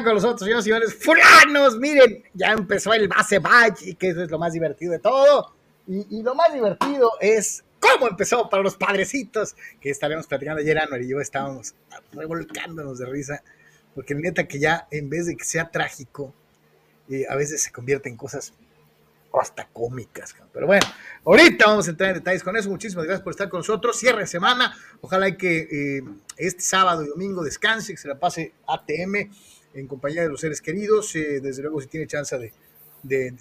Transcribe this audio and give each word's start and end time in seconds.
están 0.00 0.04
con 0.04 0.14
nosotros, 0.14 0.40
señores 0.40 0.66
y 0.66 0.70
señores. 0.70 0.94
¡Fulanos! 0.94 1.78
Miren, 1.78 2.22
ya 2.34 2.52
empezó 2.52 2.92
el 2.92 3.08
base 3.08 3.40
y 3.82 3.94
que 3.94 4.10
eso 4.10 4.22
es 4.22 4.30
lo 4.30 4.38
más 4.38 4.52
divertido 4.52 4.92
de 4.92 4.98
todo. 4.98 5.54
Y, 5.86 6.18
y, 6.18 6.22
lo 6.22 6.34
más 6.34 6.52
divertido 6.52 7.12
es 7.20 7.64
cómo 7.80 8.08
empezó 8.08 8.48
para 8.48 8.62
los 8.62 8.76
padrecitos, 8.76 9.56
que 9.80 9.90
estaremos 9.90 10.26
platicando 10.26 10.60
ayer, 10.60 10.78
Anuel 10.78 11.02
y 11.02 11.08
yo 11.08 11.20
estábamos 11.20 11.74
revolcándonos 12.12 12.98
de 12.98 13.06
risa, 13.06 13.42
porque 13.94 14.14
neta 14.14 14.46
que 14.46 14.60
ya 14.60 14.86
en 14.90 15.10
vez 15.10 15.26
de 15.26 15.36
que 15.36 15.44
sea 15.44 15.70
trágico, 15.70 16.32
eh, 17.08 17.26
a 17.28 17.34
veces 17.34 17.62
se 17.62 17.72
convierte 17.72 18.08
en 18.08 18.16
cosas 18.16 18.52
hasta 19.32 19.66
cómicas. 19.68 20.34
Pero 20.52 20.66
bueno, 20.66 20.86
ahorita 21.24 21.66
vamos 21.66 21.88
a 21.88 21.90
entrar 21.90 22.10
en 22.10 22.16
detalles 22.16 22.42
con 22.42 22.56
eso. 22.56 22.68
Muchísimas 22.68 23.04
gracias 23.04 23.22
por 23.22 23.32
estar 23.32 23.48
con 23.48 23.60
nosotros. 23.60 23.98
Cierre 23.98 24.20
de 24.20 24.26
semana. 24.26 24.76
Ojalá 25.00 25.36
que 25.36 25.98
eh, 25.98 26.02
este 26.36 26.62
sábado 26.62 27.04
y 27.04 27.08
domingo 27.08 27.42
descanse, 27.42 27.92
que 27.92 27.98
se 27.98 28.08
la 28.08 28.18
pase 28.18 28.52
ATM 28.66 29.30
en 29.74 29.86
compañía 29.86 30.22
de 30.22 30.28
los 30.28 30.40
seres 30.40 30.60
queridos. 30.60 31.14
Eh, 31.16 31.40
desde 31.40 31.62
luego, 31.62 31.80
si 31.80 31.88
tiene 31.88 32.06
chance 32.06 32.36
de, 33.02 33.38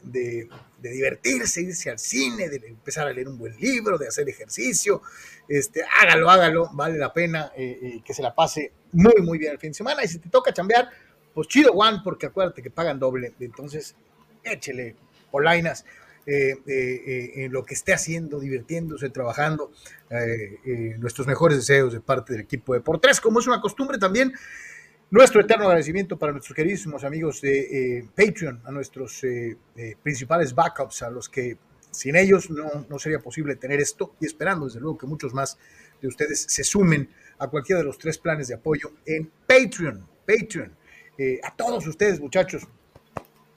divertirse, 0.81 1.61
irse 1.61 1.89
al 1.89 1.99
cine, 1.99 2.49
de 2.49 2.67
empezar 2.67 3.08
a 3.08 3.13
leer 3.13 3.27
un 3.27 3.38
buen 3.38 3.55
libro, 3.59 3.97
de 3.97 4.08
hacer 4.08 4.27
ejercicio, 4.30 5.02
este, 5.47 5.83
hágalo, 6.02 6.30
hágalo, 6.30 6.69
vale 6.73 6.97
la 6.97 7.11
pena 7.11 7.52
eh, 7.55 8.02
que 8.05 8.13
se 8.13 8.21
la 8.21 8.33
pase 8.33 8.71
muy, 8.94 9.21
muy 9.21 9.38
bien 9.38 9.53
el 9.53 9.59
fin 9.59 9.71
de 9.71 9.75
semana. 9.75 10.03
Y 10.03 10.08
si 10.08 10.19
te 10.19 10.30
toca 10.30 10.53
chambear, 10.53 10.89
pues 11.33 11.47
chido, 11.47 11.73
Juan, 11.73 12.03
porque 12.03 12.27
acuérdate 12.27 12.61
que 12.61 12.71
pagan 12.71 12.99
doble. 12.99 13.33
Entonces, 13.39 13.95
échele 14.43 14.95
polainas, 15.31 15.86
eh, 16.31 16.59
eh, 16.67 17.31
en 17.45 17.52
lo 17.52 17.66
que 17.66 17.73
esté 17.73 17.91
haciendo, 17.91 18.39
divirtiéndose, 18.39 19.09
trabajando. 19.09 19.71
Eh, 20.11 20.95
nuestros 20.99 21.25
mejores 21.25 21.58
deseos 21.58 21.91
de 21.91 22.02
parte 22.02 22.33
del 22.33 22.43
equipo 22.43 22.73
de 22.73 22.81
Por 22.81 22.99
Tres, 22.99 23.19
como 23.19 23.39
es 23.39 23.47
una 23.47 23.59
costumbre 23.59 23.97
también. 23.97 24.33
Nuestro 25.11 25.41
eterno 25.41 25.65
agradecimiento 25.65 26.17
para 26.17 26.31
nuestros 26.31 26.55
queridísimos 26.55 27.03
amigos 27.03 27.41
de 27.41 28.05
Patreon, 28.15 28.61
a 28.63 28.71
nuestros 28.71 29.21
principales 30.03 30.53
backups, 30.53 31.02
a 31.02 31.09
los 31.09 31.27
que 31.27 31.57
sin 31.91 32.15
ellos 32.15 32.52
no, 32.52 32.85
no 32.88 32.99
sería 32.99 33.19
posible 33.19 33.55
tener 33.55 33.80
esto 33.80 34.13
y 34.19 34.27
esperando 34.27 34.65
desde 34.65 34.80
luego 34.80 34.99
que 34.99 35.07
muchos 35.07 35.33
más 35.33 35.57
de 35.99 36.07
ustedes 36.07 36.45
se 36.47 36.63
sumen 36.63 37.09
a 37.39 37.47
cualquiera 37.47 37.80
de 37.80 37.85
los 37.85 37.97
tres 37.97 38.19
planes 38.19 38.49
de 38.49 38.53
apoyo 38.53 38.91
en 39.05 39.31
Patreon. 39.47 40.05
Patreon. 40.27 40.75
a 41.43 41.55
todos 41.55 41.87
ustedes, 41.87 42.19
muchachos, 42.19 42.67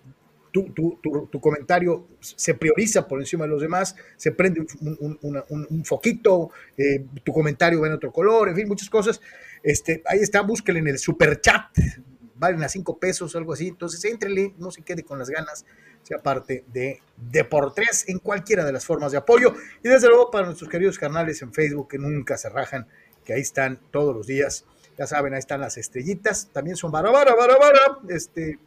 tu, 0.65 1.39
comentario 1.41 2.07
se 2.19 2.53
prioriza 2.53 3.07
por 3.07 3.19
encima 3.19 3.45
de 3.45 3.51
los 3.51 3.61
demás, 3.61 3.95
se 4.17 4.31
prende 4.31 4.65
un, 4.81 5.85
foquito, 5.85 6.51
eh, 6.77 7.05
tu 7.23 7.31
comentario 7.31 7.81
va 7.81 7.87
en 7.87 7.93
otro 7.93 8.11
color, 8.11 8.49
en 8.49 8.55
fin, 8.55 8.67
muchas 8.67 8.89
cosas. 8.89 9.21
Este, 9.63 10.01
ahí 10.05 10.19
está, 10.19 10.41
búsquenle 10.41 10.79
en 10.79 10.87
el 10.87 10.99
superchat, 10.99 11.77
valen 12.35 12.63
a 12.63 12.69
cinco 12.69 12.97
pesos, 12.97 13.35
algo 13.35 13.53
así. 13.53 13.67
Entonces, 13.67 14.03
entrele, 14.05 14.53
no 14.57 14.71
se 14.71 14.81
quede 14.81 15.03
con 15.03 15.19
las 15.19 15.29
ganas, 15.29 15.65
sea 16.03 16.19
parte 16.19 16.63
de, 16.71 17.01
de 17.17 17.43
por 17.43 17.73
tres 17.73 18.05
en 18.07 18.19
cualquiera 18.19 18.63
de 18.65 18.71
las 18.71 18.85
formas 18.85 19.11
de 19.11 19.17
apoyo. 19.17 19.53
Y 19.83 19.89
desde 19.89 20.07
luego 20.07 20.31
para 20.31 20.45
nuestros 20.45 20.69
queridos 20.69 20.97
canales 20.97 21.41
en 21.41 21.53
Facebook 21.53 21.89
que 21.89 21.97
nunca 21.97 22.37
se 22.37 22.49
rajan 22.49 22.87
que 23.25 23.33
ahí 23.33 23.41
están 23.41 23.79
todos 23.91 24.15
los 24.15 24.27
días. 24.27 24.65
Ya 24.97 25.07
saben, 25.07 25.33
ahí 25.33 25.39
están 25.39 25.61
las 25.61 25.77
estrellitas. 25.77 26.49
También 26.51 26.75
son 26.75 26.91
bara, 26.91 27.11
bara, 27.11 27.35
bara, 27.35 27.57
bara. 27.57 27.99
Este, 28.09 28.57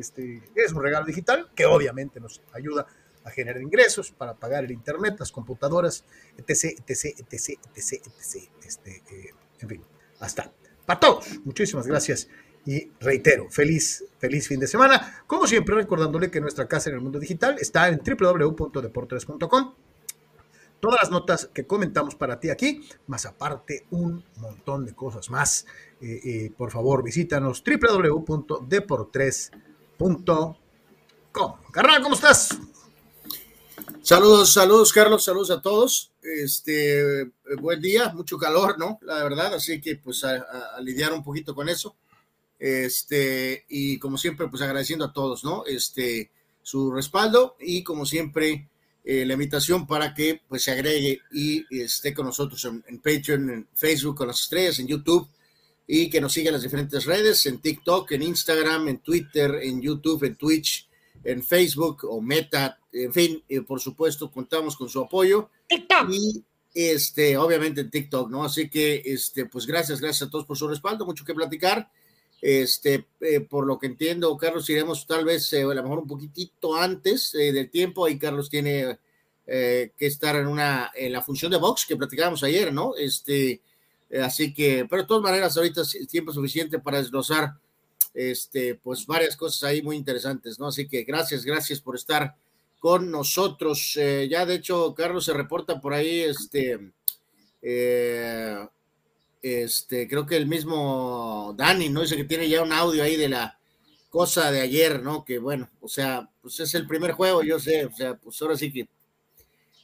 este, 0.00 0.42
es 0.54 0.72
un 0.72 0.82
regalo 0.82 1.06
digital 1.06 1.50
que 1.54 1.66
obviamente 1.66 2.20
nos 2.20 2.42
ayuda 2.52 2.86
a 3.24 3.30
generar 3.30 3.62
ingresos 3.62 4.10
para 4.10 4.34
pagar 4.34 4.64
el 4.64 4.70
internet, 4.70 5.16
las 5.18 5.32
computadoras, 5.32 6.04
etc, 6.36 6.78
etc, 6.86 7.18
etc, 7.18 7.58
etc, 7.74 8.06
etc. 8.18 8.50
Este, 8.64 9.02
eh, 9.10 9.30
en 9.60 9.68
fin, 9.68 9.82
hasta. 10.20 10.52
Para 10.84 11.00
todos, 11.00 11.40
muchísimas 11.44 11.86
gracias 11.86 12.28
y 12.66 12.90
reitero, 13.00 13.50
feliz, 13.50 14.04
feliz 14.18 14.48
fin 14.48 14.60
de 14.60 14.66
semana. 14.66 15.24
Como 15.26 15.46
siempre, 15.46 15.74
recordándole 15.74 16.30
que 16.30 16.40
nuestra 16.40 16.68
casa 16.68 16.90
en 16.90 16.96
el 16.96 17.02
mundo 17.02 17.18
digital 17.18 17.56
está 17.58 17.88
en 17.88 18.02
www.deportes.com 18.04 19.74
todas 20.84 21.00
las 21.00 21.10
notas 21.10 21.48
que 21.54 21.66
comentamos 21.66 22.14
para 22.14 22.38
ti 22.38 22.50
aquí, 22.50 22.82
más 23.06 23.24
aparte 23.24 23.86
un 23.90 24.22
montón 24.36 24.84
de 24.84 24.94
cosas 24.94 25.30
más. 25.30 25.64
Eh, 26.02 26.20
eh, 26.24 26.52
por 26.54 26.70
favor, 26.70 27.02
visítanos 27.02 27.64
www.deportres.com. 27.64 29.63
Carnal, 31.70 32.02
¿cómo 32.02 32.16
estás? 32.16 32.58
Saludos, 34.02 34.52
saludos, 34.52 34.92
Carlos, 34.92 35.24
saludos 35.24 35.50
a 35.50 35.62
todos. 35.62 36.10
Este, 36.20 37.30
buen 37.60 37.80
día, 37.80 38.12
mucho 38.12 38.36
calor, 38.36 38.78
¿no? 38.78 38.98
La 39.02 39.22
verdad, 39.22 39.54
así 39.54 39.80
que 39.80 39.96
pues 39.96 40.24
a, 40.24 40.80
lidiar 40.80 41.12
un 41.12 41.22
poquito 41.22 41.54
con 41.54 41.68
eso. 41.68 41.96
Este, 42.58 43.64
y 43.68 43.98
como 43.98 44.18
siempre, 44.18 44.48
pues 44.48 44.62
agradeciendo 44.62 45.04
a 45.04 45.12
todos, 45.12 45.44
¿no? 45.44 45.64
Este, 45.64 46.30
su 46.62 46.90
respaldo 46.90 47.56
y 47.60 47.84
como 47.84 48.04
siempre, 48.04 48.68
eh, 49.04 49.24
la 49.24 49.34
invitación 49.34 49.86
para 49.86 50.12
que 50.12 50.42
pues 50.48 50.64
se 50.64 50.72
agregue 50.72 51.20
y 51.32 51.64
esté 51.70 52.12
con 52.12 52.26
nosotros 52.26 52.64
en, 52.64 52.84
en, 52.88 52.98
Patreon, 52.98 53.50
en 53.50 53.68
Facebook 53.74 54.16
con 54.16 54.28
las 54.28 54.40
estrellas, 54.40 54.78
en 54.80 54.88
YouTube 54.88 55.28
y 55.86 56.08
que 56.08 56.20
nos 56.20 56.32
siga 56.32 56.48
en 56.48 56.54
las 56.54 56.62
diferentes 56.62 57.04
redes, 57.04 57.44
en 57.46 57.60
TikTok, 57.60 58.12
en 58.12 58.22
Instagram, 58.22 58.88
en 58.88 58.98
Twitter, 58.98 59.60
en 59.62 59.80
YouTube, 59.80 60.24
en 60.24 60.36
Twitch, 60.36 60.88
en 61.22 61.42
Facebook 61.42 62.04
o 62.04 62.20
Meta, 62.20 62.78
en 62.92 63.12
fin, 63.12 63.42
eh, 63.48 63.62
por 63.62 63.80
supuesto 63.80 64.30
contamos 64.30 64.76
con 64.76 64.88
su 64.88 65.00
apoyo 65.00 65.50
TikTok. 65.68 66.10
y 66.10 66.44
este, 66.74 67.36
obviamente 67.36 67.82
en 67.82 67.90
TikTok, 67.90 68.30
¿no? 68.30 68.44
Así 68.44 68.68
que, 68.68 69.02
este, 69.04 69.46
pues 69.46 69.66
gracias, 69.66 70.00
gracias 70.00 70.28
a 70.28 70.30
todos 70.30 70.44
por 70.44 70.56
su 70.56 70.66
respaldo, 70.66 71.06
mucho 71.06 71.24
que 71.24 71.34
platicar. 71.34 71.88
Este, 72.42 73.06
eh, 73.20 73.40
por 73.40 73.66
lo 73.66 73.78
que 73.78 73.86
entiendo, 73.86 74.36
Carlos, 74.36 74.68
iremos 74.68 75.06
tal 75.06 75.24
vez 75.24 75.50
eh, 75.52 75.62
a 75.62 75.66
lo 75.66 75.82
mejor 75.82 76.00
un 76.00 76.08
poquitito 76.08 76.74
antes 76.74 77.34
eh, 77.34 77.52
del 77.52 77.70
tiempo. 77.70 78.04
Ahí 78.04 78.18
Carlos 78.18 78.50
tiene 78.50 78.98
eh, 79.46 79.92
que 79.96 80.06
estar 80.06 80.36
en 80.36 80.46
una 80.46 80.90
en 80.94 81.12
la 81.12 81.22
función 81.22 81.50
de 81.52 81.58
box 81.58 81.86
que 81.86 81.96
platicábamos 81.96 82.42
ayer, 82.42 82.72
¿no? 82.72 82.96
Este, 82.96 83.62
así 84.22 84.52
que, 84.52 84.86
pero 84.88 85.02
de 85.02 85.08
todas 85.08 85.22
maneras, 85.22 85.56
ahorita 85.56 85.82
es 85.82 86.08
tiempo 86.08 86.32
suficiente 86.32 86.78
para 86.78 86.98
desglosar 86.98 87.54
este, 88.14 88.76
pues 88.76 89.06
varias 89.06 89.36
cosas 89.36 89.64
ahí 89.64 89.82
muy 89.82 89.96
interesantes, 89.96 90.58
¿no? 90.58 90.68
Así 90.68 90.86
que 90.86 91.02
gracias, 91.02 91.44
gracias 91.44 91.80
por 91.80 91.96
estar 91.96 92.36
con 92.78 93.10
nosotros. 93.10 93.96
Eh, 93.96 94.28
ya 94.30 94.46
de 94.46 94.54
hecho, 94.54 94.94
Carlos 94.94 95.24
se 95.24 95.32
reporta 95.32 95.80
por 95.80 95.94
ahí, 95.94 96.20
este, 96.20 96.92
este, 99.42 100.08
creo 100.08 100.26
que 100.26 100.36
el 100.36 100.46
mismo 100.46 101.54
Dani, 101.56 101.88
¿no? 101.88 102.02
Dice 102.02 102.16
que 102.16 102.24
tiene 102.24 102.48
ya 102.48 102.62
un 102.62 102.72
audio 102.72 103.02
ahí 103.02 103.16
de 103.16 103.28
la 103.28 103.58
cosa 104.10 104.52
de 104.52 104.60
ayer, 104.60 105.02
¿no? 105.02 105.24
Que 105.24 105.38
bueno, 105.40 105.68
o 105.80 105.88
sea, 105.88 106.30
pues 106.40 106.60
es 106.60 106.74
el 106.76 106.86
primer 106.86 107.12
juego, 107.12 107.42
yo 107.42 107.58
sé, 107.58 107.86
o 107.86 107.92
sea, 107.92 108.14
pues 108.14 108.40
ahora 108.40 108.56
sí 108.56 108.72
que 108.72 108.88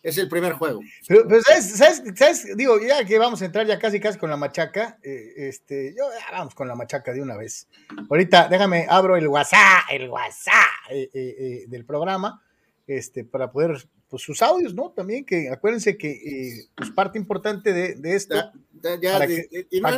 es 0.02 0.18
el 0.18 0.28
primer 0.28 0.52
juego. 0.52 0.80
Pero, 1.06 1.26
pero 1.28 1.42
¿sabes, 1.42 1.76
¿sabes, 1.76 2.02
¿sabes, 2.16 2.56
Digo, 2.56 2.80
ya 2.80 3.04
que 3.04 3.18
vamos 3.18 3.42
a 3.42 3.44
entrar 3.44 3.66
ya 3.66 3.78
casi 3.78 4.00
casi 4.00 4.18
con 4.18 4.30
la 4.30 4.36
machaca, 4.36 4.98
eh, 5.02 5.32
este, 5.36 5.94
yo 5.96 6.04
ya 6.10 6.38
vamos 6.38 6.54
con 6.54 6.68
la 6.68 6.74
machaca 6.74 7.12
de 7.12 7.22
una 7.22 7.36
vez. 7.36 7.68
Ahorita, 8.08 8.48
déjame, 8.48 8.86
abro 8.88 9.16
el 9.16 9.28
WhatsApp, 9.28 9.84
el 9.90 10.08
WhatsApp 10.08 10.54
eh, 10.90 11.10
eh, 11.12 11.64
del 11.68 11.84
programa, 11.84 12.42
este, 12.86 13.24
para 13.24 13.50
poder 13.50 13.88
pues 14.08 14.22
sus 14.22 14.42
audios, 14.42 14.74
¿no? 14.74 14.90
También 14.90 15.24
que 15.24 15.50
acuérdense 15.50 15.96
que 15.96 16.66
pues 16.74 16.90
parte 16.90 17.16
importante 17.16 17.72
de, 17.72 17.94
de 17.94 18.16
esto 18.16 18.34
para 18.82 19.26
que, 19.26 19.48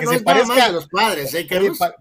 se 0.07 0.21
parezca 0.21 0.67
de 0.67 0.73
los 0.73 0.89
padres, 0.89 1.35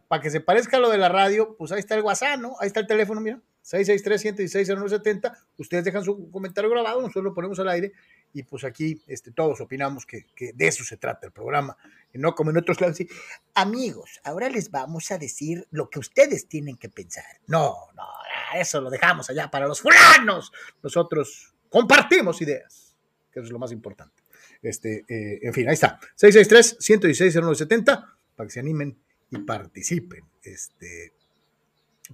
para 0.09 0.21
que 0.21 0.30
se 0.30 0.42
parezca 0.42 0.75
a 0.75 0.80
lo 0.81 0.89
de 0.89 0.98
la 0.98 1.07
radio, 1.07 1.56
pues 1.57 1.71
ahí 1.71 1.80
está 1.80 1.95
el 1.95 2.01
WhatsApp, 2.01 2.38
¿no? 2.39 2.56
Ahí 2.59 2.68
está 2.68 2.81
el 2.81 2.88
teléfono, 2.88 3.21
mira, 3.21 3.39
663-116-0970. 3.63 5.37
Ustedes 5.57 5.83
dejan 5.83 6.03
su 6.03 6.29
comentario 6.31 6.69
grabado, 6.69 7.01
nosotros 7.01 7.25
lo 7.25 7.33
ponemos 7.33 7.59
al 7.59 7.69
aire 7.69 7.93
y 8.33 8.43
pues 8.43 8.63
aquí 8.63 9.01
este, 9.07 9.31
todos 9.31 9.61
opinamos 9.61 10.05
que, 10.05 10.25
de 10.53 10.67
eso 10.67 10.83
se 10.83 10.97
trata 10.97 11.27
el 11.27 11.33
programa, 11.33 11.77
no 12.13 12.33
como 12.33 12.51
en 12.51 12.57
otros 12.57 12.81
lados. 12.81 12.97
sí, 12.97 13.07
Amigos, 13.53 14.19
ahora 14.23 14.49
les 14.49 14.71
vamos 14.71 15.11
a 15.11 15.17
decir 15.17 15.67
lo 15.71 15.89
que 15.89 15.99
ustedes 15.99 16.47
tienen 16.47 16.77
que 16.77 16.89
pensar. 16.89 17.25
No, 17.47 17.75
no, 17.95 18.07
eso 18.55 18.81
lo 18.81 18.89
dejamos 18.89 19.29
allá 19.29 19.49
para 19.49 19.67
los 19.67 19.81
fulanos. 19.81 20.51
Nosotros 20.81 21.53
compartimos 21.69 22.41
ideas, 22.41 22.95
que 23.31 23.39
eso 23.39 23.45
es 23.47 23.51
lo 23.51 23.59
más 23.59 23.71
importante. 23.71 24.23
Este, 24.61 25.05
eh, 25.07 25.39
en 25.41 25.53
fin, 25.53 25.67
ahí 25.67 25.73
está. 25.73 25.99
663-116-0970 26.19 28.05
para 28.35 28.47
que 28.47 28.53
se 28.53 28.59
animen 28.59 28.97
y 29.29 29.39
participen. 29.39 30.23
Este, 30.43 31.13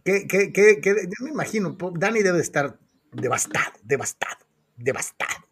que, 0.04 0.28
que, 0.28 0.52
que, 0.52 0.82
que 0.82 1.08
me 1.22 1.30
imagino, 1.30 1.78
Dani 1.96 2.22
debe 2.22 2.42
estar 2.42 2.78
devastado, 3.12 3.74
devastado, 3.84 4.46
devastado. 4.76 5.46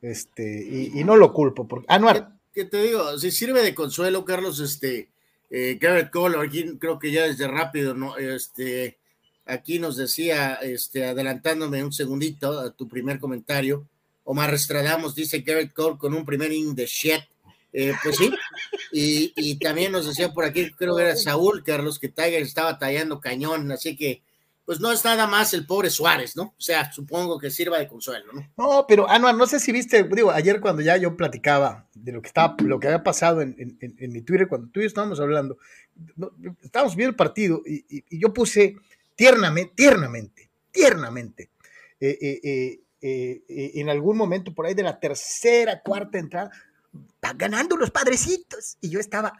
Este, 0.00 0.66
y, 0.70 1.00
y 1.00 1.04
no 1.04 1.16
lo 1.16 1.32
culpo. 1.32 1.66
Porque, 1.66 1.86
Anuar. 1.88 2.38
¿Qué, 2.52 2.64
te 2.64 2.82
digo? 2.82 3.18
Si 3.18 3.30
sirve 3.30 3.62
de 3.62 3.74
consuelo, 3.74 4.24
Carlos, 4.24 4.60
este, 4.60 5.10
eh, 5.50 5.78
Garrett 5.80 6.10
Cole, 6.10 6.38
aquí 6.38 6.78
creo 6.78 6.98
que 6.98 7.10
ya 7.10 7.24
desde 7.24 7.48
rápido, 7.48 7.94
¿no? 7.94 8.16
Este, 8.16 8.98
aquí 9.44 9.78
nos 9.78 9.96
decía, 9.96 10.54
este, 10.54 11.06
adelantándome 11.06 11.84
un 11.84 11.92
segundito 11.92 12.58
a 12.58 12.70
tu 12.70 12.88
primer 12.88 13.18
comentario, 13.18 13.86
Omar 14.24 14.52
Estradamos 14.52 15.14
dice 15.14 15.40
Garrett 15.40 15.72
Cole 15.72 15.96
con 15.96 16.12
un 16.12 16.26
primer 16.26 16.52
in 16.52 16.74
de 16.74 16.84
shit. 16.84 17.22
Eh, 17.72 17.92
pues 18.02 18.16
sí, 18.16 18.30
y, 18.92 19.32
y, 19.36 19.58
también 19.58 19.92
nos 19.92 20.06
decía 20.06 20.32
por 20.32 20.44
aquí, 20.44 20.70
creo 20.72 20.96
que 20.96 21.02
era 21.02 21.16
Saúl 21.16 21.62
Carlos, 21.62 21.98
que 21.98 22.08
Tiger 22.08 22.42
estaba 22.42 22.78
tallando 22.78 23.20
cañón, 23.20 23.70
así 23.70 23.94
que 23.94 24.22
pues 24.68 24.80
no 24.80 24.92
es 24.92 25.02
nada 25.02 25.26
más 25.26 25.54
el 25.54 25.64
pobre 25.64 25.88
Suárez, 25.88 26.36
¿no? 26.36 26.42
O 26.42 26.60
sea, 26.60 26.92
supongo 26.92 27.38
que 27.38 27.48
sirva 27.48 27.78
de 27.78 27.88
consuelo, 27.88 28.34
¿no? 28.34 28.52
No, 28.58 28.84
pero 28.86 29.08
Anuar, 29.08 29.34
no 29.34 29.46
sé 29.46 29.60
si 29.60 29.72
viste, 29.72 30.02
digo, 30.04 30.30
ayer 30.30 30.60
cuando 30.60 30.82
ya 30.82 30.98
yo 30.98 31.16
platicaba 31.16 31.88
de 31.94 32.12
lo 32.12 32.20
que 32.20 32.28
estaba, 32.28 32.54
lo 32.62 32.78
que 32.78 32.88
había 32.88 33.02
pasado 33.02 33.40
en, 33.40 33.56
mi 33.98 34.20
Twitter, 34.20 34.46
cuando 34.46 34.68
tú 34.68 34.80
y 34.80 34.82
yo 34.82 34.88
estábamos 34.88 35.20
hablando, 35.20 35.56
estábamos 36.62 36.96
viendo 36.96 37.12
el 37.12 37.16
partido 37.16 37.62
y, 37.64 38.04
yo 38.18 38.34
puse 38.34 38.76
tiernamente, 39.16 39.72
tiernamente, 39.74 40.50
tiernamente, 40.70 41.48
eh, 41.98 42.18
eh, 42.20 42.80
eh, 43.00 43.70
en 43.74 43.88
algún 43.88 44.18
momento 44.18 44.52
por 44.52 44.66
ahí 44.66 44.74
de 44.74 44.82
la 44.82 45.00
tercera, 45.00 45.80
cuarta 45.80 46.18
entrada, 46.18 46.50
ganando 47.36 47.76
los 47.76 47.90
padrecitos. 47.90 48.78
Y 48.80 48.90
yo 48.90 49.00
estaba 49.00 49.32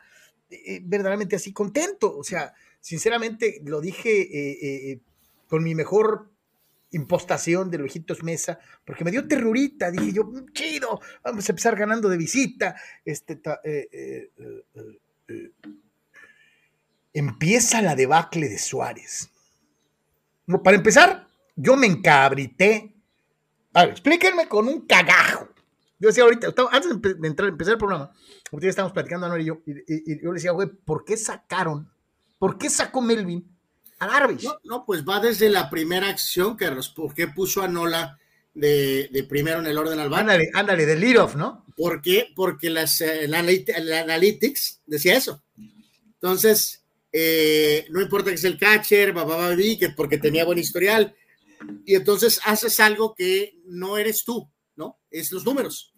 verdaderamente 0.82 1.36
así 1.36 1.52
contento, 1.52 2.16
o 2.16 2.24
sea, 2.24 2.54
sinceramente 2.80 3.60
lo 3.64 3.82
dije 3.82 5.00
con 5.46 5.62
mi 5.62 5.74
mejor 5.74 6.30
impostación 6.90 7.70
de 7.70 7.78
Luijitos 7.78 8.22
Mesa, 8.22 8.58
porque 8.84 9.04
me 9.04 9.10
dio 9.10 9.26
terrorita, 9.26 9.90
dije 9.90 10.12
yo, 10.12 10.24
mm, 10.24 10.52
chido, 10.52 11.00
vamos 11.22 11.48
a 11.48 11.52
empezar 11.52 11.76
ganando 11.76 12.08
de 12.08 12.16
visita. 12.16 12.76
Este, 13.04 13.40
eh, 13.64 13.88
eh, 13.92 14.30
eh, 15.28 15.50
empieza 17.12 17.82
la 17.82 17.94
debacle 17.94 18.48
de 18.48 18.58
Suárez. 18.58 19.30
para 20.64 20.76
empezar, 20.76 21.28
yo 21.56 21.76
me 21.76 21.86
encabrité. 21.86 22.94
A 23.74 23.82
ver, 23.82 23.90
explíquenme 23.90 24.48
con 24.48 24.66
un 24.66 24.86
cagajo. 24.86 25.48
Yo 25.98 26.08
decía 26.08 26.24
ahorita, 26.24 26.54
antes 26.70 27.18
de 27.20 27.28
entrar, 27.28 27.48
empezar 27.48 27.72
el 27.72 27.78
programa, 27.78 28.12
ahorita 28.52 28.70
estamos 28.70 28.92
platicando, 28.92 29.26
Anuel 29.26 29.42
y 29.42 29.44
yo, 29.46 29.62
y, 29.66 30.22
yo 30.22 30.30
le 30.30 30.34
decía, 30.34 30.52
güey, 30.52 30.68
¿por 30.68 31.04
qué 31.04 31.16
sacaron? 31.16 31.90
¿Por 32.38 32.56
qué 32.56 32.70
sacó 32.70 33.00
Melvin 33.00 33.44
a 33.98 34.06
Darvish. 34.06 34.48
No, 34.64 34.84
pues 34.86 35.04
va 35.04 35.20
desde 35.20 35.50
la 35.50 35.68
primera 35.70 36.08
acción, 36.08 36.56
Carlos. 36.56 36.88
¿Por 36.88 37.14
qué 37.14 37.28
puso 37.28 37.62
a 37.62 37.68
Nola 37.68 38.18
de, 38.54 39.26
primero 39.28 39.60
en 39.60 39.66
el 39.66 39.78
orden 39.78 39.98
al 39.98 40.12
Ándale, 40.12 40.50
ándale, 40.54 40.86
de 40.86 40.96
lead-off, 40.96 41.36
¿no? 41.36 41.64
¿Por 41.76 42.02
qué? 42.02 42.28
Porque 42.34 42.70
las, 42.70 43.00
eh, 43.00 43.24
el, 43.24 43.34
Analytics 43.34 44.82
decía 44.86 45.16
eso. 45.16 45.42
Entonces, 46.14 46.84
eh, 47.12 47.86
no 47.90 48.00
importa 48.00 48.30
que 48.30 48.38
sea 48.38 48.50
el 48.50 48.58
catcher, 48.58 49.12
babá, 49.12 49.54
que 49.56 49.90
porque 49.96 50.18
tenía 50.18 50.44
buen 50.44 50.58
historial. 50.58 51.14
Y 51.84 51.94
entonces 51.94 52.40
haces 52.44 52.78
algo 52.80 53.14
que 53.14 53.60
no 53.64 53.96
eres 53.96 54.24
tú, 54.24 54.48
¿no? 54.78 54.98
Es 55.10 55.30
los 55.30 55.44
números. 55.44 55.92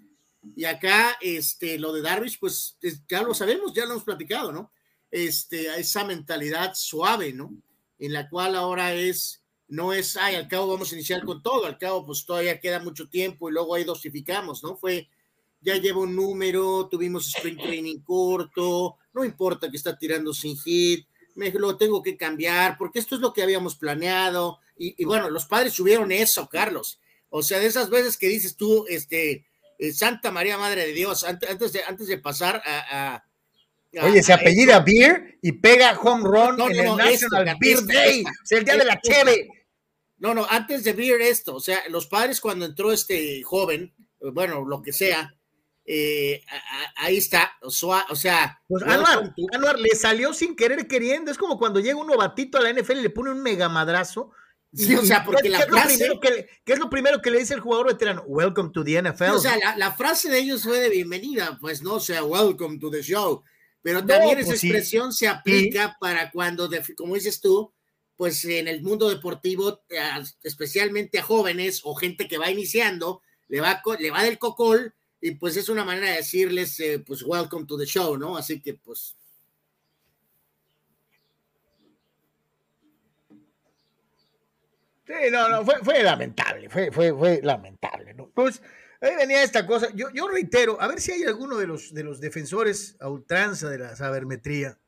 Y 0.57 0.65
acá, 0.65 1.17
este, 1.21 1.79
lo 1.79 1.93
de 1.93 2.03
Darvish, 2.03 2.41
pues 2.41 2.77
ya 3.09 3.23
lo 3.23 3.35
sabemos, 3.35 3.73
ya 3.73 3.85
lo 3.85 3.93
hemos 3.93 4.05
platicado, 4.05 4.51
¿no? 4.51 4.73
Este, 5.13 5.79
esa 5.79 6.05
mentalidad 6.05 6.73
suave, 6.75 7.33
¿no? 7.33 7.55
en 8.01 8.15
la 8.15 8.29
cual 8.29 8.57
ahora 8.57 8.95
es, 8.95 9.45
no 9.69 9.93
es, 9.93 10.17
ay, 10.17 10.35
al 10.35 10.49
cabo 10.49 10.67
vamos 10.67 10.91
a 10.91 10.95
iniciar 10.95 11.25
con 11.25 11.43
todo, 11.43 11.67
al 11.67 11.79
cabo 11.79 12.05
pues 12.05 12.25
todavía 12.25 12.59
queda 12.59 12.81
mucho 12.81 13.09
tiempo 13.09 13.49
y 13.49 13.53
luego 13.53 13.75
ahí 13.75 13.85
dosificamos, 13.85 14.65
¿no? 14.65 14.77
Fue, 14.77 15.09
ya 15.61 15.77
lleva 15.77 16.01
un 16.01 16.17
número, 16.17 16.89
tuvimos 16.91 17.29
sprint 17.29 17.63
training 17.63 18.01
corto, 18.01 18.97
no 19.13 19.25
importa 19.25 19.71
que 19.71 19.77
está 19.77 19.97
tirando 19.97 20.33
sin 20.33 20.57
hit, 20.57 21.07
me 21.35 21.51
lo 21.53 21.77
tengo 21.77 22.03
que 22.03 22.17
cambiar, 22.17 22.77
porque 22.79 22.99
esto 22.99 23.15
es 23.15 23.21
lo 23.21 23.33
que 23.33 23.43
habíamos 23.43 23.77
planeado, 23.77 24.59
y, 24.83 25.05
bueno, 25.05 25.29
los 25.29 25.45
padres 25.45 25.75
subieron 25.75 26.11
eso, 26.11 26.49
Carlos, 26.49 27.01
o 27.31 27.43
sea, 27.43 27.59
de 27.59 27.67
esas 27.67 27.89
veces 27.89 28.19
que 28.19 28.29
dices 28.29 28.57
tú, 28.57 28.85
este, 28.89 29.47
eh, 29.79 29.93
Santa 29.93 30.31
María 30.31 30.59
Madre 30.59 30.87
de 30.87 30.93
Dios, 30.93 31.25
antes, 31.25 31.73
de, 31.73 31.83
antes 31.85 32.07
de 32.07 32.19
pasar 32.19 32.63
a 32.65 33.25
Oye, 34.03 34.23
se 34.23 34.33
apellida 34.33 34.81
Beer 34.81 35.39
y 35.43 35.53
pega 35.53 35.99
home 35.99 36.23
run 36.23 36.61
en 36.71 36.87
el 36.87 36.97
National 36.97 37.57
Beer 37.59 37.85
Day. 37.85 38.25
es 38.45 38.53
el 38.53 38.65
día 38.65 38.77
de 38.77 38.85
la 38.85 39.01
cheve. 39.01 39.49
No, 40.19 40.35
no, 40.35 40.47
antes 40.49 40.85
de 40.85 40.93
Beer 40.93 41.21
esto, 41.23 41.57
o 41.57 41.61
sea, 41.61 41.81
los 41.89 42.07
padres 42.07 42.41
cuando 42.41 42.67
entró 42.67 42.93
este 42.93 43.43
joven, 43.43 43.95
bueno, 44.21 44.65
lo 44.65 44.83
que 44.83 44.93
sea, 44.93 45.35
eh, 45.85 46.45
ahí 46.97 47.17
está, 47.17 47.53
o 47.63 47.71
sea. 47.71 48.61
Pues 48.69 48.83
Anuar, 48.85 49.79
le 49.79 49.97
salió 49.97 50.35
sin 50.35 50.55
querer 50.55 50.87
queriendo, 50.87 51.31
es 51.31 51.39
como 51.39 51.59
cuando 51.59 51.81
llega 51.81 51.99
un 51.99 52.07
novatito 52.07 52.59
a 52.59 52.61
la 52.61 52.71
NFL 52.71 52.99
y 52.99 53.03
le 53.03 53.11
pone 53.11 53.31
un 53.31 53.43
mega 53.43 53.69
madrazo. 53.69 54.31
Sí, 54.73 54.95
o 54.95 55.05
sea, 55.05 55.25
porque 55.25 55.49
la 55.49 55.61
frase. 55.61 56.09
¿Qué 56.65 56.73
es 56.73 56.79
lo 56.79 56.89
primero 56.89 57.21
que 57.21 57.31
le 57.31 57.41
dice 57.41 57.55
el 57.55 57.61
jugador 57.61 57.89
veterano? 57.89 58.23
Welcome 58.27 58.71
to 58.73 58.85
the 58.85 59.03
NFL. 59.03 59.31
o 59.31 59.39
sea, 59.39 59.57
la, 59.59 59.77
la, 59.77 59.93
frase 59.93 60.31
de 60.31 60.39
ellos 60.39 60.63
fue 60.63 60.79
de 60.79 60.91
bienvenida, 60.91 61.59
pues 61.61 61.83
no, 61.83 61.95
o 61.95 62.01
sea, 62.01 62.23
welcome 62.23 62.79
to 62.79 62.91
the 62.91 63.03
show. 63.03 63.43
Pero 63.83 64.05
también 64.05 64.39
esa 64.39 64.51
pues 64.51 64.65
expresión 64.65 65.13
se 65.13 65.27
aplica 65.27 65.97
para 65.99 66.31
cuando, 66.31 66.69
como 66.97 67.15
dices 67.15 67.41
tú, 67.41 67.73
pues 68.17 68.45
en 68.45 68.69
el 68.69 68.83
mundo 68.83 69.09
deportivo, 69.09 69.83
especialmente 70.43 71.19
a 71.19 71.23
jóvenes 71.23 71.81
o 71.85 71.95
gente 71.95 72.29
que 72.29 72.39
va 72.39 72.51
iniciando, 72.51 73.23
le 73.49 73.61
va, 73.61 73.83
le 73.99 74.11
va 74.11 74.23
del 74.23 74.39
cocol 74.39 74.95
y 75.21 75.33
pues 75.33 75.57
es 75.57 75.69
una 75.69 75.85
manera 75.85 76.11
de 76.11 76.17
decirles, 76.17 76.79
eh, 76.81 77.03
pues, 77.07 77.23
welcome 77.23 77.67
to 77.67 77.79
the 77.79 77.87
show, 77.87 78.17
¿no? 78.17 78.37
Así 78.37 78.61
que 78.61 78.75
pues... 78.75 79.17
Sí, 85.11 85.31
no, 85.33 85.49
no, 85.49 85.65
fue, 85.65 86.03
lamentable, 86.05 86.69
fue, 86.71 86.93
fue, 86.93 87.13
fue 87.13 87.41
lamentable, 87.43 88.15
¿no? 88.15 88.31
Pues 88.31 88.63
Ahí 89.01 89.17
venía 89.17 89.43
esta 89.43 89.67
cosa. 89.67 89.89
Yo, 89.95 90.11
yo 90.13 90.29
reitero, 90.29 90.81
a 90.81 90.87
ver 90.87 91.01
si 91.01 91.13
hay 91.13 91.25
alguno 91.25 91.57
de 91.57 91.67
los, 91.67 91.95
de 91.95 92.05
los 92.05 92.21
defensores 92.21 92.97
a 93.01 93.09
ultranza 93.09 93.71
de 93.71 93.79
la 93.79 93.97
sabermetría 93.97 94.79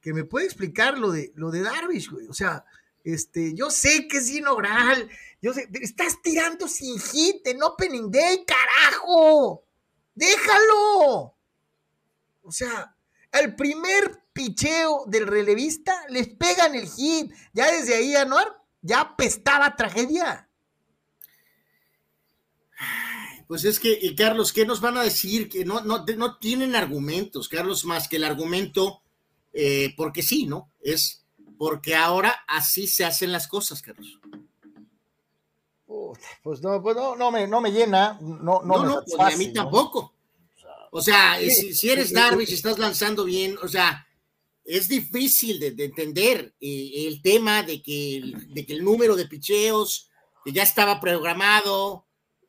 que 0.00 0.12
me 0.12 0.24
puede 0.24 0.46
explicar 0.46 0.98
lo 0.98 1.12
de, 1.12 1.32
lo 1.36 1.50
de 1.50 1.62
Darvish, 1.62 2.10
güey. 2.10 2.26
O 2.26 2.34
sea, 2.34 2.64
este, 3.04 3.54
yo 3.54 3.70
sé 3.70 4.08
que 4.08 4.18
es 4.18 4.30
inaugural, 4.30 5.08
yo 5.40 5.54
sé, 5.54 5.68
estás 5.80 6.20
tirando 6.20 6.66
sin 6.66 6.98
hit 6.98 7.46
en 7.46 7.62
Opening 7.62 8.10
Day, 8.10 8.44
carajo. 8.44 9.64
Déjalo. 10.14 11.36
O 12.42 12.52
sea, 12.52 12.96
al 13.30 13.54
primer 13.54 14.20
picheo 14.32 15.04
del 15.06 15.28
relevista 15.28 15.94
les 16.08 16.28
pegan 16.28 16.74
el 16.74 16.88
hit. 16.88 17.32
Ya 17.52 17.70
desde 17.70 17.94
ahí, 17.94 18.16
Anuar, 18.16 18.63
ya 18.84 19.00
apestaba 19.00 19.74
tragedia. 19.74 20.48
Pues 23.48 23.64
es 23.64 23.80
que, 23.80 24.14
Carlos, 24.14 24.52
¿qué 24.52 24.66
nos 24.66 24.80
van 24.80 24.98
a 24.98 25.02
decir? 25.02 25.48
Que 25.48 25.64
no, 25.64 25.80
no, 25.80 26.04
no 26.04 26.38
tienen 26.38 26.76
argumentos, 26.76 27.48
Carlos, 27.48 27.84
más 27.84 28.08
que 28.08 28.16
el 28.16 28.24
argumento, 28.24 29.02
eh, 29.52 29.94
porque 29.96 30.22
sí, 30.22 30.46
¿no? 30.46 30.70
Es 30.80 31.24
porque 31.58 31.96
ahora 31.96 32.44
así 32.46 32.86
se 32.86 33.04
hacen 33.04 33.32
las 33.32 33.48
cosas, 33.48 33.80
Carlos. 33.80 34.20
pues 36.42 36.60
no, 36.62 36.82
pues 36.82 36.96
no, 36.96 37.16
no, 37.16 37.30
me, 37.30 37.46
no 37.46 37.60
me 37.60 37.72
llena, 37.72 38.18
no, 38.20 38.62
no, 38.62 38.84
no, 38.84 39.02
pues 39.04 39.34
a 39.34 39.36
mí 39.36 39.52
tampoco. 39.52 40.12
O 40.90 41.00
sea, 41.00 41.38
si, 41.38 41.88
eres 41.88 42.12
Darby, 42.12 42.46
si 42.46 42.54
estás 42.54 42.78
lanzando 42.78 43.24
bien, 43.24 43.56
o 43.62 43.68
sea, 43.68 44.06
es 44.64 44.88
difícil 44.88 45.60
de, 45.60 45.84
entender 45.84 46.54
eh, 46.60 47.06
el 47.06 47.22
tema 47.22 47.62
de 47.62 47.82
que, 47.82 48.22
de 48.48 48.64
que 48.64 48.72
el 48.72 48.84
número 48.84 49.14
de 49.14 49.26
picheos 49.26 50.10
que 50.44 50.52
ya 50.52 50.62
estaba 50.62 51.00
programado, 51.00 52.06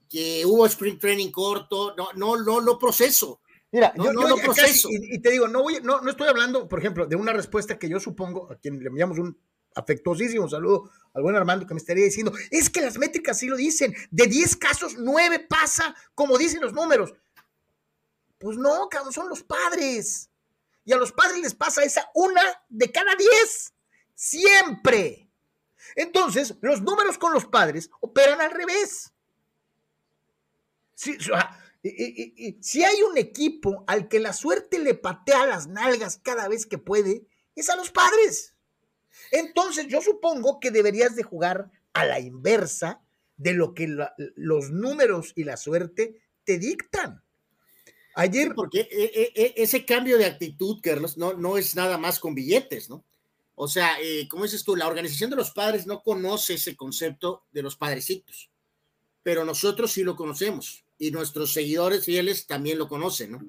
que 0.10 0.46
hubo 0.46 0.66
sprint 0.66 1.00
training 1.00 1.32
corto, 1.32 1.94
no, 1.96 2.14
no, 2.16 2.42
no 2.42 2.60
lo 2.62 2.78
proceso. 2.78 3.42
Mira, 3.72 3.94
yo, 3.98 4.14
no 4.14 4.36
proceso. 4.38 4.88
y, 4.90 5.20
te 5.20 5.32
digo, 5.32 5.48
no, 5.48 5.64
voy, 5.64 5.80
no, 5.84 6.00
no 6.00 6.10
estoy 6.10 6.28
hablando, 6.28 6.68
por 6.68 6.80
ejemplo, 6.80 7.06
de 7.06 7.16
una 7.16 7.34
respuesta 7.34 7.78
que 7.78 7.90
yo 7.90 8.00
supongo, 8.00 8.50
a 8.52 8.56
quien 8.58 8.80
le 8.80 8.88
enviamos 8.88 9.18
un 9.20 9.38
afectuosísimo 9.76 10.48
saludo 10.50 10.90
al 11.14 11.22
buen 11.22 11.36
Armando 11.36 11.68
que 11.68 11.74
me 11.74 11.80
estaría 11.80 12.06
diciendo, 12.06 12.32
es 12.52 12.70
que 12.70 12.82
las 12.82 12.98
métricas 12.98 13.38
sí 13.38 13.48
lo 13.48 13.58
dicen, 13.58 13.94
de 14.12 14.28
10 14.28 14.56
casos, 14.56 14.96
9 14.98 15.48
pasa 15.50 15.96
como 16.14 16.38
dicen 16.38 16.62
los 16.62 16.74
números. 16.74 17.14
Pues 18.38 18.58
no, 18.58 18.88
cabrón, 18.90 19.14
son 19.14 19.30
los 19.30 19.44
padres. 19.44 20.30
Y 20.86 20.94
a 20.94 20.98
los 20.98 21.12
padres 21.12 21.40
les 21.40 21.56
pasa 21.56 21.84
esa 21.84 22.10
una 22.14 22.42
de 22.70 22.92
cada 22.92 23.16
10. 23.16 23.74
Siempre. 24.14 25.28
Entonces, 25.96 26.56
los 26.62 26.82
números 26.82 27.18
con 27.18 27.34
los 27.34 27.46
padres 27.46 27.90
operan 28.00 28.40
al 28.40 28.52
revés. 28.52 29.12
Sí, 30.94 31.18
si 32.62 32.84
hay 32.84 33.02
un 33.04 33.18
equipo 33.18 33.84
al 33.88 34.08
que 34.08 34.20
la 34.20 34.34
suerte 34.34 34.80
le 34.80 34.96
patea 34.96 35.46
las 35.46 35.68
nalgas 35.68 36.20
cada 36.24 36.48
vez 36.48 36.66
que 36.66 36.78
puede, 36.78 37.28
es 37.56 37.70
a 37.70 37.76
los 37.76 37.92
padres. 37.92 38.56
Entonces 39.32 39.88
yo 39.88 40.02
supongo 40.02 40.60
que 40.60 40.72
deberías 40.72 41.16
de 41.16 41.24
jugar 41.24 41.72
a 41.94 42.06
la 42.06 42.20
inversa 42.20 43.02
de 43.38 43.54
lo 43.54 43.74
que 43.74 43.88
los 44.36 44.72
números 44.72 45.34
y 45.36 45.44
la 45.44 45.58
suerte 45.58 46.22
te 46.44 46.58
dictan. 46.58 47.25
Ayer. 48.16 48.54
porque 48.56 48.80
e, 48.80 49.12
e, 49.14 49.32
e, 49.36 49.54
ese 49.58 49.86
cambio 49.86 50.18
de 50.18 50.26
actitud, 50.26 50.80
Carlos, 50.82 51.18
no, 51.18 51.34
no 51.34 51.58
es 51.58 51.76
nada 51.76 51.98
más 51.98 52.20
con 52.20 52.34
billetes, 52.34 52.90
¿no? 52.90 53.04
O 53.56 53.68
sea, 53.68 53.98
eh, 54.02 54.28
como 54.28 54.44
dices 54.44 54.64
tú, 54.64 54.76
la 54.76 54.88
organización 54.88 55.30
de 55.30 55.36
los 55.38 55.52
padres 55.52 55.86
no 55.88 56.02
conoce 56.02 56.56
ese 56.56 56.76
concepto 56.76 57.46
de 57.52 57.62
los 57.62 57.76
padrecitos, 57.78 58.50
pero 59.24 59.46
nosotros 59.46 59.92
sí 59.92 60.04
lo 60.04 60.16
conocemos 60.16 60.84
y 60.98 61.12
nuestros 61.12 61.54
seguidores 61.54 62.04
fieles 62.04 62.48
también 62.48 62.78
lo 62.78 62.88
conocen, 62.88 63.32
¿no? 63.34 63.46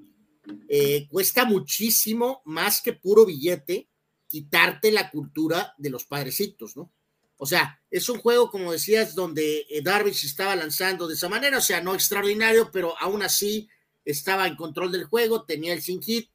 Eh, 0.68 1.08
cuesta 1.10 1.44
muchísimo 1.44 2.40
más 2.44 2.80
que 2.80 2.92
puro 2.92 3.26
billete 3.26 3.88
quitarte 4.28 4.92
la 4.92 5.10
cultura 5.10 5.74
de 5.76 5.90
los 5.90 6.04
padrecitos, 6.04 6.76
¿no? 6.76 6.92
O 7.38 7.46
sea, 7.46 7.80
es 7.90 8.08
un 8.08 8.18
juego, 8.18 8.50
como 8.50 8.72
decías, 8.72 9.14
donde 9.14 9.66
eh, 9.68 9.82
Darvish 9.82 10.24
estaba 10.24 10.56
lanzando 10.56 11.06
de 11.06 11.14
esa 11.14 11.28
manera, 11.28 11.58
o 11.58 11.62
sea, 11.62 11.80
no 11.80 11.94
extraordinario, 11.94 12.70
pero 12.72 12.94
aún 12.98 13.22
así 13.22 13.68
estaba 14.06 14.46
en 14.46 14.56
control 14.56 14.92
del 14.92 15.04
juego, 15.04 15.44
tenía 15.44 15.74
el 15.74 15.82
sin 15.82 16.02
hit. 16.02 16.30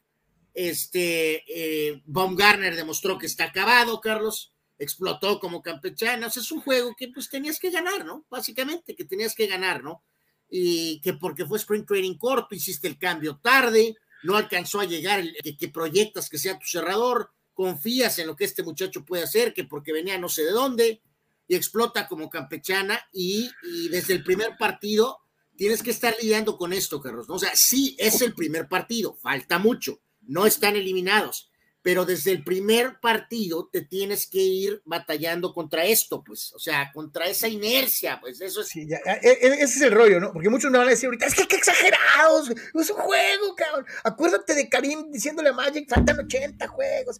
Este, 0.53 1.43
eh, 1.47 2.03
Baumgartner 2.05 2.75
demostró 2.75 3.17
que 3.17 3.25
está 3.25 3.45
acabado, 3.45 3.99
Carlos, 3.99 4.53
explotó 4.77 5.39
como 5.39 5.63
campechano. 5.63 6.27
O 6.27 6.29
sea, 6.29 6.43
es 6.43 6.51
un 6.51 6.61
juego 6.61 6.93
que 6.95 7.07
pues 7.07 7.29
tenías 7.29 7.59
que 7.59 7.71
ganar, 7.71 8.05
¿no? 8.05 8.25
Básicamente, 8.29 8.95
que 8.95 9.05
tenías 9.05 9.33
que 9.33 9.47
ganar, 9.47 9.83
¿no? 9.83 10.03
Y 10.49 11.01
que 11.01 11.13
porque 11.13 11.45
fue 11.45 11.57
Spring 11.57 11.85
Training 11.85 12.17
corto, 12.17 12.53
hiciste 12.53 12.87
el 12.87 12.99
cambio 12.99 13.39
tarde, 13.41 13.95
no 14.23 14.35
alcanzó 14.35 14.81
a 14.81 14.85
llegar, 14.85 15.23
que, 15.41 15.57
que 15.57 15.69
proyectas 15.69 16.29
que 16.29 16.37
sea 16.37 16.59
tu 16.59 16.67
cerrador, 16.67 17.31
confías 17.53 18.17
en 18.19 18.27
lo 18.27 18.35
que 18.35 18.45
este 18.45 18.63
muchacho 18.63 19.05
puede 19.05 19.23
hacer, 19.23 19.53
que 19.53 19.63
porque 19.63 19.93
venía 19.93 20.17
no 20.17 20.29
sé 20.29 20.43
de 20.43 20.51
dónde, 20.51 21.01
y 21.47 21.55
explota 21.55 22.07
como 22.07 22.29
campechana, 22.29 22.99
y, 23.11 23.49
desde 23.89 24.13
el 24.13 24.23
primer 24.23 24.55
partido 24.57 25.19
tienes 25.61 25.83
que 25.83 25.91
estar 25.91 26.15
lidiando 26.19 26.57
con 26.57 26.73
esto, 26.73 26.99
Carlos. 26.99 27.27
O 27.29 27.37
sea, 27.37 27.51
sí 27.53 27.95
es 27.99 28.23
el 28.23 28.33
primer 28.33 28.67
partido, 28.67 29.13
falta 29.13 29.59
mucho, 29.59 30.01
no 30.21 30.47
están 30.47 30.75
eliminados, 30.75 31.51
pero 31.83 32.03
desde 32.03 32.31
el 32.31 32.43
primer 32.43 32.99
partido 32.99 33.69
te 33.71 33.83
tienes 33.83 34.25
que 34.25 34.39
ir 34.39 34.81
batallando 34.85 35.53
contra 35.53 35.85
esto, 35.85 36.23
pues, 36.23 36.51
o 36.53 36.57
sea, 36.57 36.91
contra 36.91 37.27
esa 37.27 37.47
inercia, 37.47 38.19
pues 38.19 38.41
eso 38.41 38.61
es. 38.61 38.69
Sí, 38.69 38.87
ya, 38.87 38.97
e, 39.05 39.29
e, 39.29 39.47
ese 39.53 39.65
es 39.65 39.81
el 39.81 39.91
rollo, 39.91 40.19
¿no? 40.19 40.33
Porque 40.33 40.49
muchos 40.49 40.71
me 40.71 40.79
van 40.79 40.87
a 40.87 40.89
decir 40.89 41.05
ahorita, 41.05 41.27
es 41.27 41.35
que 41.35 41.47
qué 41.47 41.57
exagerados, 41.57 42.49
es 42.49 42.89
un 42.89 42.97
juego, 42.97 43.53
cabrón. 43.55 43.85
Acuérdate 44.03 44.55
de 44.55 44.67
Karim 44.67 45.11
diciéndole 45.11 45.49
a 45.49 45.53
Magic, 45.53 45.87
faltan 45.87 46.21
80 46.21 46.67
juegos 46.69 47.19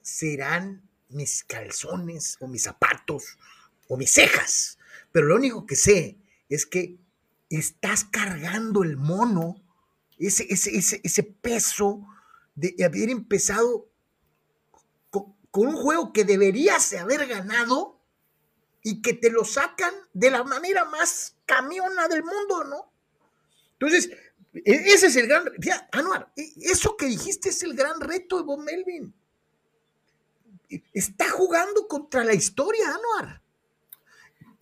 serán 0.00 0.82
mis 1.10 1.44
calzones 1.44 2.38
o 2.40 2.48
mis 2.48 2.64
zapatos 2.64 3.38
o 3.86 3.96
mis 3.96 4.10
cejas. 4.10 4.78
Pero 5.12 5.28
lo 5.28 5.36
único 5.36 5.64
que 5.64 5.76
sé 5.76 6.18
es 6.48 6.66
que 6.66 6.98
estás 7.58 8.04
cargando 8.04 8.82
el 8.82 8.96
mono, 8.96 9.56
ese, 10.18 10.46
ese, 10.50 11.00
ese, 11.02 11.22
peso 11.22 12.06
de 12.54 12.74
haber 12.84 13.10
empezado 13.10 13.88
con, 15.10 15.34
un 15.52 15.76
juego 15.76 16.12
que 16.12 16.24
deberías 16.24 16.92
haber 16.94 17.26
ganado 17.26 18.00
y 18.82 19.02
que 19.02 19.14
te 19.14 19.30
lo 19.30 19.44
sacan 19.44 19.94
de 20.12 20.30
la 20.30 20.44
manera 20.44 20.84
más 20.84 21.36
camiona 21.46 22.08
del 22.08 22.24
mundo, 22.24 22.64
¿no? 22.64 22.92
Entonces, 23.74 24.10
e, 24.54 24.62
ese 24.64 25.08
es 25.08 25.16
el 25.16 25.26
gran... 25.26 25.44
Anuar, 25.92 26.32
e, 26.36 26.52
eso 26.56 26.96
que 26.96 27.06
dijiste 27.06 27.50
es 27.50 27.62
el 27.62 27.74
gran 27.74 28.00
reto 28.00 28.38
de 28.38 28.44
Bob 28.44 28.60
Melvin 28.60 29.14
está 30.92 31.28
jugando 31.30 31.86
contra 31.88 32.24
la 32.24 32.34
historia, 32.34 32.88
Anuar. 32.88 33.41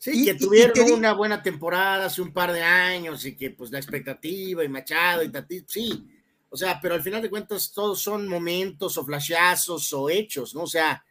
Sí, 0.01 0.25
que 0.25 0.33
tuvieron 0.33 0.93
una 0.93 1.13
buena 1.13 1.43
temporada 1.43 2.07
hace 2.07 2.23
un 2.23 2.33
par 2.33 2.53
de 2.53 2.63
años 2.63 3.27
y 3.27 3.37
que 3.37 3.51
pues 3.51 3.71
la 3.71 3.79
expectativa 3.79 4.65
y 4.65 4.69
Machado 4.69 5.23
y 5.23 5.29
Tati, 5.29 5.63
sí, 5.69 6.09
o 6.49 6.57
sea, 6.57 6.81
pero 6.81 6.95
al 6.95 7.03
final 7.03 7.21
de 7.21 7.29
cuentas 7.29 7.71
todos 7.71 8.01
son 8.01 8.27
momentos 8.27 8.97
o 8.97 9.05
flashazos 9.05 9.93
o 9.93 10.09
hechos, 10.09 10.55
¿no? 10.55 10.63
O 10.63 10.67
sea, 10.67 11.05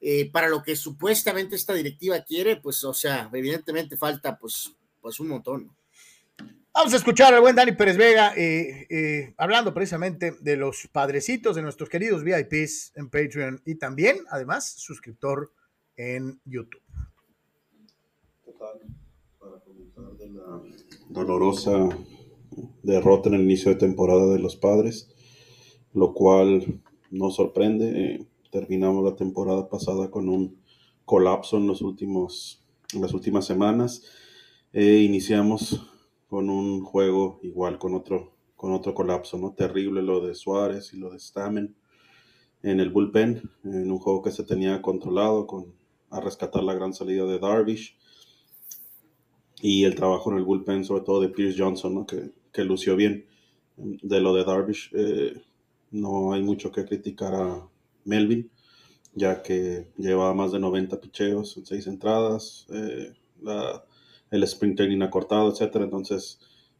eh, 0.00 0.30
para 0.30 0.48
lo 0.48 0.62
que 0.62 0.76
supuestamente 0.76 1.56
esta 1.56 1.74
directiva 1.74 2.22
quiere, 2.22 2.58
pues, 2.58 2.84
o 2.84 2.94
sea, 2.94 3.28
evidentemente 3.32 3.96
falta 3.96 4.38
pues, 4.38 4.76
pues 5.00 5.18
un 5.18 5.26
montón. 5.26 5.76
Vamos 6.72 6.94
a 6.94 6.98
escuchar 6.98 7.34
al 7.34 7.40
buen 7.40 7.56
Dani 7.56 7.72
Pérez 7.72 7.96
Vega 7.96 8.32
eh, 8.36 8.86
eh, 8.88 9.34
hablando 9.38 9.74
precisamente 9.74 10.36
de 10.40 10.56
los 10.56 10.88
padrecitos 10.92 11.56
de 11.56 11.62
nuestros 11.62 11.88
queridos 11.88 12.22
VIPs 12.22 12.92
en 12.94 13.10
Patreon 13.10 13.60
y 13.66 13.74
también, 13.74 14.18
además, 14.30 14.70
suscriptor 14.70 15.52
en 15.96 16.40
YouTube. 16.44 16.80
Para 19.38 19.58
comentar 19.60 20.18
de 20.18 20.28
la 20.28 20.62
dolorosa 21.08 21.88
derrota 22.82 23.30
en 23.30 23.36
el 23.36 23.42
inicio 23.42 23.72
de 23.72 23.78
temporada 23.78 24.26
de 24.26 24.38
los 24.38 24.56
padres, 24.56 25.08
lo 25.94 26.12
cual 26.12 26.82
nos 27.10 27.36
sorprende. 27.36 27.88
Eh, 27.88 28.26
terminamos 28.50 29.02
la 29.02 29.16
temporada 29.16 29.70
pasada 29.70 30.10
con 30.10 30.28
un 30.28 30.60
colapso 31.06 31.56
en, 31.56 31.68
los 31.68 31.80
últimos, 31.80 32.62
en 32.92 33.00
las 33.00 33.14
últimas 33.14 33.46
semanas. 33.46 34.02
iniciamos 34.74 35.86
con 36.28 36.50
un 36.50 36.84
juego 36.84 37.40
igual, 37.42 37.78
con 37.78 37.94
otro, 37.94 38.34
con 38.56 38.72
otro 38.72 38.92
colapso, 38.92 39.38
¿no? 39.38 39.54
Terrible 39.54 40.02
lo 40.02 40.20
de 40.20 40.34
Suárez 40.34 40.92
y 40.92 40.98
lo 40.98 41.10
de 41.10 41.18
Stamen 41.18 41.76
en 42.62 42.78
el 42.78 42.90
bullpen, 42.90 43.42
en 43.64 43.90
un 43.90 43.98
juego 43.98 44.20
que 44.20 44.32
se 44.32 44.44
tenía 44.44 44.82
controlado 44.82 45.46
con, 45.46 45.72
a 46.10 46.20
rescatar 46.20 46.62
la 46.62 46.74
gran 46.74 46.92
salida 46.92 47.24
de 47.24 47.38
Darvish 47.38 47.96
y 49.60 49.84
el 49.84 49.94
trabajo 49.94 50.30
en 50.30 50.38
el 50.38 50.44
bullpen, 50.44 50.84
sobre 50.84 51.04
todo 51.04 51.20
de 51.20 51.28
Pierce 51.28 51.58
Johnson, 51.58 51.94
¿no? 51.94 52.06
que, 52.06 52.30
que 52.52 52.64
lució 52.64 52.96
bien. 52.96 53.26
De 53.76 54.20
lo 54.20 54.34
de 54.34 54.44
Darvish, 54.44 54.90
eh, 54.92 55.40
no 55.90 56.32
hay 56.32 56.42
mucho 56.42 56.70
que 56.70 56.84
criticar 56.84 57.34
a 57.34 57.66
Melvin, 58.04 58.50
ya 59.14 59.42
que 59.42 59.88
lleva 59.96 60.34
más 60.34 60.52
de 60.52 60.60
90 60.60 61.00
picheos 61.00 61.56
en 61.56 61.66
seis 61.66 61.86
entradas. 61.86 62.66
Eh, 62.70 63.14
la, 63.42 63.84
el 64.30 64.42
sprint 64.44 64.76
training 64.76 65.02
acortado, 65.02 65.50
etcétera. 65.50 65.84
Entonces 65.84 66.38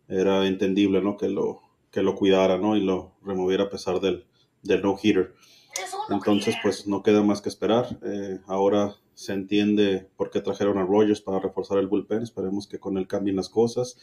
era 0.08 0.46
entendible, 0.46 1.00
¿no? 1.02 1.16
Que 1.16 1.28
lo, 1.28 1.62
que 1.90 2.02
lo 2.02 2.14
cuidara, 2.14 2.58
¿no? 2.58 2.76
Y 2.76 2.82
lo 2.82 3.12
removiera 3.22 3.64
a 3.64 3.70
pesar 3.70 4.00
del, 4.00 4.26
del 4.62 4.82
no-hitter. 4.82 5.34
Entonces, 6.10 6.56
pues 6.62 6.86
no 6.86 7.02
queda 7.02 7.22
más 7.22 7.40
que 7.40 7.48
esperar. 7.48 7.98
Eh, 8.02 8.40
ahora 8.46 8.96
se 9.20 9.34
entiende 9.34 10.08
por 10.16 10.30
qué 10.30 10.40
trajeron 10.40 10.78
a 10.78 10.86
Rogers 10.86 11.20
para 11.20 11.40
reforzar 11.40 11.76
el 11.76 11.88
bullpen. 11.88 12.22
Esperemos 12.22 12.66
que 12.66 12.80
con 12.80 12.96
él 12.96 13.06
cambien 13.06 13.36
las 13.36 13.50
cosas. 13.50 13.98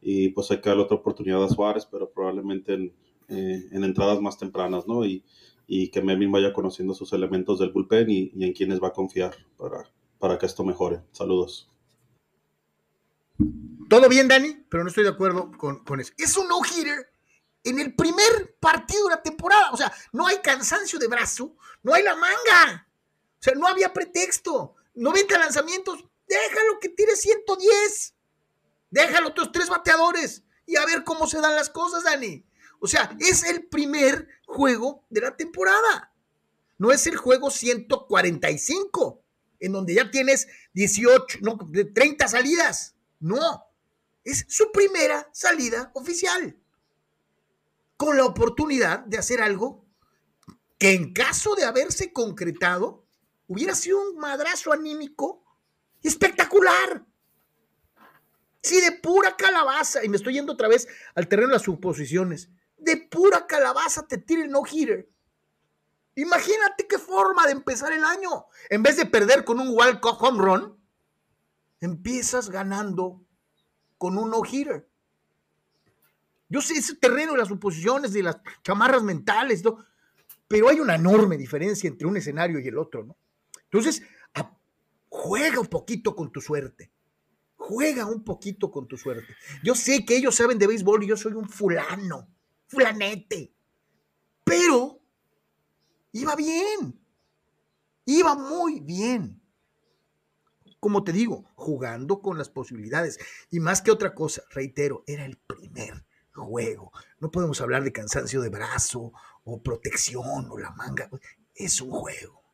Y 0.00 0.30
pues 0.30 0.50
hay 0.50 0.60
que 0.60 0.68
darle 0.68 0.82
otra 0.82 0.96
oportunidad 0.96 1.44
a 1.44 1.48
Suárez, 1.48 1.86
pero 1.86 2.10
probablemente 2.10 2.74
en, 2.74 2.92
eh, 3.28 3.68
en 3.70 3.84
entradas 3.84 4.20
más 4.20 4.36
tempranas, 4.36 4.88
¿no? 4.88 5.04
Y, 5.04 5.24
y, 5.68 5.90
que 5.90 6.02
Melvin 6.02 6.32
vaya 6.32 6.52
conociendo 6.52 6.92
sus 6.92 7.12
elementos 7.12 7.60
del 7.60 7.70
bullpen 7.70 8.10
y, 8.10 8.32
y 8.34 8.44
en 8.44 8.52
quienes 8.52 8.82
va 8.82 8.88
a 8.88 8.92
confiar 8.92 9.36
para, 9.56 9.88
para 10.18 10.36
que 10.38 10.46
esto 10.46 10.64
mejore. 10.64 11.02
Saludos. 11.12 11.70
Todo 13.88 14.08
bien, 14.08 14.26
Dani, 14.26 14.64
pero 14.68 14.82
no 14.82 14.88
estoy 14.88 15.04
de 15.04 15.10
acuerdo 15.10 15.52
con, 15.56 16.00
eso. 16.00 16.12
Es 16.18 16.36
un 16.36 16.48
no-hitter 16.48 17.12
en 17.62 17.78
el 17.78 17.94
primer 17.94 18.56
partido 18.58 19.04
de 19.04 19.14
la 19.14 19.22
temporada. 19.22 19.70
O 19.70 19.76
sea, 19.76 19.92
no 20.12 20.26
hay 20.26 20.38
cansancio 20.38 20.98
de 20.98 21.06
brazo, 21.06 21.54
no 21.84 21.94
hay 21.94 22.02
la 22.02 22.16
manga. 22.16 22.87
O 23.40 23.42
sea, 23.42 23.54
no 23.54 23.66
había 23.66 23.92
pretexto. 23.92 24.74
90 24.94 25.38
lanzamientos, 25.38 26.04
déjalo 26.26 26.78
que 26.80 26.88
tire 26.88 27.14
110. 27.14 28.14
Déjalo 28.90 29.28
otros 29.28 29.52
tres 29.52 29.68
bateadores 29.68 30.42
y 30.66 30.76
a 30.76 30.84
ver 30.84 31.04
cómo 31.04 31.26
se 31.26 31.40
dan 31.40 31.54
las 31.54 31.70
cosas, 31.70 32.04
Dani. 32.04 32.44
O 32.80 32.86
sea, 32.86 33.16
es 33.20 33.42
el 33.44 33.66
primer 33.66 34.28
juego 34.46 35.04
de 35.08 35.20
la 35.20 35.36
temporada. 35.36 36.12
No 36.78 36.92
es 36.92 37.06
el 37.06 37.16
juego 37.16 37.50
145, 37.50 39.22
en 39.60 39.72
donde 39.72 39.94
ya 39.94 40.10
tienes 40.10 40.46
18, 40.74 41.38
no, 41.42 41.58
30 41.94 42.28
salidas. 42.28 42.94
No, 43.18 43.64
es 44.24 44.44
su 44.48 44.70
primera 44.70 45.28
salida 45.32 45.90
oficial, 45.94 46.56
con 47.96 48.16
la 48.16 48.26
oportunidad 48.26 49.00
de 49.00 49.18
hacer 49.18 49.40
algo 49.40 49.84
que 50.78 50.92
en 50.92 51.12
caso 51.12 51.56
de 51.56 51.64
haberse 51.64 52.12
concretado, 52.12 53.04
hubiera 53.48 53.74
sido 53.74 54.00
un 54.00 54.18
madrazo 54.18 54.72
anímico 54.72 55.42
espectacular. 56.02 57.04
Sí, 58.60 58.80
de 58.80 58.92
pura 58.92 59.36
calabaza, 59.36 60.04
y 60.04 60.08
me 60.08 60.16
estoy 60.16 60.34
yendo 60.34 60.52
otra 60.52 60.68
vez 60.68 60.86
al 61.14 61.26
terreno 61.28 61.48
de 61.48 61.54
las 61.54 61.62
suposiciones, 61.62 62.50
de 62.76 62.96
pura 62.96 63.46
calabaza 63.46 64.06
te 64.06 64.18
tira 64.18 64.44
el 64.44 64.50
no-hitter. 64.50 65.08
Imagínate 66.14 66.86
qué 66.86 66.98
forma 66.98 67.46
de 67.46 67.52
empezar 67.52 67.92
el 67.92 68.04
año. 68.04 68.46
En 68.70 68.82
vez 68.82 68.96
de 68.96 69.06
perder 69.06 69.44
con 69.44 69.60
un 69.60 69.68
wild 69.68 70.00
home 70.02 70.42
run, 70.42 70.78
empiezas 71.80 72.50
ganando 72.50 73.24
con 73.96 74.18
un 74.18 74.30
no-hitter. 74.30 74.88
Yo 76.48 76.60
sé 76.60 76.74
ese 76.74 76.96
terreno 76.96 77.32
de 77.32 77.38
las 77.38 77.48
suposiciones, 77.48 78.12
de 78.12 78.22
las 78.22 78.38
chamarras 78.62 79.02
mentales, 79.02 79.62
pero 80.48 80.68
hay 80.68 80.80
una 80.80 80.96
enorme 80.96 81.36
diferencia 81.36 81.88
entre 81.88 82.08
un 82.08 82.16
escenario 82.16 82.58
y 82.58 82.66
el 82.66 82.78
otro, 82.78 83.04
¿no? 83.04 83.16
Entonces, 83.70 84.02
juega 85.08 85.60
un 85.60 85.66
poquito 85.66 86.14
con 86.14 86.32
tu 86.32 86.40
suerte. 86.40 86.92
Juega 87.56 88.06
un 88.06 88.24
poquito 88.24 88.70
con 88.70 88.86
tu 88.86 88.96
suerte. 88.96 89.34
Yo 89.62 89.74
sé 89.74 90.04
que 90.04 90.16
ellos 90.16 90.34
saben 90.34 90.58
de 90.58 90.66
béisbol 90.66 91.04
y 91.04 91.08
yo 91.08 91.16
soy 91.16 91.32
un 91.32 91.48
fulano, 91.48 92.28
fulanete. 92.66 93.52
Pero 94.44 95.00
iba 96.12 96.34
bien. 96.36 96.98
Iba 98.06 98.34
muy 98.34 98.80
bien. 98.80 99.42
Como 100.80 101.04
te 101.04 101.12
digo, 101.12 101.44
jugando 101.56 102.22
con 102.22 102.38
las 102.38 102.48
posibilidades. 102.48 103.18
Y 103.50 103.60
más 103.60 103.82
que 103.82 103.90
otra 103.90 104.14
cosa, 104.14 104.42
reitero, 104.50 105.02
era 105.06 105.26
el 105.26 105.36
primer 105.36 106.06
juego. 106.32 106.92
No 107.20 107.30
podemos 107.30 107.60
hablar 107.60 107.82
de 107.82 107.92
cansancio 107.92 108.40
de 108.40 108.48
brazo 108.48 109.12
o 109.44 109.62
protección 109.62 110.48
o 110.48 110.58
la 110.58 110.70
manga. 110.70 111.10
Es 111.54 111.80
un 111.80 111.90
juego. 111.90 112.47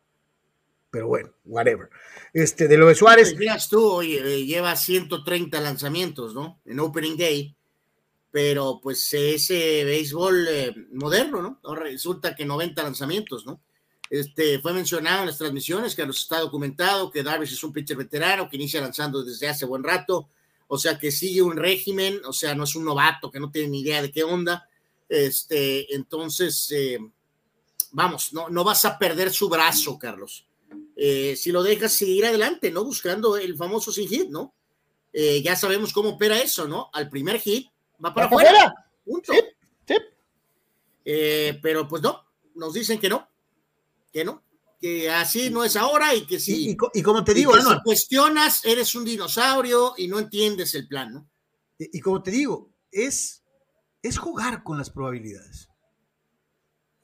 Pero 0.95 1.09
bueno, 1.09 1.33
whatever. 1.45 1.91
Este, 2.33 2.69
de 2.69 2.79
lo 2.79 2.87
de 2.87 2.95
Suárez. 2.95 3.35
Pues 3.35 3.69
tú, 3.69 4.01
eh, 4.01 4.47
lleva 4.47 4.77
130 4.77 5.61
lanzamientos, 5.61 6.37
¿no? 6.37 6.61
En 6.65 6.79
Opening 6.79 7.17
Day. 7.17 7.57
Pero 8.31 8.79
pues 8.81 9.13
ese 9.13 9.83
béisbol 9.83 10.47
eh, 10.49 10.75
moderno, 10.93 11.43
¿no? 11.43 11.61
Ahora 11.65 11.83
resulta 11.83 12.37
que 12.37 12.45
90 12.45 12.81
lanzamientos, 12.85 13.45
¿no? 13.45 13.61
Este, 14.09 14.61
fue 14.61 14.73
mencionado 14.73 15.23
en 15.23 15.27
las 15.27 15.39
transmisiones 15.39 15.97
que 15.97 16.07
nos 16.07 16.21
está 16.21 16.39
documentado 16.39 17.11
que 17.11 17.25
Darvish 17.25 17.55
es 17.55 17.65
un 17.65 17.73
pitcher 17.73 17.97
veterano 17.97 18.49
que 18.49 18.55
inicia 18.55 18.81
lanzando 18.81 19.25
desde 19.25 19.49
hace 19.49 19.67
buen 19.67 19.83
rato, 19.83 20.29
o 20.69 20.79
sea 20.79 20.97
que 20.97 21.11
sigue 21.11 21.43
un 21.43 21.57
régimen, 21.57 22.21
o 22.25 22.33
sea, 22.33 22.55
no 22.55 22.63
es 22.63 22.77
un 22.77 22.85
novato 22.85 23.33
que 23.33 23.41
no 23.41 23.51
tiene 23.51 23.71
ni 23.71 23.81
idea 23.81 24.01
de 24.01 24.13
qué 24.13 24.23
onda. 24.23 24.69
Este, 25.09 25.93
entonces, 25.93 26.71
eh, 26.71 27.01
vamos, 27.91 28.33
no, 28.33 28.49
no 28.49 28.63
vas 28.63 28.85
a 28.85 28.97
perder 28.97 29.33
su 29.33 29.49
brazo, 29.49 29.99
Carlos. 29.99 30.47
Eh, 30.97 31.35
si 31.37 31.51
lo 31.51 31.63
dejas 31.63 31.93
seguir 31.93 32.27
adelante, 32.27 32.71
¿no? 32.71 32.85
Buscando 32.85 33.37
el 33.37 33.57
famoso 33.57 33.93
sin 33.93 34.09
hit, 34.09 34.29
¿no? 34.29 34.55
Eh, 35.13 35.43
ya 35.43 35.57
sabemos 35.57 35.93
cómo 35.93 36.11
opera 36.11 36.41
eso, 36.41 36.67
¿no? 36.69 36.91
Al 36.93 37.09
primer 37.09 37.41
hit 37.41 37.69
va 38.05 38.15
para 38.15 38.27
afuera. 38.27 38.75
Punto. 39.05 39.33
pero 41.63 41.87
pues 41.87 42.03
no, 42.03 42.25
nos 42.55 42.73
dicen 42.73 42.99
que 42.99 43.09
no, 43.09 43.29
que 44.13 44.25
no, 44.25 44.43
que 44.85 45.11
así 45.11 45.51
no 45.51 45.65
es 45.65 45.77
ahora 45.77 46.15
y 46.15 46.27
que 46.27 46.39
sí. 46.39 46.77
Y, 46.93 47.03
como 47.03 47.25
te 47.25 47.35
digo, 47.35 47.55
si 47.59 47.81
cuestionas, 47.83 48.65
eres 48.65 48.95
un 48.95 49.05
dinosaurio 49.05 49.95
y 49.97 50.09
no 50.09 50.19
entiendes 50.19 50.75
el 50.75 50.87
plan, 50.87 51.13
¿no? 51.13 51.29
Y, 51.79 52.01
como 52.01 52.23
te 52.23 52.31
digo, 52.31 52.71
es, 52.91 53.43
es 54.03 54.19
jugar 54.19 54.63
con 54.63 54.79
las 54.79 54.91
probabilidades. 54.91 55.69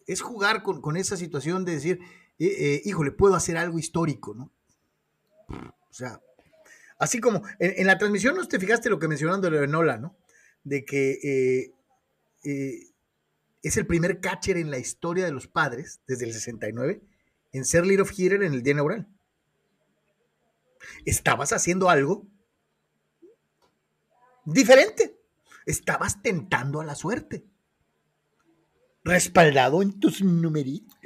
Es 0.07 0.21
jugar 0.21 0.62
con, 0.62 0.97
esa 0.97 1.17
situación 1.17 1.64
de 1.64 1.73
decir, 1.73 2.01
eh, 2.40 2.46
eh, 2.59 2.83
híjole, 2.87 3.12
puedo 3.12 3.35
hacer 3.35 3.59
algo 3.59 3.79
histórico, 3.79 4.35
¿no? 4.35 4.50
O 5.48 5.92
sea, 5.92 6.22
así 6.98 7.20
como 7.20 7.42
en, 7.59 7.87
la 7.87 7.98
transmisión 7.98 8.35
no 8.35 8.48
te 8.48 8.59
fijaste 8.59 8.88
lo 8.88 8.98
que 8.98 9.09
mencionando 9.09 9.50
de 9.50 9.66
Nola, 9.66 9.98
¿no? 9.98 10.16
De 10.64 10.87
que 10.87 11.74
eh, 12.42 12.92
es 13.62 13.76
el 13.76 13.87
primer 13.87 14.20
catcher 14.20 14.57
en 14.57 14.70
la 14.70 14.79
historia 14.79 15.26
de 15.26 15.33
los 15.33 15.48
padres, 15.48 16.00
desde 16.07 16.24
el 16.24 16.33
69, 16.33 17.03
en 17.53 17.64
ser 17.66 17.85
lead 17.85 18.00
of 18.00 18.11
hitter 18.11 18.42
en 18.42 18.55
el 18.55 18.62
día 18.62 18.72
inaugural. 18.72 19.07
Estabas 21.05 21.53
haciendo 21.53 21.90
algo 21.90 22.26
diferente. 24.46 25.20
Estabas 25.66 26.22
tentando 26.22 26.81
a 26.81 26.87
la 26.87 26.94
suerte. 26.94 27.44
Respaldado 29.05 29.83
en 29.83 30.00
tus 30.00 30.22
numeritos. 30.22 30.96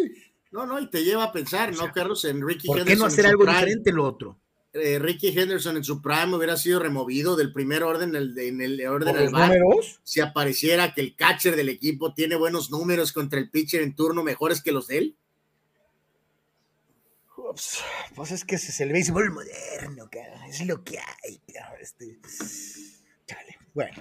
No, 0.54 0.66
no, 0.66 0.78
y 0.78 0.86
te 0.86 1.02
lleva 1.02 1.24
a 1.24 1.32
pensar, 1.32 1.74
¿no, 1.74 1.90
Carlos? 1.92 2.24
En 2.24 2.40
Ricky 2.46 2.68
¿Por 2.68 2.84
qué 2.84 2.94
no 2.94 3.06
hacer 3.06 3.26
algo 3.26 3.44
diferente 3.44 3.90
lo 3.90 4.04
otro? 4.04 4.38
Eh, 4.72 5.00
Ricky 5.00 5.36
Henderson 5.36 5.76
en 5.76 5.82
su 5.82 6.00
prime 6.00 6.36
hubiera 6.36 6.56
sido 6.56 6.78
removido 6.78 7.34
del 7.34 7.52
primer 7.52 7.82
orden 7.82 8.14
en 8.14 8.60
el, 8.60 8.86
orden 8.86 9.16
del 9.16 9.32
números? 9.32 10.00
si 10.04 10.20
apareciera 10.20 10.94
que 10.94 11.00
el 11.00 11.16
catcher 11.16 11.56
del 11.56 11.70
equipo 11.70 12.14
tiene 12.14 12.36
buenos 12.36 12.70
números 12.70 13.12
contra 13.12 13.40
el 13.40 13.50
pitcher 13.50 13.82
en 13.82 13.96
turno 13.96 14.22
mejores 14.22 14.62
que 14.62 14.70
los 14.70 14.86
de 14.86 14.98
él. 14.98 15.16
pues 18.14 18.30
es 18.30 18.44
que 18.44 18.54
ese 18.54 18.70
es 18.70 18.80
el 18.80 18.92
béisbol 18.92 19.32
moderno, 19.32 20.08
es 20.48 20.64
lo 20.64 20.84
que 20.84 21.00
hay, 21.00 21.42
este, 21.80 22.20
chale. 23.26 23.58
Bueno, 23.74 23.92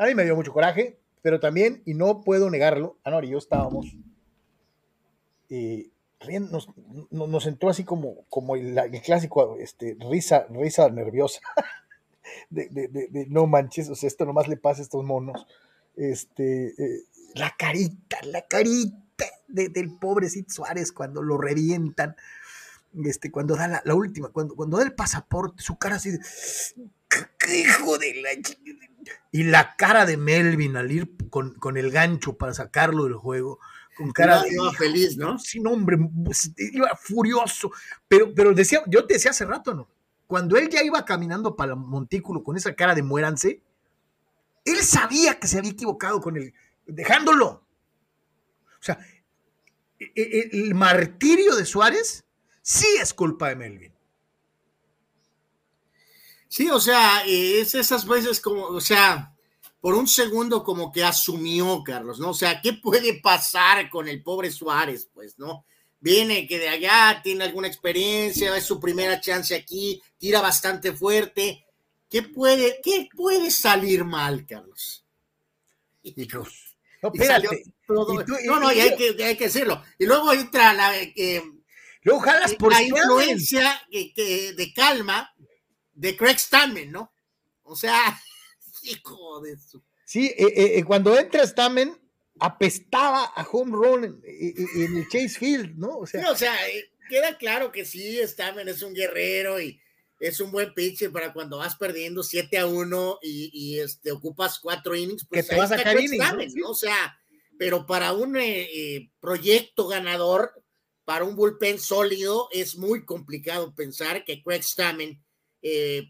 a 0.00 0.06
mí 0.06 0.14
me 0.16 0.24
dio 0.24 0.34
mucho 0.34 0.52
coraje, 0.52 0.98
pero 1.22 1.38
también, 1.38 1.80
y 1.86 1.94
no 1.94 2.22
puedo 2.22 2.50
negarlo, 2.50 2.98
Anor 3.04 3.24
y 3.24 3.30
yo 3.30 3.38
estábamos 3.38 3.86
eh, 5.54 5.90
nos, 6.40 6.68
nos, 7.10 7.46
entró 7.46 7.68
así 7.68 7.84
como, 7.84 8.24
como 8.28 8.56
el, 8.56 8.74
clásico 9.04 9.56
este, 9.58 9.96
risa, 10.10 10.46
risa 10.50 10.88
nerviosa. 10.88 11.40
De, 12.50 13.26
no 13.28 13.46
manches, 13.46 13.88
o 13.90 13.94
sea, 13.94 14.06
esto 14.08 14.24
nomás 14.24 14.48
le 14.48 14.56
pasa 14.56 14.80
a 14.80 14.84
estos 14.84 15.04
monos. 15.04 15.46
Este, 15.96 16.68
eh, 16.68 17.04
la 17.34 17.54
carita, 17.56 18.18
la 18.24 18.42
carita 18.42 19.24
del 19.46 19.98
pobrecito 19.98 20.52
Suárez 20.52 20.90
cuando 20.90 21.22
lo 21.22 21.36
revientan, 21.36 22.16
este, 23.04 23.30
cuando 23.30 23.56
da 23.56 23.82
la, 23.84 23.94
última, 23.94 24.30
cuando, 24.30 24.56
cuando 24.56 24.78
da 24.78 24.84
el 24.84 24.94
pasaporte, 24.94 25.62
su 25.62 25.76
cara 25.76 25.96
así 25.96 26.10
de, 26.10 26.20
¿qué 27.38 27.60
hijo 27.60 27.98
de 27.98 28.14
la 28.22 28.30
Y 29.30 29.44
la 29.44 29.76
cara 29.76 30.06
de 30.06 30.16
Melvin 30.16 30.76
al 30.76 30.90
ir 30.90 31.10
con, 31.28 31.54
con 31.54 31.76
el 31.76 31.90
gancho 31.90 32.36
para 32.36 32.54
sacarlo 32.54 33.04
del 33.04 33.14
juego 33.14 33.60
con 33.96 34.10
cara 34.12 34.42
de 34.42 34.50
feliz, 34.76 35.16
¿no? 35.16 35.38
Sin 35.38 35.66
hombre, 35.66 35.96
pues, 36.24 36.50
iba 36.56 36.94
furioso. 36.96 37.70
Pero, 38.08 38.34
pero 38.34 38.52
decía, 38.52 38.82
yo 38.86 39.06
te 39.06 39.14
decía 39.14 39.30
hace 39.30 39.44
rato, 39.44 39.74
¿no? 39.74 39.88
Cuando 40.26 40.56
él 40.56 40.68
ya 40.68 40.82
iba 40.82 41.04
caminando 41.04 41.54
para 41.54 41.72
el 41.72 41.78
montículo 41.78 42.42
con 42.42 42.56
esa 42.56 42.74
cara 42.74 42.94
de 42.94 43.02
muéranse, 43.02 43.60
él 44.64 44.78
sabía 44.78 45.38
que 45.38 45.46
se 45.46 45.58
había 45.58 45.70
equivocado 45.70 46.20
con 46.20 46.36
él, 46.36 46.52
dejándolo. 46.86 47.62
O 48.80 48.82
sea, 48.82 48.98
e, 49.98 50.10
e, 50.14 50.50
el 50.52 50.74
martirio 50.74 51.54
de 51.56 51.64
Suárez 51.64 52.24
sí 52.62 52.86
es 53.00 53.12
culpa 53.14 53.50
de 53.50 53.56
Melvin. 53.56 53.92
Sí, 56.48 56.70
o 56.70 56.80
sea, 56.80 57.22
es 57.26 57.74
esas 57.74 58.06
veces 58.06 58.40
como, 58.40 58.64
o 58.66 58.80
sea, 58.80 59.33
por 59.84 59.96
un 59.96 60.08
segundo 60.08 60.64
como 60.64 60.90
que 60.90 61.04
asumió, 61.04 61.84
Carlos, 61.84 62.18
¿no? 62.18 62.30
O 62.30 62.34
sea, 62.34 62.62
¿qué 62.62 62.72
puede 62.72 63.20
pasar 63.20 63.90
con 63.90 64.08
el 64.08 64.22
pobre 64.22 64.50
Suárez? 64.50 65.10
Pues, 65.12 65.38
¿no? 65.38 65.66
Viene 66.00 66.46
que 66.46 66.58
de 66.58 66.70
allá, 66.70 67.20
tiene 67.22 67.44
alguna 67.44 67.68
experiencia, 67.68 68.56
es 68.56 68.64
su 68.64 68.80
primera 68.80 69.20
chance 69.20 69.54
aquí, 69.54 70.00
tira 70.16 70.40
bastante 70.40 70.94
fuerte. 70.94 71.66
¿Qué 72.08 72.22
puede, 72.22 72.80
qué 72.82 73.10
puede 73.14 73.50
salir 73.50 74.04
mal, 74.04 74.46
Carlos? 74.46 75.04
Y, 76.02 76.14
no, 76.32 76.46
no, 77.88 78.60
no, 78.60 78.68
hay, 78.68 78.96
que, 78.96 79.22
hay 79.22 79.36
que 79.36 79.44
decirlo. 79.44 79.84
Y 79.98 80.06
luego 80.06 80.32
entra 80.32 80.72
la, 80.72 80.96
eh, 80.96 81.42
luego 82.00 82.20
jalas 82.20 82.54
por 82.54 82.72
la 82.72 82.82
influencia 82.82 83.82
de 83.90 84.72
calma 84.74 85.30
de 85.92 86.16
Craig 86.16 86.38
Stammen, 86.38 86.90
¿no? 86.90 87.12
O 87.64 87.76
sea, 87.76 88.18
Hijo 88.84 89.40
de 89.40 89.58
su. 89.58 89.82
Sí, 90.04 90.26
eh, 90.26 90.52
eh, 90.54 90.78
eh, 90.78 90.84
cuando 90.84 91.18
entra 91.18 91.46
Stamen, 91.46 91.98
apestaba 92.38 93.24
a 93.24 93.46
home 93.50 93.72
run 93.72 94.04
en, 94.04 94.96
el 94.96 95.08
Chase 95.08 95.38
Field, 95.38 95.76
¿no? 95.76 95.98
O 95.98 96.06
sea, 96.06 96.30
o 96.30 96.36
sea 96.36 96.54
queda 97.08 97.36
claro 97.38 97.72
que 97.72 97.84
sí, 97.84 98.18
Stamen 98.22 98.68
es 98.68 98.82
un 98.82 98.94
guerrero 98.94 99.60
y 99.60 99.80
es 100.20 100.40
un 100.40 100.50
buen 100.50 100.72
pitcher 100.74 101.10
para 101.10 101.32
cuando 101.32 101.58
vas 101.58 101.76
perdiendo 101.76 102.22
7 102.22 102.58
a 102.58 102.66
1 102.66 103.18
y, 103.22 103.78
este, 103.78 104.12
ocupas 104.12 104.58
cuatro 104.58 104.94
innings, 104.94 105.26
pues 105.28 105.44
que 105.44 105.54
te 105.54 105.60
vas 105.60 105.72
a 105.72 105.78
sacar 105.78 106.00
innings, 106.00 106.54
¿no? 106.54 106.70
O 106.70 106.74
sea, 106.74 107.18
pero 107.58 107.86
para 107.86 108.12
un 108.12 108.38
proyecto 109.20 109.86
ganador, 109.86 110.52
para 111.04 111.24
un 111.24 111.36
bullpen 111.36 111.78
sólido, 111.78 112.48
es 112.52 112.76
muy 112.76 113.04
complicado 113.04 113.74
pensar 113.74 114.24
que 114.24 114.42
Craig 114.42 114.62
Stamen 114.62 115.22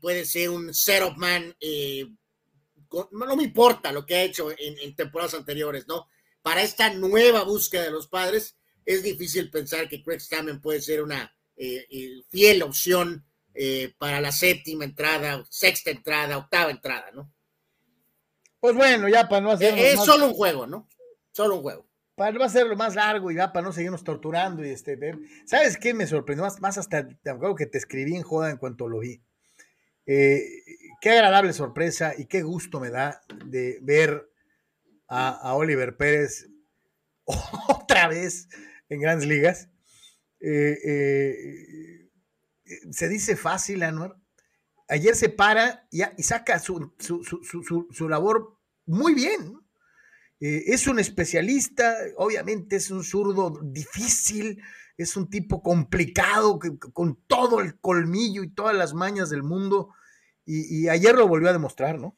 puede 0.00 0.24
ser 0.24 0.50
un 0.50 0.72
setup 0.72 1.16
man 1.16 1.56
no, 3.12 3.36
me 3.36 3.44
importa 3.44 3.92
lo 3.92 4.04
que 4.06 4.16
ha 4.16 4.22
hecho 4.22 4.50
en, 4.56 4.94
temporadas 4.94 5.34
anteriores, 5.34 5.86
¿no? 5.88 6.08
Para 6.42 6.62
esta 6.62 6.92
nueva 6.92 7.42
búsqueda 7.42 7.84
de 7.84 7.90
los 7.90 8.08
padres, 8.08 8.56
es 8.84 9.02
difícil 9.02 9.50
pensar 9.50 9.88
que 9.88 10.02
Craig 10.02 10.20
Stammen 10.20 10.60
puede 10.60 10.80
ser 10.80 11.02
una 11.02 11.34
eh, 11.56 11.86
eh, 11.90 12.22
fiel 12.28 12.62
opción 12.62 13.24
eh, 13.54 13.94
para 13.98 14.20
la 14.20 14.32
séptima 14.32 14.84
entrada, 14.84 15.44
sexta 15.48 15.90
entrada, 15.90 16.38
octava 16.38 16.70
entrada, 16.70 17.10
¿no? 17.12 17.32
Pues 18.60 18.74
bueno, 18.74 19.08
ya 19.08 19.28
para 19.28 19.40
no 19.42 19.50
hacer. 19.50 19.78
es 19.78 20.04
solo 20.04 20.26
un 20.26 20.34
juego, 20.34 20.66
¿no? 20.66 20.88
Solo 21.32 21.56
un 21.56 21.62
juego. 21.62 21.86
Para 22.14 22.32
no 22.32 22.44
hacerlo 22.44 22.76
más 22.76 22.94
largo 22.94 23.30
y 23.30 23.36
ya 23.36 23.52
para 23.52 23.66
no 23.66 23.72
seguirnos 23.72 24.04
torturando 24.04 24.64
y 24.64 24.70
este. 24.70 24.98
¿Sabes 25.46 25.76
qué 25.76 25.94
me 25.94 26.06
sorprendió? 26.06 26.44
Más, 26.44 26.60
más 26.60 26.78
hasta, 26.78 27.08
te 27.08 27.30
acuerdo 27.30 27.56
que 27.56 27.66
te 27.66 27.78
escribí 27.78 28.14
en 28.14 28.22
joda 28.22 28.50
en 28.50 28.56
cuanto 28.56 28.88
lo 28.88 29.00
vi. 29.00 29.20
Eh, 30.06 30.42
qué 31.04 31.10
agradable 31.10 31.52
sorpresa 31.52 32.14
y 32.16 32.24
qué 32.24 32.40
gusto 32.40 32.80
me 32.80 32.88
da 32.88 33.20
de 33.44 33.78
ver 33.82 34.26
a, 35.06 35.52
Oliver 35.52 35.98
Pérez 35.98 36.48
otra 37.68 38.08
vez 38.08 38.48
en 38.88 39.00
grandes 39.00 39.28
ligas. 39.28 39.68
Eh, 40.40 40.78
eh, 40.82 42.10
se 42.90 43.10
dice 43.10 43.36
fácil, 43.36 43.82
Anuar. 43.82 44.16
Ayer 44.88 45.14
se 45.14 45.28
para 45.28 45.86
y, 45.90 46.00
saca 46.22 46.58
su, 46.58 46.94
su, 46.98 48.08
labor 48.08 48.58
muy 48.86 49.12
bien. 49.12 49.60
Eh, 50.40 50.64
es 50.68 50.86
un 50.86 50.98
especialista, 50.98 51.94
obviamente 52.16 52.76
es 52.76 52.90
un 52.90 53.04
zurdo 53.04 53.60
difícil, 53.62 54.62
es 54.96 55.18
un 55.18 55.28
tipo 55.28 55.62
complicado, 55.62 56.58
con 56.94 57.22
todo 57.26 57.60
el 57.60 57.78
colmillo 57.78 58.42
y 58.42 58.54
todas 58.54 58.74
las 58.74 58.94
mañas 58.94 59.28
del 59.28 59.42
mundo. 59.42 59.92
Y, 60.46 60.88
ayer 60.88 61.14
lo 61.14 61.26
volvió 61.26 61.48
a 61.48 61.52
demostrar, 61.52 61.98
¿no? 61.98 62.14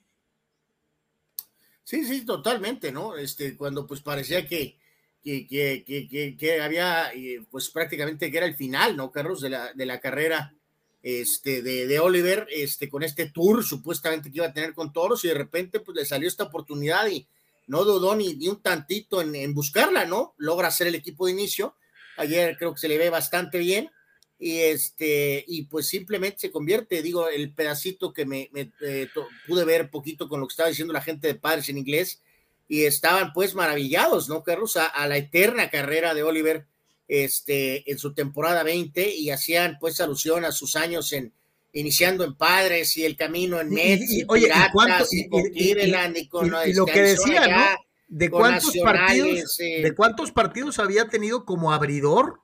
Sí, 1.84 2.04
sí, 2.04 2.24
totalmente, 2.24 2.90
¿no? 2.90 3.16
Este, 3.16 3.56
cuando 3.56 3.86
pues 3.86 4.00
parecía 4.00 4.44
que, 4.46 4.76
que, 5.22 5.46
que, 5.46 6.36
que 6.36 6.60
había, 6.60 7.12
eh, 7.14 7.44
pues 7.48 7.70
prácticamente 7.70 8.30
que 8.30 8.36
era 8.36 8.46
el 8.46 8.56
final, 8.56 8.96
¿no, 8.96 9.12
Carlos, 9.12 9.40
de 9.40 9.50
la, 9.50 9.72
de 9.72 9.86
la 9.86 10.00
carrera 10.00 10.54
este, 11.02 11.62
de, 11.62 11.86
de, 11.86 12.00
Oliver, 12.00 12.48
este, 12.50 12.88
con 12.88 13.04
este 13.04 13.30
tour 13.30 13.62
supuestamente 13.62 14.30
que 14.30 14.38
iba 14.38 14.46
a 14.46 14.52
tener 14.52 14.74
con 14.74 14.92
toros, 14.92 15.24
y 15.24 15.28
de 15.28 15.34
repente 15.34 15.78
pues 15.78 15.96
le 15.96 16.04
salió 16.04 16.26
esta 16.26 16.44
oportunidad 16.44 17.06
y 17.06 17.28
no 17.68 17.84
dudó 17.84 18.16
ni, 18.16 18.34
ni 18.34 18.48
un 18.48 18.60
tantito 18.60 19.20
en, 19.20 19.36
en 19.36 19.54
buscarla, 19.54 20.04
¿no? 20.04 20.34
Logra 20.38 20.72
ser 20.72 20.88
el 20.88 20.96
equipo 20.96 21.26
de 21.26 21.32
inicio 21.32 21.76
Ayer 22.16 22.56
creo 22.56 22.72
que 22.72 22.80
se 22.80 22.88
le 22.88 22.98
ve 22.98 23.10
bastante 23.10 23.58
bien 23.58 23.90
y 24.38 24.59
este 24.59 25.44
y 25.46 25.62
pues 25.62 25.88
simplemente 25.88 26.40
se 26.40 26.51
convierte 26.51 27.03
digo 27.03 27.29
el 27.29 27.53
pedacito 27.53 28.12
que 28.12 28.27
me, 28.27 28.51
eh, 28.83 29.09
pude 29.46 29.64
ver 29.64 29.90
poquito 29.90 30.29
con 30.29 30.40
lo 30.40 30.46
que 30.46 30.53
estaba 30.53 30.68
diciendo 30.68 30.92
la 30.92 31.03
gente 31.03 31.27
de 31.27 31.37
padres 31.37 31.68
en 31.68 31.79
inglés 31.79 32.22
y 32.68 32.85
estaban 32.85 33.33
pues 33.33 33.55
maravillados 33.55 34.29
no 34.29 34.42
Carlos 34.42 34.77
a, 34.77 35.07
la 35.07 35.16
eterna 35.16 35.70
carrera 35.70 36.12
de 36.12 36.22
Oliver 36.22 36.66
este 37.09 37.90
en 37.90 37.99
su 37.99 38.12
temporada 38.12 38.62
20 38.62 39.14
y 39.14 39.31
hacían 39.31 39.79
pues 39.81 40.01
alusión 40.01 40.44
a 40.44 40.53
sus 40.53 40.77
años 40.77 41.12
en 41.12 41.33
iniciando 41.72 42.25
en 42.25 42.35
padres 42.35 42.96
y 42.96 43.05
el 43.05 43.16
camino 43.16 43.61
en 43.61 43.70
Mets 43.70 44.11
y, 44.11 44.25
oye, 44.29 44.49
y, 44.49 45.29
con 45.29 45.42
Cleveland 45.53 46.16
y, 46.16 46.29
con 46.29 46.51
lo 46.51 46.87
que 46.87 47.03
decía 47.03 47.46
¿no? 47.46 47.87
de 48.09 48.31
cuántos 48.31 48.75
partidos, 48.83 49.61
eh. 49.61 49.83
de 49.83 49.94
cuántos 49.94 50.33
partidos 50.33 50.79
había 50.79 51.09
tenido 51.09 51.44
como 51.44 51.72
abridor 51.72 52.40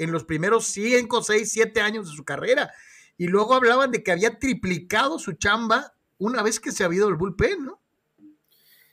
en 0.00 0.12
los 0.12 0.24
primeros 0.24 0.66
5, 0.68 1.22
6, 1.22 1.52
7 1.52 1.80
años 1.80 2.08
de 2.08 2.16
su 2.16 2.24
carrera. 2.24 2.72
Y 3.18 3.26
luego 3.26 3.54
hablaban 3.54 3.90
de 3.90 4.02
que 4.02 4.12
había 4.12 4.38
triplicado 4.38 5.18
su 5.18 5.34
chamba 5.34 5.92
una 6.18 6.42
vez 6.42 6.58
que 6.58 6.72
se 6.72 6.84
había 6.84 6.98
ido 6.98 7.08
el 7.08 7.16
bullpen, 7.16 7.66
¿no? 7.66 7.80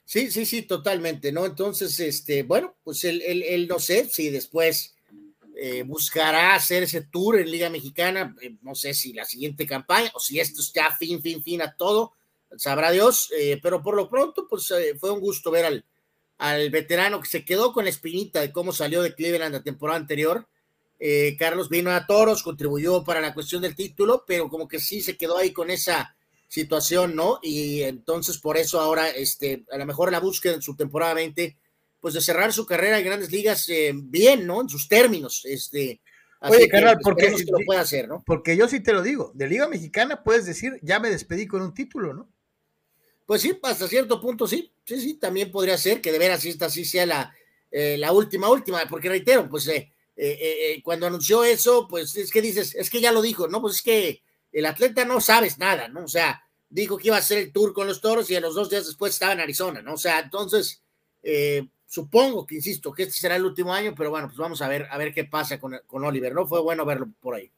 Sí, 0.03 0.31
sí, 0.31 0.45
sí, 0.45 0.63
totalmente, 0.63 1.31
¿no? 1.31 1.45
Entonces, 1.45 1.97
este, 1.99 2.43
bueno, 2.43 2.75
pues 2.83 3.03
él, 3.05 3.67
no 3.69 3.79
sé 3.79 4.09
si 4.09 4.29
después 4.29 4.95
eh, 5.55 5.83
buscará 5.83 6.55
hacer 6.55 6.83
ese 6.83 7.01
tour 7.01 7.39
en 7.39 7.51
Liga 7.51 7.69
Mexicana, 7.69 8.35
eh, 8.41 8.55
no 8.61 8.75
sé 8.75 8.93
si 8.93 9.13
la 9.13 9.25
siguiente 9.25 9.65
campaña 9.65 10.11
o 10.13 10.19
si 10.19 10.39
esto 10.39 10.61
está 10.61 10.95
fin, 10.97 11.21
fin, 11.21 11.41
fin 11.41 11.61
a 11.61 11.75
todo, 11.75 12.13
sabrá 12.57 12.91
Dios, 12.91 13.29
pero 13.61 13.81
por 13.81 13.95
lo 13.95 14.09
pronto, 14.09 14.47
pues 14.47 14.73
fue 14.99 15.11
un 15.11 15.19
gusto 15.19 15.51
ver 15.51 15.65
al, 15.65 15.85
al 16.37 16.69
veterano 16.69 17.19
que 17.19 17.27
se 17.27 17.45
quedó 17.45 17.73
con 17.73 17.85
la 17.85 17.89
espinita 17.89 18.41
de 18.41 18.51
cómo 18.51 18.71
salió 18.71 19.01
de 19.01 19.15
Cleveland 19.15 19.53
la 19.53 19.63
temporada 19.63 19.99
anterior. 19.99 20.47
Eh, 20.99 21.35
Carlos 21.37 21.69
vino 21.69 21.91
a 21.91 22.05
Toros, 22.05 22.43
contribuyó 22.43 23.03
para 23.03 23.21
la 23.21 23.33
cuestión 23.33 23.61
del 23.61 23.75
título, 23.75 24.23
pero 24.25 24.49
como 24.49 24.67
que 24.67 24.79
sí 24.79 25.01
se 25.01 25.17
quedó 25.17 25.37
ahí 25.37 25.53
con 25.53 25.69
esa 25.69 26.15
situación, 26.47 27.15
¿no? 27.15 27.39
Y 27.41 27.83
entonces 27.83 28.37
por 28.39 28.57
eso 28.57 28.79
ahora, 28.79 29.09
este, 29.09 29.63
a 29.71 29.77
lo 29.77 29.85
mejor 29.85 30.11
la 30.11 30.19
búsqueda 30.19 30.55
en 30.55 30.61
su 30.61 30.75
temporada 30.75 31.13
20, 31.13 31.57
pues 31.99 32.13
de 32.13 32.21
cerrar 32.21 32.53
su 32.53 32.65
carrera 32.65 32.99
en 32.99 33.05
grandes 33.05 33.31
ligas 33.31 33.67
eh, 33.69 33.91
bien, 33.93 34.47
¿no? 34.47 34.61
En 34.61 34.69
sus 34.69 34.87
términos, 34.87 35.43
este. 35.45 36.01
Oye, 36.39 36.69
carnal, 36.69 36.99
porque 37.01 37.31
lo 37.31 37.59
puede 37.65 37.79
hacer, 37.79 38.07
¿no? 38.07 38.23
Porque 38.23 38.55
yo 38.55 38.67
sí 38.67 38.79
te 38.79 38.93
lo 38.93 39.01
digo, 39.01 39.31
de 39.33 39.47
Liga 39.47 39.67
Mexicana 39.67 40.23
puedes 40.23 40.45
decir, 40.45 40.79
ya 40.83 40.99
me 40.99 41.09
despedí 41.09 41.47
con 41.47 41.63
un 41.63 41.73
título, 41.73 42.13
¿no? 42.13 42.29
Pues 43.25 43.41
sí, 43.41 43.59
hasta 43.63 43.87
cierto 43.87 44.21
punto 44.21 44.47
sí, 44.47 44.71
sí, 44.85 45.01
sí, 45.01 45.13
también 45.15 45.51
podría 45.51 45.77
ser 45.77 45.99
que 45.99 46.11
de 46.11 46.19
veras 46.19 46.45
esta 46.45 46.69
sí 46.69 46.85
sea 46.85 47.05
la, 47.05 47.33
eh, 47.71 47.97
la 47.97 48.13
última, 48.13 48.49
última, 48.49 48.79
porque 48.87 49.09
reitero, 49.09 49.49
pues 49.49 49.67
eh, 49.67 49.91
eh, 50.17 50.81
cuando 50.83 51.07
anunció 51.07 51.43
eso, 51.43 51.87
pues 51.87 52.15
es 52.15 52.31
que 52.31 52.41
dices, 52.41 52.75
es 52.75 52.89
que 52.89 52.99
ya 52.99 53.11
lo 53.11 53.21
dijo, 53.21 53.47
¿no? 53.47 53.61
Pues 53.61 53.75
es 53.75 53.81
que 53.81 54.23
el 54.51 54.65
atleta 54.65 55.05
no 55.05 55.21
sabes 55.21 55.59
nada, 55.59 55.87
¿no? 55.87 56.05
O 56.05 56.07
sea, 56.07 56.41
dijo 56.69 56.97
que 56.97 57.07
iba 57.07 57.15
a 57.15 57.19
hacer 57.19 57.37
el 57.37 57.51
tour 57.51 57.73
con 57.73 57.87
los 57.87 58.01
toros 58.01 58.29
y 58.29 58.35
a 58.35 58.41
los 58.41 58.55
dos 58.55 58.69
días 58.69 58.85
después 58.85 59.13
estaba 59.13 59.33
en 59.33 59.39
Arizona, 59.41 59.81
¿no? 59.81 59.93
O 59.93 59.97
sea, 59.97 60.19
entonces, 60.19 60.81
supongo 61.85 62.45
que, 62.45 62.55
insisto, 62.55 62.91
que 62.91 63.03
este 63.03 63.15
será 63.15 63.35
el 63.35 63.45
último 63.45 63.73
año, 63.73 63.93
pero 63.95 64.09
bueno, 64.09 64.27
pues 64.27 64.37
vamos 64.37 64.61
a 64.61 64.67
ver, 64.67 64.87
a 64.89 64.97
ver 64.97 65.13
qué 65.13 65.23
pasa 65.23 65.59
con, 65.59 65.79
con 65.87 66.03
Oliver, 66.03 66.33
¿no? 66.33 66.45
Fue 66.45 66.61
bueno 66.61 66.85
verlo 66.85 67.07
por 67.19 67.35
ahí. 67.35 67.51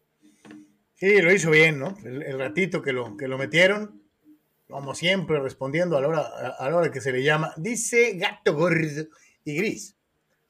Sí, 0.96 1.22
lo 1.22 1.34
hizo 1.34 1.50
bien, 1.50 1.80
¿no? 1.80 1.98
El, 2.04 2.38
ratito 2.38 2.82
que 2.82 2.92
lo, 2.92 3.16
que 3.16 3.28
lo 3.28 3.38
metieron, 3.38 4.04
como 4.68 4.94
siempre, 4.94 5.40
respondiendo 5.40 5.98
a 5.98 6.02
la 6.02 6.08
hora, 6.10 6.22
a 6.58 6.70
la 6.70 6.76
hora 6.76 6.92
que 6.92 7.00
se 7.02 7.14
le 7.14 7.24
llama, 7.24 7.54
dice 7.56 8.14
Gato 8.18 8.54
Gordo 8.54 9.08
y 9.46 9.56
Gris. 9.56 9.96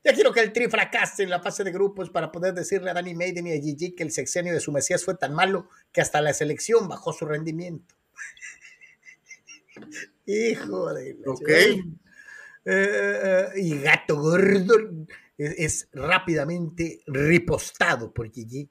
Ya 0.03 0.13
quiero 0.13 0.31
que 0.31 0.39
el 0.39 0.53
Tri 0.53 0.67
fracase 0.67 1.23
en 1.23 1.29
la 1.29 1.41
fase 1.41 1.63
de 1.63 1.71
grupos 1.71 2.09
para 2.09 2.31
poder 2.31 2.53
decirle 2.53 2.89
a 2.89 2.93
Danny 2.93 3.15
Maiden 3.15 3.47
y 3.47 3.51
a 3.53 3.61
Gigi 3.61 3.95
que 3.95 4.03
el 4.03 4.11
sexenio 4.11 4.53
de 4.53 4.59
su 4.59 4.71
Mesías 4.71 5.03
fue 5.03 5.15
tan 5.15 5.33
malo 5.33 5.69
que 5.91 6.01
hasta 6.01 6.21
la 6.21 6.33
selección 6.33 6.87
bajó 6.87 7.11
su 7.11 7.25
rendimiento. 7.25 7.95
Hijo 10.25 10.93
de 10.93 11.17
Ok. 11.25 11.49
Eh, 12.65 13.47
y 13.55 13.79
Gato 13.79 14.21
Gordo 14.21 14.75
es, 15.37 15.89
rápidamente 15.91 17.01
ripostado 17.07 18.13
por 18.13 18.31
Gigi. 18.31 18.69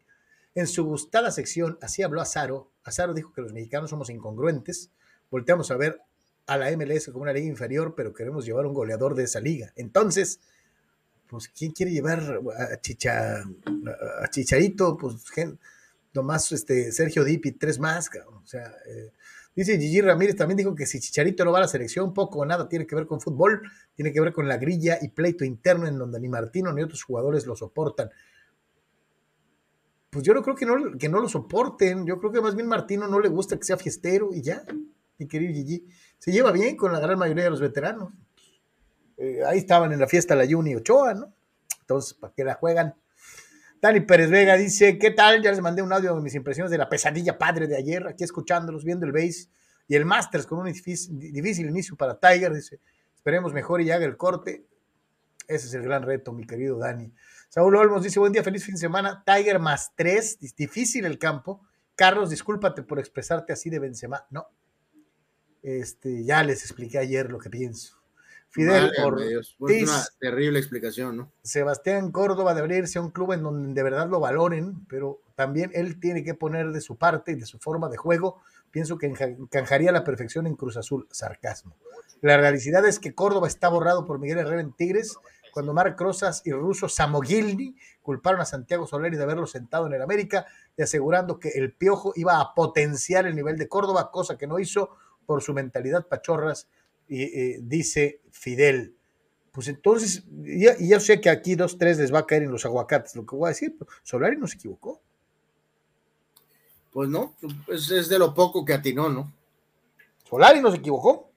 En 0.55 0.67
su 0.67 0.85
gustada 0.85 1.31
sección, 1.31 1.79
así 1.83 2.03
habló 2.03 2.21
Azaro. 2.21 2.73
Azaro 2.85 3.13
dijo 3.13 3.33
que 3.33 3.43
los 3.43 3.53
mexicanos 3.53 3.91
somos 3.91 4.11
incongruentes 4.11 4.91
volteamos 5.31 5.71
a 5.71 5.77
ver 5.77 6.01
a 6.47 6.57
la 6.57 6.75
MLS 6.77 7.09
como 7.09 7.23
una 7.23 7.33
liga 7.33 7.47
inferior, 7.47 7.95
pero 7.95 8.15
queremos 8.15 8.45
llevar 8.45 8.67
un 8.67 8.75
goleador 8.75 9.15
de 9.15 9.25
esa 9.25 9.41
liga. 9.41 9.73
Entonces, 9.77 10.41
pues, 11.29 11.49
¿quién 11.49 11.73
quiere 11.73 11.93
llevar 11.93 12.21
a, 12.21 12.81
Chicha, 12.81 13.39
a 13.41 14.29
Chicharito? 14.31 14.97
Pues, 14.97 15.15
nomás 16.15 16.51
este, 16.53 16.91
Sergio 16.93 17.25
Dipi, 17.25 17.53
tres 17.53 17.79
más. 17.79 18.11
O 18.27 18.47
sea, 18.47 18.73
eh, 18.87 19.13
dice 19.55 19.79
Gigi 19.79 20.01
Ramírez, 20.01 20.37
también 20.37 20.57
dijo 20.57 20.75
que 20.75 20.87
si 20.87 21.01
Chicharito 21.01 21.45
no 21.45 21.53
va 21.53 21.59
a 21.59 21.63
la 21.63 21.69
selección, 21.69 22.15
poco 22.15 22.41
o 22.41 22.47
nada 22.47 22.69
tiene 22.69 22.87
que 22.87 22.95
ver 22.95 23.07
con 23.07 23.21
fútbol, 23.21 23.63
tiene 23.95 24.13
que 24.13 24.21
ver 24.21 24.33
con 24.33 24.49
la 24.49 24.57
grilla 24.57 24.99
y 25.01 25.09
pleito 25.09 25.45
interno 25.45 25.87
en 25.87 25.99
donde 25.99 26.19
ni 26.21 26.29
Martino 26.29 26.73
ni 26.73 26.83
otros 26.83 27.03
jugadores 27.03 27.47
lo 27.47 27.57
soportan. 27.57 28.11
Pues 30.11 30.25
yo 30.25 30.33
no 30.33 30.43
creo 30.43 30.57
que 30.57 30.65
no, 30.65 30.99
que 30.99 31.09
no 31.09 31.21
lo 31.21 31.29
soporten, 31.29 32.07
yo 32.07 32.19
creo 32.19 32.33
que 32.33 32.41
más 32.41 32.55
bien 32.55 32.67
Martino 32.67 33.07
no 33.07 33.21
le 33.21 33.29
gusta 33.29 33.59
que 33.59 33.65
sea 33.65 33.77
fiestero 33.77 34.31
y 34.33 34.41
ya 34.41 34.65
mi 35.19 35.27
querido 35.27 35.53
Gigi, 35.53 35.87
se 36.19 36.33
lleva 36.33 36.53
bien 36.53 36.77
con 36.77 36.93
la 36.93 37.01
gran 37.01 37.19
mayoría 37.19 37.45
de 37.45 37.51
los 37.51 37.61
veteranos. 37.61 38.13
Eh, 39.19 39.41
ahí 39.45 39.59
estaban 39.59 39.93
en 39.93 40.01
la 40.01 40.07
fiesta 40.07 40.35
la 40.35 40.47
Juni 40.47 40.75
Ochoa, 40.77 41.15
¿no? 41.15 41.35
Entonces, 41.81 42.15
¿para 42.15 42.33
qué 42.33 42.45
la 42.45 42.55
juegan? 42.55 42.95
Dani 43.81 44.01
Pérez 44.01 44.31
Vega 44.31 44.57
dice, 44.57 44.99
¿qué 44.99 45.11
tal? 45.11 45.43
Ya 45.43 45.51
les 45.51 45.61
mandé 45.61 45.83
un 45.83 45.93
audio 45.93 46.15
de 46.15 46.23
mis 46.23 46.35
impresiones 46.35 46.71
de 46.71 46.79
la 46.79 46.89
pesadilla 46.89 47.39
padre 47.39 47.67
de 47.67 47.77
ayer, 47.77 48.07
aquí 48.07 48.25
escuchándolos, 48.25 48.85
viendo 48.85 49.07
el 49.07 49.13
base 49.13 49.49
y 49.87 49.95
el 49.95 50.05
Masters 50.05 50.47
con 50.47 50.59
un 50.59 50.67
difícil, 50.67 51.19
difícil 51.19 51.69
inicio 51.69 51.97
para 51.97 52.19
Tiger, 52.19 52.53
dice, 52.53 52.81
esperemos 53.15 53.53
mejor 53.53 53.81
y 53.81 53.91
haga 53.91 54.05
el 54.05 54.17
corte. 54.17 54.67
Ese 55.47 55.67
es 55.67 55.75
el 55.75 55.83
gran 55.83 56.03
reto, 56.03 56.33
mi 56.33 56.47
querido 56.47 56.79
Dani. 56.79 57.13
Saúl 57.49 57.75
Olmos 57.77 58.03
dice, 58.03 58.21
buen 58.21 58.33
día, 58.33 58.43
feliz 58.45 58.65
fin 58.65 58.75
de 58.75 58.81
semana. 58.81 59.25
Tiger 59.25 59.59
más 59.59 59.93
tres, 59.97 60.39
difícil 60.57 61.07
el 61.07 61.19
campo. 61.19 61.67
Carlos, 61.97 62.31
discúlpate 62.31 62.83
por 62.83 62.99
expresarte 62.99 63.53
así 63.53 63.71
de 63.71 63.79
Benzema. 63.79 64.27
No, 64.31 64.49
este, 65.63 66.25
ya 66.25 66.43
les 66.43 66.63
expliqué 66.63 66.99
ayer 66.99 67.31
lo 67.31 67.39
que 67.39 67.49
pienso. 67.49 67.98
Fidel 68.59 68.93
Ortiz. 69.05 69.89
Una 69.89 70.05
terrible 70.19 70.59
explicación, 70.59 71.17
¿no? 71.17 71.33
Sebastián 71.43 72.11
Córdoba 72.11 72.55
debería 72.55 72.79
irse 72.79 72.99
a 72.99 73.03
un 73.03 73.11
club 73.11 73.33
en 73.33 73.43
donde 73.43 73.73
de 73.73 73.83
verdad 73.83 74.09
lo 74.09 74.21
valoren, 74.21 74.87
pero 74.89 75.21
también 75.37 75.71
él 75.75 76.01
tiene 76.01 76.25
que 76.25 76.35
poner 76.35 76.73
de 76.73 76.81
su 76.81 76.97
parte 76.97 77.33
y 77.33 77.37
de 77.37 77.47
su 77.47 77.59
forma 77.59 77.89
de 77.89 77.97
juego. 77.97 78.41
Pienso 78.71 78.99
que 78.99 79.07
encajaría 79.07 79.93
la 79.93 80.05
perfección 80.05 80.47
en 80.47 80.57
Cruz 80.57 80.77
Azul. 80.77 81.07
Sarcasmo. 81.11 81.77
La 82.21 82.37
realidad 82.37 82.85
es 82.87 82.99
que 82.99 83.15
Córdoba 83.15 83.47
está 83.47 83.69
borrado 83.69 84.05
por 84.05 84.19
Miguel 84.19 84.39
Herrera 84.39 84.61
en 84.61 84.73
Tigres 84.73 85.17
cuando 85.53 85.73
Marc 85.73 86.01
Rosas 86.01 86.43
y 86.45 86.53
Russo 86.53 86.89
Samogilni 86.89 87.77
culparon 88.03 88.41
a 88.41 88.45
Santiago 88.45 88.87
Soleri 88.87 89.17
de 89.17 89.23
haberlo 89.23 89.47
sentado 89.47 89.87
en 89.87 89.95
el 89.95 90.03
América 90.03 90.47
y 90.77 90.83
asegurando 90.83 91.39
que 91.39 91.51
el 91.51 91.73
Piojo 91.73 92.13
iba 92.17 92.41
a 92.41 92.55
potenciar 92.55 93.27
el 93.27 93.35
nivel 93.35 93.57
de 93.57 93.69
Córdoba, 93.69 94.11
cosa 94.11 94.37
que 94.37 94.47
no 94.47 94.59
hizo 94.59 94.91
por 95.27 95.43
su 95.43 95.55
mentalidad 95.55 96.07
pachorras, 96.07 96.69
y, 97.09 97.59
dice 97.59 98.21
Fidel. 98.31 98.95
Pues 99.53 99.69
entonces, 99.69 100.25
y 100.45 100.89
ya 100.89 101.01
sé 101.01 101.21
que 101.21 101.31
aquí 101.31 101.55
dos, 101.55 101.79
tres 101.79 101.99
les 101.99 102.13
va 102.15 102.21
a 102.21 102.27
caer 102.27 102.45
en 102.45 102.53
los 102.53 102.65
aguacates, 102.65 103.17
lo 103.17 103.27
que 103.27 103.35
voy 103.35 103.47
a 103.47 103.49
decir, 103.49 103.75
pero 103.77 103.91
Solari 104.05 104.37
no 104.37 104.47
se 104.47 104.57
equivocó. 104.57 105.01
Pues 106.93 107.09
no, 107.09 107.37
es, 107.67 107.91
es 107.91 108.09
de 108.09 108.19
lo 108.19 108.35
poco 108.35 108.65
que 108.65 108.73
atinó, 108.73 109.09
¿no? 109.09 109.33
Solari 110.29 110.61
no 110.61 110.71
se 110.71 110.79
equivocó. 110.79 111.31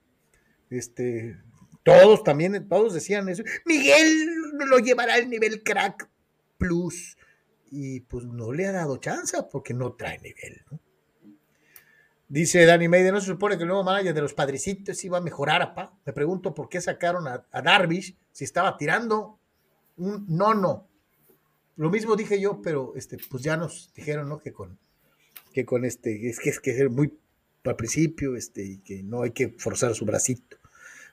Este, 0.69 1.37
Todos 1.83 2.23
también, 2.23 2.67
todos 2.67 2.93
decían 2.93 3.27
eso. 3.29 3.43
Miguel 3.65 4.27
lo 4.67 4.79
llevará 4.79 5.15
al 5.15 5.29
nivel 5.29 5.63
crack 5.63 6.09
plus. 6.57 7.17
Y 7.71 8.01
pues 8.01 8.25
no 8.25 8.51
le 8.51 8.67
ha 8.67 8.71
dado 8.71 8.97
chance 8.97 9.37
porque 9.51 9.73
no 9.73 9.93
trae 9.93 10.19
nivel, 10.19 10.61
¿no? 10.69 10.79
Dice 12.31 12.65
Danny 12.65 12.87
Maiden, 12.87 13.13
¿no 13.13 13.19
se 13.19 13.27
supone 13.27 13.57
que 13.57 13.63
el 13.63 13.67
nuevo 13.67 13.83
manager 13.83 14.13
de 14.13 14.21
los 14.21 14.33
padrecitos 14.33 15.03
iba 15.03 15.17
a 15.17 15.21
mejorar, 15.21 15.61
apa? 15.61 15.91
Me 16.05 16.13
pregunto 16.13 16.53
por 16.53 16.69
qué 16.69 16.79
sacaron 16.79 17.27
a, 17.27 17.45
a 17.51 17.61
Darvish 17.61 18.15
si 18.31 18.45
estaba 18.45 18.77
tirando 18.77 19.37
un 19.97 20.25
no, 20.29 20.87
Lo 21.75 21.89
mismo 21.89 22.15
dije 22.15 22.39
yo, 22.39 22.61
pero 22.61 22.93
este, 22.95 23.17
pues 23.29 23.43
ya 23.43 23.57
nos 23.57 23.91
dijeron, 23.93 24.29
¿no? 24.29 24.39
Que 24.39 24.53
con, 24.53 24.79
que 25.53 25.65
con 25.65 25.83
este, 25.83 26.29
es 26.29 26.39
que 26.39 26.51
es 26.51 26.61
que 26.61 26.71
es 26.71 26.89
muy 26.89 27.13
al 27.65 27.75
principio, 27.75 28.37
este, 28.37 28.63
y 28.63 28.77
que 28.77 29.03
no 29.03 29.23
hay 29.23 29.31
que 29.31 29.49
forzar 29.49 29.93
su 29.93 30.05
bracito. 30.05 30.55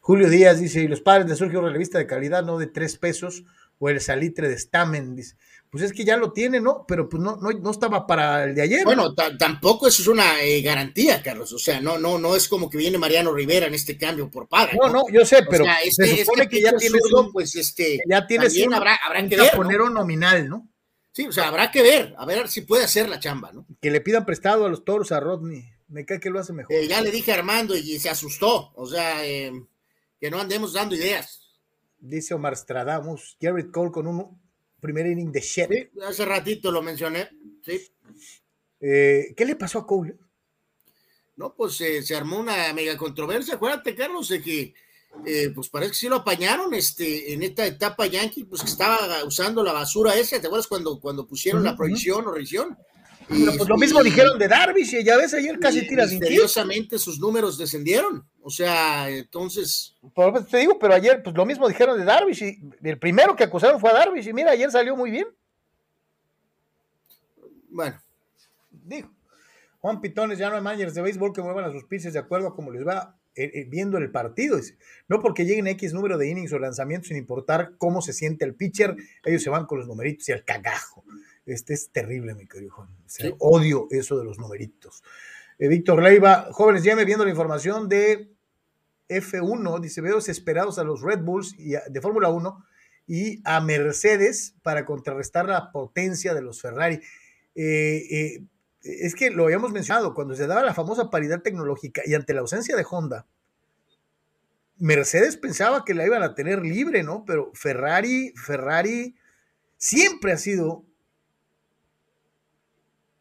Julio 0.00 0.30
Díaz 0.30 0.60
dice, 0.60 0.82
y 0.82 0.86
los 0.86 1.00
padres 1.00 1.26
de 1.26 1.34
Sergio 1.34 1.68
revista 1.68 1.98
de 1.98 2.06
calidad, 2.06 2.44
no 2.44 2.58
de 2.58 2.68
tres 2.68 2.96
pesos, 2.96 3.44
o 3.80 3.88
el 3.88 4.00
salitre 4.00 4.48
de 4.48 4.56
Stamen, 4.56 5.16
dice 5.16 5.34
pues 5.70 5.84
es 5.84 5.92
que 5.92 6.04
ya 6.04 6.16
lo 6.16 6.32
tiene, 6.32 6.60
¿no? 6.60 6.84
Pero 6.88 7.08
pues 7.08 7.22
no, 7.22 7.36
no, 7.36 7.70
estaba 7.70 8.06
para 8.06 8.44
el 8.44 8.54
de 8.54 8.62
ayer. 8.62 8.84
Bueno, 8.84 9.14
tampoco 9.14 9.86
eso 9.86 10.02
es 10.02 10.08
una 10.08 10.42
eh, 10.42 10.62
garantía, 10.62 11.22
Carlos. 11.22 11.52
O 11.52 11.58
sea, 11.58 11.80
no, 11.80 11.98
no, 11.98 12.18
no 12.18 12.34
es 12.34 12.48
como 12.48 12.70
que 12.70 12.78
viene 12.78 12.96
Mariano 12.96 13.32
Rivera 13.32 13.66
en 13.66 13.74
este 13.74 13.98
cambio 13.98 14.30
por 14.30 14.48
padre. 14.48 14.78
No, 14.80 14.88
no, 14.88 15.02
yo 15.12 15.26
sé, 15.26 15.44
pero 15.48 15.64
se 15.64 15.88
este, 15.88 16.24
supone 16.24 16.44
este 16.44 16.56
que 16.56 16.62
ya 16.62 16.76
tienes 16.76 17.02
pues 17.32 17.54
este, 17.56 18.00
ya 18.08 18.26
tienes 18.26 18.56
un, 18.64 18.74
habrá, 18.74 18.98
habrá 19.04 19.28
que 19.28 19.36
ver, 19.36 19.52
nominal, 19.92 20.48
¿no? 20.48 20.68
Sí, 21.12 21.26
o 21.26 21.32
sea, 21.32 21.48
habrá 21.48 21.70
que 21.70 21.82
ver, 21.82 22.14
a 22.16 22.24
ver 22.24 22.48
si 22.48 22.62
puede 22.62 22.84
hacer 22.84 23.08
la 23.08 23.18
chamba, 23.18 23.52
¿no? 23.52 23.66
Que 23.80 23.90
le 23.90 24.00
pidan 24.00 24.24
prestado 24.24 24.64
a 24.64 24.68
los 24.68 24.84
toros 24.84 25.12
a 25.12 25.20
Rodney. 25.20 25.68
Me 25.88 26.04
cae 26.04 26.20
que 26.20 26.30
lo 26.30 26.38
hace 26.38 26.52
mejor. 26.52 26.74
Eh, 26.74 26.86
ya 26.86 27.00
le 27.00 27.10
dije 27.10 27.32
a 27.32 27.36
Armando 27.36 27.76
y 27.76 27.98
se 27.98 28.10
asustó. 28.10 28.72
O 28.74 28.86
sea, 28.86 29.26
eh, 29.26 29.52
que 30.20 30.30
no 30.30 30.40
andemos 30.40 30.74
dando 30.74 30.94
ideas. 30.94 31.48
Dice 31.98 32.34
Omar 32.34 32.56
Stradamus, 32.56 33.36
Garrett 33.40 33.70
Cole 33.70 33.90
con 33.90 34.06
un 34.06 34.37
primer 34.80 35.06
inning 35.06 35.32
de 35.32 35.40
shit. 35.40 35.70
hace 36.06 36.24
ratito 36.24 36.70
lo 36.70 36.82
mencioné, 36.82 37.28
sí. 37.64 37.80
Eh, 38.80 39.34
¿Qué 39.36 39.44
le 39.44 39.56
pasó 39.56 39.80
a 39.80 39.86
Cole? 39.86 40.16
No, 41.36 41.54
pues 41.54 41.80
eh, 41.80 42.02
se 42.02 42.16
armó 42.16 42.38
una 42.38 42.72
mega 42.72 42.96
controversia. 42.96 43.54
Acuérdate, 43.54 43.94
Carlos, 43.94 44.28
de 44.28 44.42
que 44.42 44.74
eh, 45.24 45.50
pues 45.54 45.68
parece 45.68 45.92
que 45.92 45.98
sí 45.98 46.08
lo 46.08 46.16
apañaron 46.16 46.74
este, 46.74 47.32
en 47.32 47.42
esta 47.42 47.66
etapa 47.66 48.06
Yankee, 48.06 48.44
pues 48.44 48.62
que 48.62 48.68
estaba 48.68 49.24
usando 49.24 49.62
la 49.62 49.72
basura 49.72 50.14
esa. 50.16 50.40
¿Te 50.40 50.46
acuerdas 50.46 50.66
cuando, 50.66 51.00
cuando 51.00 51.26
pusieron 51.26 51.64
la 51.64 51.76
prohibición 51.76 52.26
o 52.26 52.32
revisión? 52.32 52.76
Pues 53.28 53.68
lo 53.68 53.76
mismo 53.76 54.02
dijeron 54.02 54.38
de 54.38 54.48
Darvish, 54.48 54.94
y 54.94 55.04
ya 55.04 55.16
ves, 55.16 55.34
ayer 55.34 55.58
casi 55.58 55.86
tiras 55.86 56.10
Misteriosamente 56.10 56.98
sus 56.98 57.20
números 57.20 57.58
descendieron. 57.58 58.26
O 58.42 58.50
sea, 58.50 59.08
entonces. 59.10 59.94
te 60.50 60.58
digo, 60.58 60.78
pero 60.78 60.94
ayer, 60.94 61.22
pues 61.22 61.36
lo 61.36 61.44
mismo 61.44 61.68
dijeron 61.68 61.98
de 61.98 62.04
Darvish, 62.04 62.42
y 62.42 62.58
el 62.82 62.98
primero 62.98 63.36
que 63.36 63.44
acusaron 63.44 63.80
fue 63.80 63.90
a 63.90 63.94
Darvish, 63.94 64.28
y 64.28 64.32
mira, 64.32 64.52
ayer 64.52 64.70
salió 64.70 64.96
muy 64.96 65.10
bien. 65.10 65.26
Bueno. 67.68 68.00
Dijo. 68.70 69.10
Juan 69.80 70.00
Pitones, 70.00 70.38
ya 70.38 70.50
no 70.50 70.56
hay 70.56 70.62
managers 70.62 70.94
de 70.94 71.02
béisbol 71.02 71.32
que 71.32 71.42
muevan 71.42 71.64
a 71.64 71.70
sus 71.70 71.84
pisos 71.84 72.12
de 72.12 72.18
acuerdo 72.18 72.48
a 72.48 72.54
cómo 72.54 72.72
les 72.72 72.84
va 72.84 73.16
eh, 73.36 73.50
eh, 73.54 73.66
viendo 73.68 73.98
el 73.98 74.10
partido. 74.10 74.58
No 75.06 75.20
porque 75.20 75.44
lleguen 75.44 75.68
X 75.68 75.92
número 75.92 76.18
de 76.18 76.28
innings 76.28 76.52
o 76.52 76.58
lanzamientos, 76.58 77.08
sin 77.08 77.16
importar 77.16 77.74
cómo 77.78 78.02
se 78.02 78.12
siente 78.12 78.44
el 78.44 78.56
pitcher, 78.56 78.96
ellos 79.24 79.42
se 79.42 79.50
van 79.50 79.66
con 79.66 79.78
los 79.78 79.86
numeritos 79.86 80.28
y 80.28 80.32
el 80.32 80.44
cagajo. 80.44 81.04
Este 81.48 81.74
es 81.74 81.90
terrible, 81.90 82.34
mi 82.34 82.46
querido 82.46 82.72
Juan. 82.72 82.88
Odio 83.38 83.86
eso 83.90 84.18
de 84.18 84.24
los 84.24 84.38
numeritos. 84.38 85.02
Eh, 85.58 85.68
Víctor 85.68 86.02
Leiva, 86.02 86.48
jóvenes, 86.52 86.82
ya 86.82 86.94
me 86.94 87.04
viendo 87.04 87.24
la 87.24 87.30
información 87.30 87.88
de 87.88 88.30
F1, 89.08 89.80
dice, 89.80 90.02
veo 90.02 90.16
desesperados 90.16 90.78
a 90.78 90.84
los 90.84 91.00
Red 91.00 91.20
Bulls 91.20 91.54
y 91.58 91.70
de 91.70 92.00
Fórmula 92.00 92.28
1 92.28 92.64
y 93.06 93.40
a 93.44 93.60
Mercedes 93.60 94.54
para 94.62 94.84
contrarrestar 94.84 95.48
la 95.48 95.72
potencia 95.72 96.34
de 96.34 96.42
los 96.42 96.60
Ferrari. 96.60 97.00
Eh, 97.54 98.04
eh, 98.10 98.44
es 98.82 99.14
que 99.14 99.30
lo 99.30 99.44
habíamos 99.44 99.72
mencionado, 99.72 100.12
cuando 100.14 100.34
se 100.34 100.46
daba 100.46 100.62
la 100.62 100.74
famosa 100.74 101.10
paridad 101.10 101.40
tecnológica 101.40 102.02
y 102.04 102.14
ante 102.14 102.34
la 102.34 102.40
ausencia 102.40 102.76
de 102.76 102.86
Honda, 102.88 103.26
Mercedes 104.76 105.36
pensaba 105.36 105.84
que 105.84 105.94
la 105.94 106.06
iban 106.06 106.22
a 106.22 106.34
tener 106.34 106.62
libre, 106.62 107.02
¿no? 107.02 107.24
Pero 107.24 107.50
Ferrari, 107.54 108.32
Ferrari 108.36 109.16
siempre 109.76 110.32
ha 110.32 110.36
sido 110.36 110.84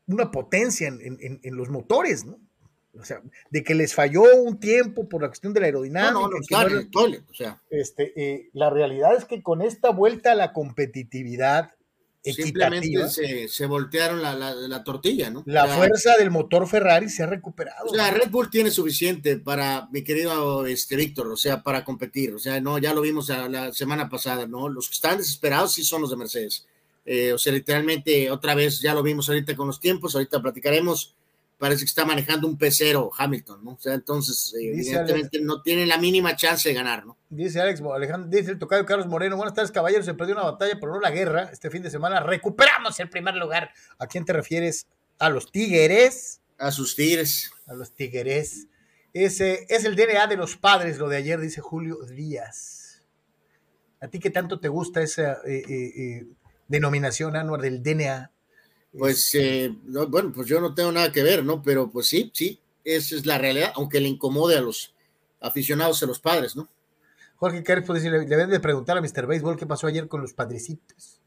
una 0.07 0.31
potencia 0.31 0.87
en, 0.87 1.39
los 1.55 1.69
motores, 1.69 2.25
¿no? 2.25 2.39
O 2.99 3.05
sea, 3.05 3.21
de 3.51 3.63
que 3.63 3.75
les 3.75 3.93
falló 3.93 4.23
un 4.41 4.59
tiempo 4.59 5.07
por 5.07 5.21
la 5.21 5.27
cuestión 5.27 5.53
de 5.53 5.59
la 5.59 5.67
aerodinámica. 5.67 6.13
No, 6.13 6.27
no, 6.27 6.37
o 6.37 7.33
sea. 7.33 7.61
Este, 7.69 8.13
eh, 8.15 8.49
la 8.53 8.71
realidad 8.71 9.15
es 9.15 9.25
que 9.25 9.43
con 9.43 9.61
esta 9.61 9.91
vuelta 9.91 10.31
a 10.31 10.35
la 10.35 10.51
competitividad 10.51 11.77
Simplemente 12.33 13.09
se, 13.09 13.47
se, 13.47 13.65
voltearon 13.65 14.21
la, 14.21 14.33
la, 14.35 14.83
tortilla, 14.83 15.29
¿no? 15.29 15.43
La 15.45 15.67
fuerza 15.67 16.17
del 16.17 16.31
motor 16.31 16.67
Ferrari 16.67 17.09
se 17.09 17.23
ha 17.23 17.27
recuperado. 17.27 17.85
O 17.85 17.93
sea, 17.93 18.11
Red 18.11 18.29
Bull 18.29 18.49
tiene 18.49 18.71
suficiente 18.71 19.37
para, 19.37 19.87
mi 19.91 20.03
querido 20.03 20.65
este, 20.65 20.95
Víctor, 20.95 21.27
o 21.27 21.37
sea, 21.37 21.63
para 21.63 21.83
competir. 21.83 22.33
O 22.33 22.39
sea, 22.39 22.59
no, 22.59 22.77
ya 22.77 22.93
lo 22.93 23.01
vimos 23.01 23.29
la 23.29 23.71
semana 23.73 24.09
pasada, 24.09 24.45
¿no? 24.45 24.67
Los 24.69 24.89
que 24.89 24.95
están 24.95 25.17
desesperados 25.17 25.73
sí 25.73 25.83
son 25.83 26.01
los 26.01 26.09
de 26.09 26.17
Mercedes. 26.17 26.65
Eh, 27.09 27.31
o 27.31 27.37
sea, 27.37 27.53
literalmente 27.53 28.29
otra 28.29 28.53
vez 28.53 28.81
ya 28.81 28.93
lo 28.93 29.01
vimos 29.01 29.29
ahorita 29.29 29.55
con 29.55 29.67
los 29.67 29.79
tiempos, 29.79 30.13
ahorita 30.13 30.41
platicaremos, 30.41 31.15
parece 31.57 31.79
que 31.79 31.85
está 31.85 32.03
manejando 32.03 32.49
un 32.49 32.57
pecero 32.57 33.09
Hamilton, 33.17 33.63
¿no? 33.63 33.71
O 33.71 33.79
sea, 33.79 33.93
entonces 33.93 34.53
eh, 34.59 34.71
evidentemente 34.73 35.39
no 35.39 35.61
tiene 35.61 35.85
la 35.85 35.97
mínima 35.97 36.35
chance 36.35 36.67
de 36.67 36.75
ganar, 36.75 37.05
¿no? 37.05 37.15
Dice 37.29 37.61
Alex, 37.61 37.81
Alejandro, 37.81 38.29
dice 38.29 38.51
el 38.51 38.59
tocayo 38.59 38.85
Carlos 38.85 39.07
Moreno, 39.07 39.37
buenas 39.37 39.53
tardes 39.53 39.71
caballeros, 39.71 40.05
se 40.05 40.15
perdió 40.15 40.35
una 40.35 40.43
batalla, 40.43 40.77
pero 40.81 40.91
no 40.91 40.99
la 40.99 41.11
guerra, 41.11 41.49
este 41.49 41.69
fin 41.69 41.81
de 41.81 41.89
semana 41.89 42.19
recuperamos 42.19 42.99
el 42.99 43.09
primer 43.09 43.35
lugar. 43.35 43.71
¿A 43.99 44.07
quién 44.07 44.25
te 44.25 44.33
refieres? 44.33 44.85
¿A 45.17 45.29
los 45.29 45.49
Tigres? 45.49 46.41
A 46.57 46.71
sus 46.71 46.93
Tigres. 46.93 47.51
A 47.67 47.73
los 47.73 47.93
Tigres. 47.93 48.67
Ese 49.13 49.65
es 49.69 49.85
el 49.85 49.95
DNA 49.95 50.27
de 50.27 50.35
los 50.35 50.57
padres, 50.57 50.97
lo 50.97 51.07
de 51.07 51.15
ayer, 51.15 51.39
dice 51.39 51.61
Julio 51.61 51.99
Díaz. 52.01 53.01
¿A 54.01 54.09
ti 54.09 54.19
qué 54.19 54.29
tanto 54.29 54.59
te 54.59 54.67
gusta 54.67 55.01
esa... 55.01 55.37
Eh, 55.47 56.27
denominación 56.67 57.35
anual 57.35 57.61
del 57.61 57.81
DNA. 57.81 58.31
Pues, 58.97 59.33
eh, 59.35 59.73
bueno, 59.83 60.31
pues 60.33 60.47
yo 60.47 60.59
no 60.59 60.73
tengo 60.73 60.91
nada 60.91 61.11
que 61.11 61.23
ver, 61.23 61.43
¿no? 61.43 61.61
Pero 61.61 61.89
pues 61.89 62.07
sí, 62.07 62.31
sí, 62.33 62.59
esa 62.83 63.15
es 63.15 63.25
la 63.25 63.37
realidad, 63.37 63.73
aunque 63.75 63.99
le 63.99 64.07
incomode 64.07 64.57
a 64.57 64.61
los 64.61 64.93
aficionados, 65.39 66.01
a 66.01 66.07
los 66.07 66.19
padres, 66.19 66.55
¿no? 66.55 66.67
Jorge 67.35 67.63
Cárez 67.63 67.85
puede 67.85 67.99
decir, 67.99 68.11
le 68.11 68.25
deben 68.25 68.49
de 68.49 68.59
preguntar 68.59 68.97
a 68.97 69.01
Mr. 69.01 69.27
Baseball 69.27 69.57
qué 69.57 69.67
pasó 69.67 69.85
ayer 69.87 70.07
con 70.07 70.21
los 70.21 70.33
padrecitos. 70.33 71.19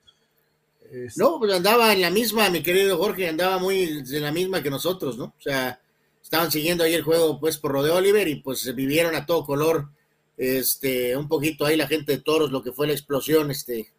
No, 1.17 1.39
pues 1.39 1.53
andaba 1.53 1.93
en 1.93 2.01
la 2.01 2.11
misma, 2.11 2.51
mi 2.51 2.65
querido 2.65 2.99
Jorge, 2.99 3.29
andaba 3.29 3.59
muy 3.59 3.85
en 3.85 4.23
la 4.23 4.33
misma 4.33 4.61
que 4.61 4.71
nosotros, 4.71 5.17
¿no? 5.17 5.27
O 5.27 5.41
sea, 5.41 5.81
estaban 6.21 6.51
siguiendo 6.51 6.83
ahí 6.83 6.95
el 6.95 7.03
juego, 7.03 7.39
pues, 7.39 7.59
por 7.59 7.71
Rodeo 7.71 7.95
Oliver 7.95 8.27
y 8.27 8.37
pues 8.37 8.75
vivieron 8.75 9.15
a 9.15 9.25
todo 9.25 9.45
color, 9.45 9.89
este, 10.37 11.17
un 11.17 11.29
poquito 11.29 11.65
ahí 11.65 11.77
la 11.77 11.87
gente 11.87 12.13
de 12.13 12.23
toros, 12.23 12.51
lo 12.51 12.63
que 12.63 12.73
fue 12.73 12.89
la 12.89 12.93
explosión, 12.93 13.53
este, 13.53 13.93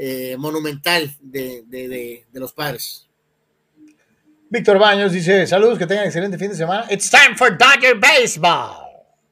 eh, 0.00 0.36
monumental 0.38 1.12
de, 1.20 2.24
los 2.32 2.52
padres. 2.52 3.08
Víctor 4.48 4.78
Baños 4.78 5.12
dice: 5.12 5.44
Saludos, 5.44 5.76
que 5.76 5.86
tengan 5.86 6.06
excelente 6.06 6.38
fin 6.38 6.50
de 6.50 6.54
semana. 6.54 6.86
It's 6.88 7.10
time 7.10 7.36
for 7.36 7.58
Dodger 7.58 7.98
Baseball. 7.98 8.86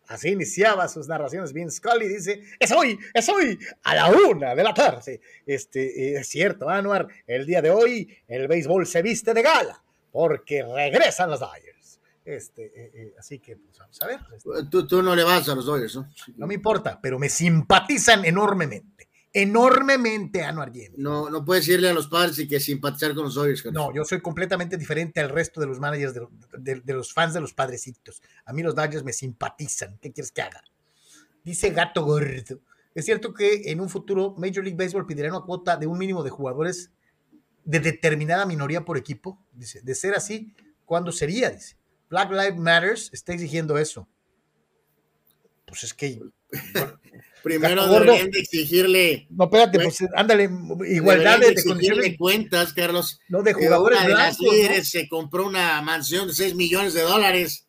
Así 0.08 0.30
iniciaba 0.30 0.88
sus 0.88 1.06
narraciones 1.06 1.52
Bien 1.52 1.70
Scully. 1.70 2.08
Dice: 2.08 2.42
Es 2.58 2.72
hoy, 2.72 2.98
es 3.14 3.28
hoy, 3.28 3.56
a 3.84 3.94
la 3.94 4.10
una 4.10 4.56
de 4.56 4.64
la 4.64 4.74
tarde. 4.74 5.20
Este, 5.46 6.14
eh, 6.14 6.20
es 6.20 6.28
cierto, 6.28 6.68
Anuar, 6.68 7.06
el 7.28 7.46
día 7.46 7.62
de 7.62 7.70
hoy 7.70 8.08
el 8.26 8.48
béisbol 8.48 8.86
se 8.86 9.02
viste 9.02 9.32
de 9.34 9.42
gala 9.42 9.80
porque 10.10 10.64
regresan 10.64 11.30
los 11.30 11.38
Dodgers. 11.38 12.00
Este, 12.24 12.72
eh, 12.74 13.14
así 13.16 13.38
que 13.38 13.56
pues, 13.56 13.78
vamos 13.78 14.02
a 14.02 14.06
ver. 14.08 14.20
Tú, 14.68 14.84
tú, 14.84 15.00
no 15.00 15.14
le 15.14 15.22
vas 15.22 15.48
a 15.48 15.54
los 15.54 15.64
Dodgers, 15.64 15.94
¿no? 15.94 16.10
No 16.36 16.48
me 16.48 16.54
importa, 16.54 16.98
pero 17.00 17.20
me 17.20 17.28
simpatizan 17.28 18.24
enormemente 18.24 18.95
enormemente 19.36 20.42
a 20.42 20.48
Anuar 20.48 20.72
No, 20.96 21.28
no 21.28 21.44
puedes 21.44 21.68
irle 21.68 21.90
a 21.90 21.92
los 21.92 22.08
padres 22.08 22.38
y 22.38 22.48
que 22.48 22.58
simpatizar 22.58 23.14
con 23.14 23.24
los 23.24 23.34
Dodgers. 23.34 23.66
No, 23.66 23.92
yo 23.94 24.02
soy 24.06 24.22
completamente 24.22 24.78
diferente 24.78 25.20
al 25.20 25.28
resto 25.28 25.60
de 25.60 25.66
los 25.66 25.78
managers, 25.78 26.14
de, 26.14 26.94
los 26.94 27.12
fans 27.12 27.34
de 27.34 27.42
los 27.42 27.52
padrecitos. 27.52 28.22
A 28.46 28.54
mí 28.54 28.62
los 28.62 28.74
Dodgers 28.74 29.04
me 29.04 29.12
simpatizan. 29.12 29.98
¿Qué 30.00 30.10
quieres 30.10 30.32
que 30.32 30.40
haga? 30.40 30.62
Dice 31.44 31.68
Gato 31.68 32.02
Gordo. 32.02 32.62
Es 32.94 33.04
cierto 33.04 33.34
que 33.34 33.70
en 33.70 33.82
un 33.82 33.90
futuro 33.90 34.34
Major 34.38 34.64
League 34.64 34.78
Baseball 34.78 35.06
pedirá 35.06 35.28
una 35.28 35.44
cuota 35.44 35.76
de 35.76 35.86
un 35.86 35.98
mínimo 35.98 36.22
de 36.22 36.30
jugadores 36.30 36.90
de 37.62 37.80
determinada 37.80 38.46
minoría 38.46 38.86
por 38.86 38.96
equipo. 38.96 39.38
Dice, 39.52 39.82
de 39.82 39.94
ser 39.94 40.14
así, 40.14 40.54
¿cuándo 40.86 41.12
sería? 41.12 41.50
Dice. 41.50 41.76
Black 42.08 42.30
Lives 42.30 42.56
Matters 42.56 43.10
está 43.12 43.34
exigiendo 43.34 43.76
eso. 43.76 44.08
Pues 45.66 45.84
es 45.84 45.92
que 45.92 46.22
Primero 47.46 47.86
deberían 47.86 48.28
de 48.32 48.40
exigirle. 48.40 49.28
No, 49.30 49.44
espérate, 49.44 49.78
pues, 49.78 50.04
ándale, 50.16 50.50
igualdad 50.88 51.38
de, 51.38 51.54
de 51.54 52.16
cuentas, 52.16 52.72
Carlos. 52.72 53.20
No, 53.28 53.40
de 53.44 53.52
jugadores 53.52 54.04
de 54.04 54.08
las 54.08 54.40
líderes 54.40 54.90
se 54.90 55.08
compró 55.08 55.46
una 55.46 55.80
mansión 55.80 56.26
de 56.26 56.34
6 56.34 56.56
millones 56.56 56.92
de 56.92 57.02
dólares 57.02 57.68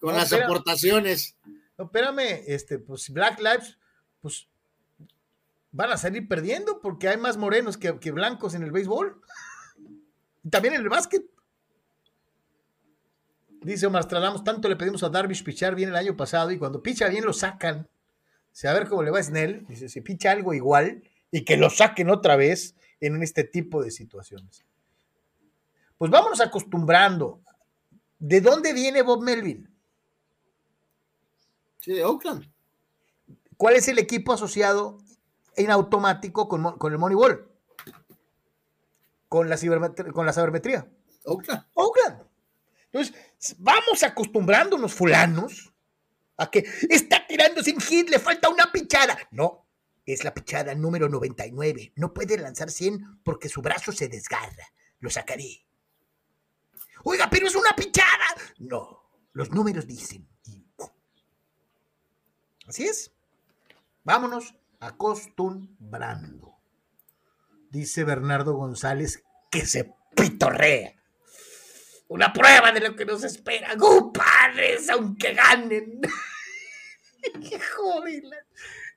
con 0.00 0.16
las 0.16 0.32
aportaciones. 0.32 1.36
No, 1.78 1.84
espérame, 1.84 2.42
este, 2.48 2.80
pues 2.80 3.08
Black 3.10 3.38
Lives, 3.38 3.78
pues 4.20 4.48
van 5.70 5.92
a 5.92 5.98
salir 5.98 6.26
perdiendo 6.26 6.80
porque 6.80 7.08
hay 7.08 7.16
más 7.16 7.36
morenos 7.36 7.76
que, 7.76 8.00
que 8.00 8.10
blancos 8.10 8.54
en 8.54 8.64
el 8.64 8.72
béisbol. 8.72 9.20
Y 10.42 10.50
también 10.50 10.74
en 10.74 10.80
el 10.80 10.88
básquet. 10.88 11.22
Dice 13.60 13.86
Omar 13.86 14.02
Stradamos, 14.02 14.42
tanto 14.42 14.68
le 14.68 14.74
pedimos 14.74 15.04
a 15.04 15.10
Darvish 15.10 15.44
pichar 15.44 15.76
bien 15.76 15.90
el 15.90 15.96
año 15.96 16.16
pasado 16.16 16.50
y 16.50 16.58
cuando 16.58 16.82
picha 16.82 17.06
bien 17.06 17.24
lo 17.24 17.32
sacan. 17.32 17.88
O 18.64 18.68
a 18.68 18.72
ver 18.72 18.88
cómo 18.88 19.02
le 19.02 19.10
va 19.10 19.18
a 19.18 19.22
Snell. 19.22 19.66
Dice, 19.66 19.88
si 19.88 20.00
picha 20.00 20.30
algo 20.30 20.54
igual 20.54 21.02
y 21.30 21.44
que 21.44 21.56
lo 21.56 21.68
saquen 21.68 22.08
otra 22.08 22.36
vez 22.36 22.74
en 23.00 23.22
este 23.22 23.44
tipo 23.44 23.82
de 23.82 23.90
situaciones. 23.90 24.64
Pues 25.98 26.10
vámonos 26.10 26.40
acostumbrando. 26.40 27.42
¿De 28.18 28.40
dónde 28.40 28.72
viene 28.72 29.02
Bob 29.02 29.22
Melvin? 29.22 29.70
Sí, 31.80 31.92
de 31.92 32.04
Oakland. 32.04 32.50
¿Cuál 33.56 33.76
es 33.76 33.88
el 33.88 33.98
equipo 33.98 34.32
asociado 34.32 34.98
en 35.56 35.70
automático 35.70 36.48
con, 36.48 36.78
con 36.78 36.92
el 36.92 36.98
Moneyball? 36.98 37.50
Con 39.28 39.50
la, 39.50 39.58
con 40.12 40.26
la 40.26 40.32
sabermetría. 40.32 40.88
Oakland. 41.24 41.66
Oakland. 41.74 42.22
Entonces, 42.92 43.14
vamos 43.58 44.02
acostumbrándonos, 44.02 44.94
fulanos, 44.94 45.72
a 46.36 46.50
que 46.50 46.64
está 46.88 47.26
tirando 47.26 47.62
sin 47.62 47.80
hit, 47.80 48.08
le 48.10 48.18
falta 48.18 48.48
una 48.48 48.70
pichada. 48.70 49.16
No, 49.30 49.66
es 50.04 50.24
la 50.24 50.34
pichada 50.34 50.74
número 50.74 51.08
99. 51.08 51.92
No 51.96 52.12
puede 52.12 52.38
lanzar 52.38 52.70
100 52.70 53.20
porque 53.24 53.48
su 53.48 53.62
brazo 53.62 53.92
se 53.92 54.08
desgarra. 54.08 54.72
Lo 55.00 55.10
sacaré. 55.10 55.66
Oiga, 57.04 57.28
pero 57.30 57.46
es 57.46 57.54
una 57.54 57.74
pichada. 57.74 58.26
No, 58.58 59.10
los 59.32 59.50
números 59.50 59.86
dicen. 59.86 60.28
Así 62.66 62.84
es. 62.84 63.12
Vámonos 64.02 64.54
acostumbrando. 64.80 66.56
Dice 67.70 68.04
Bernardo 68.04 68.54
González 68.54 69.24
que 69.50 69.66
se 69.66 69.94
pitorrea 70.14 70.94
una 72.08 72.32
prueba 72.32 72.72
de 72.72 72.80
lo 72.80 72.96
que 72.96 73.04
nos 73.04 73.24
espera. 73.24 73.74
¡Go 73.74 74.12
padres! 74.12 74.88
Aunque 74.90 75.34
ganen. 75.34 76.00
¡Qué 77.48 77.60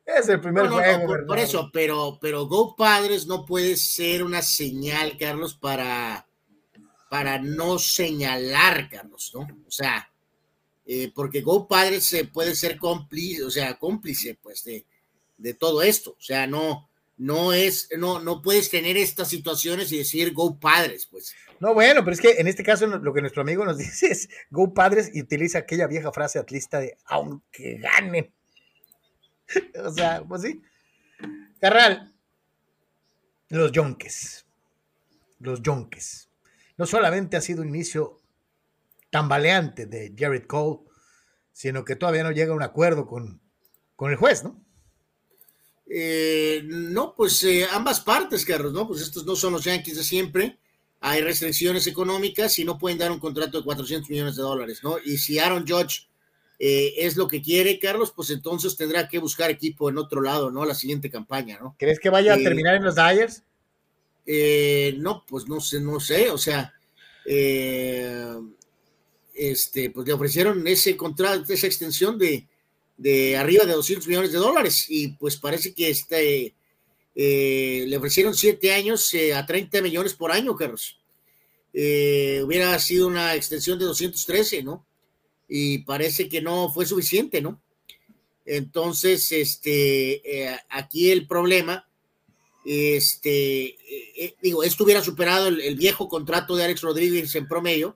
Es 0.06 0.30
el 0.30 0.40
primer 0.40 0.68
juego. 0.68 1.26
por, 1.28 1.40
eso, 1.40 1.70
pero, 1.74 2.18
pero 2.22 2.46
Go 2.46 2.76
Padres 2.76 3.26
no 3.26 3.46
puede 3.46 3.76
ser 3.76 4.24
una 4.24 4.42
señal, 4.42 5.18
Carlos, 5.18 5.56
para, 5.56 6.28
para 7.10 7.40
no 7.40 7.80
señalar, 7.80 8.90
Carlos, 8.90 9.32
¿no? 9.34 9.42
O 9.68 9.72
sea, 9.72 10.12
eh, 10.86 11.12
porque 11.14 11.42
Go 11.42 11.68
Padres 11.68 12.16
puede 12.32 12.56
ser 12.56 12.78
cómplice, 12.78 13.44
o 13.44 13.50
sea, 13.50 13.78
cómplice, 13.78 14.38
pues, 14.42 14.64
de, 14.64 14.86
de 15.38 15.54
todo 15.54 15.82
esto. 15.82 16.12
O 16.12 16.22
sea, 16.22 16.48
no, 16.48 16.89
no 17.20 17.52
es, 17.52 17.90
no, 17.98 18.20
no 18.20 18.42
puedes 18.42 18.70
tener 18.70 18.96
estas 18.96 19.28
situaciones 19.28 19.92
y 19.92 19.98
decir 19.98 20.34
Go 20.34 20.58
Padres, 20.58 21.06
pues. 21.06 21.36
No, 21.60 21.74
bueno, 21.74 22.02
pero 22.02 22.14
es 22.14 22.22
que 22.22 22.32
en 22.40 22.48
este 22.48 22.64
caso 22.64 22.88
lo 22.88 23.14
que 23.14 23.20
nuestro 23.20 23.42
amigo 23.42 23.66
nos 23.66 23.78
dice 23.78 24.08
es 24.08 24.30
Go 24.50 24.74
Padres 24.74 25.12
y 25.14 25.22
utiliza 25.22 25.60
aquella 25.60 25.86
vieja 25.86 26.14
frase 26.14 26.40
atlista 26.40 26.80
de 26.80 26.98
aunque 27.06 27.78
ganen. 27.78 28.34
o 29.84 29.92
sea, 29.92 30.24
pues 30.28 30.44
sí. 30.44 30.62
Carral, 31.60 32.14
los 33.50 33.74
yonques. 33.74 34.46
Los 35.40 35.62
yonques. 35.62 36.30
No 36.78 36.86
solamente 36.86 37.36
ha 37.36 37.42
sido 37.42 37.64
un 37.64 37.68
inicio 37.68 38.22
tambaleante 39.10 39.86
de 39.86 40.16
Jared 40.18 40.46
Cole, 40.46 40.80
sino 41.52 41.84
que 41.84 41.98
todavía 41.98 42.24
no 42.24 42.32
llega 42.32 42.54
a 42.54 42.56
un 42.56 42.64
acuerdo 42.64 43.06
con, 43.06 43.42
con 43.98 44.10
el 44.10 44.16
juez, 44.16 44.46
¿no? 44.46 44.64
Eh, 45.90 46.62
no, 46.66 47.16
pues 47.16 47.44
eh, 47.44 47.66
ambas 47.72 48.00
partes, 48.02 48.46
Carlos, 48.46 48.72
¿no? 48.72 48.88
Pues 48.88 49.02
estos 49.02 49.26
no 49.26 49.36
son 49.36 49.54
los 49.54 49.64
Yankees 49.64 49.98
de 49.98 50.04
siempre 50.04 50.58
hay 51.02 51.22
restricciones 51.22 51.88
económicas 51.88 52.60
y 52.60 52.66
no 52.66 52.78
pueden 52.78 52.98
dar 52.98 53.10
un 53.10 53.20
contrato 53.20 53.58
de 53.58 53.64
400 53.64 54.10
millones 54.10 54.36
de 54.36 54.42
dólares, 54.42 54.82
¿no? 54.84 54.98
Y 55.04 55.18
si 55.18 55.40
Aaron 55.40 55.66
Judge 55.66 56.10
eh, 56.60 56.94
es 56.98 57.16
lo 57.16 57.26
que 57.26 57.42
quiere, 57.42 57.80
Carlos, 57.80 58.12
pues 58.14 58.30
entonces 58.32 58.76
tendrá 58.76 59.08
que 59.08 59.18
buscar 59.18 59.50
equipo 59.50 59.90
en 59.90 59.98
otro 59.98 60.20
lado, 60.22 60.52
¿no? 60.52 60.66
La 60.66 60.76
siguiente 60.76 61.10
campaña, 61.10 61.58
¿no? 61.58 61.74
¿Crees 61.80 62.02
que 62.02 62.10
vaya 62.10 62.34
a 62.34 62.38
terminar 62.38 62.76
en 62.76 62.84
los 62.84 62.96
Dyers? 62.96 63.44
No, 64.98 65.24
pues 65.26 65.48
no 65.48 65.62
sé, 65.62 65.80
no 65.80 66.02
sé, 66.02 66.30
o 66.32 66.38
sea, 66.38 66.74
este, 69.34 69.90
pues 69.92 70.06
le 70.06 70.14
ofrecieron 70.14 70.68
ese 70.68 70.98
contrato, 70.98 71.54
esa 71.54 71.68
extensión 71.68 72.18
de, 72.18 72.46
de 73.00 73.38
arriba 73.38 73.66
de 73.66 73.74
200 73.74 74.08
millones 74.08 74.34
de 74.34 74.40
dólares 74.40 74.86
y 74.90 75.08
pues 75.14 75.38
parece 75.38 75.74
que 75.74 75.90
este 75.90 76.54
eh, 77.16 77.86
le 77.88 77.98
ofrecieron 77.98 78.36
siete 78.36 78.74
años 78.74 79.14
eh, 79.14 79.34
a 79.34 79.46
30 79.46 79.82
millones 79.82 80.14
por 80.14 80.32
año, 80.32 80.56
Carlos. 80.56 81.00
Eh, 81.74 82.42
hubiera 82.46 82.78
sido 82.78 83.08
una 83.08 83.36
extensión 83.36 83.80
de 83.80 83.86
213, 83.86 84.64
¿no? 84.64 84.86
Y 85.48 85.80
parece 85.80 86.28
que 86.28 86.42
no 86.42 86.72
fue 86.72 86.86
suficiente, 86.86 87.42
¿no? 87.42 87.62
Entonces, 88.46 89.32
este, 89.32 90.60
aquí 90.70 91.12
el 91.12 91.26
problema, 91.26 91.88
este, 92.66 93.78
digo, 94.42 94.64
esto 94.64 94.84
hubiera 94.84 95.04
superado 95.04 95.48
el, 95.48 95.62
el, 95.62 95.76
viejo 95.76 96.08
contrato 96.10 96.56
de 96.56 96.66
Alex 96.66 96.82
Rodríguez 96.82 97.34
en 97.36 97.48
promedio 97.48 97.96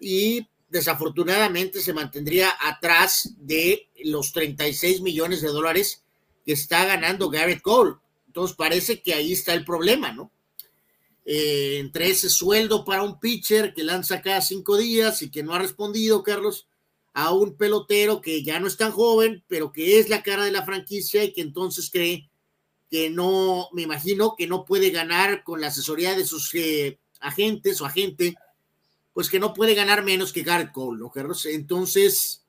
y 0.00 0.46
desafortunadamente 0.68 1.80
se 1.80 1.92
mantendría 1.92 2.52
atrás 2.60 3.34
de 3.38 3.88
los 4.04 4.32
36 4.32 5.00
millones 5.00 5.40
de 5.40 5.48
dólares 5.48 6.04
que 6.44 6.52
está 6.52 6.84
ganando 6.84 7.30
Garrett 7.30 7.62
Cole. 7.62 7.96
Entonces 8.26 8.56
parece 8.56 9.02
que 9.02 9.14
ahí 9.14 9.32
está 9.32 9.54
el 9.54 9.64
problema, 9.64 10.12
¿no? 10.12 10.30
Eh, 11.24 11.78
entre 11.78 12.08
ese 12.08 12.30
sueldo 12.30 12.84
para 12.84 13.02
un 13.02 13.20
pitcher 13.20 13.74
que 13.74 13.84
lanza 13.84 14.22
cada 14.22 14.40
cinco 14.40 14.78
días 14.78 15.20
y 15.20 15.30
que 15.30 15.42
no 15.42 15.54
ha 15.54 15.58
respondido, 15.58 16.22
Carlos, 16.22 16.68
a 17.12 17.32
un 17.32 17.54
pelotero 17.54 18.20
que 18.20 18.42
ya 18.42 18.60
no 18.60 18.66
es 18.66 18.76
tan 18.76 18.92
joven, 18.92 19.44
pero 19.46 19.72
que 19.72 19.98
es 19.98 20.08
la 20.08 20.22
cara 20.22 20.44
de 20.44 20.52
la 20.52 20.64
franquicia 20.64 21.24
y 21.24 21.32
que 21.32 21.42
entonces 21.42 21.90
cree 21.90 22.30
que 22.90 23.10
no, 23.10 23.68
me 23.72 23.82
imagino 23.82 24.34
que 24.36 24.46
no 24.46 24.64
puede 24.64 24.90
ganar 24.90 25.44
con 25.44 25.60
la 25.60 25.66
asesoría 25.66 26.14
de 26.16 26.24
sus 26.24 26.54
eh, 26.54 26.98
agentes 27.20 27.80
o 27.80 27.86
agente, 27.86 28.34
pues 29.18 29.28
que 29.28 29.40
no 29.40 29.52
puede 29.52 29.74
ganar 29.74 30.04
menos 30.04 30.32
que 30.32 30.44
Garrett 30.44 30.70
Cole, 30.70 31.00
¿no, 31.00 31.10
Carlos? 31.10 31.44
Entonces, 31.46 32.44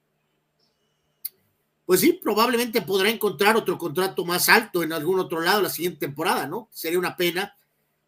pues 1.83 1.99
sí, 1.99 2.13
probablemente 2.13 2.83
podrá 2.83 3.09
encontrar 3.09 3.57
otro 3.57 3.75
contrato 3.79 4.23
más 4.23 4.49
alto 4.49 4.83
en 4.83 4.93
algún 4.93 5.19
otro 5.19 5.41
lado 5.41 5.63
la 5.63 5.71
siguiente 5.71 6.01
temporada, 6.01 6.45
¿no? 6.45 6.69
Sería 6.71 6.99
una 6.99 7.17
pena. 7.17 7.57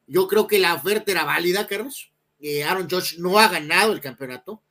Yo 0.06 0.28
creo 0.28 0.46
que 0.46 0.60
la 0.60 0.76
oferta 0.76 1.12
era 1.12 1.24
válida, 1.24 1.66
Carlos. 1.66 2.12
Eh, 2.40 2.64
Aaron 2.64 2.88
Judge 2.88 3.18
no 3.18 3.40
ha 3.40 3.48
ganado 3.48 3.94
el 3.94 4.00
campeonato. 4.00 4.62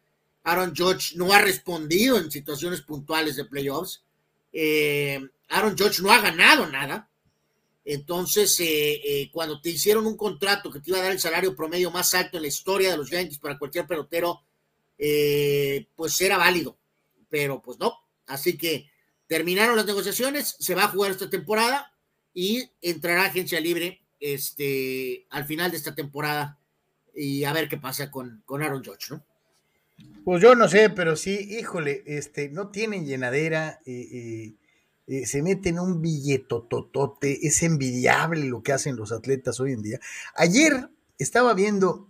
Aaron 0.45 0.73
Judge 0.73 1.17
no 1.17 1.33
ha 1.33 1.41
respondido 1.41 2.17
en 2.17 2.31
situaciones 2.31 2.83
puntuales 2.83 3.35
de 3.35 3.47
playoffs. 3.47 4.05
Eh, 4.53 5.19
Aaron 5.49 5.77
Judge 5.77 6.01
no 6.01 6.13
ha 6.13 6.21
ganado 6.21 6.69
nada. 6.69 7.10
Entonces, 7.93 8.57
eh, 8.61 9.31
cuando 9.33 9.61
te 9.61 9.71
hicieron 9.71 10.07
un 10.07 10.17
contrato 10.17 10.71
que 10.71 10.81
te 10.81 10.91
iba 10.91 10.99
a 10.99 11.03
dar 11.03 11.13
el 11.13 11.21
salario 11.21 11.57
promedio 11.57 11.91
más 11.91 12.15
alto 12.15 12.37
en 12.37 12.43
la 12.43 12.49
historia 12.49 12.91
de 12.91 12.97
los 12.97 13.11
Yankees 13.11 13.39
para 13.39 13.59
cualquier 13.59 13.87
pelotero, 13.87 14.43
pues 14.97 16.21
era 16.21 16.37
válido. 16.37 16.77
Pero 17.29 17.63
pues 17.63 17.79
no. 17.79 17.95
Así 18.27 18.57
que 18.57 18.91
Terminaron 19.31 19.77
las 19.77 19.87
negociaciones, 19.87 20.57
se 20.59 20.75
va 20.75 20.83
a 20.83 20.89
jugar 20.89 21.13
esta 21.13 21.31
temporada 21.31 21.95
y 22.35 22.69
entrará 22.83 23.27
agencia 23.27 23.61
libre 23.61 24.01
este, 24.19 25.25
al 25.31 25.45
final 25.45 25.71
de 25.71 25.77
esta 25.77 25.95
temporada 25.95 26.59
y 27.15 27.45
a 27.45 27.53
ver 27.53 27.69
qué 27.69 27.77
pasa 27.77 28.11
con, 28.11 28.43
con 28.45 28.61
Aaron 28.61 28.83
Judge, 28.83 29.11
¿no? 29.11 29.25
Pues 30.25 30.43
yo 30.43 30.57
no 30.57 30.67
sé, 30.67 30.91
pero 30.91 31.15
sí, 31.15 31.47
híjole, 31.49 32.03
este, 32.07 32.49
no 32.49 32.71
tienen 32.71 33.07
llenadera, 33.07 33.79
y 33.87 34.57
se 35.25 35.43
meten 35.43 35.79
un 35.79 36.01
billetototote, 36.01 37.47
es 37.47 37.63
envidiable 37.63 38.45
lo 38.45 38.63
que 38.63 38.73
hacen 38.73 38.97
los 38.97 39.13
atletas 39.13 39.59
hoy 39.59 39.73
en 39.73 39.83
día. 39.83 40.01
Ayer 40.37 40.89
estaba 41.19 41.53
viendo, 41.55 42.09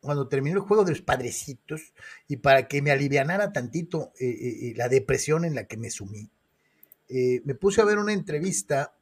cuando 0.00 0.28
terminó 0.28 0.60
el 0.60 0.66
juego 0.66 0.84
de 0.84 0.92
los 0.92 1.02
padrecitos, 1.02 1.94
y 2.28 2.36
para 2.36 2.68
que 2.68 2.82
me 2.82 2.90
alivianara 2.90 3.52
tantito 3.52 4.12
eh, 4.20 4.28
eh, 4.28 4.74
la 4.76 4.88
depresión 4.88 5.44
en 5.44 5.54
la 5.54 5.64
que 5.64 5.76
me 5.76 5.90
sumí, 5.90 6.30
eh, 7.08 7.42
me 7.44 7.54
puse 7.54 7.80
a 7.80 7.84
ver 7.84 7.98
una 7.98 8.12
entrevista 8.12 8.94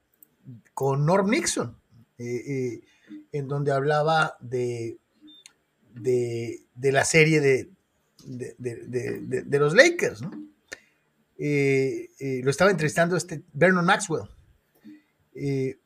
con 0.74 1.06
Norm 1.06 1.30
Nixon, 1.30 1.76
eh, 2.18 2.42
eh, 2.46 2.80
en 3.32 3.48
donde 3.48 3.72
hablaba 3.72 4.36
de, 4.40 4.98
de, 5.94 6.60
la 6.92 7.04
serie 7.04 7.40
de, 7.40 7.70
de, 8.26 9.58
los 9.58 9.74
Lakers, 9.74 10.22
¿no? 10.22 10.30
Lo 12.42 12.50
estaba 12.50 12.70
entrevistando 12.70 13.16
este 13.16 13.42
Vernon 13.52 13.84
Maxwell. 13.84 14.28
Y, 15.34 15.76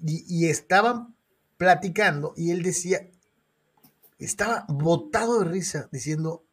y, 0.00 0.48
estaban 0.48 1.14
platicando 1.56 2.34
y 2.36 2.50
él 2.50 2.62
decía, 2.62 3.08
estaba 4.18 4.64
botado 4.68 5.40
de 5.40 5.50
risa 5.50 5.88
diciendo 5.92 6.44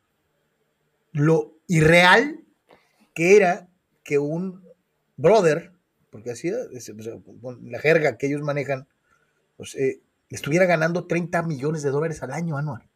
lo 1.11 1.57
irreal 1.67 2.43
que 3.13 3.35
era 3.35 3.69
que 4.03 4.19
un 4.19 4.63
brother, 5.17 5.73
porque 6.11 6.31
así 6.31 6.51
la 6.51 7.79
jerga 7.79 8.17
que 8.17 8.27
ellos 8.27 8.41
manejan, 8.41 8.87
pues, 9.57 9.75
eh, 9.75 10.01
estuviera 10.29 10.65
ganando 10.65 11.07
30 11.07 11.41
millones 11.43 11.83
de 11.83 11.89
dólares 11.89 12.21
al 12.21 12.31
año 12.31 12.57
anual. 12.57 12.87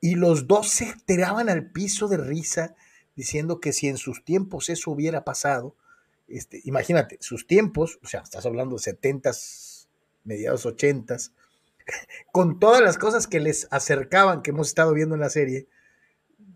Y 0.00 0.14
los 0.14 0.46
dos 0.46 0.68
se 0.68 0.94
tiraban 1.04 1.48
al 1.48 1.70
piso 1.70 2.08
de 2.08 2.18
risa 2.18 2.76
diciendo 3.16 3.60
que 3.60 3.72
si 3.72 3.88
en 3.88 3.96
sus 3.96 4.24
tiempos 4.24 4.68
eso 4.68 4.90
hubiera 4.90 5.24
pasado, 5.24 5.74
este, 6.28 6.60
imagínate, 6.64 7.18
sus 7.20 7.46
tiempos, 7.46 7.98
o 8.02 8.06
sea, 8.06 8.20
estás 8.20 8.44
hablando 8.46 8.76
de 8.76 8.82
70s, 8.82 9.86
mediados 10.24 10.66
80s, 10.66 11.32
con 12.32 12.60
todas 12.60 12.82
las 12.82 12.98
cosas 12.98 13.26
que 13.26 13.40
les 13.40 13.66
acercaban, 13.70 14.42
que 14.42 14.50
hemos 14.50 14.68
estado 14.68 14.92
viendo 14.92 15.14
en 15.14 15.20
la 15.20 15.30
serie, 15.30 15.66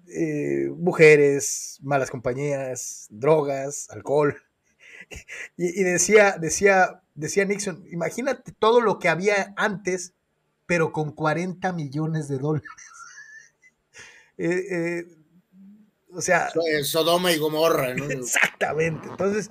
eh, 0.09 0.71
mujeres, 0.77 1.79
malas 1.83 2.11
compañías, 2.11 3.07
drogas, 3.11 3.89
alcohol. 3.91 4.37
Y, 5.57 5.83
decía, 5.83 6.37
decía, 6.39 7.03
decía 7.17 7.45
Nixon, 7.45 7.85
imagínate 7.91 8.53
todo 8.53 8.81
lo 8.81 9.01
que 9.01 9.09
había 9.09 9.53
antes, 9.57 10.15
pero 10.67 10.93
con 10.93 11.11
40 11.11 11.73
millones 11.73 12.29
de 12.29 12.39
dólares. 12.39 12.69
Eh, 14.43 14.65
eh, 14.71 15.20
o 16.15 16.21
sea. 16.21 16.51
Sodoma 16.85 17.33
y 17.33 17.39
Gomorra, 17.39 17.95
¿no? 17.95 18.05
Exactamente. 18.11 19.09
Entonces, 19.09 19.51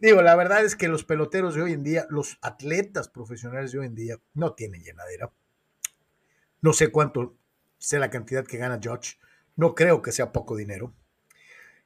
digo, 0.00 0.22
la 0.22 0.36
verdad 0.36 0.64
es 0.64 0.76
que 0.76 0.88
los 0.88 1.04
peloteros 1.04 1.54
de 1.54 1.62
hoy 1.62 1.72
en 1.72 1.82
día, 1.82 2.06
los 2.10 2.38
atletas 2.42 3.08
profesionales 3.08 3.72
de 3.72 3.78
hoy 3.80 3.86
en 3.86 3.94
día, 3.94 4.20
no 4.34 4.54
tienen 4.54 4.82
llenadera. 4.82 5.30
No 6.60 6.72
sé 6.72 6.88
cuánto 6.88 7.36
sea 7.78 8.00
la 8.00 8.10
cantidad 8.10 8.44
que 8.44 8.58
gana 8.58 8.80
George. 8.82 9.16
No 9.56 9.74
creo 9.74 10.02
que 10.02 10.12
sea 10.12 10.32
poco 10.32 10.56
dinero. 10.56 10.92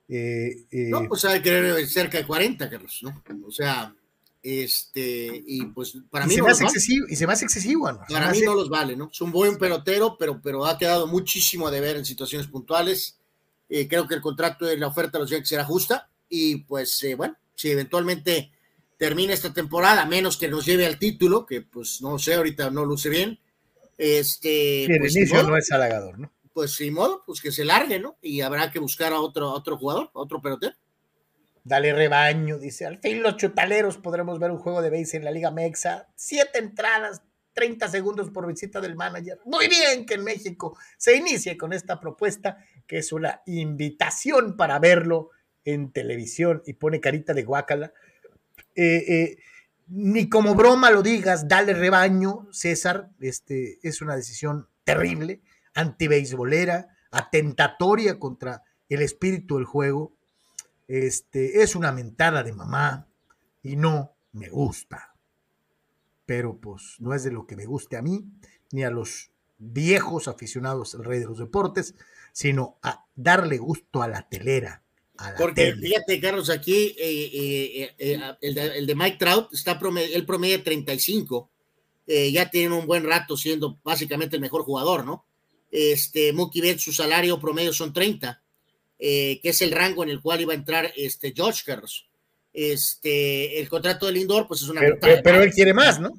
Eh, 0.08 0.66
eh, 0.70 0.88
no, 0.90 1.08
pues 1.08 1.24
hay 1.24 1.40
que 1.40 1.86
cerca 1.86 2.18
de 2.18 2.26
40, 2.26 2.68
Carlos, 2.68 3.00
¿no? 3.02 3.22
O 3.46 3.50
sea, 3.50 3.94
este, 4.42 5.42
y 5.46 5.64
pues 5.66 5.96
para 6.10 6.26
mí. 6.26 6.34
Se 6.34 6.40
no 6.40 6.48
hace 6.48 6.64
excesivo, 6.64 7.06
y 7.08 7.16
se 7.16 7.26
me 7.26 7.32
hace 7.32 7.44
excesivo, 7.44 7.90
¿no? 7.90 8.00
Para 8.08 8.30
mí 8.30 8.40
no 8.42 8.54
los 8.54 8.68
vale, 8.68 8.96
¿no? 8.96 9.08
Es 9.10 9.20
un 9.20 9.32
buen 9.32 9.56
pelotero, 9.56 10.16
pero, 10.18 10.40
pero 10.42 10.66
ha 10.66 10.76
quedado 10.76 11.06
muchísimo 11.06 11.66
a 11.66 11.70
deber 11.70 11.96
en 11.96 12.04
situaciones 12.04 12.46
puntuales. 12.46 13.18
Eh, 13.74 13.88
creo 13.88 14.06
que 14.06 14.14
el 14.14 14.20
contrato 14.20 14.66
de 14.66 14.76
la 14.76 14.88
oferta 14.88 15.12
de 15.12 15.20
los 15.20 15.30
Yankees 15.30 15.48
será 15.48 15.64
justa, 15.64 16.10
y 16.28 16.56
pues, 16.64 17.06
bueno, 17.16 17.38
si 17.54 17.70
eventualmente 17.70 18.52
termina 18.98 19.32
esta 19.32 19.54
temporada, 19.54 20.04
menos 20.04 20.36
que 20.36 20.46
nos 20.46 20.66
lleve 20.66 20.84
al 20.84 20.98
título, 20.98 21.46
que 21.46 21.62
pues 21.62 22.02
no 22.02 22.18
sé, 22.18 22.34
ahorita 22.34 22.70
no 22.70 22.84
luce 22.84 23.08
bien, 23.08 23.40
este, 23.96 24.84
el 24.84 24.98
pues, 24.98 25.16
inicio 25.16 25.42
no 25.44 25.56
es 25.56 25.72
halagador, 25.72 26.18
¿no? 26.18 26.30
Pues 26.52 26.74
sin 26.74 26.92
modo, 26.92 27.22
pues 27.24 27.40
que 27.40 27.50
se 27.50 27.64
largue, 27.64 27.98
¿no? 27.98 28.18
Y 28.20 28.42
habrá 28.42 28.70
que 28.70 28.78
buscar 28.78 29.14
a 29.14 29.20
otro, 29.20 29.50
otro 29.50 29.78
jugador, 29.78 30.10
a 30.14 30.20
otro 30.20 30.42
pelotero. 30.42 30.76
Dale 31.64 31.94
rebaño, 31.94 32.58
dice. 32.58 32.84
Al 32.84 32.98
fin 32.98 33.22
los 33.22 33.38
chutaleros 33.38 33.96
podremos 33.96 34.38
ver 34.38 34.50
un 34.50 34.58
juego 34.58 34.82
de 34.82 34.90
base 34.90 35.16
en 35.16 35.24
la 35.24 35.30
Liga 35.30 35.50
Mexa. 35.50 36.08
Siete 36.14 36.58
entradas, 36.58 37.22
30 37.52 37.88
segundos 37.88 38.30
por 38.30 38.46
visita 38.46 38.80
del 38.80 38.96
manager. 38.96 39.38
Muy 39.44 39.68
bien 39.68 40.06
que 40.06 40.14
en 40.14 40.24
México 40.24 40.76
se 40.96 41.16
inicie 41.16 41.56
con 41.56 41.72
esta 41.72 42.00
propuesta, 42.00 42.58
que 42.86 42.98
es 42.98 43.12
una 43.12 43.42
invitación 43.46 44.56
para 44.56 44.78
verlo 44.78 45.30
en 45.64 45.92
televisión 45.92 46.62
y 46.66 46.74
pone 46.74 47.00
carita 47.00 47.34
de 47.34 47.44
guácala. 47.44 47.92
Eh, 48.74 49.04
eh, 49.08 49.38
ni 49.88 50.28
como 50.28 50.54
broma 50.54 50.90
lo 50.90 51.02
digas, 51.02 51.48
dale 51.48 51.74
rebaño, 51.74 52.48
César, 52.50 53.10
este, 53.20 53.78
es 53.82 54.00
una 54.00 54.16
decisión 54.16 54.68
terrible, 54.84 55.42
antibeisbolera, 55.74 56.88
atentatoria 57.10 58.18
contra 58.18 58.62
el 58.88 59.02
espíritu 59.02 59.56
del 59.56 59.64
juego, 59.64 60.14
este, 60.88 61.62
es 61.62 61.76
una 61.76 61.92
mentada 61.92 62.42
de 62.42 62.52
mamá 62.52 63.08
y 63.62 63.76
no 63.76 64.14
me 64.32 64.48
gusta. 64.48 65.14
Pero 66.26 66.58
pues 66.58 66.96
no 66.98 67.14
es 67.14 67.24
de 67.24 67.32
lo 67.32 67.46
que 67.46 67.56
me 67.56 67.66
guste 67.66 67.96
a 67.96 68.02
mí, 68.02 68.24
ni 68.72 68.84
a 68.84 68.90
los 68.90 69.30
viejos 69.58 70.28
aficionados 70.28 70.94
al 70.94 71.04
rey 71.04 71.20
de 71.20 71.26
los 71.26 71.38
deportes, 71.38 71.94
sino 72.32 72.78
a 72.82 73.06
darle 73.14 73.58
gusto 73.58 74.02
a 74.02 74.08
la 74.08 74.28
telera, 74.28 74.82
porque 75.38 75.74
fíjate, 75.74 76.20
Carlos, 76.20 76.50
aquí 76.50 76.96
eh, 76.98 77.30
eh, 77.32 77.94
eh, 77.98 78.36
el, 78.40 78.86
de, 78.86 78.94
Mike 78.94 79.18
Trout 79.18 79.52
está 79.52 79.78
promedio, 79.78 80.16
el 80.16 80.26
promedio 80.26 80.62
35. 80.62 81.50
ya 82.06 82.50
tiene 82.50 82.74
un 82.74 82.86
buen 82.86 83.04
rato 83.04 83.36
siendo 83.36 83.78
básicamente 83.84 84.36
el 84.36 84.42
mejor 84.42 84.62
jugador, 84.62 85.04
¿no? 85.04 85.24
Este, 85.70 86.32
Mookie 86.32 86.60
Betts, 86.60 86.82
su 86.82 86.92
salario 86.92 87.40
promedio 87.40 87.72
son 87.72 87.92
30, 87.92 88.42
que 88.98 89.40
es 89.42 89.62
el 89.62 89.70
rango 89.70 90.02
en 90.02 90.10
el 90.10 90.20
cual 90.20 90.40
iba 90.40 90.52
a 90.52 90.56
entrar 90.56 90.92
este 90.96 91.32
George 91.34 91.62
Carlos. 91.64 92.08
Este, 92.52 93.58
el 93.60 93.68
contrato 93.68 94.06
del 94.06 94.16
Lindor, 94.16 94.46
pues 94.46 94.62
es 94.62 94.68
una 94.68 94.80
pero, 94.80 94.94
mentada. 94.94 95.22
Pero, 95.22 95.42
él 95.42 95.52
quiere 95.52 95.72
más, 95.72 96.00
¿no? 96.00 96.10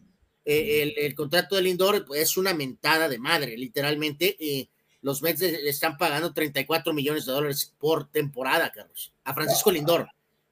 el, 0.46 1.16
contrato 1.16 1.56
del 1.56 1.66
Lindor 1.66 2.06
pues, 2.06 2.22
es 2.22 2.38
una 2.38 2.54
mentada 2.54 3.08
de 3.08 3.20
madre, 3.20 3.58
literalmente 3.58 4.70
los 5.04 5.22
Mets 5.22 5.42
le 5.42 5.70
están 5.70 5.98
pagando 5.98 6.34
34 6.34 6.94
millones 6.94 7.26
de 7.26 7.34
dólares 7.34 7.74
por 7.78 8.10
temporada, 8.10 8.72
Carlos, 8.72 9.12
a 9.26 9.34
Francisco 9.34 9.70
Lindor. 9.70 10.08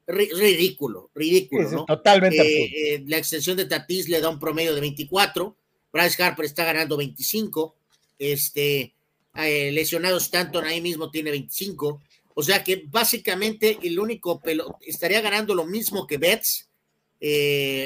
ridículo, 0.06 1.10
ridículo, 1.16 1.72
¿no? 1.72 1.86
Totalmente. 1.86 2.42
Eh, 2.42 2.96
eh, 2.96 3.04
la 3.08 3.18
extensión 3.18 3.56
de 3.56 3.66
Tatis 3.66 4.10
le 4.10 4.20
da 4.20 4.30
un 4.30 4.40
promedio 4.40 4.76
de 4.76 4.82
24, 4.82 5.56
Bryce 5.94 6.22
Harper 6.22 6.46
está 6.46 6.66
ganando 6.66 6.98
25, 6.98 7.76
este, 8.20 8.94
eh, 9.36 9.72
lesionado 9.72 10.18
Stanton 10.18 10.66
ahí 10.66 10.82
mismo 10.82 11.10
tiene 11.10 11.32
25, 11.32 12.02
o 12.34 12.44
sea 12.44 12.62
que 12.62 12.84
básicamente 12.88 13.80
el 13.82 13.98
único 14.00 14.42
pelo 14.42 14.78
estaría 14.82 15.22
ganando 15.22 15.56
lo 15.56 15.66
mismo 15.66 16.06
que 16.06 16.18
Betts, 16.18 16.68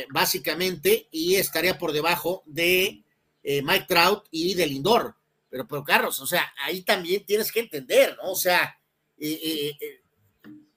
básicamente, 0.10 1.08
y 1.12 1.36
estaría 1.36 1.78
por 1.78 1.92
debajo 1.92 2.42
de 2.48 3.04
Mike 3.44 3.86
Trout 3.88 4.24
y 4.32 4.56
de 4.56 4.66
Lindor. 4.66 5.16
Pero, 5.56 5.70
pero 5.70 5.86
Carlos, 5.86 6.20
o 6.20 6.28
sea, 6.28 6.54
ahí 6.66 6.82
también 6.82 7.26
tienes 7.26 7.50
que 7.50 7.62
entender, 7.62 8.18
¿no? 8.22 8.32
O 8.32 8.36
sea, 8.36 8.78
eh, 9.18 9.40
eh, 9.42 9.78
eh, 9.80 10.02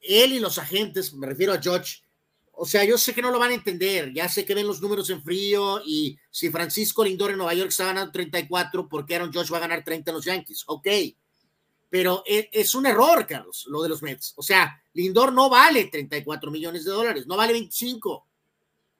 él 0.02 0.34
y 0.34 0.38
los 0.38 0.56
agentes, 0.56 1.12
me 1.14 1.26
refiero 1.26 1.52
a 1.52 1.60
George, 1.60 2.04
o 2.52 2.64
sea, 2.64 2.84
yo 2.84 2.96
sé 2.96 3.12
que 3.12 3.20
no 3.20 3.32
lo 3.32 3.40
van 3.40 3.50
a 3.50 3.54
entender, 3.54 4.12
ya 4.12 4.28
sé 4.28 4.44
que 4.44 4.54
ven 4.54 4.68
los 4.68 4.80
números 4.80 5.10
en 5.10 5.20
frío 5.24 5.82
y 5.84 6.16
si 6.30 6.50
Francisco 6.50 7.02
Lindor 7.02 7.32
en 7.32 7.38
Nueva 7.38 7.54
York 7.54 7.70
está 7.70 7.86
ganando 7.86 8.12
34, 8.12 8.88
¿por 8.88 9.04
qué 9.04 9.16
Aaron 9.16 9.32
George 9.32 9.50
va 9.50 9.58
a 9.58 9.62
ganar 9.62 9.82
30 9.82 10.12
en 10.12 10.14
los 10.14 10.24
Yankees? 10.24 10.62
Ok, 10.68 10.86
pero 11.90 12.22
es 12.24 12.72
un 12.76 12.86
error, 12.86 13.26
Carlos, 13.26 13.66
lo 13.68 13.82
de 13.82 13.88
los 13.88 14.00
Mets. 14.00 14.34
O 14.36 14.44
sea, 14.44 14.80
Lindor 14.92 15.32
no 15.32 15.50
vale 15.50 15.86
34 15.86 16.52
millones 16.52 16.84
de 16.84 16.92
dólares, 16.92 17.26
no 17.26 17.36
vale 17.36 17.52
25. 17.52 18.28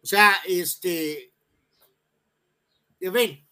O 0.03 0.07
sea, 0.07 0.39
este, 0.45 1.33
ven, 2.99 3.47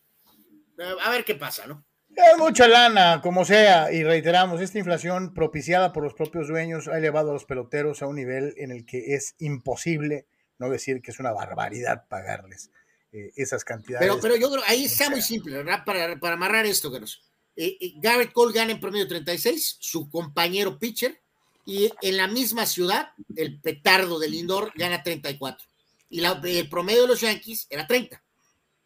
a 1.04 1.10
ver 1.10 1.24
qué 1.24 1.36
pasa, 1.36 1.68
¿no? 1.68 1.85
Es 2.16 2.38
mucha 2.38 2.66
lana, 2.66 3.20
como 3.20 3.44
sea, 3.44 3.92
y 3.92 4.02
reiteramos, 4.02 4.62
esta 4.62 4.78
inflación 4.78 5.34
propiciada 5.34 5.92
por 5.92 6.02
los 6.02 6.14
propios 6.14 6.48
dueños 6.48 6.88
ha 6.88 6.96
elevado 6.96 7.30
a 7.30 7.34
los 7.34 7.44
peloteros 7.44 8.00
a 8.00 8.06
un 8.06 8.16
nivel 8.16 8.54
en 8.56 8.70
el 8.70 8.86
que 8.86 9.14
es 9.14 9.34
imposible, 9.38 10.26
no 10.58 10.70
decir 10.70 11.02
que 11.02 11.10
es 11.10 11.20
una 11.20 11.32
barbaridad 11.32 12.08
pagarles 12.08 12.70
eh, 13.12 13.32
esas 13.36 13.64
cantidades. 13.64 14.08
Pero, 14.08 14.18
pero 14.18 14.36
yo 14.36 14.50
creo, 14.50 14.62
ahí 14.66 14.86
está 14.86 15.10
muy 15.10 15.20
simple, 15.20 15.58
¿verdad? 15.58 15.84
Para, 15.84 16.18
para 16.18 16.36
amarrar 16.36 16.64
esto, 16.64 16.90
Carlos. 16.90 17.22
Eh, 17.54 17.76
eh, 17.78 17.92
Garrett 17.96 18.32
Cole 18.32 18.54
gana 18.54 18.72
en 18.72 18.80
promedio 18.80 19.06
36, 19.06 19.76
su 19.78 20.08
compañero 20.08 20.78
pitcher, 20.78 21.20
y 21.66 21.92
en 22.00 22.16
la 22.16 22.28
misma 22.28 22.64
ciudad, 22.64 23.10
el 23.36 23.60
petardo 23.60 24.18
del 24.18 24.30
Lindor 24.30 24.72
gana 24.74 25.02
34. 25.02 25.66
Y 26.08 26.20
la, 26.20 26.40
el 26.42 26.68
promedio 26.70 27.02
de 27.02 27.08
los 27.08 27.20
Yankees 27.20 27.66
era 27.68 27.86
30 27.86 28.22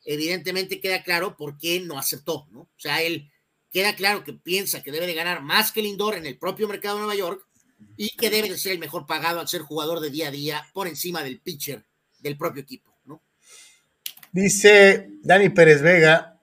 evidentemente 0.05 0.81
queda 0.81 1.03
claro 1.03 1.37
por 1.37 1.59
qué 1.59 1.81
no 1.81 1.99
aceptó, 1.99 2.47
¿no? 2.51 2.61
O 2.61 2.79
sea, 2.79 3.03
él 3.03 3.31
queda 3.71 3.95
claro 3.95 4.25
que 4.25 4.33
piensa 4.33 4.83
que 4.83 4.93
debe 4.93 5.07
de 5.07 5.15
ganar 5.15 5.43
más 5.43 5.73
que 5.73 5.83
Lindor 5.83 6.17
en 6.17 6.27
el 6.27 6.39
propio 6.39 6.69
mercado 6.69 6.97
de 6.97 7.03
Nueva 7.03 7.17
York 7.17 7.47
y 7.97 8.17
que 8.17 8.31
debe 8.31 8.49
de 8.49 8.59
ser 8.59 8.73
el 8.73 8.79
mejor 8.79 9.07
pagado 9.07 9.41
al 9.41 9.49
ser 9.49 9.63
jugador 9.63 10.01
de 10.01 10.11
día 10.11 10.29
a 10.29 10.33
día 10.33 10.67
por 10.73 10.87
encima 10.87 11.23
del 11.23 11.41
pitcher 11.41 11.85
del 12.19 12.37
propio 12.37 12.63
equipo, 12.63 12.99
¿no? 13.05 13.23
Dice 14.33 15.09
Dani 15.23 15.49
Pérez 15.51 15.83
Vega, 15.83 16.41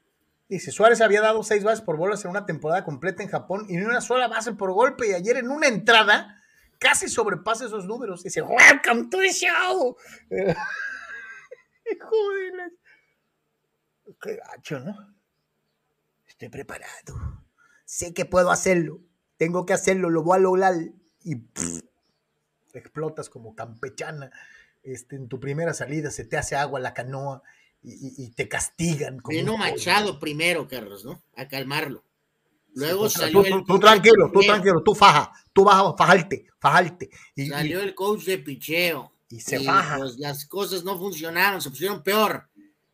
dice, 0.50 0.72
Suárez 0.72 1.02
había 1.02 1.22
dado 1.22 1.44
seis 1.44 1.64
bases 1.64 1.84
por 1.84 1.98
bolas 1.98 2.24
en 2.26 2.32
una 2.32 2.46
temporada 2.46 2.84
completa 2.84 3.24
en 3.24 3.30
Japón 3.30 3.66
y 3.70 3.76
ni 3.76 3.84
una 3.84 4.02
sola 4.02 4.28
base 4.28 4.54
por 4.54 4.72
golpe 4.72 5.10
y 5.10 5.14
ayer 5.14 5.38
en 5.38 5.50
una 5.50 5.68
entrada 5.68 6.42
casi 6.80 7.08
sobrepasa 7.08 7.66
esos 7.66 7.86
números. 7.86 8.24
Dice, 8.24 8.42
welcome 8.42 9.10
to 9.10 9.18
the 9.20 9.34
show. 9.34 9.96
Joder, 12.02 12.72
Qué 14.22 14.36
gacho, 14.38 14.80
¿no? 14.80 14.96
Estoy 16.28 16.50
preparado. 16.50 17.44
Sé 17.86 18.14
que 18.14 18.26
puedo 18.26 18.52
hacerlo. 18.52 19.00
Tengo 19.38 19.66
que 19.66 19.74
hacerlo, 19.74 20.10
lo 20.10 20.24
voy 20.24 20.38
a 20.38 20.42
lograr. 20.42 20.74
Y 21.24 21.36
explotas 22.74 23.30
como 23.30 23.56
campechana. 23.56 24.32
Este, 24.84 25.16
en 25.16 25.28
tu 25.28 25.40
primera 25.40 25.74
salida 25.74 26.12
se 26.12 26.26
te 26.26 26.38
hace 26.38 26.56
agua 26.56 26.80
la 26.80 26.94
canoa 26.94 27.44
y, 27.84 28.30
te 28.32 28.48
castigan. 28.48 29.20
Vino 29.28 29.58
Machado 29.58 30.20
primero, 30.20 30.68
Carlos, 30.68 31.06
¿no? 31.06 31.22
A 31.36 31.48
calmarlo. 31.48 32.04
Luego 32.74 33.10
salió 33.10 33.44
tú, 33.44 33.64
tú, 33.64 33.80
tranquilo, 33.80 34.30
tú 34.32 34.42
tranquilo, 34.42 34.84
tú 34.84 34.94
faja, 34.94 35.32
tú 35.52 35.64
vas 35.64 35.82
a 35.84 35.98
fajarte, 35.98 36.46
fajarte. 36.60 37.10
Y, 37.36 37.48
salió 37.48 37.82
el 37.82 37.96
coach 37.96 38.26
de 38.26 38.38
picheo. 38.38 39.12
Y 39.30 39.40
se 39.40 39.60
faja. 39.60 39.98
Pues 39.98 40.18
las 40.20 40.46
cosas 40.46 40.84
no 40.84 40.98
funcionaron, 40.98 41.62
se 41.62 41.70
pusieron 41.70 42.04
peor. 42.04 42.50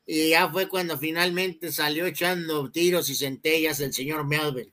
Y 0.05 0.31
ya 0.31 0.49
fue 0.51 0.67
cuando 0.67 0.97
finalmente 0.97 1.71
salió 1.71 2.05
echando 2.05 2.69
tiros 2.71 3.09
y 3.09 3.15
centellas 3.15 3.79
el 3.79 3.93
señor 3.93 4.25
Melvin. 4.25 4.71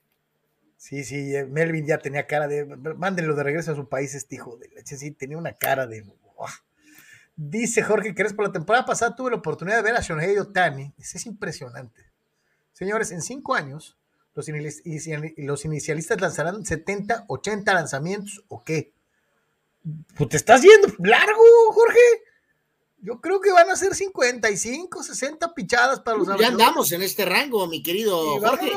Sí, 0.76 1.04
sí, 1.04 1.36
eh, 1.36 1.44
Melvin 1.44 1.86
ya 1.86 1.98
tenía 1.98 2.26
cara 2.26 2.48
de. 2.48 2.64
Mándenlo 2.64 3.34
de 3.34 3.42
regreso 3.42 3.72
a 3.72 3.76
su 3.76 3.88
país, 3.88 4.14
este 4.14 4.36
hijo 4.36 4.56
de 4.56 4.68
leche. 4.68 4.96
Sí, 4.96 5.10
tenía 5.10 5.36
una 5.36 5.52
cara 5.52 5.86
de. 5.86 6.04
Dice 7.36 7.82
Jorge 7.82 8.14
por 8.34 8.46
la 8.46 8.52
temporada 8.52 8.84
pasada 8.84 9.14
tuve 9.14 9.30
la 9.30 9.36
oportunidad 9.36 9.76
de 9.76 9.82
ver 9.82 9.94
a 9.94 10.00
Shohei 10.00 10.38
Otani. 10.38 10.92
Es 10.98 11.26
impresionante. 11.26 12.02
Señores, 12.72 13.12
en 13.12 13.22
cinco 13.22 13.54
años, 13.54 13.98
los, 14.34 14.46
los 15.36 15.64
inicialistas 15.64 16.20
lanzarán 16.20 16.64
70, 16.64 17.24
80 17.28 17.74
lanzamientos 17.74 18.44
o 18.48 18.64
qué. 18.64 18.92
Pues 20.16 20.30
te 20.30 20.36
estás 20.36 20.62
yendo 20.62 20.88
largo, 20.98 21.42
Jorge. 21.72 22.00
Yo 23.02 23.20
creo 23.20 23.40
que 23.40 23.50
van 23.50 23.70
a 23.70 23.76
ser 23.76 23.94
55, 23.94 25.02
60 25.02 25.54
pichadas 25.54 26.00
para 26.00 26.18
los 26.18 26.28
Ya 26.38 26.48
andamos 26.48 26.92
en 26.92 27.02
este 27.02 27.24
rango, 27.24 27.66
mi 27.66 27.82
querido 27.82 28.38
Jorge. 28.40 28.72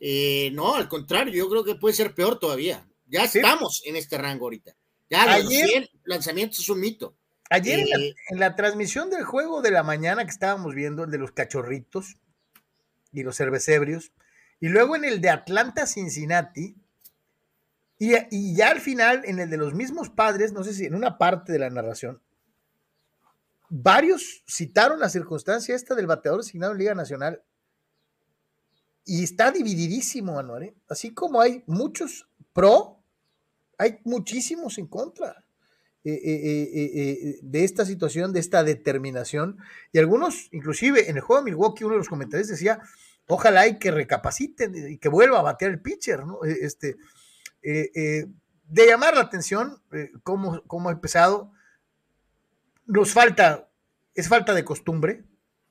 Eh, 0.00 0.50
no, 0.52 0.74
al 0.74 0.88
contrario, 0.88 1.32
yo 1.32 1.48
creo 1.48 1.64
que 1.64 1.76
puede 1.76 1.94
ser 1.94 2.14
peor 2.14 2.38
todavía. 2.38 2.86
Ya 3.06 3.24
estamos 3.24 3.82
en 3.84 3.96
este 3.96 4.18
rango 4.18 4.46
ahorita. 4.46 4.74
Ya 5.08 5.38
los 5.38 5.48
100 5.48 5.88
lanzamientos 6.04 6.58
es 6.58 6.68
un 6.68 6.80
mito. 6.80 7.16
Ayer 7.50 7.80
eh, 7.80 8.14
en, 8.30 8.40
la, 8.40 8.56
transmisión 8.56 9.10
del 9.10 9.24
juego 9.24 9.62
de 9.62 9.70
la 9.70 9.82
mañana 9.82 10.24
que 10.24 10.30
estábamos 10.30 10.74
viendo, 10.74 11.04
el 11.04 11.10
de 11.10 11.18
los 11.18 11.32
cachorritos 11.32 12.16
y 13.12 13.22
los 13.22 13.36
cervecebrios, 13.36 14.12
y 14.60 14.68
luego 14.68 14.96
en 14.96 15.04
el 15.04 15.20
de 15.20 15.30
Atlanta 15.30 15.86
Cincinnati, 15.86 16.76
y, 17.98 18.14
y, 18.30 18.56
ya 18.56 18.70
al 18.70 18.80
final 18.80 19.22
en 19.24 19.38
el 19.38 19.50
de 19.50 19.56
los 19.56 19.74
mismos 19.74 20.10
padres, 20.10 20.52
no 20.52 20.64
sé 20.64 20.74
si 20.74 20.86
en 20.86 20.94
una 20.94 21.16
parte 21.16 21.52
de 21.52 21.60
la 21.60 21.70
narración, 21.70 22.20
varios 23.76 24.44
citaron 24.46 25.00
la 25.00 25.08
circunstancia 25.08 25.74
esta 25.74 25.96
del 25.96 26.06
bateador 26.06 26.40
asignado 26.40 26.72
en 26.72 26.78
Liga 26.78 26.94
Nacional 26.94 27.42
y 29.04 29.24
está 29.24 29.50
divididísimo, 29.50 30.38
Anuare. 30.38 30.66
¿eh? 30.66 30.74
Así 30.88 31.12
como 31.12 31.40
hay 31.40 31.64
muchos 31.66 32.28
pro, 32.52 33.02
hay 33.76 33.98
muchísimos 34.04 34.78
en 34.78 34.86
contra. 34.86 35.44
Eh, 36.06 36.20
eh, 36.22 37.38
de 37.40 37.64
esta 37.64 37.86
situación, 37.86 38.32
de 38.32 38.40
esta 38.40 38.62
determinación. 38.62 39.56
Y 39.90 39.98
algunos, 39.98 40.50
inclusive 40.52 41.08
en 41.08 41.16
el 41.16 41.22
juego 41.22 41.42
de 41.42 41.50
Milwaukee, 41.50 41.84
uno 41.84 41.94
de 41.94 41.98
los 41.98 42.10
comentarios 42.10 42.48
decía, 42.48 42.78
ojalá 43.26 43.66
y 43.66 43.78
que 43.78 43.90
recapaciten 43.90 44.92
y 44.92 44.98
que 44.98 45.08
vuelva 45.08 45.38
a 45.38 45.42
batear 45.42 45.70
el 45.70 45.80
pitcher, 45.80 46.26
¿no? 46.26 46.44
Este, 46.44 46.96
de 47.62 48.86
llamar 48.86 49.14
la 49.14 49.22
atención, 49.22 49.82
cómo, 50.22 50.62
cómo 50.66 50.90
ha 50.90 50.92
empezado. 50.92 51.54
Nos 52.86 53.12
falta, 53.12 53.70
es 54.14 54.28
falta 54.28 54.54
de 54.54 54.64
costumbre, 54.64 55.24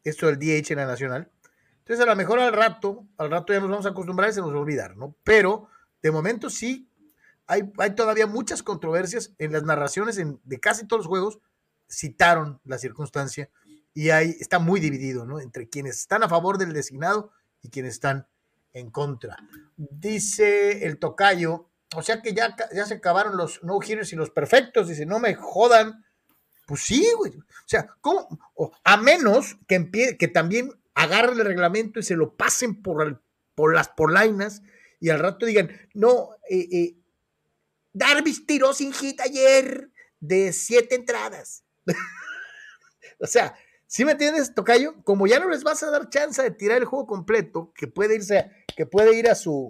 esto 0.04 0.28
del 0.28 0.40
DH 0.40 0.72
en 0.72 0.78
la 0.78 0.86
nacional. 0.86 1.32
Entonces, 1.80 2.04
a 2.06 2.10
lo 2.10 2.16
mejor 2.16 2.40
al 2.40 2.54
rato, 2.54 3.08
al 3.18 3.30
rato 3.30 3.54
ya 3.54 3.60
nos 3.60 3.70
vamos 3.70 3.86
a 3.86 3.90
acostumbrar 3.90 4.30
y 4.30 4.34
se 4.34 4.42
nos 4.42 4.52
va 4.52 4.58
a 4.58 4.62
olvidar, 4.62 4.96
¿no? 4.96 5.16
Pero 5.24 5.68
de 6.02 6.12
momento 6.12 6.50
sí 6.50 6.90
hay, 7.46 7.64
todavía 7.96 8.28
muchas 8.28 8.64
controversias 8.64 9.34
en 9.38 9.52
las 9.52 9.64
narraciones 9.64 10.16
de 10.16 10.60
casi 10.60 10.88
todos 10.88 11.02
los 11.02 11.08
juegos, 11.08 11.40
citaron 11.90 12.60
la 12.64 12.78
circunstancia 12.78 13.50
y 13.94 14.10
ahí 14.10 14.36
está 14.40 14.60
muy 14.60 14.80
dividido, 14.80 15.26
¿no? 15.26 15.40
Entre 15.40 15.70
quienes 15.70 16.00
están 16.00 16.24
a 16.24 16.30
favor 16.30 16.58
del 16.58 16.74
designado 16.74 17.32
y 17.62 17.70
quienes 17.70 17.94
están 17.94 18.28
en 18.74 18.90
contra. 18.90 19.38
Dice 19.78 20.86
el 20.86 20.98
tocayo, 20.98 21.70
o 21.96 22.02
sea 22.02 22.22
que 22.22 22.34
ya, 22.34 22.56
ya 22.74 22.86
se 22.86 22.96
acabaron 22.96 23.38
los 23.38 23.64
no-hitters 23.64 24.14
y 24.14 24.16
los 24.16 24.32
perfectos, 24.32 24.88
dice, 24.88 25.06
no 25.06 25.20
me 25.20 25.36
jodan. 25.36 26.04
Pues 26.66 26.82
sí, 26.82 27.06
güey. 27.18 27.32
O 27.32 27.68
sea, 27.68 27.88
¿cómo? 28.02 28.28
a 28.84 28.98
menos 28.98 29.58
que, 29.68 30.18
que 30.18 30.28
también 30.28 30.72
agarren 30.94 31.40
el 31.40 31.46
reglamento 31.46 32.00
y 32.00 32.04
se 32.04 32.16
lo 32.16 32.36
pasen 32.36 32.82
por, 32.82 33.22
por 33.56 33.74
las 33.76 33.90
polainas 33.90 34.62
y 35.00 35.10
al 35.10 35.20
rato 35.20 35.46
digan, 35.46 35.70
no, 35.94 36.30
eh, 36.50 36.68
eh, 36.72 36.96
tiró 38.48 38.74
sin 38.74 38.94
hit 38.94 39.20
ayer 39.20 39.90
de 40.20 40.54
siete 40.54 40.96
entradas. 40.96 41.66
o 43.20 43.28
sea, 43.28 43.56
¿sí 43.86 44.06
me 44.06 44.14
entiendes, 44.14 44.56
Tocayo? 44.56 45.04
Como 45.04 45.28
ya 45.28 45.40
no 45.40 45.50
les 45.50 45.64
vas 45.64 45.84
a 45.84 45.92
dar 45.92 46.10
chance 46.10 46.42
de 46.42 46.52
tirar 46.52 46.78
el 46.78 46.86
juego 46.86 47.06
completo, 47.06 47.74
que 47.76 47.88
puede 47.88 48.16
irse, 48.16 48.50
que 48.78 48.86
puede 48.86 49.18
ir 49.18 49.30
a 49.30 49.36
su 49.36 49.70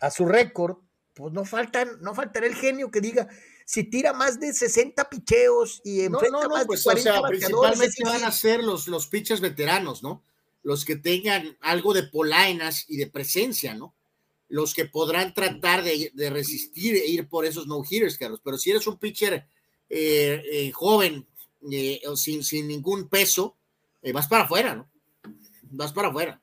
a 0.00 0.10
su 0.10 0.26
récord, 0.26 0.78
pues 1.14 1.32
no 1.32 1.44
faltan, 1.44 1.88
no 2.00 2.14
faltará 2.14 2.46
el 2.46 2.54
genio 2.56 2.90
que 2.90 3.00
diga 3.00 3.28
si 3.64 3.84
tira 3.84 4.12
más 4.12 4.40
de 4.40 4.52
60 4.52 5.08
picheos 5.08 5.80
y 5.84 6.02
enfrenta 6.02 6.48
más 6.48 6.66
pues, 6.66 6.80
de 6.80 6.84
40 6.84 7.10
o 7.10 7.14
sea, 7.14 7.28
principalmente 7.28 8.04
van 8.04 8.24
a 8.24 8.32
ser 8.32 8.62
los, 8.62 8.88
los 8.88 9.06
pitchers 9.06 9.40
veteranos, 9.40 10.02
¿no? 10.02 10.22
Los 10.62 10.84
que 10.84 10.96
tengan 10.96 11.56
algo 11.60 11.92
de 11.94 12.04
polainas 12.04 12.84
y 12.88 12.96
de 12.96 13.08
presencia, 13.08 13.74
¿no? 13.74 13.94
los 14.52 14.74
que 14.74 14.84
podrán 14.84 15.32
tratar 15.32 15.82
de, 15.82 16.12
resistir 16.28 16.94
e 16.96 17.06
ir 17.06 17.26
por 17.26 17.46
esos 17.46 17.66
no-hitters, 17.66 18.18
Carlos. 18.18 18.42
Pero 18.44 18.58
si 18.58 18.70
eres 18.70 18.86
un 18.86 18.98
pitcher 18.98 19.46
eh, 19.88 20.42
eh, 20.52 20.70
joven, 20.72 21.26
eh, 21.70 22.02
sin, 22.16 22.44
sin 22.44 22.68
ningún 22.68 23.08
peso, 23.08 23.56
vas 24.12 24.28
para 24.28 24.44
afuera, 24.44 24.74
¿no? 24.74 24.90
Vas 25.70 25.94
para 25.94 26.08
afuera. 26.08 26.41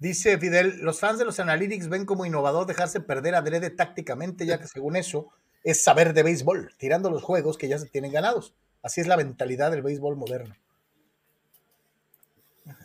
Dice 0.00 0.38
Fidel, 0.38 0.78
los 0.80 0.98
fans 0.98 1.18
de 1.18 1.26
los 1.26 1.40
analytics 1.40 1.90
ven 1.90 2.06
como 2.06 2.24
innovador 2.24 2.66
dejarse 2.66 3.00
perder 3.00 3.34
adrede 3.34 3.68
tácticamente, 3.68 4.46
ya 4.46 4.58
que 4.58 4.66
según 4.66 4.96
eso 4.96 5.28
es 5.62 5.82
saber 5.82 6.14
de 6.14 6.22
béisbol, 6.22 6.74
tirando 6.78 7.10
los 7.10 7.22
juegos 7.22 7.58
que 7.58 7.68
ya 7.68 7.78
se 7.78 7.86
tienen 7.86 8.10
ganados. 8.10 8.54
Así 8.82 9.02
es 9.02 9.06
la 9.06 9.18
mentalidad 9.18 9.70
del 9.70 9.82
béisbol 9.82 10.16
moderno. 10.16 10.56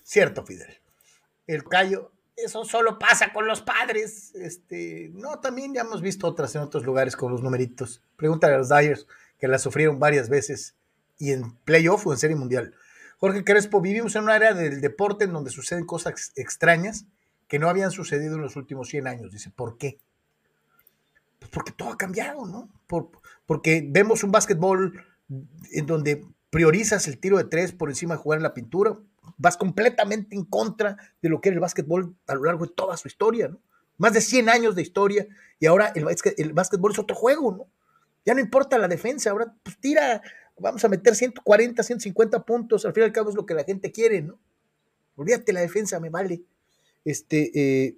Cierto, 0.04 0.46
Fidel. 0.46 0.78
El 1.48 1.64
callo, 1.64 2.12
eso 2.36 2.66
solo 2.66 3.00
pasa 3.00 3.32
con 3.32 3.48
los 3.48 3.62
padres. 3.62 4.36
Este, 4.36 5.10
no, 5.14 5.40
también 5.40 5.74
ya 5.74 5.82
hemos 5.82 6.02
visto 6.02 6.28
otras 6.28 6.54
en 6.56 6.64
otros 6.64 6.84
lugares 6.84 7.16
con 7.16 7.32
los 7.32 7.42
numeritos. 7.42 8.02
Pregúntale 8.18 8.56
a 8.56 8.58
los 8.58 8.68
Dyers, 8.68 9.08
que 9.40 9.48
la 9.48 9.58
sufrieron 9.58 10.00
varias 10.00 10.28
veces, 10.28 10.76
y 11.18 11.32
en 11.32 11.56
playoff 11.60 12.06
o 12.08 12.12
en 12.12 12.20
serie 12.20 12.36
mundial. 12.36 12.76
Jorge 13.20 13.44
Crespo, 13.44 13.82
vivimos 13.82 14.16
en 14.16 14.24
un 14.24 14.30
área 14.30 14.54
del 14.54 14.82
deporte 14.82 15.26
en 15.26 15.34
donde 15.34 15.52
suceden 15.52 15.86
cosas 15.86 16.32
extrañas 16.36 17.06
que 17.48 17.60
no 17.60 17.70
habían 17.70 17.92
sucedido 17.92 18.36
en 18.36 18.42
los 18.42 18.56
últimos 18.56 18.90
100 18.90 19.08
años. 19.08 19.32
Dice, 19.32 19.52
¿por 19.52 19.78
qué? 19.78 20.00
Pues 21.40 21.52
porque 21.52 21.72
todo 21.72 21.92
ha 21.92 21.98
cambiado, 21.98 22.46
¿no? 22.46 22.70
Por, 22.88 23.10
porque 23.46 23.86
vemos 23.88 24.24
un 24.24 24.32
básquetbol 24.32 25.04
en 25.72 25.86
donde 25.86 26.26
priorizas 26.50 27.08
el 27.08 27.20
tiro 27.20 27.38
de 27.38 27.44
tres 27.46 27.72
por 27.72 27.90
encima 27.90 28.16
de 28.16 28.22
jugar 28.22 28.38
en 28.38 28.44
la 28.44 28.54
pintura, 28.54 28.98
vas 29.38 29.58
completamente 29.58 30.36
en 30.36 30.46
contra 30.46 30.98
de 31.22 31.30
lo 31.30 31.42
que 31.42 31.50
era 31.50 31.56
el 31.56 31.60
básquetbol 31.60 32.16
a 32.28 32.36
lo 32.36 32.44
largo 32.46 32.66
de 32.66 32.74
toda 32.74 32.98
su 32.98 33.08
historia, 33.08 33.50
¿no? 33.50 33.60
Más 33.98 34.14
de 34.14 34.22
100 34.22 34.50
años 34.50 34.76
de 34.76 34.82
historia 34.82 35.26
y 35.60 35.68
ahora 35.68 35.92
el, 35.96 36.06
el 36.38 36.54
básquetbol 36.54 36.92
es 36.92 37.00
otro 37.00 37.16
juego, 37.16 37.52
¿no? 37.52 37.68
Ya 38.26 38.34
no 38.34 38.40
importa 38.40 38.78
la 38.78 38.88
defensa, 38.88 39.30
ahora 39.30 39.54
pues 39.64 39.78
tira, 39.78 40.22
vamos 40.58 40.84
a 40.86 40.90
meter 40.90 41.16
140, 41.16 41.84
150 41.84 42.46
puntos, 42.46 42.86
al 42.86 42.94
fin 42.94 43.04
y 43.04 43.06
al 43.06 43.12
cabo 43.12 43.30
es 43.30 43.36
lo 43.36 43.46
que 43.46 43.54
la 43.54 43.64
gente 43.64 43.92
quiere, 43.92 44.22
¿no? 44.22 44.40
Olvídate 45.16 45.54
la 45.54 45.62
defensa, 45.62 46.00
me 46.00 46.10
vale. 46.10 46.44
Este, 47.04 47.52
eh, 47.54 47.98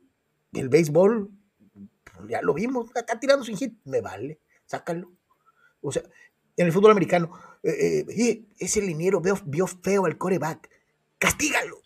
el 0.54 0.70
béisbol, 0.70 1.30
pues 1.74 2.30
ya 2.30 2.42
lo 2.42 2.54
vimos, 2.54 2.90
está 2.96 3.20
tirando 3.20 3.44
sin 3.44 3.58
hit, 3.58 3.78
me 3.86 4.02
vale, 4.02 4.40
sácalo. 4.66 5.12
O 5.82 5.92
sea, 5.92 6.04
en 6.56 6.66
el 6.66 6.72
fútbol 6.72 6.92
americano, 6.92 7.32
eh, 7.64 8.06
eh, 8.10 8.46
ese 8.60 8.82
liniero 8.82 9.22
vio, 9.22 9.40
vio 9.46 9.68
feo 9.68 10.06
al 10.06 10.18
coreback 10.18 10.70
castígalo. 11.18 11.82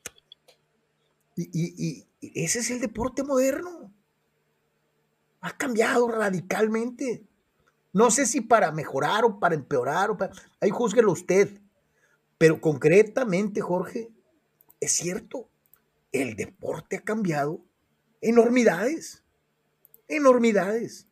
Y, 1.36 2.06
ese 2.22 2.60
es 2.60 2.70
el 2.70 2.80
deporte 2.80 3.24
moderno. 3.24 3.92
Ha 5.42 5.58
cambiado 5.58 6.08
radicalmente. 6.08 7.24
No 7.94 8.10
sé 8.12 8.26
si 8.26 8.42
para 8.42 8.72
mejorar 8.72 9.26
o 9.26 9.40
para 9.40 9.56
empeorar, 9.56 10.12
o 10.12 10.18
para... 10.18 10.34
ahí 10.60 10.70
júzguelo 10.70 11.12
usted. 11.12 11.60
Pero 12.38 12.60
concretamente, 12.60 13.62
Jorge, 13.62 14.10
es 14.80 14.94
cierto, 14.94 15.50
el 16.12 16.36
deporte 16.36 16.98
ha 16.98 17.02
cambiado 17.02 17.64
enormidades. 18.22 19.24
Enormidades. 20.08 21.08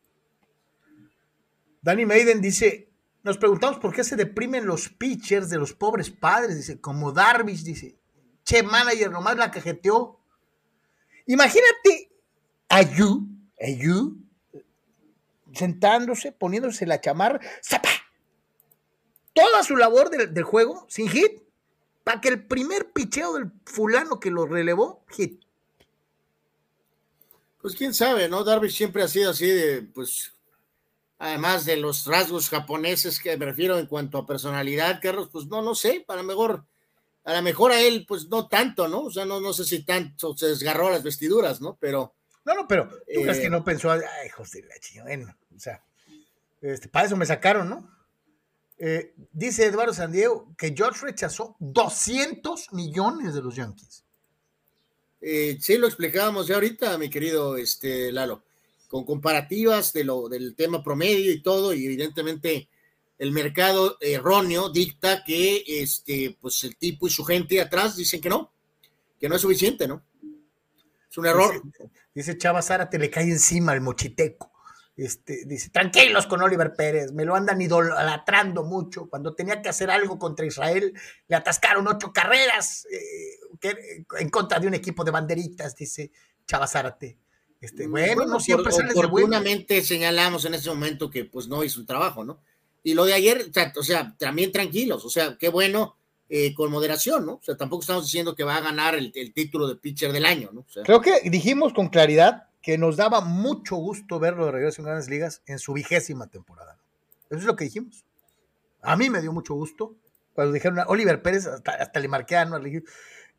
Danny 1.82 2.04
Maiden 2.04 2.40
dice, 2.40 2.90
nos 3.22 3.38
preguntamos 3.38 3.78
por 3.78 3.94
qué 3.94 4.04
se 4.04 4.16
deprimen 4.16 4.66
los 4.66 4.88
pitchers 4.88 5.48
de 5.48 5.58
los 5.58 5.72
pobres 5.72 6.10
padres, 6.10 6.56
dice, 6.56 6.80
como 6.80 7.12
Darvish, 7.12 7.62
dice, 7.62 7.98
che 8.44 8.62
manager 8.62 9.10
nomás 9.10 9.36
la 9.36 9.50
cajeteó. 9.50 10.20
Imagínate 11.26 12.12
a 12.68 12.82
You, 12.82 13.28
a 13.60 13.68
You, 13.68 14.18
sentándose, 15.54 16.32
poniéndose 16.32 16.86
la 16.86 17.00
chamarra, 17.00 17.40
¡zapa! 17.64 17.88
Toda 19.32 19.62
su 19.62 19.76
labor 19.76 20.10
del, 20.10 20.42
juego, 20.42 20.86
sin 20.88 21.08
hit, 21.08 21.42
para 22.04 22.20
que 22.20 22.28
el 22.28 22.46
primer 22.46 22.92
picheo 22.92 23.34
del 23.34 23.52
fulano 23.64 24.20
que 24.20 24.30
lo 24.30 24.46
relevó, 24.46 25.04
hit. 25.08 25.40
Pues 27.62 27.74
quién 27.74 27.94
sabe, 27.94 28.28
¿no? 28.28 28.42
Darvish 28.42 28.76
siempre 28.76 29.02
ha 29.02 29.08
sido 29.08 29.30
así 29.30 29.46
de, 29.46 29.82
pues, 29.82 30.32
además 31.18 31.64
de 31.64 31.76
los 31.76 32.06
rasgos 32.06 32.48
japoneses 32.48 33.20
que 33.20 33.36
me 33.36 33.44
refiero 33.44 33.78
en 33.78 33.86
cuanto 33.86 34.18
a 34.18 34.26
personalidad, 34.26 35.00
Carlos, 35.00 35.28
pues 35.30 35.46
no, 35.46 35.62
no 35.62 35.74
sé, 35.74 36.02
para 36.06 36.22
mejor, 36.22 36.64
a 37.24 37.34
lo 37.34 37.42
mejor 37.42 37.72
a 37.72 37.80
él, 37.80 38.04
pues 38.08 38.28
no 38.28 38.48
tanto, 38.48 38.88
¿no? 38.88 39.02
O 39.02 39.10
sea, 39.10 39.24
no, 39.26 39.40
no 39.40 39.52
sé 39.52 39.64
si 39.64 39.84
tanto 39.84 40.36
se 40.36 40.48
desgarró 40.48 40.90
las 40.90 41.02
vestiduras, 41.02 41.60
¿no? 41.60 41.76
Pero. 41.80 42.14
No, 42.44 42.54
no, 42.54 42.66
pero 42.66 42.88
tú 42.88 43.22
crees 43.22 43.38
que 43.38 43.46
Eh, 43.46 43.50
no 43.50 43.62
pensó, 43.62 43.90
ay, 43.90 44.28
José 44.30 44.62
la 44.62 44.78
chingada, 44.78 45.08
bueno, 45.08 45.36
o 45.54 45.58
sea, 45.58 45.84
este, 46.60 46.88
para 46.88 47.06
eso 47.06 47.16
me 47.16 47.26
sacaron, 47.26 47.68
¿no? 47.68 48.00
Eh, 48.78 49.14
dice 49.32 49.66
Eduardo 49.66 49.92
Sandiego 49.92 50.54
que 50.56 50.74
George 50.74 51.04
rechazó 51.04 51.54
200 51.58 52.72
millones 52.72 53.34
de 53.34 53.42
los 53.42 53.54
Yankees. 53.54 54.04
Eh, 55.20 55.58
sí, 55.60 55.76
lo 55.76 55.86
explicábamos 55.86 56.46
ya 56.46 56.54
ahorita, 56.54 56.96
mi 56.96 57.10
querido 57.10 57.58
este, 57.58 58.10
Lalo, 58.10 58.44
con 58.88 59.04
comparativas 59.04 59.92
de 59.92 60.04
lo, 60.04 60.28
del 60.30 60.54
tema 60.54 60.82
promedio 60.82 61.30
y 61.30 61.42
todo, 61.42 61.74
y 61.74 61.84
evidentemente 61.84 62.68
el 63.18 63.32
mercado 63.32 63.98
erróneo 64.00 64.70
dicta 64.70 65.22
que 65.24 65.62
este, 65.66 66.38
pues 66.40 66.64
el 66.64 66.76
tipo 66.76 67.06
y 67.06 67.10
su 67.10 67.22
gente 67.22 67.60
atrás 67.60 67.96
dicen 67.96 68.22
que 68.22 68.30
no, 68.30 68.50
que 69.20 69.28
no 69.28 69.36
es 69.36 69.42
suficiente, 69.42 69.86
¿no? 69.86 70.02
Es 71.10 71.18
un 71.18 71.26
error. 71.26 71.62
Dice 72.14 72.36
Chava 72.38 72.62
Zárate, 72.62 72.98
le 72.98 73.10
cae 73.10 73.24
encima 73.24 73.72
el 73.74 73.80
mochiteco. 73.80 74.52
Este, 74.96 75.44
dice, 75.46 75.70
tranquilos 75.70 76.26
con 76.26 76.42
Oliver 76.42 76.74
Pérez, 76.74 77.12
me 77.12 77.24
lo 77.24 77.34
andan 77.34 77.60
idolatrando 77.60 78.64
mucho. 78.64 79.08
Cuando 79.08 79.34
tenía 79.34 79.62
que 79.62 79.70
hacer 79.70 79.90
algo 79.90 80.18
contra 80.18 80.44
Israel, 80.44 80.92
le 81.26 81.36
atascaron 81.36 81.86
ocho 81.88 82.12
carreras 82.12 82.86
eh, 82.92 84.04
en 84.18 84.28
contra 84.28 84.58
de 84.58 84.66
un 84.66 84.74
equipo 84.74 85.02
de 85.04 85.10
banderitas, 85.10 85.74
dice 85.74 86.10
Chava 86.46 86.66
Zárate. 86.66 87.18
Este, 87.60 87.86
bueno, 87.86 88.26
no 88.26 88.40
siempre 88.40 88.64
por- 88.64 88.72
sales 88.72 88.94
de 88.94 88.94
bueno. 88.94 89.08
oportunamente 89.08 89.82
señalamos 89.82 90.44
en 90.46 90.54
ese 90.54 90.68
momento 90.70 91.10
que 91.10 91.24
pues 91.26 91.46
no 91.46 91.62
hizo 91.64 91.80
un 91.80 91.86
trabajo, 91.86 92.24
¿no? 92.24 92.42
Y 92.82 92.94
lo 92.94 93.04
de 93.04 93.12
ayer, 93.12 93.50
o 93.76 93.82
sea, 93.82 94.16
también 94.18 94.50
tranquilos, 94.52 95.04
o 95.04 95.10
sea, 95.10 95.36
qué 95.38 95.50
bueno, 95.50 95.98
eh, 96.32 96.54
con 96.54 96.70
moderación, 96.70 97.26
¿no? 97.26 97.32
O 97.34 97.42
sea, 97.42 97.56
tampoco 97.56 97.80
estamos 97.80 98.04
diciendo 98.04 98.36
que 98.36 98.44
va 98.44 98.56
a 98.56 98.60
ganar 98.60 98.94
el, 98.94 99.12
título 99.34 99.66
de 99.66 99.74
pitcher 99.74 100.12
del 100.12 100.24
año, 100.24 100.50
¿no? 100.52 100.64
Creo 100.84 101.00
que 101.00 101.28
dijimos 101.28 101.72
con 101.72 101.88
claridad 101.88 102.44
que 102.62 102.78
nos 102.78 102.96
daba 102.96 103.20
mucho 103.20 103.76
gusto 103.76 104.20
verlo 104.20 104.46
de 104.46 104.52
regreso 104.52 104.80
en 104.80 104.86
Grandes 104.86 105.10
Ligas 105.10 105.42
en 105.46 105.58
su 105.58 105.72
vigésima 105.72 106.28
temporada. 106.28 106.78
Eso 107.28 107.40
es 107.40 107.44
lo 107.44 107.56
que 107.56 107.64
dijimos. 107.64 108.04
A 108.80 108.96
mí 108.96 109.10
me 109.10 109.20
dio 109.20 109.32
mucho 109.32 109.54
gusto 109.54 109.96
cuando 110.32 110.52
dijeron 110.52 110.78
Oliver 110.86 111.20
Pérez, 111.20 111.46
hasta, 111.46 111.72
hasta 111.72 112.00
le 112.00 112.08
marqué 112.08 112.36
a 112.36 112.42
Anuar, 112.42 112.62
le 112.62 112.70
dije, 112.70 112.84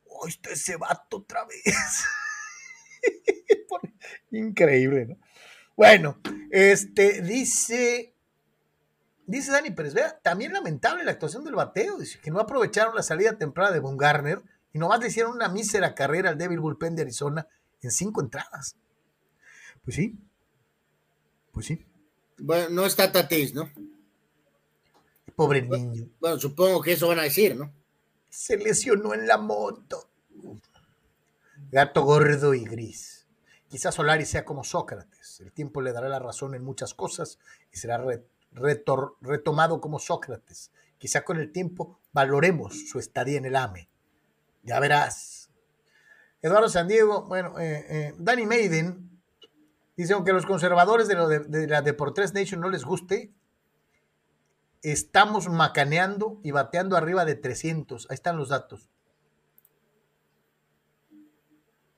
oh, 0.08 0.28
está 0.28 0.52
ese 0.52 0.76
vato 0.76 1.18
otra 1.18 1.46
vez. 1.46 2.04
Increíble, 4.32 5.06
¿no? 5.06 5.18
Bueno, 5.76 6.20
este 6.52 7.22
dice, 7.22 8.11
dice 9.32 9.52
Dani 9.52 9.72
Pérez, 9.72 9.94
vea, 9.94 10.20
también 10.20 10.54
lamentable 10.54 11.04
la 11.04 11.12
actuación 11.12 11.44
del 11.44 11.56
bateo, 11.56 11.98
dice 11.98 12.20
que 12.20 12.32
no 12.32 12.40
aprovecharon 12.40 12.96
la 12.96 13.04
salida 13.04 13.38
temprana 13.38 13.72
de 13.72 13.80
Von 13.80 13.98
Garner 13.98 14.42
y 14.74 14.80
nomás 14.80 15.00
le 15.00 15.08
hicieron 15.08 15.34
una 15.34 15.50
mísera 15.50 15.96
carrera 15.96 16.30
al 16.30 16.38
débil 16.38 16.60
bullpen 16.60 16.96
de 16.96 17.02
Arizona 17.04 17.48
en 17.82 17.92
cinco 17.92 18.22
entradas. 18.22 18.76
Pues 19.84 19.96
sí, 19.96 20.18
pues 21.52 21.66
sí, 21.66 21.86
bueno, 22.38 22.70
no 22.70 22.86
está 22.86 23.12
Tatis, 23.12 23.54
¿no? 23.54 23.70
pobre 25.36 25.62
niño, 25.64 26.08
Bueno, 26.20 26.38
supongo 26.40 26.82
que 26.82 26.92
eso 26.94 27.08
van 27.08 27.20
a 27.20 27.24
decir, 27.24 27.56
¿no? 27.56 27.74
se 28.30 28.58
lesionó 28.58 29.14
en 29.14 29.28
la 29.28 29.38
moto. 29.38 30.08
Gato 31.72 32.04
gordo 32.04 32.54
y 32.54 32.64
gris. 32.66 33.28
Quizás 33.70 33.96
Solari 33.96 34.26
sea 34.26 34.46
como 34.46 34.64
Sócrates. 34.64 35.40
El 35.42 35.52
tiempo 35.52 35.82
le 35.82 35.94
dará 35.94 36.10
la 36.10 36.20
razón 36.20 36.54
en 36.56 36.64
muchas 36.64 36.94
cosas 36.94 37.40
y 37.72 37.78
será 37.78 37.98
re- 37.98 38.24
retomado 38.52 39.80
como 39.82 40.00
Sócrates. 40.00 40.72
Quizá 40.98 41.24
con 41.24 41.38
el 41.38 41.52
tiempo 41.52 42.00
valoremos 42.14 42.90
su 42.90 43.00
estadía 43.00 43.38
en 43.38 43.46
el 43.46 43.56
AME. 43.56 43.90
Ya 44.64 44.80
verás. 44.80 45.50
Eduardo 46.42 46.70
Sandiego, 46.70 47.24
bueno, 47.24 47.60
eh, 47.60 47.86
eh, 47.90 48.14
Danny 48.18 48.46
Maiden 48.46 49.22
dice, 49.96 50.14
aunque 50.14 50.34
los 50.34 50.46
conservadores 50.46 51.08
de, 51.08 51.16
de, 51.16 51.40
de 51.40 51.68
la 51.68 51.82
Deportes 51.82 52.34
Nation 52.34 52.62
no 52.62 52.70
les 52.70 52.84
guste, 52.84 53.34
estamos 54.82 55.50
macaneando 55.50 56.40
y 56.44 56.52
bateando 56.52 56.98
arriba 56.98 57.26
de 57.26 57.36
300. 57.36 58.08
Ahí 58.10 58.16
están 58.16 58.38
los 58.38 58.50
datos. 58.50 58.90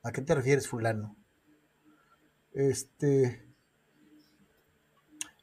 ¿A 0.03 0.11
qué 0.11 0.21
te 0.21 0.35
refieres, 0.35 0.67
fulano? 0.67 1.15
Este. 2.51 3.47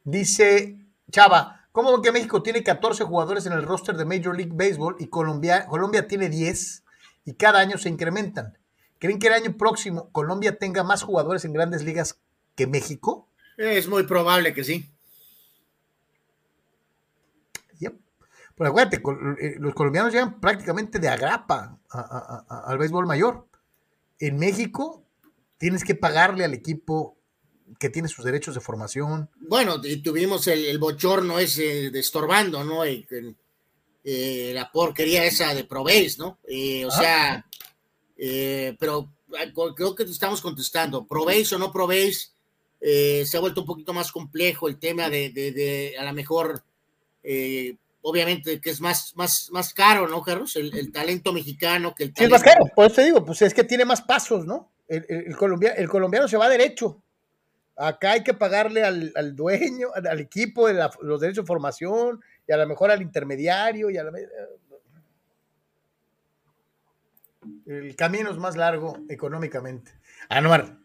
Dice 0.05 0.80
Chava, 1.11 1.67
¿cómo 1.73 2.01
que 2.03 2.13
México 2.13 2.43
tiene 2.43 2.63
14 2.63 3.05
jugadores 3.05 3.47
en 3.47 3.53
el 3.53 3.63
roster 3.63 3.97
de 3.97 4.05
Major 4.05 4.37
League 4.37 4.53
Baseball 4.55 4.97
y 4.99 5.09
Colombia, 5.09 5.67
Colombia 5.67 6.07
tiene 6.09 6.29
10 6.29 6.85
y 7.25 7.35
cada 7.35 7.61
año 7.61 7.79
se 7.79 7.89
incrementan? 7.89 8.59
¿Creen 8.99 9.19
que 9.19 9.29
el 9.29 9.35
año 9.35 9.57
próximo 9.57 10.11
Colombia 10.13 10.59
tenga 10.59 10.85
más 10.85 11.03
jugadores 11.03 11.45
en 11.45 11.53
grandes 11.53 11.83
ligas 11.83 12.21
que 12.55 12.67
México? 12.67 13.29
Es 13.57 13.89
muy 13.89 14.03
probable 14.05 14.53
que 14.55 14.65
sí. 14.65 14.91
Yep. 17.79 17.95
Pero 18.57 18.71
acuérdate, 18.71 19.03
eh, 19.41 19.57
los 19.59 19.75
colombianos 19.75 20.13
llegan 20.13 20.39
prácticamente 20.41 20.99
de 20.99 21.09
agrapa 21.09 21.79
a- 21.91 21.99
a- 21.99 22.45
a- 22.49 22.71
al 22.71 22.79
béisbol 22.79 23.07
mayor. 23.07 23.47
En 24.19 24.37
México 24.39 25.03
tienes 25.57 25.83
que 25.85 25.95
pagarle 25.95 26.45
al 26.45 26.53
equipo 26.53 27.17
que 27.79 27.91
tiene 27.91 28.09
sus 28.09 28.25
derechos 28.25 28.55
de 28.55 28.61
formación. 28.61 29.29
Bueno, 29.37 29.81
y 29.83 29.97
tuvimos 30.03 30.47
el, 30.49 30.65
el 30.67 30.79
bochorno 30.79 31.39
ese 31.39 31.91
de 31.91 31.99
estorbando, 32.01 32.65
¿no? 32.65 32.85
Eh, 32.85 34.53
la 34.55 34.71
porquería 34.73 35.25
esa 35.25 35.55
de 35.55 35.65
Proveis, 35.65 36.19
¿no? 36.19 36.39
Eh, 36.49 36.85
o 36.87 36.89
Ah. 36.89 36.99
sea, 36.99 37.47
eh, 38.17 38.75
pero 38.79 39.11
ah, 39.39 39.45
creo 39.77 39.95
que 39.95 40.05
te 40.05 40.11
estamos 40.11 40.41
contestando. 40.41 41.07
Proveis 41.07 41.53
o 41.53 41.59
no 41.59 41.71
Proveis, 41.71 42.33
eh, 42.81 43.25
se 43.27 43.37
ha 43.37 43.41
vuelto 43.41 43.61
un 43.61 43.67
poquito 43.67 43.93
más 43.93 44.11
complejo 44.11 44.69
el 44.69 44.79
tema 44.79 45.11
de, 45.11 45.31
de, 45.31 45.53
de 45.53 45.95
a 45.99 46.05
lo 46.05 46.13
mejor, 46.15 46.63
eh, 47.23 47.77
obviamente 48.03 48.59
que 48.61 48.71
es 48.71 48.81
más, 48.81 49.13
más, 49.17 49.51
más 49.51 49.75
caro, 49.75 50.09
¿no, 50.09 50.23
Carlos? 50.23 50.57
El, 50.57 50.75
el 50.77 50.91
talento 50.91 51.33
mexicano 51.35 51.95
que 51.95 52.05
el 52.05 52.09
Sí, 52.17 52.25
es 52.25 52.31
talento. 52.31 52.35
más 52.37 52.43
caro, 52.43 52.65
por 52.75 52.87
eso 52.87 52.95
te 52.97 53.05
digo, 53.05 53.23
pues 53.25 53.43
es 53.43 53.53
que 53.53 53.65
tiene 53.65 53.85
más 53.85 54.01
pasos, 54.01 54.47
¿no? 54.47 54.71
El, 54.89 55.05
el- 55.11 55.27
el 55.27 55.37
colombia- 55.37 55.75
el 55.75 55.89
colombiano 55.91 56.27
se 56.27 56.39
va 56.39 56.49
derecho. 56.49 57.03
Acá 57.81 58.13
hay 58.13 58.23
que 58.23 58.35
pagarle 58.35 58.85
al, 58.85 59.13
al 59.17 59.35
dueño, 59.35 59.89
al, 59.95 60.21
equipo 60.21 60.69
de 60.69 60.75
la- 60.75 60.91
los 61.03 61.21
derechos 61.21 61.45
de 61.45 61.47
formación 61.47 62.21
y 62.47 62.53
a 62.53 62.57
lo 62.59 62.67
mejor 62.67 62.91
al 62.91 63.03
intermediario 63.03 63.91
y 63.91 63.97
a 63.97 64.05
la- 64.05 64.13
El 67.67 67.97
camino 67.97 68.31
es 68.31 68.37
más 68.37 68.57
largo 68.57 68.99
económicamente. 69.09 69.93
Anuar, 70.29 70.77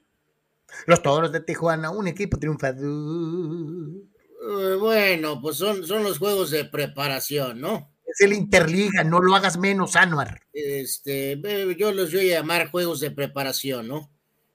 los 0.86 1.02
toros 1.02 1.32
de 1.32 1.41
Tijuana, 1.41 1.89
un 1.91 2.08
equipo 2.08 2.38
triunfador. 2.38 2.86
Eh, 2.88 4.76
bueno, 4.80 5.41
pues 5.41 5.58
son, 5.58 5.86
son 5.86 6.04
los 6.04 6.18
juegos 6.20 6.52
de 6.52 6.66
preparación, 6.66 7.60
¿no? 7.60 7.91
Es 8.08 8.22
el 8.22 8.34
Interliga, 8.34 9.04
no 9.04 9.20
lo 9.20 9.36
hagas 9.36 9.58
menos, 9.58 9.96
Anuar. 9.96 10.41
este, 10.54 11.34
eh, 11.34 11.76
yo 11.78 11.91
los 11.91 12.14
voy 12.14 12.32
a 12.32 12.39
llamar 12.39 12.70
juegos 12.70 13.00
de 13.00 13.12
preparación, 13.12 13.88
¿no? 13.88 14.10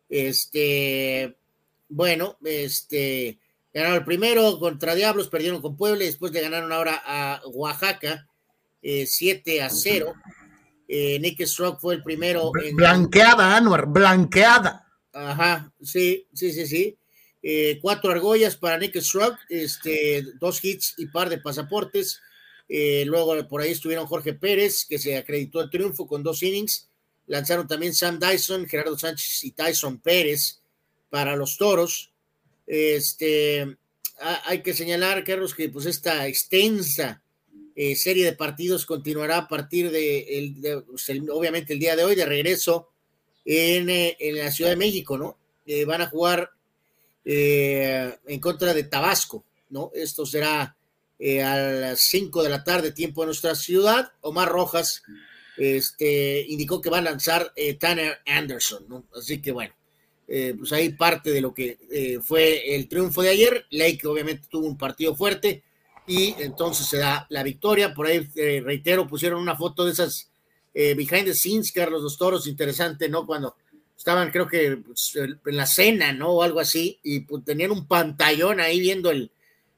Este, 0.08 1.36
bueno, 1.90 2.38
este, 2.44 3.38
ganaron 3.74 3.98
el 3.98 4.04
primero 4.04 4.58
contra 4.58 4.94
Diablos, 4.94 5.28
perdieron 5.28 5.60
con 5.60 5.76
Puebla, 5.76 6.04
y 6.04 6.06
después 6.06 6.32
le 6.32 6.40
ganaron 6.40 6.72
ahora 6.72 7.02
a 7.04 7.42
Oaxaca, 7.52 8.26
eh, 8.80 9.06
7 9.06 9.62
a 9.62 9.68
0. 9.68 10.14
Eh, 10.88 11.18
Nick 11.20 11.44
Stroke 11.44 11.80
fue 11.80 11.96
el 11.96 12.02
primero 12.02 12.50
en, 12.62 12.74
Blanqueada, 12.74 13.56
Anuar, 13.56 13.86
blanqueada. 13.86 14.86
Ajá, 15.12 15.72
sí, 15.80 16.26
sí, 16.32 16.52
sí, 16.52 16.66
sí. 16.66 16.96
Eh, 17.42 17.78
cuatro 17.80 18.10
argollas 18.10 18.56
para 18.56 18.78
Nick 18.78 19.00
Stroke, 19.00 19.38
este, 19.48 20.24
dos 20.40 20.64
hits 20.64 20.94
y 20.96 21.06
par 21.06 21.28
de 21.28 21.38
pasaportes. 21.38 22.20
Eh, 22.68 23.04
luego 23.06 23.46
por 23.48 23.60
ahí 23.60 23.70
estuvieron 23.70 24.06
Jorge 24.06 24.34
Pérez, 24.34 24.84
que 24.88 24.98
se 24.98 25.16
acreditó 25.16 25.60
el 25.60 25.70
triunfo 25.70 26.06
con 26.06 26.22
dos 26.22 26.42
innings. 26.42 26.88
Lanzaron 27.26 27.66
también 27.66 27.94
Sam 27.94 28.18
Dyson, 28.18 28.66
Gerardo 28.66 28.98
Sánchez 28.98 29.44
y 29.44 29.52
Tyson 29.52 29.98
Pérez 30.00 30.59
para 31.10 31.36
los 31.36 31.56
toros. 31.58 32.12
Este, 32.66 33.76
ha- 34.20 34.42
hay 34.46 34.62
que 34.62 34.72
señalar, 34.74 35.24
Carlos, 35.24 35.54
que 35.54 35.68
pues 35.68 35.86
esta 35.86 36.26
extensa 36.26 37.22
eh, 37.76 37.96
serie 37.96 38.24
de 38.24 38.32
partidos 38.32 38.84
continuará 38.84 39.38
a 39.38 39.48
partir 39.48 39.90
de, 39.90 40.82
pues, 40.86 41.08
el- 41.08 41.30
obviamente 41.30 41.72
el 41.72 41.78
día 41.78 41.96
de 41.96 42.04
hoy, 42.04 42.14
de 42.14 42.26
regreso 42.26 42.88
en, 43.44 43.88
eh, 43.88 44.16
en 44.20 44.36
la 44.38 44.50
Ciudad 44.50 44.70
de 44.70 44.76
México, 44.76 45.16
¿no? 45.16 45.38
Eh, 45.66 45.84
van 45.84 46.02
a 46.02 46.08
jugar 46.08 46.50
en 47.24 48.40
contra 48.40 48.74
de 48.74 48.84
Tabasco, 48.84 49.44
¿no? 49.70 49.90
Esto 49.94 50.26
será 50.26 50.76
a 51.44 51.56
las 51.56 52.00
5 52.00 52.42
de 52.42 52.48
la 52.48 52.64
tarde, 52.64 52.92
tiempo 52.92 53.22
de 53.22 53.26
nuestra 53.26 53.54
ciudad. 53.54 54.10
Omar 54.22 54.48
Rojas 54.48 55.02
este, 55.56 56.44
indicó 56.48 56.80
que 56.80 56.90
va 56.90 56.98
a 56.98 57.02
lanzar 57.02 57.52
Tanner 57.78 58.18
Anderson, 58.26 58.86
¿no? 58.88 59.04
Así 59.14 59.40
que 59.40 59.52
bueno, 59.52 59.74
eh, 60.32 60.54
pues 60.56 60.72
ahí 60.72 60.90
parte 60.90 61.32
de 61.32 61.40
lo 61.40 61.52
que 61.52 61.76
eh, 61.90 62.20
fue 62.22 62.76
el 62.76 62.86
triunfo 62.86 63.20
de 63.20 63.30
ayer. 63.30 63.66
Lake 63.70 64.06
obviamente 64.06 64.46
tuvo 64.48 64.68
un 64.68 64.78
partido 64.78 65.16
fuerte 65.16 65.64
y 66.06 66.36
entonces 66.38 66.86
se 66.86 66.98
da 66.98 67.26
la 67.30 67.42
victoria. 67.42 67.92
Por 67.92 68.06
ahí, 68.06 68.28
eh, 68.36 68.62
reitero, 68.64 69.08
pusieron 69.08 69.42
una 69.42 69.56
foto 69.56 69.84
de 69.84 69.90
esas 69.90 70.30
behind 70.72 71.24
the 71.24 71.34
scenes, 71.34 71.72
Carlos 71.72 72.00
los 72.00 72.16
Toros, 72.16 72.46
interesante, 72.46 73.08
¿no? 73.08 73.26
Cuando 73.26 73.56
estaban, 73.98 74.30
creo 74.30 74.46
que 74.46 74.76
pues, 74.76 75.16
en 75.16 75.56
la 75.56 75.66
cena, 75.66 76.12
¿no? 76.12 76.28
O 76.30 76.42
algo 76.44 76.60
así, 76.60 77.00
y 77.02 77.20
pues, 77.20 77.44
tenían 77.44 77.72
un 77.72 77.88
pantallón 77.88 78.60
ahí 78.60 78.78
viendo 78.78 79.10
el, 79.10 79.32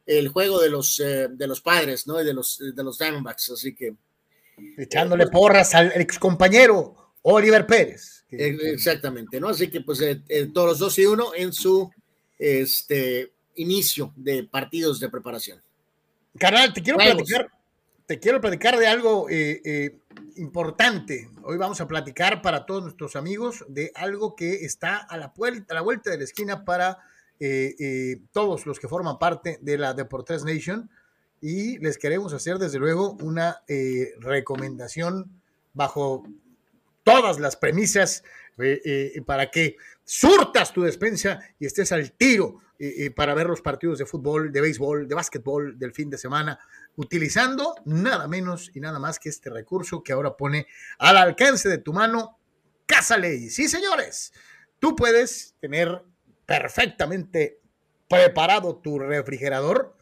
el 0.05 0.29
juego 0.29 0.61
de 0.61 0.69
los, 0.69 0.99
de 0.99 1.47
los 1.47 1.63
padres, 1.63 2.07
¿no? 2.07 2.21
Y 2.21 2.27
de 2.27 2.35
los, 2.35 2.59
de 2.59 2.85
los 2.85 2.99
Diamondbacks, 2.99 3.53
así 3.53 3.75
que. 3.75 3.95
Echándole 4.77 5.29
porras 5.29 5.75
al 5.75 5.93
ex 5.97 6.19
compañero 6.19 7.15
Oliver 7.23 7.67
Pérez. 7.67 8.22
Exactamente, 8.33 9.41
¿no? 9.41 9.49
Así 9.49 9.69
que 9.69 9.81
pues 9.83 10.01
eh, 10.01 10.23
eh, 10.29 10.49
todos 10.53 10.69
los 10.69 10.79
dos 10.79 10.99
y 10.99 11.07
uno 11.07 11.33
en 11.35 11.53
su 11.53 11.91
este, 12.39 13.33
inicio 13.57 14.13
de 14.17 14.45
partidos 14.45 15.01
de 15.01 15.11
preparación. 15.11 15.61
Carnal, 16.39 16.73
te 16.73 16.83
quiero 16.83 16.99
platicar, 16.99 17.51
te 18.07 18.19
quiero 18.19 18.41
platicar 18.41 18.79
de 18.79 18.87
algo 18.87 19.27
eh, 19.29 19.99
importante. 20.37 21.29
Hoy 21.43 21.59
vamos 21.59 21.81
a 21.81 21.87
platicar 21.87 22.41
para 22.41 22.65
todos 22.65 22.83
nuestros 22.83 23.17
amigos 23.17 23.65
de 23.69 23.93
algo 23.95 24.35
que 24.35 24.65
está 24.65 24.97
a 24.97 25.19
la, 25.19 25.33
vuelta, 25.37 25.75
a 25.75 25.77
la 25.77 25.83
vuelta 25.83 26.11
de 26.11 26.19
la 26.19 26.25
esquina 26.25 26.65
para 26.65 26.99
todos 28.31 28.67
los 28.67 28.79
que 28.79 28.87
forman 28.87 29.19
parte 29.19 29.59
de 29.61 29.77
la 29.77 29.95
Deportes 29.95 30.45
Nation 30.45 30.89
y 31.41 31.77
les 31.79 31.99
queremos 31.99 32.33
hacer 32.33 32.59
desde 32.59 32.79
luego 32.79 33.17
una 33.21 33.63
recomendación 34.21 35.43
bajo 35.75 36.23
todas 37.03 37.39
las 37.41 37.57
premisas 37.57 38.25
eh, 38.59 38.81
eh, 38.85 39.23
para 39.25 39.51
que 39.51 39.77
surtas 40.05 40.73
tu 40.73 40.83
despensa 40.83 41.41
y 41.59 41.67
estés 41.67 41.93
al 41.93 42.13
tiro 42.13 42.61
eh, 42.79 43.11
para 43.11 43.35
ver 43.35 43.47
los 43.47 43.63
partidos 43.63 43.99
de 43.99 44.07
fútbol, 44.07 44.53
de 44.53 44.61
béisbol, 44.61 45.07
de 45.07 45.15
básquetbol 45.15 45.79
del 45.79 45.93
fin 45.93 46.11
de 46.11 46.19
semana, 46.19 46.59
utilizando 46.97 47.77
nada 47.85 48.27
menos 48.27 48.71
y 48.75 48.81
nada 48.81 48.99
más 48.99 49.19
que 49.19 49.29
este 49.29 49.51
recurso 49.51 50.03
que 50.03 50.13
ahora 50.13 50.37
pone 50.37 50.67
al 50.99 51.17
alcance 51.17 51.69
de 51.69 51.79
tu 51.79 51.93
mano 51.93 52.39
Casa 52.87 53.17
Ley. 53.17 53.49
Sí, 53.51 53.69
señores, 53.69 54.33
tú 54.79 54.97
puedes 54.97 55.55
tener 55.61 56.03
perfectamente 56.45 57.61
preparado 58.09 58.77
tu 58.77 58.99
refrigerador 58.99 59.97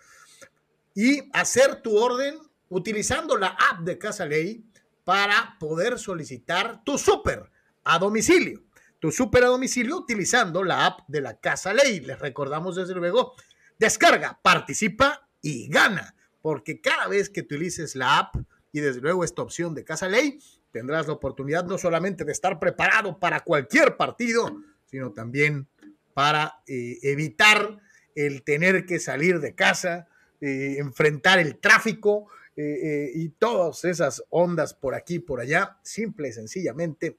y 0.95 1.31
hacer 1.33 1.83
tu 1.83 1.97
orden 1.97 2.39
utilizando 2.71 3.37
la 3.37 3.49
app 3.49 3.81
de 3.81 3.99
Casa 3.99 4.25
Ley 4.27 4.65
para 5.11 5.57
poder 5.59 5.99
solicitar 5.99 6.85
tu 6.85 6.97
súper 6.97 7.51
a 7.83 7.99
domicilio. 7.99 8.63
Tu 9.01 9.11
súper 9.11 9.43
a 9.43 9.49
domicilio 9.49 9.97
utilizando 9.97 10.63
la 10.63 10.87
app 10.87 11.01
de 11.09 11.21
la 11.21 11.41
Casa 11.41 11.75
Ley. 11.75 11.99
Les 11.99 12.17
recordamos 12.21 12.77
desde 12.77 12.95
luego, 12.95 13.35
descarga, 13.77 14.39
participa 14.41 15.29
y 15.43 15.67
gana, 15.67 16.15
porque 16.41 16.81
cada 16.81 17.09
vez 17.09 17.29
que 17.29 17.41
utilices 17.41 17.97
la 17.97 18.19
app 18.19 18.37
y 18.71 18.79
desde 18.79 19.01
luego 19.01 19.25
esta 19.25 19.43
opción 19.43 19.75
de 19.75 19.83
Casa 19.83 20.07
Ley, 20.07 20.39
tendrás 20.71 21.09
la 21.09 21.15
oportunidad 21.15 21.65
no 21.65 21.77
solamente 21.77 22.25
de 22.25 22.31
estar 22.31 22.61
preparado 22.61 23.19
para 23.19 23.41
cualquier 23.41 23.97
partido, 23.97 24.63
sino 24.87 25.11
también 25.11 25.67
para 26.15 26.63
eh, 26.69 26.99
evitar 27.03 27.81
el 28.15 28.45
tener 28.45 28.87
que 28.87 29.01
salir 29.01 29.41
de 29.41 29.57
casa, 29.57 30.07
eh, 30.41 30.77
enfrentar 30.79 31.41
el 31.41 31.59
tráfico, 31.59 32.29
eh, 32.57 32.63
eh, 32.63 33.11
y 33.15 33.29
todas 33.31 33.85
esas 33.85 34.23
ondas 34.31 34.75
por 34.75 34.95
aquí 34.95 35.19
por 35.19 35.41
allá, 35.41 35.79
simple 35.83 36.29
y 36.29 36.33
sencillamente. 36.33 37.19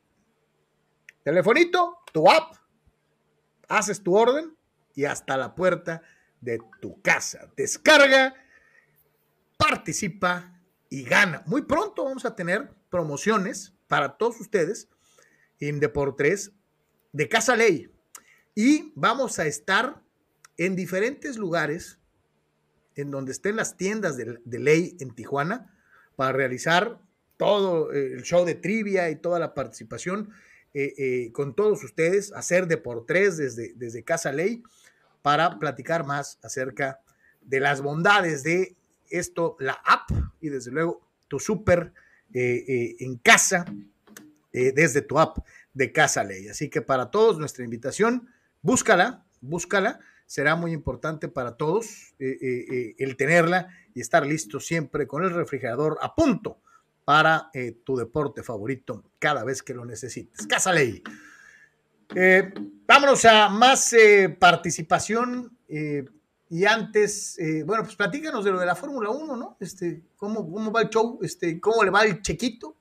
Telefonito, 1.23 1.99
tu 2.11 2.29
app, 2.29 2.55
haces 3.67 4.01
tu 4.01 4.15
orden 4.15 4.55
y 4.93 5.05
hasta 5.05 5.37
la 5.37 5.55
puerta 5.55 6.01
de 6.41 6.59
tu 6.81 7.01
casa. 7.01 7.51
Descarga, 7.55 8.35
participa 9.57 10.59
y 10.89 11.03
gana. 11.03 11.43
Muy 11.45 11.61
pronto 11.61 12.03
vamos 12.03 12.25
a 12.25 12.35
tener 12.35 12.73
promociones 12.89 13.73
para 13.87 14.17
todos 14.17 14.39
ustedes 14.41 14.89
en 15.59 15.79
Deportes 15.79 16.51
de 17.13 17.29
Casa 17.29 17.55
Ley. 17.55 17.89
Y 18.53 18.91
vamos 18.95 19.39
a 19.39 19.45
estar 19.45 20.01
en 20.57 20.75
diferentes 20.75 21.37
lugares 21.37 22.00
en 22.95 23.11
donde 23.11 23.31
estén 23.31 23.55
las 23.55 23.77
tiendas 23.77 24.17
de, 24.17 24.39
ley 24.45 24.97
en 24.99 25.11
Tijuana 25.11 25.73
para 26.15 26.31
realizar 26.31 26.99
todo 27.37 27.91
eh, 27.91 28.13
el 28.13 28.23
show 28.23 28.45
de 28.45 28.55
trivia 28.55 29.09
y 29.09 29.15
toda 29.15 29.39
la 29.39 29.53
participación 29.53 30.31
eh, 30.73 30.93
eh, 30.97 31.31
con 31.33 31.55
todos 31.55 31.83
ustedes, 31.83 32.31
hacer 32.33 32.67
de 32.67 32.77
por 32.77 33.05
tres 33.05 33.37
desde, 33.37 33.73
desde 33.75 34.03
Casa 34.03 34.31
Ley 34.31 34.63
para 35.21 35.59
platicar 35.59 36.05
más 36.05 36.39
acerca 36.43 36.99
de 37.41 37.59
las 37.59 37.81
bondades 37.81 38.43
de 38.43 38.75
esto, 39.09 39.57
la 39.59 39.73
app 39.85 40.09
y 40.39 40.49
desde 40.49 40.71
luego 40.71 41.01
tu 41.27 41.39
súper 41.39 41.93
en 42.33 43.17
casa 43.17 43.65
desde 44.53 45.01
tu 45.01 45.19
app 45.19 45.39
de 45.73 45.91
Casa 45.91 46.23
Ley. 46.23 46.47
Así 46.47 46.69
que 46.69 46.81
para 46.81 47.11
todos 47.11 47.37
nuestra 47.37 47.65
invitación, 47.65 48.29
búscala, 48.61 49.25
búscala 49.41 49.99
será 50.31 50.55
muy 50.55 50.71
importante 50.71 51.27
para 51.27 51.57
todos 51.57 52.13
eh, 52.17 52.37
eh, 52.41 52.65
eh, 52.71 52.95
el 52.99 53.17
tenerla 53.17 53.67
y 53.93 53.99
estar 53.99 54.25
listo 54.25 54.61
siempre 54.61 55.05
con 55.05 55.25
el 55.25 55.31
refrigerador 55.31 55.97
a 56.01 56.15
punto 56.15 56.61
para 57.03 57.51
tu 57.83 57.97
deporte 57.97 58.41
favorito 58.41 59.03
cada 59.19 59.43
vez 59.43 59.61
que 59.61 59.73
lo 59.73 59.83
necesites. 59.83 60.47
Casa 60.47 60.71
Ley. 60.71 61.03
vámonos 62.87 63.25
a 63.25 63.49
más 63.49 63.93
participación. 64.39 65.57
y 65.67 66.63
antes, 66.63 67.37
bueno, 67.65 67.83
pues 67.83 67.97
platícanos 67.97 68.45
de 68.45 68.51
lo 68.51 68.59
de 68.59 68.65
la 68.65 68.75
Fórmula 68.75 69.09
1, 69.09 69.35
¿no? 69.35 69.57
Este, 69.59 70.03
¿cómo, 70.15 70.49
¿Cómo 70.49 70.71
va 70.71 70.83
el 70.83 70.89
show? 70.89 71.19
Este, 71.21 71.59
¿Cómo 71.59 71.83
le 71.83 71.89
va 71.89 72.05
el 72.05 72.21
chequito? 72.21 72.77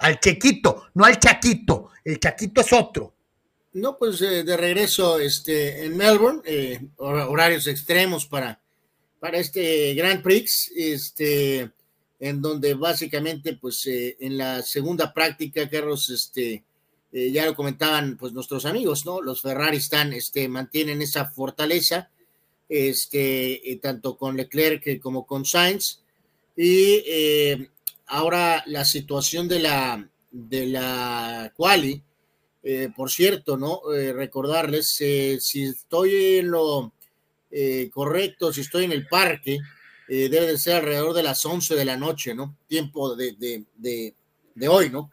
Al 0.00 0.20
chequito, 0.20 0.88
no 0.92 1.06
al 1.06 1.18
chaquito. 1.18 1.88
El 2.04 2.20
chaquito 2.20 2.60
es 2.60 2.72
otro. 2.74 3.15
No, 3.76 3.98
pues 3.98 4.22
eh, 4.22 4.42
de 4.42 4.56
regreso 4.56 5.18
este, 5.18 5.84
en 5.84 5.98
Melbourne, 5.98 6.40
eh, 6.46 6.80
horarios 6.96 7.66
extremos 7.66 8.24
para, 8.24 8.58
para 9.20 9.36
este 9.36 9.92
Grand 9.92 10.22
Prix, 10.22 10.72
este, 10.74 11.70
en 12.18 12.40
donde 12.40 12.72
básicamente, 12.72 13.52
pues 13.52 13.86
eh, 13.86 14.16
en 14.18 14.38
la 14.38 14.62
segunda 14.62 15.12
práctica, 15.12 15.68
Carlos, 15.68 16.08
este, 16.08 16.64
ya 17.12 17.44
lo 17.44 17.54
comentaban 17.54 18.16
pues 18.16 18.32
nuestros 18.32 18.64
amigos, 18.64 19.04
¿no? 19.04 19.20
Los 19.20 19.42
Ferrari 19.42 19.76
están, 19.76 20.14
este, 20.14 20.48
mantienen 20.48 21.02
esa 21.02 21.26
fortaleza, 21.26 22.08
este, 22.70 23.78
tanto 23.82 24.16
con 24.16 24.38
Leclerc 24.38 24.98
como 25.00 25.26
con 25.26 25.44
Sainz, 25.44 26.00
y 26.56 27.68
ahora 28.06 28.64
la 28.68 28.86
situación 28.86 29.48
de 29.48 29.60
la, 29.60 30.08
de 30.30 30.66
la 30.66 31.52
quali, 31.54 32.02
eh, 32.68 32.90
por 32.96 33.12
cierto, 33.12 33.56
¿no? 33.56 33.92
Eh, 33.94 34.12
recordarles, 34.12 35.00
eh, 35.00 35.38
si 35.40 35.62
estoy 35.62 36.38
en 36.38 36.50
lo 36.50 36.92
correcto, 37.92 38.52
si 38.52 38.62
estoy 38.62 38.84
en 38.84 38.92
el 38.92 39.06
parque, 39.06 39.58
debe 40.08 40.46
de 40.46 40.58
ser 40.58 40.76
alrededor 40.76 41.14
de 41.14 41.22
las 41.22 41.46
11 41.46 41.74
de 41.76 41.84
la 41.84 41.96
noche, 41.96 42.34
¿no? 42.34 42.58
Tiempo 42.66 43.14
de, 43.14 44.14
hoy, 44.68 44.90
¿no? 44.90 45.12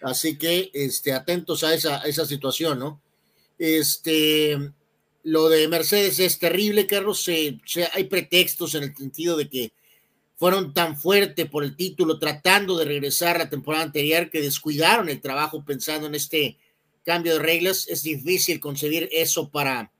Así 0.00 0.38
que, 0.38 0.70
este, 0.72 1.12
atentos 1.12 1.62
a 1.62 1.74
esa, 1.74 1.98
esa 1.98 2.24
situación, 2.24 2.78
¿no? 2.78 3.02
Este, 3.58 4.56
lo 5.24 5.50
de 5.50 5.68
Mercedes 5.68 6.18
es 6.18 6.38
terrible, 6.38 6.86
Carlos. 6.86 7.28
hay 7.28 8.04
pretextos 8.04 8.74
en 8.74 8.84
el 8.84 8.96
sentido 8.96 9.36
de 9.36 9.48
que 9.48 9.72
fueron 10.36 10.72
tan 10.72 10.96
fuerte 10.96 11.46
por 11.46 11.64
el 11.64 11.76
título, 11.76 12.18
tratando 12.18 12.76
de 12.78 12.86
regresar 12.86 13.38
la 13.38 13.50
temporada 13.50 13.84
anterior, 13.84 14.30
que 14.30 14.40
descuidaron 14.40 15.10
el 15.10 15.20
trabajo 15.20 15.64
pensando 15.64 16.06
en 16.06 16.14
este 16.14 16.56
cambio 17.04 17.34
de 17.34 17.40
reglas. 17.40 17.86
Es 17.88 18.02
difícil 18.02 18.60
concebir 18.60 19.08
eso 19.12 19.50
para, 19.50 19.92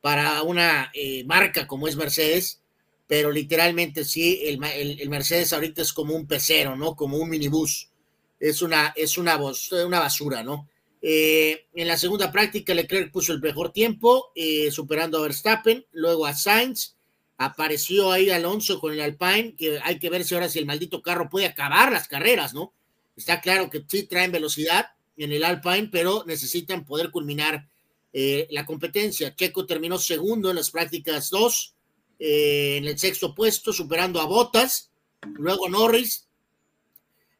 para 0.00 0.42
una 0.42 0.90
eh, 0.94 1.24
marca 1.24 1.66
como 1.66 1.88
es 1.88 1.96
Mercedes, 1.96 2.60
pero 3.06 3.30
literalmente 3.30 4.04
sí, 4.04 4.40
el, 4.44 4.62
el, 4.64 5.08
Mercedes 5.08 5.52
ahorita 5.52 5.82
es 5.82 5.92
como 5.92 6.14
un 6.14 6.26
pecero, 6.26 6.76
¿no? 6.76 6.94
Como 6.94 7.16
un 7.16 7.28
minibús. 7.28 7.90
Es 8.38 8.62
una, 8.62 8.92
es 8.96 9.18
una, 9.18 9.38
una 9.84 10.00
basura, 10.00 10.42
¿no? 10.42 10.68
Eh, 11.02 11.66
en 11.74 11.88
la 11.88 11.96
segunda 11.96 12.30
práctica, 12.30 12.74
Leclerc 12.74 13.10
puso 13.10 13.32
el 13.32 13.40
mejor 13.40 13.72
tiempo, 13.72 14.32
eh, 14.34 14.70
superando 14.70 15.18
a 15.18 15.22
Verstappen, 15.22 15.84
luego 15.92 16.26
a 16.26 16.34
Sainz. 16.34 16.96
Apareció 17.38 18.12
ahí 18.12 18.28
Alonso 18.30 18.80
con 18.80 18.92
el 18.92 19.00
Alpine, 19.00 19.54
que 19.56 19.80
hay 19.82 19.98
que 19.98 20.10
ver 20.10 20.24
si 20.24 20.34
ahora 20.34 20.48
si 20.48 20.58
el 20.58 20.66
maldito 20.66 21.00
carro 21.00 21.30
puede 21.30 21.46
acabar 21.46 21.90
las 21.90 22.06
carreras, 22.06 22.52
¿no? 22.52 22.74
Está 23.16 23.40
claro 23.40 23.70
que 23.70 23.82
sí 23.86 24.04
traen 24.04 24.30
velocidad, 24.30 24.90
en 25.24 25.32
el 25.32 25.44
Alpine, 25.44 25.88
pero 25.92 26.24
necesitan 26.26 26.84
poder 26.84 27.10
culminar 27.10 27.68
eh, 28.12 28.48
la 28.50 28.64
competencia. 28.64 29.34
Checo 29.34 29.66
terminó 29.66 29.98
segundo 29.98 30.50
en 30.50 30.56
las 30.56 30.70
prácticas 30.70 31.30
2, 31.30 31.74
eh, 32.18 32.76
en 32.78 32.86
el 32.86 32.98
sexto 32.98 33.34
puesto, 33.34 33.72
superando 33.72 34.20
a 34.20 34.24
Bottas, 34.24 34.90
luego 35.34 35.68
Norris, 35.68 36.26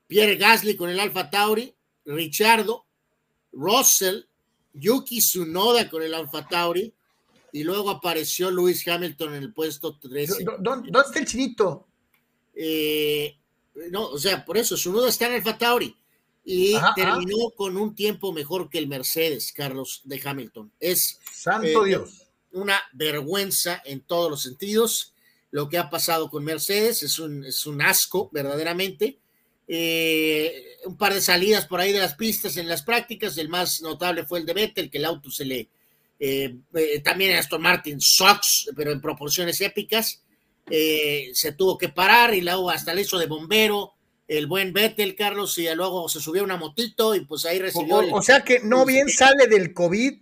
Pierre 0.06 0.36
Gasly 0.36 0.76
con 0.76 0.90
el 0.90 1.00
Alfa 1.00 1.30
Tauri, 1.30 1.74
Richardo, 2.04 2.84
Russell, 3.52 4.24
Yuki 4.74 5.20
Tsunoda 5.20 5.88
con 5.88 6.02
el 6.02 6.14
Alfa 6.14 6.46
Tauri 6.46 6.92
y 7.52 7.64
luego 7.64 7.90
apareció 7.90 8.50
Lewis 8.50 8.86
Hamilton 8.86 9.34
en 9.34 9.42
el 9.42 9.52
puesto 9.54 9.98
13. 9.98 10.44
¿Dónde, 10.60 10.90
está 10.90 11.18
el 11.18 11.26
chinito? 11.26 11.86
Eh, 12.54 13.36
no, 13.90 14.08
o 14.08 14.18
sea, 14.18 14.44
por 14.44 14.58
eso, 14.58 14.74
Tsunoda 14.74 15.08
está 15.08 15.26
en 15.26 15.32
el 15.32 15.38
Alfa 15.38 15.56
Tauri 15.56 15.96
y 16.52 16.74
terminó 16.96 17.50
con 17.54 17.76
un 17.76 17.94
tiempo 17.94 18.32
mejor 18.32 18.68
que 18.68 18.78
el 18.78 18.88
Mercedes, 18.88 19.52
Carlos 19.52 20.00
de 20.02 20.20
Hamilton. 20.22 20.72
Es 20.80 21.20
Santo 21.32 21.84
eh, 21.84 21.88
Dios. 21.88 22.26
Una 22.50 22.80
vergüenza 22.92 23.80
en 23.84 24.00
todos 24.00 24.28
los 24.28 24.42
sentidos. 24.42 25.14
Lo 25.52 25.68
que 25.68 25.78
ha 25.78 25.88
pasado 25.88 26.28
con 26.28 26.42
Mercedes 26.42 27.04
es 27.04 27.20
un, 27.20 27.44
es 27.44 27.66
un 27.66 27.80
asco, 27.80 28.30
verdaderamente. 28.32 29.20
Eh, 29.68 30.78
un 30.86 30.96
par 30.96 31.14
de 31.14 31.20
salidas 31.20 31.66
por 31.66 31.78
ahí 31.78 31.92
de 31.92 32.00
las 32.00 32.16
pistas 32.16 32.56
en 32.56 32.66
las 32.66 32.82
prácticas. 32.82 33.38
El 33.38 33.48
más 33.48 33.80
notable 33.80 34.26
fue 34.26 34.40
el 34.40 34.46
de 34.46 34.54
Vettel, 34.54 34.90
que 34.90 34.98
el 34.98 35.04
auto 35.04 35.30
se 35.30 35.44
le. 35.44 35.68
Eh, 36.18 36.56
también 37.04 37.36
Aston 37.36 37.62
Martin 37.62 38.00
Sox, 38.00 38.70
pero 38.74 38.90
en 38.90 39.00
proporciones 39.00 39.60
épicas. 39.60 40.20
se 40.68 41.52
tuvo 41.56 41.78
que 41.78 41.90
parar 41.90 42.34
y 42.34 42.40
luego 42.40 42.70
hasta 42.70 42.92
le 42.92 43.02
hizo 43.02 43.18
de 43.18 43.26
bombero 43.26 43.94
el 44.30 44.46
buen 44.46 44.72
Vettel, 44.72 45.16
Carlos, 45.16 45.58
y 45.58 45.68
luego 45.74 46.08
se 46.08 46.20
subió 46.20 46.44
una 46.44 46.56
motito 46.56 47.16
y 47.16 47.20
pues 47.24 47.44
ahí 47.46 47.58
recibió. 47.58 47.96
O, 47.96 48.18
o 48.18 48.22
sea 48.22 48.44
que 48.44 48.60
no 48.60 48.86
bien 48.86 49.08
sale 49.08 49.48
del 49.48 49.74
COVID, 49.74 50.20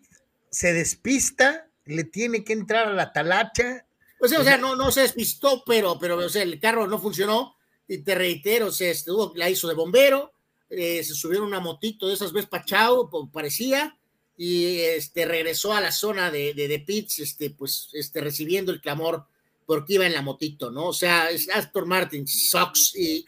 se 0.51 0.73
despista, 0.73 1.69
le 1.85 2.05
tiene 2.05 2.43
que 2.43 2.55
entrar 2.55 2.89
a 2.89 2.95
la 2.95 3.13
talacha. 3.13 3.85
Pues, 4.19 4.33
o 4.33 4.43
sea, 4.43 4.57
no, 4.57 4.77
no 4.77 4.91
se 4.93 5.03
despistó, 5.03 5.63
pero, 5.67 5.99
pero 5.99 6.17
o 6.17 6.29
sea, 6.31 6.43
el 6.43 6.59
carro 6.59 6.87
no 6.87 6.99
funcionó. 6.99 7.55
Y 7.87 7.99
te 7.99 8.15
reitero, 8.15 8.73
se 8.73 8.91
estuvo, 8.91 9.33
la 9.37 9.51
hizo 9.51 9.69
de 9.69 9.75
bombero, 9.75 10.33
eh, 10.71 11.05
se 11.05 11.15
subió 11.15 11.45
una 11.45 11.61
motito 11.61 12.09
de 12.09 12.15
esas 12.15 12.33
veces 12.33 12.49
pachao, 12.49 13.11
parecía, 13.31 13.99
y 14.39 14.79
este, 14.79 15.27
regresó 15.27 15.75
a 15.75 15.83
la 15.83 15.93
zona 15.93 16.31
de, 16.31 16.55
de, 16.55 16.67
de 16.67 16.79
pits, 16.79 17.19
este, 17.19 17.51
pues, 17.51 17.91
este, 17.93 18.23
recibiendo 18.23 18.73
el 18.73 18.81
clamor 18.81 19.27
porque 19.67 19.95
iba 19.95 20.07
en 20.07 20.15
la 20.15 20.23
motito, 20.23 20.71
¿no? 20.71 20.87
O 20.87 20.93
sea, 20.95 21.29
Aston 21.53 21.87
Martin 21.87 22.27
sucks 22.27 22.95
y 22.97 23.23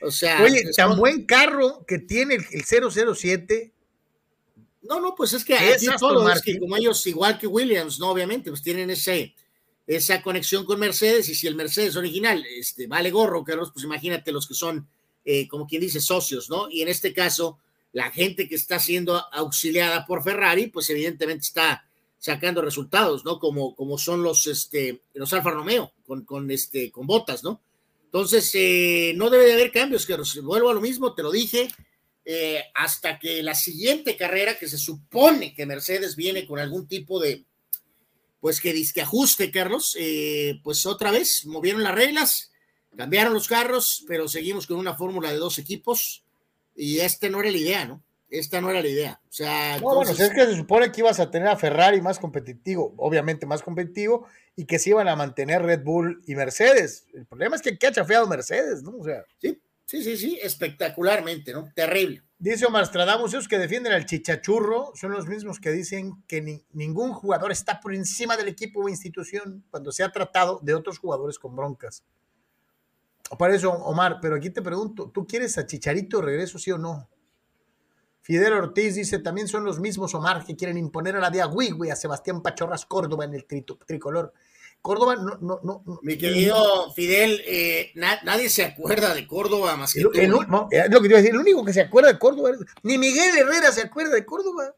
o 0.00 0.10
sea, 0.10 0.42
Oye, 0.42 0.64
tan 0.76 0.96
buen 0.96 1.24
carro 1.24 1.84
que 1.86 1.98
tiene 1.98 2.34
el, 2.34 2.64
007. 2.64 3.72
No, 4.82 5.00
no, 5.00 5.14
pues 5.14 5.32
es 5.32 5.44
que 5.44 5.54
aquí 5.54 5.86
todo 5.98 6.30
es 6.30 6.42
que 6.42 6.58
como 6.58 6.76
ellos, 6.76 7.06
igual 7.06 7.38
que 7.38 7.46
Williams, 7.46 7.98
no, 7.98 8.10
obviamente, 8.10 8.50
pues 8.50 8.62
tienen 8.62 8.90
ese, 8.90 9.34
esa 9.86 10.22
conexión 10.22 10.64
con 10.64 10.78
Mercedes, 10.78 11.28
y 11.28 11.34
si 11.34 11.46
el 11.46 11.56
Mercedes 11.56 11.96
original 11.96 12.44
este, 12.56 12.86
vale 12.86 13.10
gorro, 13.10 13.44
Carlos, 13.44 13.70
pues 13.72 13.84
imagínate 13.84 14.32
los 14.32 14.46
que 14.46 14.54
son, 14.54 14.88
eh, 15.24 15.48
como 15.48 15.66
quien 15.66 15.82
dice, 15.82 16.00
socios, 16.00 16.48
¿no? 16.48 16.70
Y 16.70 16.82
en 16.82 16.88
este 16.88 17.12
caso, 17.12 17.58
la 17.92 18.10
gente 18.10 18.48
que 18.48 18.54
está 18.54 18.78
siendo 18.78 19.22
auxiliada 19.32 20.06
por 20.06 20.22
Ferrari, 20.22 20.68
pues 20.68 20.88
evidentemente 20.90 21.44
está 21.44 21.84
sacando 22.18 22.62
resultados, 22.62 23.24
¿no? 23.24 23.38
Como, 23.38 23.74
como 23.74 23.98
son 23.98 24.22
los, 24.22 24.46
este, 24.46 25.02
los 25.14 25.32
Alfa 25.32 25.50
Romeo, 25.50 25.92
con, 26.06 26.24
con, 26.24 26.50
este, 26.50 26.90
con 26.90 27.06
botas, 27.06 27.42
¿no? 27.44 27.60
Entonces, 28.08 28.50
eh, 28.54 29.12
no 29.16 29.28
debe 29.28 29.44
de 29.44 29.52
haber 29.52 29.70
cambios, 29.70 30.06
que 30.06 30.16
vuelvo 30.40 30.70
a 30.70 30.74
lo 30.74 30.80
mismo, 30.80 31.14
te 31.14 31.22
lo 31.22 31.30
dije, 31.30 31.68
eh, 32.24 32.64
hasta 32.74 33.18
que 33.18 33.42
la 33.42 33.54
siguiente 33.54 34.16
carrera, 34.16 34.58
que 34.58 34.66
se 34.66 34.78
supone 34.78 35.52
que 35.52 35.66
Mercedes 35.66 36.16
viene 36.16 36.46
con 36.46 36.58
algún 36.58 36.88
tipo 36.88 37.20
de, 37.20 37.44
pues 38.40 38.62
que 38.62 38.72
disque 38.72 39.02
ajuste, 39.02 39.50
Carlos, 39.50 39.94
eh, 40.00 40.58
pues 40.64 40.86
otra 40.86 41.10
vez 41.10 41.44
movieron 41.44 41.82
las 41.82 41.94
reglas, 41.94 42.50
cambiaron 42.96 43.34
los 43.34 43.46
carros, 43.46 44.04
pero 44.08 44.26
seguimos 44.26 44.66
con 44.66 44.78
una 44.78 44.94
fórmula 44.94 45.30
de 45.30 45.36
dos 45.36 45.58
equipos 45.58 46.24
y 46.74 47.00
esta 47.00 47.28
no 47.28 47.40
era 47.40 47.50
la 47.50 47.58
idea, 47.58 47.84
¿no? 47.84 48.02
Esta 48.30 48.60
no 48.60 48.70
era 48.70 48.82
la 48.82 48.88
idea. 48.88 49.20
O 49.24 49.32
sea, 49.32 49.78
no, 49.78 49.94
bueno, 49.94 50.10
es 50.10 50.16
que 50.18 50.44
se 50.46 50.56
supone 50.56 50.92
que 50.92 51.00
ibas 51.00 51.18
a 51.18 51.30
tener 51.30 51.48
a 51.48 51.56
Ferrari 51.56 52.02
más 52.02 52.18
competitivo, 52.18 52.94
obviamente 52.98 53.46
más 53.46 53.62
competitivo, 53.62 54.26
y 54.54 54.66
que 54.66 54.78
se 54.78 54.90
iban 54.90 55.08
a 55.08 55.16
mantener 55.16 55.62
Red 55.62 55.82
Bull 55.82 56.22
y 56.26 56.34
Mercedes. 56.34 57.06
El 57.14 57.26
problema 57.26 57.56
es 57.56 57.62
que 57.62 57.70
aquí 57.70 57.86
ha 57.86 57.92
chafeado 57.92 58.26
Mercedes, 58.26 58.82
¿no? 58.82 58.96
O 58.98 59.04
sea. 59.04 59.24
Sí, 59.38 59.60
sí, 59.86 60.02
sí, 60.02 60.16
sí, 60.16 60.38
espectacularmente, 60.42 61.52
¿no? 61.52 61.72
Terrible. 61.74 62.22
Dice 62.40 62.66
Omar 62.66 62.86
Stradamus, 62.86 63.32
esos 63.32 63.48
que 63.48 63.58
defienden 63.58 63.92
al 63.92 64.06
chichachurro 64.06 64.92
son 64.94 65.10
los 65.10 65.26
mismos 65.26 65.58
que 65.58 65.72
dicen 65.72 66.22
que 66.28 66.62
ningún 66.72 67.12
jugador 67.12 67.50
está 67.50 67.80
por 67.80 67.92
encima 67.92 68.36
del 68.36 68.46
equipo 68.46 68.80
o 68.80 68.88
institución 68.88 69.64
cuando 69.70 69.90
se 69.90 70.04
ha 70.04 70.12
tratado 70.12 70.60
de 70.62 70.74
otros 70.74 70.98
jugadores 70.98 71.36
con 71.38 71.56
broncas. 71.56 72.04
Por 73.36 73.50
eso, 73.50 73.72
Omar, 73.72 74.18
pero 74.22 74.36
aquí 74.36 74.50
te 74.50 74.62
pregunto, 74.62 75.10
¿tú 75.12 75.26
quieres 75.26 75.58
a 75.58 75.66
Chicharito 75.66 76.22
regreso, 76.22 76.60
sí 76.60 76.70
o 76.70 76.78
no? 76.78 77.08
Fidel 78.28 78.52
Ortiz 78.52 78.94
dice, 78.94 79.20
también 79.20 79.48
son 79.48 79.64
los 79.64 79.80
mismos 79.80 80.14
Omar 80.14 80.44
que 80.44 80.54
quieren 80.54 80.76
imponer 80.76 81.16
a 81.16 81.18
la 81.18 81.30
de 81.30 81.40
Agüigüe 81.40 81.90
a 81.90 81.96
Sebastián 81.96 82.42
Pachorras 82.42 82.84
Córdoba 82.84 83.24
en 83.24 83.32
el 83.32 83.46
tricolor. 83.46 84.34
Córdoba 84.82 85.16
no, 85.16 85.38
no, 85.40 85.60
no. 85.64 86.00
Mi 86.02 86.18
querido 86.18 86.92
Fidel, 86.92 87.40
eh, 87.46 87.90
nadie 87.94 88.50
se 88.50 88.66
acuerda 88.66 89.14
de 89.14 89.26
Córdoba 89.26 89.78
más 89.78 89.94
que 89.94 90.02
tú. 90.02 90.10
es 90.12 90.28
lo 90.28 90.58
que 90.60 90.68
te 90.68 91.06
iba 91.06 91.18
a 91.18 91.22
decir, 91.22 91.30
el 91.30 91.38
único 91.38 91.64
que 91.64 91.72
se 91.72 91.80
acuerda 91.80 92.12
de 92.12 92.18
Córdoba, 92.18 92.50
ni 92.82 92.98
Miguel 92.98 93.34
Herrera 93.34 93.72
se 93.72 93.80
acuerda 93.80 94.14
de 94.14 94.26
Córdoba. 94.26 94.74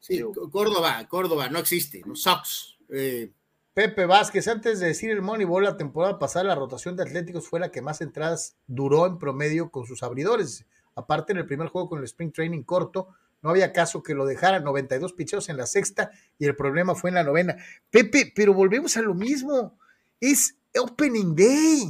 Sí, 0.00 0.20
Córdoba, 0.50 1.06
Córdoba, 1.06 1.48
no 1.48 1.60
existe, 1.60 2.02
no 2.04 2.16
Sox. 2.16 2.76
Eh. 2.90 3.30
Pepe 3.72 4.04
Vázquez, 4.04 4.48
antes 4.48 4.80
de 4.80 4.88
decir 4.88 5.10
el 5.12 5.22
Moneyball, 5.22 5.62
la 5.62 5.76
temporada 5.76 6.18
pasada 6.18 6.44
la 6.46 6.56
rotación 6.56 6.96
de 6.96 7.04
Atléticos 7.04 7.46
fue 7.46 7.60
la 7.60 7.70
que 7.70 7.82
más 7.82 8.00
entradas 8.00 8.56
duró 8.66 9.06
en 9.06 9.18
promedio 9.18 9.70
con 9.70 9.86
sus 9.86 10.02
abridores. 10.02 10.66
Aparte, 10.94 11.32
en 11.32 11.38
el 11.38 11.46
primer 11.46 11.68
juego 11.68 11.88
con 11.88 11.98
el 11.98 12.04
Spring 12.04 12.32
Training 12.32 12.62
corto, 12.62 13.08
no 13.42 13.50
había 13.50 13.72
caso 13.72 14.02
que 14.02 14.14
lo 14.14 14.24
dejara 14.24 14.60
92 14.60 15.12
picheos 15.12 15.48
en 15.48 15.58
la 15.58 15.66
sexta 15.66 16.10
y 16.38 16.46
el 16.46 16.56
problema 16.56 16.94
fue 16.94 17.10
en 17.10 17.16
la 17.16 17.24
novena. 17.24 17.56
Pepe, 17.90 18.32
pero 18.34 18.54
volvemos 18.54 18.96
a 18.96 19.02
lo 19.02 19.14
mismo. 19.14 19.78
Es 20.18 20.56
Opening 20.74 21.34
Day. 21.34 21.84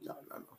No, 0.00 0.18
no, 0.28 0.38
no. 0.40 0.58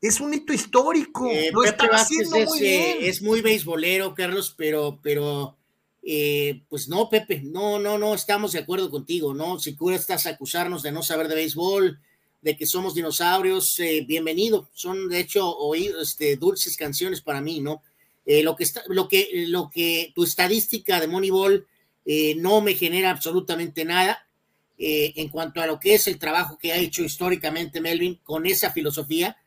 Es 0.00 0.20
un 0.20 0.32
hito 0.32 0.52
histórico. 0.52 1.26
Eh, 1.26 1.50
lo 1.52 1.64
está 1.64 1.86
haciendo 1.92 2.36
es, 2.36 2.48
muy 2.48 2.60
bien. 2.60 2.96
es 3.00 3.20
muy 3.20 3.40
beisbolero, 3.40 4.14
Carlos, 4.14 4.54
pero, 4.56 5.00
pero 5.02 5.58
eh, 6.02 6.62
pues 6.68 6.88
no, 6.88 7.08
Pepe, 7.08 7.42
no, 7.44 7.78
no, 7.78 7.98
no 7.98 8.14
estamos 8.14 8.52
de 8.52 8.60
acuerdo 8.60 8.88
contigo, 8.88 9.34
¿no? 9.34 9.58
Si 9.58 9.74
tú 9.74 9.90
estás 9.90 10.26
a 10.26 10.30
acusarnos 10.30 10.82
de 10.82 10.92
no 10.92 11.02
saber 11.02 11.28
de 11.28 11.34
béisbol, 11.34 12.00
de 12.40 12.56
que 12.56 12.66
somos 12.66 12.94
dinosaurios, 12.94 13.78
eh, 13.80 14.04
bienvenido. 14.06 14.68
Son, 14.72 15.08
de 15.08 15.20
hecho, 15.20 15.48
oír 15.56 15.94
este, 16.00 16.36
dulces 16.36 16.76
canciones 16.76 17.20
para 17.20 17.40
mí, 17.40 17.60
¿no? 17.60 17.82
Eh, 18.30 18.42
lo, 18.42 18.54
que 18.54 18.64
está, 18.64 18.82
lo, 18.88 19.08
que, 19.08 19.46
lo 19.48 19.70
que 19.70 20.12
tu 20.14 20.22
estadística 20.22 21.00
de 21.00 21.06
Moneyball 21.06 21.66
eh, 22.04 22.34
no 22.34 22.60
me 22.60 22.74
genera 22.74 23.10
absolutamente 23.10 23.86
nada 23.86 24.28
eh, 24.76 25.14
en 25.16 25.30
cuanto 25.30 25.62
a 25.62 25.66
lo 25.66 25.80
que 25.80 25.94
es 25.94 26.06
el 26.08 26.18
trabajo 26.18 26.58
que 26.58 26.70
ha 26.70 26.76
hecho 26.76 27.02
históricamente 27.02 27.80
Melvin 27.80 28.20
con 28.22 28.44
esa 28.44 28.70
filosofía 28.70 29.38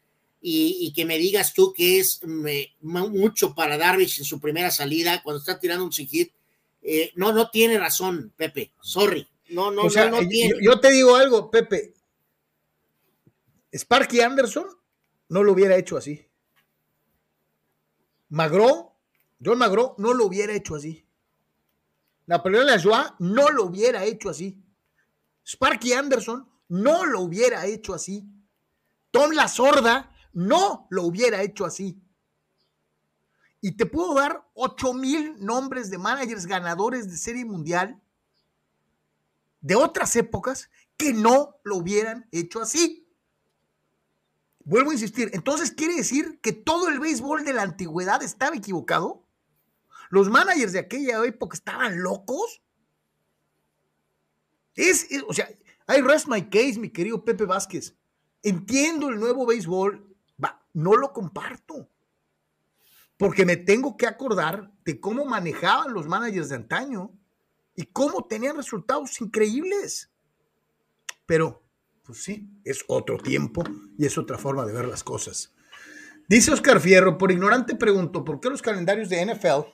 y, 0.41 0.91
que 0.95 1.05
me 1.05 1.19
digas 1.19 1.53
tú 1.53 1.71
que 1.73 1.99
es 1.99 2.21
mucho 2.81 3.53
para 3.53 3.77
Darvish 3.77 4.17
en 4.17 4.25
su 4.25 4.39
primera 4.39 4.71
salida 4.71 5.21
cuando 5.21 5.41
está 5.41 5.59
tirando 5.59 5.85
un 5.85 5.91
hit. 5.91 6.31
no, 7.13 7.33
no 7.33 7.51
tiene 7.51 7.77
razón, 7.77 8.33
Pepe. 8.35 8.71
Sorry. 8.81 9.27
No, 9.49 9.69
no, 9.69 9.83
no, 9.83 10.09
no 10.09 10.27
tiene. 10.27 10.55
Yo, 10.59 10.71
yo 10.71 10.79
te 10.79 10.89
digo 10.89 11.15
algo, 11.15 11.51
Pepe. 11.51 11.93
Sparky 13.73 14.21
Anderson 14.21 14.67
no 15.29 15.43
lo 15.43 15.53
hubiera 15.53 15.75
hecho 15.77 15.97
así. 15.97 16.27
Magro, 18.29 18.97
John 19.43 19.57
Magro, 19.57 19.95
no 19.97 20.13
lo 20.13 20.25
hubiera 20.25 20.53
hecho 20.53 20.75
así. 20.75 21.05
Napoleón 22.27 22.65
Lajoie 22.65 23.11
no 23.19 23.49
lo 23.49 23.65
hubiera 23.65 24.03
hecho 24.05 24.29
así. 24.29 24.63
Sparky 25.45 25.93
Anderson 25.93 26.49
no 26.69 27.05
lo 27.05 27.21
hubiera 27.21 27.65
hecho 27.65 27.93
así. 27.93 28.25
Tom 29.11 29.31
La 29.31 29.47
Sorda 29.47 30.15
no 30.33 30.87
lo 30.89 31.03
hubiera 31.03 31.41
hecho 31.41 31.65
así. 31.65 32.01
Y 33.59 33.75
te 33.75 33.85
puedo 33.85 34.15
dar 34.15 34.47
ocho 34.53 34.93
mil 34.93 35.35
nombres 35.43 35.89
de 35.89 35.97
managers 35.97 36.45
ganadores 36.45 37.09
de 37.09 37.17
serie 37.17 37.45
mundial 37.45 38.01
de 39.59 39.75
otras 39.75 40.15
épocas 40.15 40.69
que 40.97 41.13
no 41.13 41.59
lo 41.63 41.77
hubieran 41.77 42.27
hecho 42.31 42.61
así. 42.61 43.00
Vuelvo 44.63 44.91
a 44.91 44.93
insistir, 44.93 45.31
entonces 45.33 45.71
quiere 45.71 45.95
decir 45.95 46.39
que 46.41 46.53
todo 46.53 46.89
el 46.89 46.99
béisbol 46.99 47.43
de 47.43 47.53
la 47.53 47.63
antigüedad 47.63 48.21
estaba 48.21 48.55
equivocado. 48.55 49.25
Los 50.09 50.29
managers 50.29 50.73
de 50.73 50.79
aquella 50.79 51.23
época 51.25 51.55
estaban 51.55 52.01
locos. 52.03 52.61
Es, 54.75 55.07
o 55.27 55.33
sea, 55.33 55.49
I 55.87 56.01
rest 56.01 56.27
my 56.27 56.49
case, 56.49 56.79
mi 56.79 56.89
querido 56.89 57.23
Pepe 57.23 57.45
Vázquez. 57.45 57.95
Entiendo 58.43 59.09
el 59.09 59.19
nuevo 59.19 59.45
béisbol, 59.45 60.15
va, 60.43 60.65
no 60.73 60.95
lo 60.95 61.11
comparto. 61.13 61.89
Porque 63.17 63.45
me 63.45 63.57
tengo 63.57 63.97
que 63.97 64.07
acordar 64.07 64.71
de 64.83 64.99
cómo 64.99 65.25
manejaban 65.25 65.93
los 65.93 66.07
managers 66.07 66.49
de 66.49 66.55
antaño 66.55 67.11
y 67.75 67.85
cómo 67.85 68.25
tenían 68.25 68.57
resultados 68.57 69.19
increíbles. 69.21 70.11
Pero 71.25 71.63
pues 72.11 72.23
sí, 72.23 72.49
es 72.65 72.83
otro 72.87 73.17
tiempo 73.17 73.63
y 73.97 74.05
es 74.05 74.17
otra 74.17 74.37
forma 74.37 74.65
de 74.65 74.73
ver 74.73 74.85
las 74.85 75.01
cosas. 75.01 75.53
Dice 76.27 76.51
Oscar 76.51 76.81
Fierro, 76.81 77.17
por 77.17 77.31
ignorante 77.31 77.73
pregunto, 77.73 78.25
¿por 78.25 78.41
qué 78.41 78.49
los 78.49 78.61
calendarios 78.61 79.07
de 79.07 79.25
NFL 79.25 79.69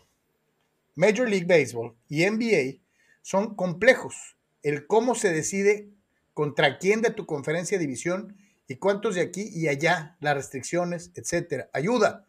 Major 0.94 1.28
League 1.28 1.48
Baseball 1.48 1.96
y 2.08 2.30
NBA 2.30 2.84
son 3.24 3.56
complejos. 3.56 4.38
El 4.62 4.86
cómo 4.86 5.16
se 5.16 5.34
decide 5.34 5.90
contra 6.36 6.78
quién 6.78 7.02
de 7.02 7.10
tu 7.10 7.26
conferencia 7.26 7.80
de 7.80 7.86
división 7.86 8.38
y 8.68 8.76
cuántos 8.76 9.16
de 9.16 9.22
aquí 9.22 9.50
y 9.52 9.68
allá, 9.68 10.16
las 10.20 10.36
restricciones, 10.36 11.12
etcétera. 11.16 11.72
Ayuda. 11.74 12.28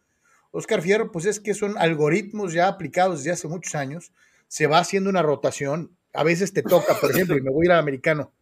Oscar 0.52 0.80
Fierro, 0.80 1.12
pues 1.12 1.26
es 1.26 1.38
que 1.38 1.52
son 1.52 1.76
algoritmos 1.76 2.54
ya 2.54 2.66
aplicados 2.66 3.18
desde 3.18 3.32
hace 3.32 3.48
muchos 3.48 3.74
años. 3.74 4.12
Se 4.46 4.66
va 4.66 4.78
haciendo 4.78 5.10
una 5.10 5.20
rotación. 5.20 5.94
A 6.14 6.24
veces 6.24 6.54
te 6.54 6.62
toca, 6.62 6.98
por 6.98 7.10
ejemplo, 7.10 7.36
y 7.36 7.42
me 7.42 7.50
voy 7.50 7.64
a 7.64 7.68
ir 7.68 7.72
al 7.72 7.80
americano. 7.80 8.32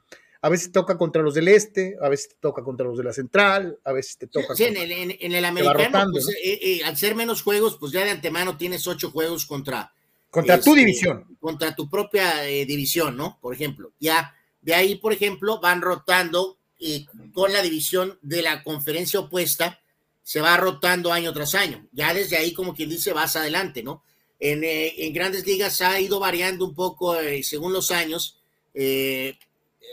A 0.47 0.49
veces 0.49 0.69
te 0.69 0.75
toca 0.75 0.97
contra 0.97 1.23
los 1.23 1.35
del 1.35 1.49
este, 1.49 1.97
a 2.01 2.09
veces 2.09 2.29
te 2.29 2.35
toca 2.37 2.63
contra 2.63 2.87
los 2.87 2.97
de 2.97 3.03
la 3.03 3.13
central, 3.13 3.81
a 3.83 3.93
veces 3.93 4.17
te 4.17 4.29
toca. 4.29 4.55
Sí, 4.55 4.63
en, 4.63 4.77
el, 4.77 4.93
en, 4.93 5.33
el 5.33 5.45
americano, 5.45 6.09
pues, 6.13 6.29
eh, 6.29 6.61
eh, 6.63 6.85
al 6.85 6.97
ser 6.97 7.17
menos 7.17 7.43
juegos, 7.43 7.77
pues 7.81 7.91
ya 7.91 8.05
de 8.05 8.13
antemano 8.13 8.57
tienes 8.57 8.87
ocho 8.87 9.11
juegos 9.11 9.45
contra. 9.45 9.93
Contra 10.31 10.61
tu 10.61 10.71
este, 10.71 10.79
división. 10.79 11.37
Contra 11.41 11.75
tu 11.75 11.91
propia 11.91 12.49
eh, 12.49 12.65
división, 12.65 13.17
¿no? 13.17 13.39
Por 13.41 13.55
ejemplo. 13.55 13.91
Ya 13.99 14.37
de 14.63 14.73
ahí, 14.73 14.95
por 14.95 15.13
ejemplo, 15.13 15.59
van 15.61 15.83
rotando 15.83 16.59
y 16.79 17.07
con 17.33 17.53
la 17.53 17.61
división 17.61 18.17
de 18.23 18.43
la 18.43 18.63
conferencia 18.63 19.19
opuesta 19.19 19.81
se 20.23 20.41
va 20.41 20.57
rotando 20.57 21.13
año 21.13 21.33
tras 21.33 21.57
año. 21.57 21.89
Ya 21.91 22.15
desde 22.15 22.37
ahí, 22.37 22.53
como 22.53 22.73
quien 22.73 22.89
dice, 22.89 23.13
vas 23.13 23.35
adelante, 23.35 23.83
¿no? 23.83 24.05
En, 24.39 24.61
en 24.63 25.13
grandes 25.13 25.45
ligas 25.45 25.81
ha 25.81 25.99
ido 25.99 26.21
variando 26.21 26.65
un 26.65 26.75
poco 26.77 27.17
según 27.43 27.73
los 27.73 27.91
años. 27.91 28.39
Eh, 28.79 29.37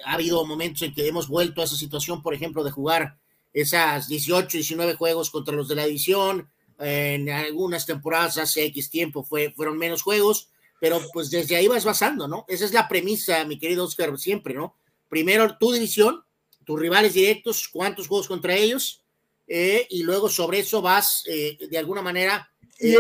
ha 0.06 0.14
habido 0.14 0.46
momentos 0.46 0.82
en 0.82 0.94
que 0.94 1.08
hemos 1.08 1.28
vuelto 1.28 1.62
a 1.62 1.66
esa 1.66 1.76
situación, 1.76 2.22
por 2.22 2.34
ejemplo, 2.34 2.64
de 2.64 2.72
jugar 2.72 3.18
esas 3.54 4.08
18, 4.08 4.58
19 4.58 4.96
juegos 4.96 5.30
contra 5.30 5.56
los 5.56 5.68
de 5.68 5.76
la 5.76 5.86
división. 5.86 6.50
En 6.80 7.30
algunas 7.30 7.86
temporadas 7.86 8.38
hace 8.38 8.66
X 8.66 8.90
tiempo 8.90 9.24
fue, 9.24 9.52
fueron 9.52 9.78
menos 9.78 10.02
juegos, 10.02 10.50
pero 10.80 11.00
pues 11.14 11.30
desde 11.30 11.56
ahí 11.56 11.68
vas 11.68 11.86
basando, 11.86 12.28
¿no? 12.28 12.46
Esa 12.48 12.66
es 12.66 12.74
la 12.74 12.88
premisa, 12.88 13.46
mi 13.46 13.60
querido 13.60 13.86
Oscar, 13.86 14.18
siempre, 14.18 14.54
¿no? 14.54 14.76
Primero 15.08 15.58
tu 15.58 15.72
división, 15.72 16.24
tus 16.66 16.80
rivales 16.80 17.14
directos, 17.14 17.68
cuántos 17.68 18.08
juegos 18.08 18.28
contra 18.28 18.56
ellos, 18.56 19.04
eh, 19.48 19.88
y 19.90 20.04
luego 20.04 20.30
sobre 20.30 20.60
eso 20.60 20.82
vas 20.82 21.24
eh, 21.28 21.58
de 21.70 21.78
alguna 21.78 22.02
manera 22.02 22.50
eh, 22.80 22.98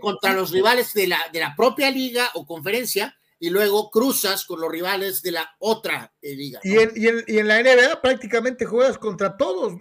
contra 0.00 0.32
los 0.32 0.50
rivales 0.50 0.92
de 0.92 1.06
la, 1.06 1.20
de 1.32 1.40
la 1.40 1.56
propia 1.56 1.90
liga 1.90 2.30
o 2.34 2.46
conferencia 2.46 3.16
y 3.38 3.50
luego 3.50 3.90
cruzas 3.90 4.44
con 4.44 4.60
los 4.60 4.70
rivales 4.70 5.22
de 5.22 5.32
la 5.32 5.54
otra 5.58 6.12
eh, 6.22 6.34
liga. 6.34 6.60
Y, 6.62 6.76
en, 6.78 7.48
la 7.48 7.62
NBA 7.62 8.00
prácticamente 8.00 8.64
juegas 8.64 8.98
contra 8.98 9.36
todos, 9.36 9.74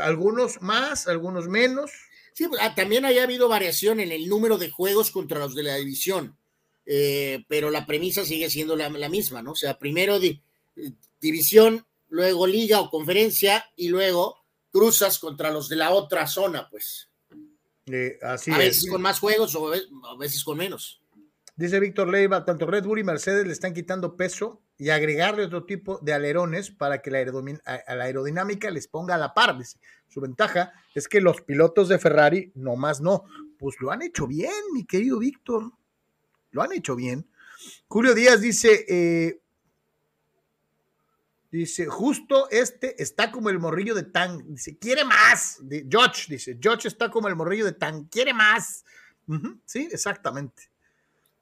algunos 0.00 0.60
más, 0.60 1.06
algunos 1.06 1.48
menos. 1.48 1.90
Sí, 2.34 2.46
ah, 2.60 2.74
también 2.74 3.04
haya 3.04 3.22
habido 3.22 3.48
variación 3.48 4.00
en 4.00 4.12
el 4.12 4.28
número 4.28 4.58
de 4.58 4.70
juegos 4.70 5.10
contra 5.10 5.38
los 5.38 5.54
de 5.54 5.62
la 5.62 5.76
división, 5.76 6.36
eh, 6.86 7.44
pero 7.48 7.70
la 7.70 7.86
premisa 7.86 8.24
sigue 8.24 8.50
siendo 8.50 8.76
la, 8.76 8.90
misma, 9.08 9.42
¿no? 9.42 9.52
O 9.52 9.56
sea, 9.56 9.78
primero 9.78 10.18
división, 11.20 11.86
luego 12.08 12.46
liga 12.46 12.80
o 12.80 12.90
conferencia 12.90 13.64
y 13.76 13.88
luego 13.88 14.36
cruzas 14.70 15.18
contra 15.18 15.50
los 15.50 15.68
de 15.68 15.76
la 15.76 15.90
otra 15.90 16.26
zona, 16.26 16.68
pues. 16.70 17.08
Eh, 17.86 18.18
así 18.22 18.52
a 18.52 18.58
veces 18.58 18.88
con 18.88 19.02
más 19.02 19.18
juegos 19.18 19.54
o 19.56 19.72
a 19.72 20.16
veces 20.18 20.44
con 20.44 20.58
menos. 20.58 21.00
Dice 21.60 21.78
Víctor 21.78 22.08
Leiva, 22.08 22.46
tanto 22.46 22.64
Red 22.64 22.84
Bull 22.84 23.00
y 23.00 23.04
Mercedes 23.04 23.46
le 23.46 23.52
están 23.52 23.74
quitando 23.74 24.16
peso 24.16 24.62
y 24.78 24.88
agregarle 24.88 25.44
otro 25.44 25.66
tipo 25.66 25.98
de 25.98 26.14
alerones 26.14 26.70
para 26.70 27.02
que 27.02 27.10
la, 27.10 27.18
aerodinámica 27.18 28.70
les 28.70 28.88
ponga 28.88 29.16
a 29.16 29.18
la 29.18 29.34
par. 29.34 29.58
Su 30.08 30.22
ventaja 30.22 30.72
es 30.94 31.06
que 31.06 31.20
los 31.20 31.42
pilotos 31.42 31.90
de 31.90 31.98
Ferrari 31.98 32.50
no 32.54 32.76
más 32.76 33.02
no. 33.02 33.24
Pues 33.58 33.76
lo 33.78 33.90
han 33.90 34.00
hecho 34.00 34.26
bien, 34.26 34.50
mi 34.72 34.86
querido 34.86 35.18
Víctor. 35.18 35.70
Lo 36.50 36.62
han 36.62 36.72
hecho 36.72 36.96
bien. 36.96 37.28
Julio 37.88 38.14
Díaz 38.14 38.40
dice, 38.40 38.86
eh, 38.88 39.42
dice, 41.52 41.84
justo 41.88 42.48
este 42.48 43.02
está 43.02 43.30
como 43.30 43.50
el 43.50 43.58
morrillo 43.58 43.94
de 43.94 44.04
Tan. 44.04 44.54
Dice, 44.54 44.78
quiere 44.78 45.04
más. 45.04 45.60
George 45.90 46.24
dice, 46.30 46.58
George 46.58 46.88
está 46.88 47.10
como 47.10 47.28
el 47.28 47.36
morrillo 47.36 47.66
de 47.66 47.72
Tan, 47.72 48.04
quiere 48.04 48.32
más. 48.32 48.82
sí, 49.66 49.90
exactamente. 49.92 50.69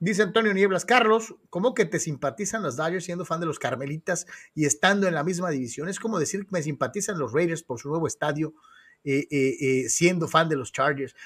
Dice 0.00 0.22
Antonio 0.22 0.54
Nieblas, 0.54 0.84
Carlos, 0.84 1.34
¿cómo 1.50 1.74
que 1.74 1.84
te 1.84 1.98
simpatizan 1.98 2.62
los 2.62 2.76
Dodgers 2.76 3.04
siendo 3.04 3.24
fan 3.24 3.40
de 3.40 3.46
los 3.46 3.58
Carmelitas 3.58 4.26
y 4.54 4.64
estando 4.64 5.08
en 5.08 5.14
la 5.14 5.24
misma 5.24 5.50
división? 5.50 5.88
Es 5.88 5.98
como 5.98 6.20
decir 6.20 6.44
que 6.44 6.52
me 6.52 6.62
simpatizan 6.62 7.18
los 7.18 7.32
Raiders 7.32 7.64
por 7.64 7.80
su 7.80 7.88
nuevo 7.88 8.06
estadio 8.06 8.54
eh, 9.02 9.26
eh, 9.28 9.56
eh, 9.60 9.88
siendo 9.88 10.28
fan 10.28 10.48
de 10.48 10.54
los 10.54 10.70
Chargers. 10.70 11.16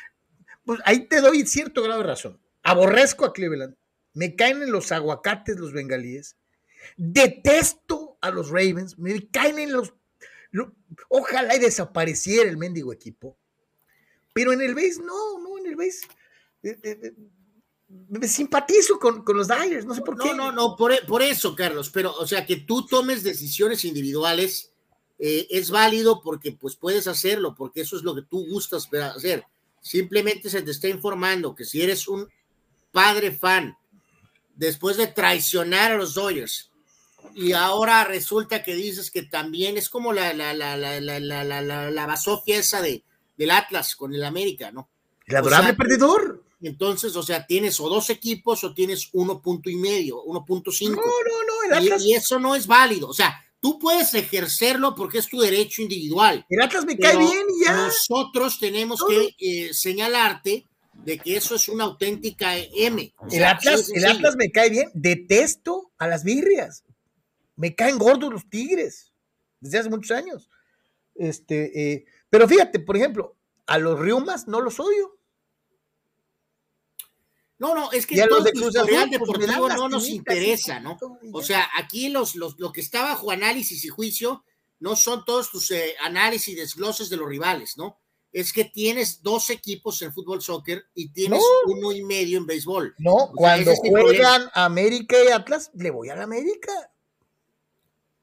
Pues 0.64 0.80
ahí 0.86 1.06
te 1.06 1.20
doy 1.20 1.46
cierto 1.46 1.82
grado 1.82 2.00
de 2.00 2.06
razón. 2.06 2.40
Aborrezco 2.62 3.26
a 3.26 3.34
Cleveland, 3.34 3.76
me 4.14 4.36
caen 4.36 4.62
en 4.62 4.72
los 4.72 4.90
aguacates 4.90 5.58
los 5.58 5.74
bengalíes, 5.74 6.38
detesto 6.96 8.16
a 8.22 8.30
los 8.30 8.48
Ravens, 8.48 8.98
me 8.98 9.28
caen 9.28 9.58
en 9.58 9.72
los... 9.72 9.92
ojalá 11.10 11.56
y 11.56 11.58
desapareciera 11.58 12.48
el 12.48 12.56
mendigo 12.56 12.90
equipo. 12.90 13.36
Pero 14.32 14.54
en 14.54 14.62
el 14.62 14.74
base, 14.74 15.00
no, 15.04 15.40
no, 15.40 15.58
en 15.58 15.66
el 15.66 15.76
base 15.76 16.06
simpatizo 18.22 18.98
con, 18.98 19.24
los 19.34 19.48
Dyers, 19.48 19.84
no 19.84 19.94
sé 19.94 20.02
por 20.02 20.18
qué. 20.18 20.28
No, 20.28 20.50
no, 20.50 20.52
no, 20.52 20.76
por, 20.76 20.94
por, 21.06 21.22
eso, 21.22 21.54
Carlos, 21.54 21.90
pero, 21.90 22.14
o 22.14 22.26
sea, 22.26 22.46
que 22.46 22.56
tú 22.56 22.86
tomes 22.86 23.22
decisiones 23.22 23.84
individuales 23.84 24.72
eh, 25.18 25.46
es 25.50 25.70
válido 25.70 26.20
porque, 26.22 26.52
pues, 26.52 26.76
puedes 26.76 27.06
hacerlo, 27.06 27.54
porque 27.54 27.80
eso 27.80 27.96
es 27.96 28.02
lo 28.02 28.14
que 28.14 28.22
tú 28.22 28.46
gustas 28.46 28.88
hacer. 28.92 29.44
Simplemente 29.80 30.50
se 30.50 30.62
te 30.62 30.70
está 30.70 30.88
informando 30.88 31.54
que 31.54 31.64
si 31.64 31.82
eres 31.82 32.06
un 32.08 32.28
padre 32.92 33.32
fan, 33.32 33.76
después 34.54 34.96
de 34.96 35.06
traicionar 35.08 35.92
a 35.92 35.96
los 35.96 36.14
Dodgers, 36.14 36.70
y 37.34 37.52
ahora 37.52 38.04
resulta 38.04 38.62
que 38.62 38.74
dices 38.74 39.10
que 39.10 39.22
también 39.22 39.76
es 39.76 39.88
como 39.88 40.12
la, 40.12 40.34
la, 40.34 40.52
la, 40.52 40.76
la, 40.76 41.00
la, 41.00 41.20
la, 41.20 41.44
la, 41.44 41.90
la 41.90 42.06
basofia 42.06 42.58
esa 42.58 42.82
de, 42.82 43.04
del 43.36 43.50
Atlas 43.50 43.96
con 43.96 44.14
el 44.14 44.24
América, 44.24 44.70
¿no? 44.70 44.88
El 45.26 45.36
adorable 45.36 45.74
perdedor. 45.74 46.42
Entonces, 46.62 47.16
o 47.16 47.22
sea, 47.22 47.46
tienes 47.46 47.80
o 47.80 47.88
dos 47.88 48.08
equipos 48.10 48.62
o 48.64 48.72
tienes 48.72 49.08
uno 49.12 49.42
punto 49.42 49.68
y 49.68 49.76
medio, 49.76 50.22
1.5. 50.24 50.90
No, 50.90 50.96
no, 50.96 51.00
no. 51.00 51.64
El 51.66 51.72
Atlas... 51.74 52.04
y, 52.04 52.14
eso 52.14 52.38
no 52.38 52.54
es 52.54 52.66
válido. 52.66 53.08
O 53.08 53.14
sea, 53.14 53.34
tú 53.60 53.78
puedes 53.78 54.14
ejercerlo 54.14 54.94
porque 54.94 55.18
es 55.18 55.28
tu 55.28 55.40
derecho 55.40 55.82
individual. 55.82 56.46
El 56.48 56.62
Atlas 56.62 56.84
me 56.84 56.96
cae 56.96 57.16
bien 57.16 57.46
y 57.56 57.64
ya. 57.64 57.72
Nosotros 57.72 58.58
tenemos 58.60 59.04
que 59.04 59.34
eh, 59.38 59.74
señalarte 59.74 60.66
de 60.92 61.18
que 61.18 61.36
eso 61.36 61.56
es 61.56 61.68
una 61.68 61.84
auténtica 61.84 62.56
M. 62.56 63.12
el, 63.30 63.44
Atlas, 63.44 63.90
el 63.92 64.04
Atlas 64.04 64.36
me 64.36 64.50
cae 64.50 64.70
bien. 64.70 64.90
Detesto 64.94 65.90
a 65.98 66.06
las 66.06 66.22
birrias. 66.22 66.84
Me 67.56 67.74
caen 67.74 67.98
gordos 67.98 68.32
los 68.32 68.48
tigres 68.48 69.12
desde 69.60 69.78
hace 69.78 69.90
muchos 69.90 70.16
años. 70.16 70.48
Este, 71.14 71.92
eh, 71.92 72.04
pero 72.30 72.48
fíjate, 72.48 72.78
por 72.78 72.96
ejemplo, 72.96 73.36
a 73.66 73.78
los 73.78 73.98
Riumas 73.98 74.48
no 74.48 74.60
los 74.60 74.78
odio. 74.80 75.18
No, 77.62 77.76
no, 77.76 77.92
es 77.92 78.08
que 78.08 78.20
todo 78.26 78.44
el 78.44 78.60
historial 78.60 79.08
deportivo 79.08 79.68
no 79.68 79.88
nos 79.88 80.08
interesa, 80.08 80.80
¿no? 80.80 80.98
O 81.32 81.42
sea, 81.44 81.70
aquí 81.76 82.08
los, 82.08 82.34
los, 82.34 82.58
lo 82.58 82.72
que 82.72 82.80
está 82.80 83.02
bajo 83.02 83.30
análisis 83.30 83.84
y 83.84 83.88
juicio 83.88 84.44
no 84.80 84.96
son 84.96 85.24
todos 85.24 85.52
tus 85.52 85.70
eh, 85.70 85.94
análisis 86.02 86.48
y 86.48 86.56
desgloses 86.56 87.08
de 87.08 87.18
los 87.18 87.28
rivales, 87.28 87.76
¿no? 87.76 88.00
Es 88.32 88.52
que 88.52 88.64
tienes 88.64 89.22
dos 89.22 89.48
equipos 89.48 90.02
en 90.02 90.12
fútbol 90.12 90.42
soccer 90.42 90.86
y 90.92 91.10
tienes 91.12 91.40
uno 91.66 91.92
y 91.92 92.02
medio 92.02 92.38
en 92.38 92.46
béisbol. 92.46 92.96
No, 92.98 93.30
cuando 93.32 93.76
juegan 93.76 94.50
América 94.54 95.16
y 95.24 95.28
Atlas, 95.28 95.70
le 95.74 95.90
voy 95.90 96.08
a 96.08 96.16
la 96.16 96.24
América. 96.24 96.72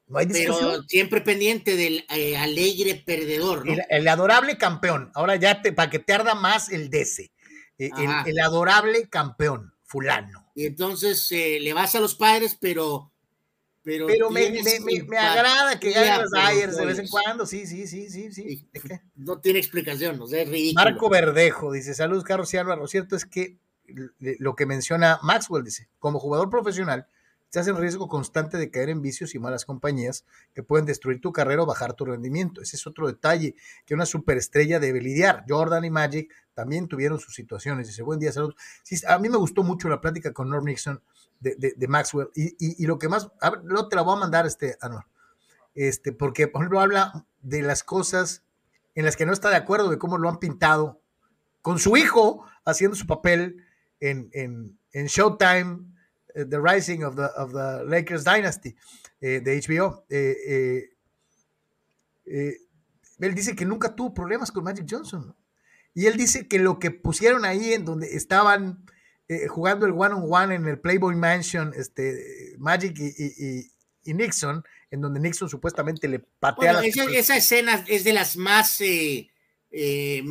No 0.08 0.18
hay 0.18 0.26
Pero 0.26 0.84
siempre 0.84 1.22
pendiente 1.22 1.78
del 1.78 2.06
eh, 2.10 2.36
alegre 2.36 2.96
perdedor, 3.06 3.66
¿no? 3.66 3.74
El, 3.88 4.08
adorable 4.10 4.58
campeón. 4.58 5.12
Ahora 5.14 5.38
ya 5.38 5.62
te, 5.62 5.72
para 5.72 5.90
que 5.90 6.00
te 6.00 6.12
arda 6.12 6.36
más 6.36 6.70
el 6.74 6.90
DC. 6.90 7.32
Eh, 7.80 7.90
el, 8.26 8.40
adorable 8.40 9.08
campeón, 9.08 9.74
fulano. 9.84 10.52
Y 10.54 10.66
entonces 10.66 11.32
eh, 11.32 11.60
le 11.62 11.74
vas 11.74 11.96
a 11.96 12.00
los 12.00 12.16
padres, 12.16 12.58
pero... 12.60 13.12
Pero, 13.82 14.08
pero 14.08 14.30
me, 14.30 14.46
agrada 15.18 15.80
que 15.80 15.92
ganen 15.92 16.22
los 16.22 16.34
Ayers 16.34 16.76
de 16.76 16.86
vez 16.86 17.00
en 17.00 17.08
cuando, 17.08 17.46
sí, 17.46 17.66
sí, 17.66 17.88
sí, 17.88 18.10
sí, 18.10 18.32
sí. 18.32 18.70
No 19.16 19.40
tiene 19.40 19.58
explicación, 19.58 20.20
no 20.20 20.26
es 20.26 20.50
ridículo. 20.50 20.84
Marco 20.84 21.10
Verdejo 21.10 21.72
dice, 21.72 21.96
saludos 21.96 22.26
Carlos 22.26 22.54
y 22.54 22.58
Álvaro, 22.58 22.82
lo 22.82 22.88
cierto 22.88 23.16
es 23.16 23.26
que 23.26 23.58
lo 23.86 24.56
que 24.56 24.66
menciona 24.66 25.18
Maxwell 25.24 25.64
dice, 25.64 25.90
como 25.98 26.20
jugador 26.20 26.50
profesional, 26.50 27.08
estás 27.50 27.68
en 27.68 27.78
riesgo 27.78 28.08
constante 28.08 28.58
de 28.58 28.70
caer 28.70 28.90
en 28.90 29.02
vicios 29.02 29.34
y 29.34 29.40
malas 29.40 29.66
compañías 29.66 30.24
que 30.54 30.62
pueden 30.62 30.86
destruir 30.86 31.20
tu 31.20 31.32
carrera 31.34 31.64
o 31.64 31.66
bajar 31.66 31.94
tu 31.94 32.06
rendimiento. 32.06 32.62
Ese 32.62 32.76
es 32.76 32.86
otro 32.86 33.08
detalle 33.08 33.56
que 33.88 33.96
una 33.96 34.06
superestrella 34.06 34.80
debe 34.80 35.02
lidiar. 35.02 35.46
Jordan 35.50 35.84
y 35.84 35.90
Magic 35.90 36.32
también 36.54 36.88
tuvieron 36.88 37.20
sus 37.20 37.34
situaciones. 37.34 37.88
Dice, 37.88 38.04
buen 38.04 38.20
día, 38.20 38.32
saludos. 38.32 38.56
a 39.08 39.18
mí 39.18 39.30
me 39.30 39.38
gustó 39.38 39.64
mucho 39.64 39.90
la 39.90 40.00
plática 40.00 40.32
con 40.32 40.48
Norm 40.48 40.64
Nixon 40.64 41.02
de, 41.40 41.88
Maxwell 41.88 42.30
y, 42.36 42.86
lo 42.86 43.00
que 43.00 43.10
más, 43.10 43.32
a 43.42 43.52
no 43.64 43.88
te 43.88 43.96
la 43.96 44.04
voy 44.04 44.16
a 44.16 44.20
mandar, 44.20 44.46
este, 44.46 44.78
Anor, 44.80 45.06
este, 45.74 46.12
porque, 46.12 46.48
por 46.48 46.62
ejemplo, 46.62 46.82
habla 46.82 47.26
de 47.42 47.64
las 47.64 47.84
cosas 47.84 48.44
en 48.94 49.06
las 49.06 49.16
que 49.16 49.26
no 49.26 49.34
está 49.34 49.50
de 49.50 49.56
acuerdo, 49.56 49.90
de 49.90 49.98
cómo 49.98 50.20
lo 50.20 50.30
han 50.30 50.38
pintado 50.38 51.02
con 51.64 51.80
su 51.80 51.98
hijo 51.98 52.46
haciendo 52.64 52.96
su 52.96 53.08
papel 53.08 53.66
en, 54.00 54.30
en, 54.34 55.06
Showtime, 55.08 55.72
eh, 55.72 55.96
The 56.34 56.60
Rising 56.60 57.04
of 57.04 57.16
the, 57.16 57.28
of 57.36 57.52
the 57.52 57.86
Lakers 57.86 58.24
Dynasty 58.24 58.76
de 59.20 59.62
HBO. 59.68 60.06
él 63.20 63.36
dice 63.36 63.56
que 63.56 63.66
nunca 63.66 63.96
tuvo 63.96 64.14
problemas 64.14 64.52
con 64.52 64.64
Magic 64.64 64.86
Johnson. 64.90 65.36
Y 65.94 66.06
él 66.06 66.18
dice 66.18 66.48
que 66.48 66.60
lo 66.60 66.80
que 66.80 66.92
pusieron 66.92 67.46
ahí 67.46 67.74
en 67.74 67.84
donde 67.84 68.16
estaban 68.16 68.86
jugando 69.48 69.86
el 69.86 69.92
one 69.92 70.16
on 70.16 70.26
one 70.30 70.56
en 70.56 70.68
el 70.68 70.80
Playboy 70.80 71.16
Mansion, 71.16 71.74
este, 71.76 72.56
Magic 72.58 72.98
y, 73.00 73.72
y 74.04 74.14
Nixon, 74.14 74.64
en 74.92 75.02
donde 75.02 75.20
Nixon 75.20 75.50
supuestamente 75.50 76.08
le 76.08 76.20
patea. 76.20 76.82
esa, 76.82 77.36
escena 77.36 77.84
es 77.88 78.04
de 78.04 78.14
las 78.14 78.38
más, 78.38 78.82
eh, 78.82 79.29
eh, 79.72 80.24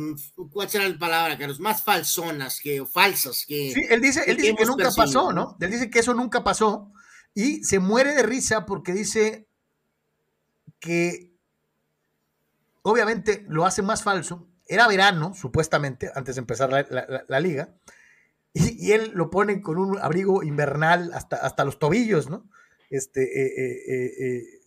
¿cuál 0.51 0.69
será 0.69 0.87
la 0.87 0.97
palabra, 0.97 1.37
Carlos? 1.37 1.59
Más 1.59 1.81
falsonas 1.83 2.59
que, 2.59 2.81
o 2.81 2.85
falsas 2.85 3.45
que. 3.47 3.71
Sí, 3.73 3.81
él 3.89 4.01
dice, 4.01 4.23
él 4.27 4.37
dice 4.37 4.55
que 4.55 4.65
nunca 4.65 4.91
pasó, 4.91 5.31
¿no? 5.31 5.55
Él 5.59 5.71
dice 5.71 5.89
que 5.89 5.99
eso 5.99 6.13
nunca 6.13 6.43
pasó 6.43 6.91
y 7.33 7.63
se 7.63 7.79
muere 7.79 8.13
de 8.15 8.23
risa 8.23 8.65
porque 8.65 8.91
dice 8.91 9.47
que 10.79 11.31
obviamente 12.81 13.45
lo 13.47 13.65
hace 13.65 13.81
más 13.81 14.03
falso. 14.03 14.47
Era 14.67 14.87
verano, 14.87 15.33
supuestamente, 15.33 16.11
antes 16.13 16.35
de 16.35 16.41
empezar 16.41 16.69
la, 16.69 17.39
liga, 17.39 17.75
y, 18.53 18.91
él 18.91 19.11
lo 19.15 19.31
pone 19.31 19.61
con 19.61 19.79
un 19.79 19.97
abrigo 19.97 20.43
invernal 20.43 21.11
hasta, 21.13 21.37
hasta 21.37 21.65
los 21.65 21.79
tobillos, 21.79 22.29
¿no? 22.29 22.47
Este, 22.91 23.23
eh, 23.23 23.83
eh, 23.87 24.58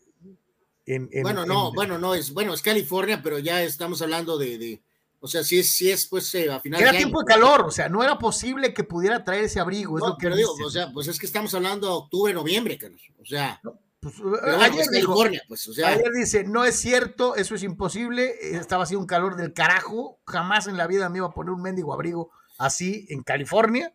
eh, 0.87 1.23
bueno, 1.23 1.47
no, 1.47 1.73
bueno, 1.73 1.99
no, 1.99 2.15
es, 2.15 2.33
bueno, 2.33 2.55
es 2.55 2.63
California, 2.63 3.21
pero 3.23 3.39
ya 3.39 3.63
estamos 3.63 4.03
hablando 4.03 4.37
de, 4.37 4.83
o 5.21 5.29
sea, 5.29 5.45
si 5.45 5.61
es, 5.61 5.71
si 5.71 5.91
es 5.91 6.07
pues 6.07 6.35
a 6.35 6.59
final 6.61 6.81
Era 6.81 6.91
tiempo 6.93 7.21
de 7.21 7.27
calor, 7.27 7.63
o 7.67 7.71
sea, 7.71 7.89
no 7.89 8.03
era 8.03 8.19
posible 8.19 8.75
que 8.75 8.83
pudiera 8.83 9.25
traer 9.25 9.45
ese 9.45 9.61
abrigo, 9.61 9.99
es 9.99 10.05
lo 10.05 10.17
que 10.17 10.29
digo, 10.31 10.53
o 10.65 10.71
sea, 10.71 10.93
pues 10.93 11.07
es 11.09 11.19
que 11.19 11.27
estamos 11.27 11.55
hablando 11.55 11.87
de 11.87 11.93
octubre, 11.93 12.35
noviembre, 12.35 12.79
Carlos, 12.79 13.03
o 13.21 13.25
sea... 13.25 13.61
Pues, 14.01 14.17
ayer, 14.59 14.85
California, 14.87 15.41
pues, 15.47 15.69
o 15.69 15.73
sea, 15.73 15.91
ayer 15.91 16.11
dice, 16.13 16.43
no 16.43 16.65
es 16.65 16.75
cierto, 16.75 17.37
eso 17.37 17.55
es 17.55 17.63
imposible, 17.63 18.35
estaba 18.41 18.83
haciendo 18.83 19.03
un 19.03 19.07
calor 19.07 19.37
del 19.37 19.53
carajo, 19.53 20.19
jamás 20.27 20.67
en 20.67 20.77
la 20.77 20.89
vida 20.89 21.09
me 21.09 21.19
iba 21.19 21.29
a 21.29 21.33
poner 21.33 21.53
un 21.53 21.63
mendigo 21.63 21.95
abrigo 21.95 22.33
así 22.59 23.07
en 23.11 23.23
California, 23.23 23.95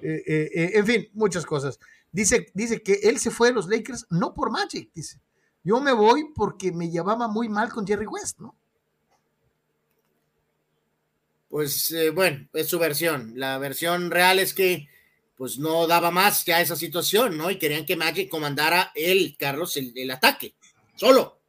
en 0.00 0.86
fin, 0.86 1.08
muchas 1.14 1.44
cosas. 1.44 1.80
Dice, 2.12 2.46
dice 2.54 2.80
que 2.80 3.00
él 3.02 3.18
se 3.18 3.32
fue 3.32 3.48
de 3.48 3.54
los 3.54 3.68
Lakers 3.68 4.06
no 4.10 4.34
por 4.34 4.52
Magic, 4.52 4.90
dice. 4.94 5.20
Yo 5.62 5.80
me 5.80 5.92
voy 5.92 6.32
porque 6.34 6.72
me 6.72 6.90
llevaba 6.90 7.28
muy 7.28 7.48
mal 7.48 7.70
con 7.70 7.86
Jerry 7.86 8.06
West, 8.06 8.38
¿no? 8.40 8.56
Pues 11.48 11.90
eh, 11.90 12.10
bueno, 12.10 12.48
es 12.52 12.68
su 12.68 12.78
versión. 12.78 13.32
La 13.34 13.58
versión 13.58 14.10
real 14.10 14.38
es 14.38 14.54
que 14.54 14.88
pues 15.36 15.58
no 15.58 15.86
daba 15.86 16.10
más 16.10 16.44
ya 16.44 16.60
esa 16.60 16.76
situación, 16.76 17.36
¿no? 17.36 17.50
Y 17.50 17.58
querían 17.58 17.86
que 17.86 17.96
Magic 17.96 18.28
comandara 18.28 18.92
él, 18.94 19.36
Carlos, 19.38 19.76
el, 19.76 20.10
ataque, 20.10 20.54
solo, 20.96 21.40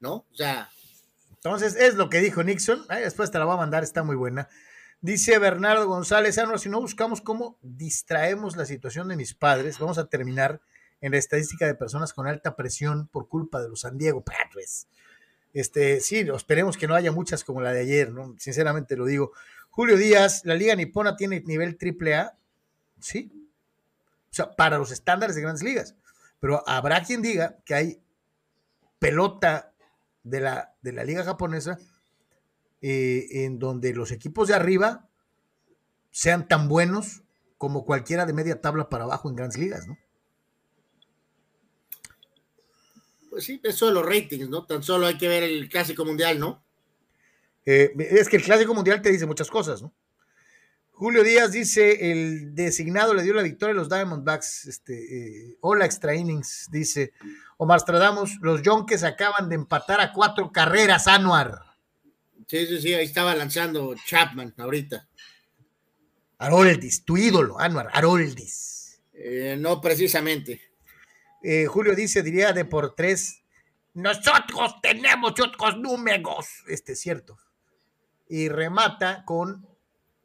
¿no? 0.00 0.26
O 0.30 0.34
sea. 0.34 0.70
Entonces, 1.30 1.74
es 1.76 1.96
lo 1.96 2.10
que 2.10 2.20
dijo 2.20 2.42
Nixon. 2.42 2.86
después 2.88 3.30
te 3.30 3.38
la 3.38 3.44
voy 3.44 3.54
a 3.54 3.58
mandar, 3.58 3.82
está 3.82 4.02
muy 4.02 4.16
buena. 4.16 4.48
Dice 5.00 5.38
Bernardo 5.38 5.86
González, 5.86 6.38
ah, 6.38 6.58
si 6.58 6.68
no 6.68 6.80
buscamos 6.80 7.20
cómo 7.20 7.58
distraemos 7.60 8.56
la 8.56 8.66
situación 8.66 9.08
de 9.08 9.16
mis 9.16 9.34
padres, 9.34 9.78
vamos 9.78 9.98
a 9.98 10.08
terminar 10.08 10.60
en 11.00 11.12
la 11.12 11.18
estadística 11.18 11.66
de 11.66 11.74
personas 11.74 12.12
con 12.12 12.26
alta 12.26 12.56
presión 12.56 13.08
por 13.08 13.28
culpa 13.28 13.60
de 13.60 13.68
los 13.68 13.80
San 13.80 13.98
Diego 13.98 14.22
Padres. 14.22 14.88
Este, 15.52 16.00
sí, 16.00 16.26
esperemos 16.34 16.76
que 16.76 16.86
no 16.86 16.94
haya 16.94 17.12
muchas 17.12 17.44
como 17.44 17.60
la 17.60 17.72
de 17.72 17.80
ayer, 17.80 18.12
¿no? 18.12 18.34
Sinceramente 18.38 18.96
lo 18.96 19.06
digo. 19.06 19.32
Julio 19.70 19.96
Díaz, 19.96 20.42
la 20.44 20.54
Liga 20.54 20.74
Nipona 20.74 21.16
tiene 21.16 21.40
nivel 21.40 21.76
triple 21.76 22.14
A, 22.14 22.36
sí. 23.00 23.30
O 24.30 24.34
sea, 24.34 24.50
para 24.50 24.78
los 24.78 24.90
estándares 24.90 25.36
de 25.36 25.42
grandes 25.42 25.62
ligas. 25.62 25.94
Pero 26.40 26.62
habrá 26.68 27.02
quien 27.02 27.22
diga 27.22 27.58
que 27.64 27.74
hay 27.74 28.02
pelota 28.98 29.72
de 30.22 30.40
la, 30.40 30.74
de 30.82 30.92
la 30.92 31.04
Liga 31.04 31.24
Japonesa 31.24 31.78
eh, 32.80 33.26
en 33.44 33.58
donde 33.58 33.94
los 33.94 34.12
equipos 34.12 34.48
de 34.48 34.54
arriba 34.54 35.08
sean 36.10 36.46
tan 36.46 36.68
buenos 36.68 37.22
como 37.56 37.84
cualquiera 37.84 38.26
de 38.26 38.32
media 38.32 38.60
tabla 38.60 38.88
para 38.88 39.04
abajo 39.04 39.28
en 39.28 39.36
grandes 39.36 39.58
ligas, 39.58 39.86
¿no? 39.86 39.96
Pues 43.38 43.46
sí, 43.46 43.60
eso 43.62 43.86
de 43.86 43.92
los 43.92 44.04
ratings, 44.04 44.48
¿no? 44.48 44.66
Tan 44.66 44.82
solo 44.82 45.06
hay 45.06 45.16
que 45.16 45.28
ver 45.28 45.44
el 45.44 45.68
Clásico 45.68 46.04
Mundial, 46.04 46.40
¿no? 46.40 46.60
Eh, 47.64 47.92
es 47.96 48.28
que 48.28 48.36
el 48.36 48.42
Clásico 48.42 48.74
Mundial 48.74 49.00
te 49.00 49.12
dice 49.12 49.26
muchas 49.26 49.48
cosas, 49.48 49.80
¿no? 49.80 49.94
Julio 50.90 51.22
Díaz 51.22 51.52
dice, 51.52 52.10
el 52.10 52.52
designado 52.56 53.14
le 53.14 53.22
dio 53.22 53.32
la 53.34 53.42
victoria 53.42 53.74
a 53.74 53.76
los 53.76 53.88
Diamondbacks. 53.88 54.66
Este, 54.66 55.52
eh, 55.52 55.56
hola, 55.60 55.84
extra 55.84 56.16
innings, 56.16 56.66
dice 56.72 57.12
Omar 57.58 57.78
Stradamos. 57.78 58.38
Los 58.40 58.60
Yonkes 58.62 59.04
acaban 59.04 59.48
de 59.48 59.54
empatar 59.54 60.00
a 60.00 60.12
cuatro 60.12 60.50
carreras, 60.50 61.06
Anuar. 61.06 61.60
Sí, 62.48 62.66
sí, 62.66 62.80
sí, 62.80 62.92
ahí 62.92 63.04
estaba 63.04 63.36
lanzando 63.36 63.94
Chapman 64.04 64.52
ahorita. 64.58 65.06
Haroldis, 66.38 67.04
tu 67.04 67.16
ídolo, 67.16 67.60
Anuar, 67.60 67.88
Haroldis. 67.92 69.00
Eh, 69.12 69.56
no 69.56 69.80
precisamente. 69.80 70.67
Eh, 71.42 71.66
Julio 71.66 71.94
dice, 71.94 72.22
diría 72.22 72.52
de 72.52 72.64
por 72.64 72.94
tres, 72.94 73.42
nosotros 73.94 74.80
tenemos 74.82 75.32
otros 75.40 75.78
números. 75.78 76.46
Este 76.68 76.92
es 76.92 77.00
cierto. 77.00 77.38
Y 78.28 78.48
remata 78.48 79.24
con, 79.24 79.66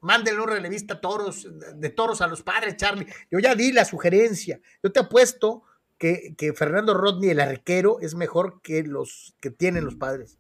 mándenle 0.02 0.42
un 0.42 0.50
relevista 0.50 1.00
toros, 1.00 1.48
de 1.76 1.90
toros 1.90 2.22
a 2.22 2.28
los 2.28 2.44
padres, 2.44 2.76
Charlie. 2.78 3.08
Yo 3.32 3.40
ya 3.40 3.56
di 3.56 3.72
la 3.72 3.86
sugerencia. 3.86 4.60
Yo 4.84 4.92
te 4.92 5.00
apuesto 5.00 5.64
que, 5.98 6.36
que 6.38 6.54
Fernando 6.54 6.94
Rodney, 6.94 7.30
el 7.30 7.40
arquero, 7.40 8.00
es 8.00 8.16
mejor 8.16 8.62
que 8.62 8.84
los 8.84 9.36
que 9.40 9.50
tienen 9.50 9.86
los 9.86 9.96
padres. 9.96 10.38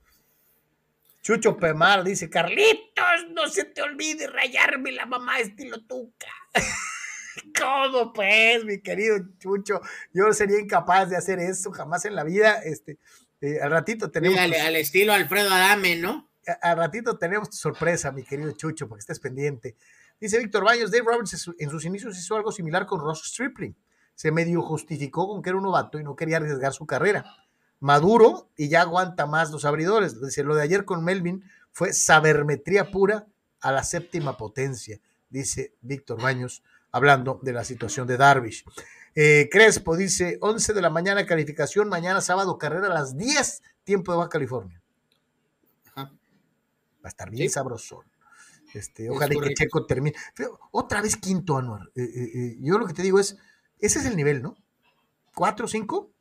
Chucho 1.23 1.55
Pemar 1.55 2.03
dice, 2.03 2.29
Carlitos, 2.29 3.29
no 3.31 3.47
se 3.47 3.63
te 3.63 3.81
olvide 3.81 4.27
rayarme 4.27 4.91
la 4.91 5.05
mamá 5.05 5.39
estilo 5.39 5.81
tuca. 5.85 6.27
¿Cómo 7.59 8.13
pues, 8.13 8.63
mi 8.65 8.81
querido 8.81 9.17
Chucho? 9.39 9.81
Yo 10.13 10.31
sería 10.33 10.59
incapaz 10.59 11.09
de 11.09 11.17
hacer 11.17 11.39
eso 11.39 11.71
jamás 11.71 12.05
en 12.05 12.15
la 12.15 12.23
vida. 12.23 12.61
Este, 12.63 12.97
eh, 13.41 13.59
al 13.61 13.71
ratito 13.71 14.11
tenemos. 14.11 14.39
al 14.39 14.75
estilo 14.75 15.13
Alfredo 15.13 15.51
Adame, 15.51 15.95
¿no? 15.95 16.29
Al 16.61 16.77
ratito 16.77 17.17
tenemos 17.17 17.49
tu 17.49 17.55
sorpresa, 17.55 18.11
mi 18.11 18.23
querido 18.23 18.51
Chucho, 18.51 18.87
porque 18.87 18.99
estés 18.99 19.19
pendiente. 19.19 19.75
Dice 20.19 20.37
Víctor 20.39 20.63
Baños, 20.63 20.91
Dave 20.91 21.05
Roberts 21.05 21.49
en 21.57 21.69
sus 21.69 21.85
inicios 21.85 22.17
hizo 22.17 22.35
algo 22.35 22.51
similar 22.51 22.85
con 22.85 22.99
Ross 22.99 23.23
Stripling. 23.25 23.75
Se 24.15 24.31
medio 24.31 24.61
justificó 24.61 25.27
con 25.27 25.41
que 25.41 25.49
era 25.49 25.57
un 25.57 25.63
novato 25.63 25.99
y 25.99 26.03
no 26.03 26.15
quería 26.15 26.37
arriesgar 26.37 26.71
su 26.71 26.85
carrera 26.85 27.25
maduro 27.83 28.49
y 28.55 28.69
ya 28.69 28.81
aguanta 28.81 29.25
más 29.25 29.51
los 29.51 29.65
abridores. 29.65 30.21
Dice, 30.21 30.43
lo 30.43 30.55
de 30.55 30.63
ayer 30.63 30.85
con 30.85 31.03
Melvin 31.03 31.43
fue 31.73 31.91
sabermetría 31.91 32.91
pura 32.91 33.27
a 33.59 33.73
la 33.73 33.83
séptima 33.83 34.37
potencia, 34.37 35.01
dice 35.29 35.73
Víctor 35.81 36.21
Baños, 36.21 36.63
hablando 36.93 37.39
de 37.41 37.51
la 37.51 37.65
situación 37.65 38.07
de 38.07 38.15
Darvish. 38.15 38.63
Eh, 39.15 39.49
Crespo 39.51 39.97
dice, 39.97 40.37
11 40.39 40.73
de 40.73 40.81
la 40.81 40.89
mañana 40.89 41.25
calificación, 41.25 41.89
mañana 41.89 42.21
sábado 42.21 42.57
carrera 42.57 42.87
a 42.87 42.93
las 42.93 43.17
10, 43.17 43.61
tiempo 43.83 44.11
de 44.11 44.19
Baja 44.19 44.29
California. 44.29 44.81
Va 45.97 46.09
a 47.03 47.09
estar 47.09 47.29
bien 47.29 47.49
sabroso. 47.49 48.05
Este, 48.73 49.09
ojalá 49.09 49.35
que 49.35 49.53
Checo 49.53 49.85
termine. 49.85 50.15
otra 50.71 51.01
vez 51.01 51.17
quinto, 51.17 51.57
Anuar. 51.57 51.91
Eh, 51.95 52.01
eh, 52.03 52.57
yo 52.61 52.77
lo 52.77 52.87
que 52.87 52.93
te 52.93 53.03
digo 53.03 53.19
es, 53.19 53.37
ese 53.79 53.99
es 53.99 54.05
el 54.05 54.15
nivel, 54.15 54.41
¿no? 54.41 54.55
¿Cuatro, 55.35 55.67
cinco? 55.67 56.11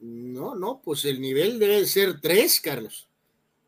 No, 0.00 0.54
no, 0.54 0.82
pues 0.82 1.04
el 1.06 1.20
nivel 1.20 1.58
debe 1.58 1.86
ser 1.86 2.20
tres, 2.20 2.60
Carlos. 2.60 3.08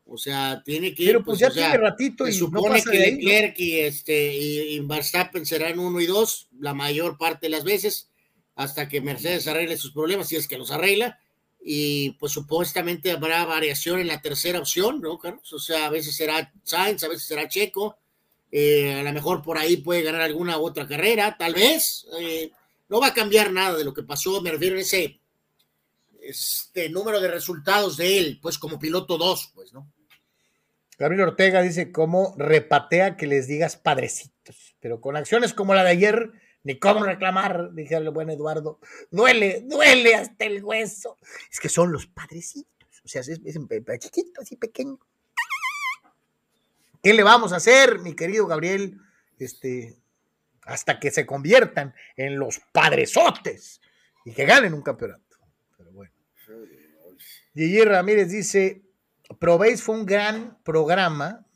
O 0.06 0.18
sea, 0.18 0.62
tiene 0.64 0.94
que. 0.94 1.06
Pero 1.06 1.24
pues, 1.24 1.40
pues 1.40 1.54
ya 1.54 1.54
tiene 1.54 1.78
ratito 1.78 2.28
y 2.28 2.32
supone 2.32 2.82
que 2.82 2.98
Leclerc 2.98 3.58
y 3.58 3.80
este 3.80 4.34
y, 4.34 4.78
Verstappen 4.80 5.46
serán 5.46 5.78
uno 5.78 6.00
y 6.00 6.06
dos 6.06 6.48
la 6.58 6.74
mayor 6.74 7.16
parte 7.16 7.46
de 7.46 7.50
las 7.50 7.64
veces 7.64 8.10
hasta 8.54 8.88
que 8.88 9.00
Mercedes 9.00 9.48
arregle 9.48 9.76
sus 9.76 9.92
problemas, 9.92 10.28
si 10.28 10.36
es 10.36 10.46
que 10.46 10.58
los 10.58 10.70
arregla. 10.70 11.18
Y 11.66 12.10
pues 12.12 12.32
supuestamente 12.32 13.10
habrá 13.10 13.44
variación 13.46 13.98
en 13.98 14.08
la 14.08 14.20
tercera 14.20 14.58
opción, 14.58 15.00
¿no, 15.00 15.18
Carlos? 15.18 15.50
O 15.52 15.58
sea, 15.58 15.86
a 15.86 15.90
veces 15.90 16.14
será 16.14 16.52
Sainz, 16.62 17.02
a 17.02 17.08
veces 17.08 17.24
será 17.24 17.48
Checo. 17.48 17.96
Eh, 18.52 18.92
a 18.92 19.02
lo 19.02 19.12
mejor 19.12 19.42
por 19.42 19.56
ahí 19.56 19.78
puede 19.78 20.02
ganar 20.02 20.20
alguna 20.20 20.58
otra 20.58 20.86
carrera, 20.86 21.34
tal 21.38 21.54
vez. 21.54 22.06
Eh, 22.20 22.52
no 22.88 23.00
va 23.00 23.08
a 23.08 23.14
cambiar 23.14 23.50
nada 23.50 23.78
de 23.78 23.84
lo 23.84 23.94
que 23.94 24.02
pasó, 24.02 24.40
me 24.42 24.52
refiero 24.52 24.76
a 24.76 24.80
ese 24.80 25.18
este 26.24 26.88
número 26.88 27.20
de 27.20 27.28
resultados 27.28 27.96
de 27.96 28.18
él, 28.18 28.38
pues 28.40 28.58
como 28.58 28.78
piloto 28.78 29.18
2, 29.18 29.50
pues, 29.54 29.72
¿no? 29.72 29.92
Gabriel 30.98 31.28
Ortega 31.28 31.62
dice 31.62 31.90
cómo 31.92 32.34
repatea 32.38 33.16
que 33.16 33.26
les 33.26 33.46
digas 33.46 33.76
padrecitos, 33.76 34.76
pero 34.80 35.00
con 35.00 35.16
acciones 35.16 35.52
como 35.54 35.74
la 35.74 35.82
de 35.84 35.90
ayer, 35.90 36.32
ni 36.62 36.78
cómo 36.78 37.04
reclamar, 37.04 37.72
dije 37.74 37.96
el 37.96 38.10
buen 38.10 38.30
Eduardo, 38.30 38.78
duele, 39.10 39.62
duele 39.66 40.14
hasta 40.14 40.44
el 40.44 40.62
hueso. 40.64 41.18
Es 41.50 41.60
que 41.60 41.68
son 41.68 41.92
los 41.92 42.06
padrecitos, 42.06 43.02
o 43.04 43.08
sea, 43.08 43.20
es, 43.20 43.28
es, 43.28 43.58
chiquito, 43.98 44.40
así 44.40 44.56
pequeño. 44.56 44.98
¿Qué 47.02 47.12
le 47.12 47.22
vamos 47.22 47.52
a 47.52 47.56
hacer, 47.56 47.98
mi 47.98 48.14
querido 48.14 48.46
Gabriel? 48.46 48.98
Este, 49.38 49.98
hasta 50.62 50.98
que 50.98 51.10
se 51.10 51.26
conviertan 51.26 51.94
en 52.16 52.38
los 52.38 52.60
padresotes 52.72 53.80
y 54.24 54.32
que 54.32 54.46
ganen 54.46 54.72
un 54.72 54.82
campeonato. 54.82 55.36
Pero 55.76 55.92
bueno. 55.92 56.12
Gigi 57.54 57.82
Ramírez 57.82 58.30
dice, 58.30 58.83
Probéis 59.38 59.82
fue 59.82 59.96
un 59.96 60.06
gran 60.06 60.58
programa, 60.62 61.46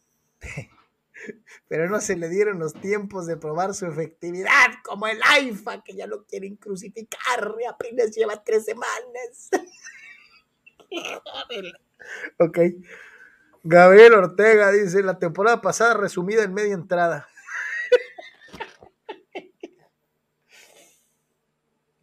pero 1.69 1.89
no 1.89 2.01
se 2.01 2.17
le 2.17 2.29
dieron 2.29 2.59
los 2.59 2.73
tiempos 2.75 3.27
de 3.27 3.37
probar 3.37 3.75
su 3.75 3.87
efectividad, 3.87 4.73
como 4.85 5.07
el 5.07 5.21
AIFA, 5.23 5.83
que 5.83 5.95
ya 5.95 6.07
lo 6.07 6.25
quieren 6.25 6.57
crucificar, 6.57 7.55
y 7.61 7.65
apenas 7.67 8.15
lleva 8.15 8.43
tres 8.43 8.65
semanas. 8.65 9.51
ok. 12.39 12.59
Gabriel 13.65 14.15
Ortega 14.15 14.71
dice, 14.71 15.03
la 15.03 15.19
temporada 15.19 15.61
pasada 15.61 15.95
resumida 15.95 16.43
en 16.45 16.55
media 16.55 16.73
entrada. 16.75 17.29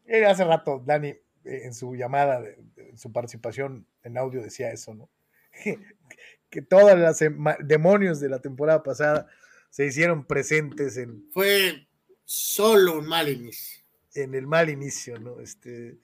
hace 0.27 0.43
rato, 0.43 0.83
Dani, 0.85 1.09
eh, 1.09 1.21
en 1.43 1.73
su 1.73 1.95
llamada, 1.95 2.43
en 2.75 2.97
su 2.97 3.11
participación 3.11 3.87
en 4.03 4.17
audio 4.17 4.43
decía 4.43 4.71
eso, 4.71 4.93
¿no? 4.93 5.09
que 6.49 6.61
todos 6.61 6.97
los 6.97 7.19
demonios 7.67 8.19
de 8.19 8.29
la 8.29 8.39
temporada 8.39 8.83
pasada 8.83 9.27
se 9.69 9.85
hicieron 9.85 10.25
presentes 10.25 10.97
en... 10.97 11.29
Fue 11.31 11.87
solo 12.23 12.99
un 12.99 13.07
mal 13.07 13.29
inicio. 13.29 13.83
En 14.13 14.33
el 14.33 14.47
mal 14.47 14.69
inicio, 14.69 15.19
¿no? 15.19 15.41
Este, 15.41 15.99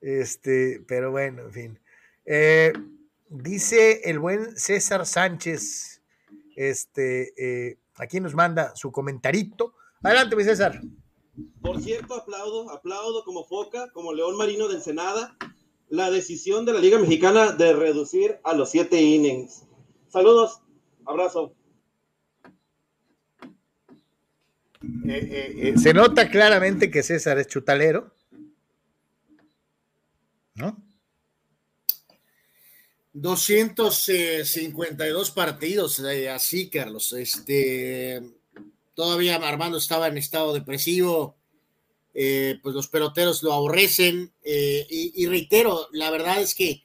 este, 0.00 0.82
pero 0.88 1.12
bueno, 1.12 1.42
en 1.42 1.52
fin. 1.52 1.80
Eh, 2.24 2.72
dice 3.28 4.00
el 4.10 4.18
buen 4.18 4.56
César 4.56 5.06
Sánchez, 5.06 6.02
este, 6.56 7.32
eh, 7.36 7.78
aquí 7.94 8.20
nos 8.20 8.34
manda 8.34 8.74
su 8.74 8.90
comentarito. 8.90 9.74
Adelante, 10.02 10.34
mi 10.34 10.44
César. 10.44 10.80
Por 11.62 11.80
cierto, 11.80 12.14
aplaudo, 12.14 12.70
aplaudo 12.70 13.24
como 13.24 13.44
foca, 13.44 13.90
como 13.92 14.12
león 14.12 14.36
marino 14.36 14.68
de 14.68 14.74
Ensenada, 14.74 15.36
la 15.92 16.10
decisión 16.10 16.64
de 16.64 16.72
la 16.72 16.80
Liga 16.80 16.98
Mexicana 16.98 17.52
de 17.52 17.74
reducir 17.74 18.40
a 18.44 18.54
los 18.54 18.70
siete 18.70 19.02
innings. 19.02 19.64
Saludos, 20.08 20.62
abrazo. 21.04 21.54
Eh, 25.06 25.06
eh, 25.06 25.54
eh, 25.58 25.74
se 25.76 25.92
nota 25.92 26.30
claramente 26.30 26.90
que 26.90 27.02
César 27.02 27.38
es 27.38 27.46
chutalero, 27.46 28.10
¿no? 30.54 30.82
252 33.12 35.30
partidos 35.30 36.00
así, 36.00 36.70
Carlos. 36.70 37.12
Este, 37.12 38.22
todavía 38.94 39.36
Armando 39.36 39.76
estaba 39.76 40.08
en 40.08 40.16
estado 40.16 40.54
depresivo 40.54 41.36
eh, 42.14 42.58
pues 42.62 42.74
los 42.74 42.88
peloteros 42.88 43.42
lo 43.42 43.52
aborrecen. 43.52 44.32
Eh, 44.42 44.86
y, 44.88 45.26
reitero, 45.26 45.88
la 45.92 46.10
verdad 46.10 46.40
es 46.40 46.54
que, 46.54 46.84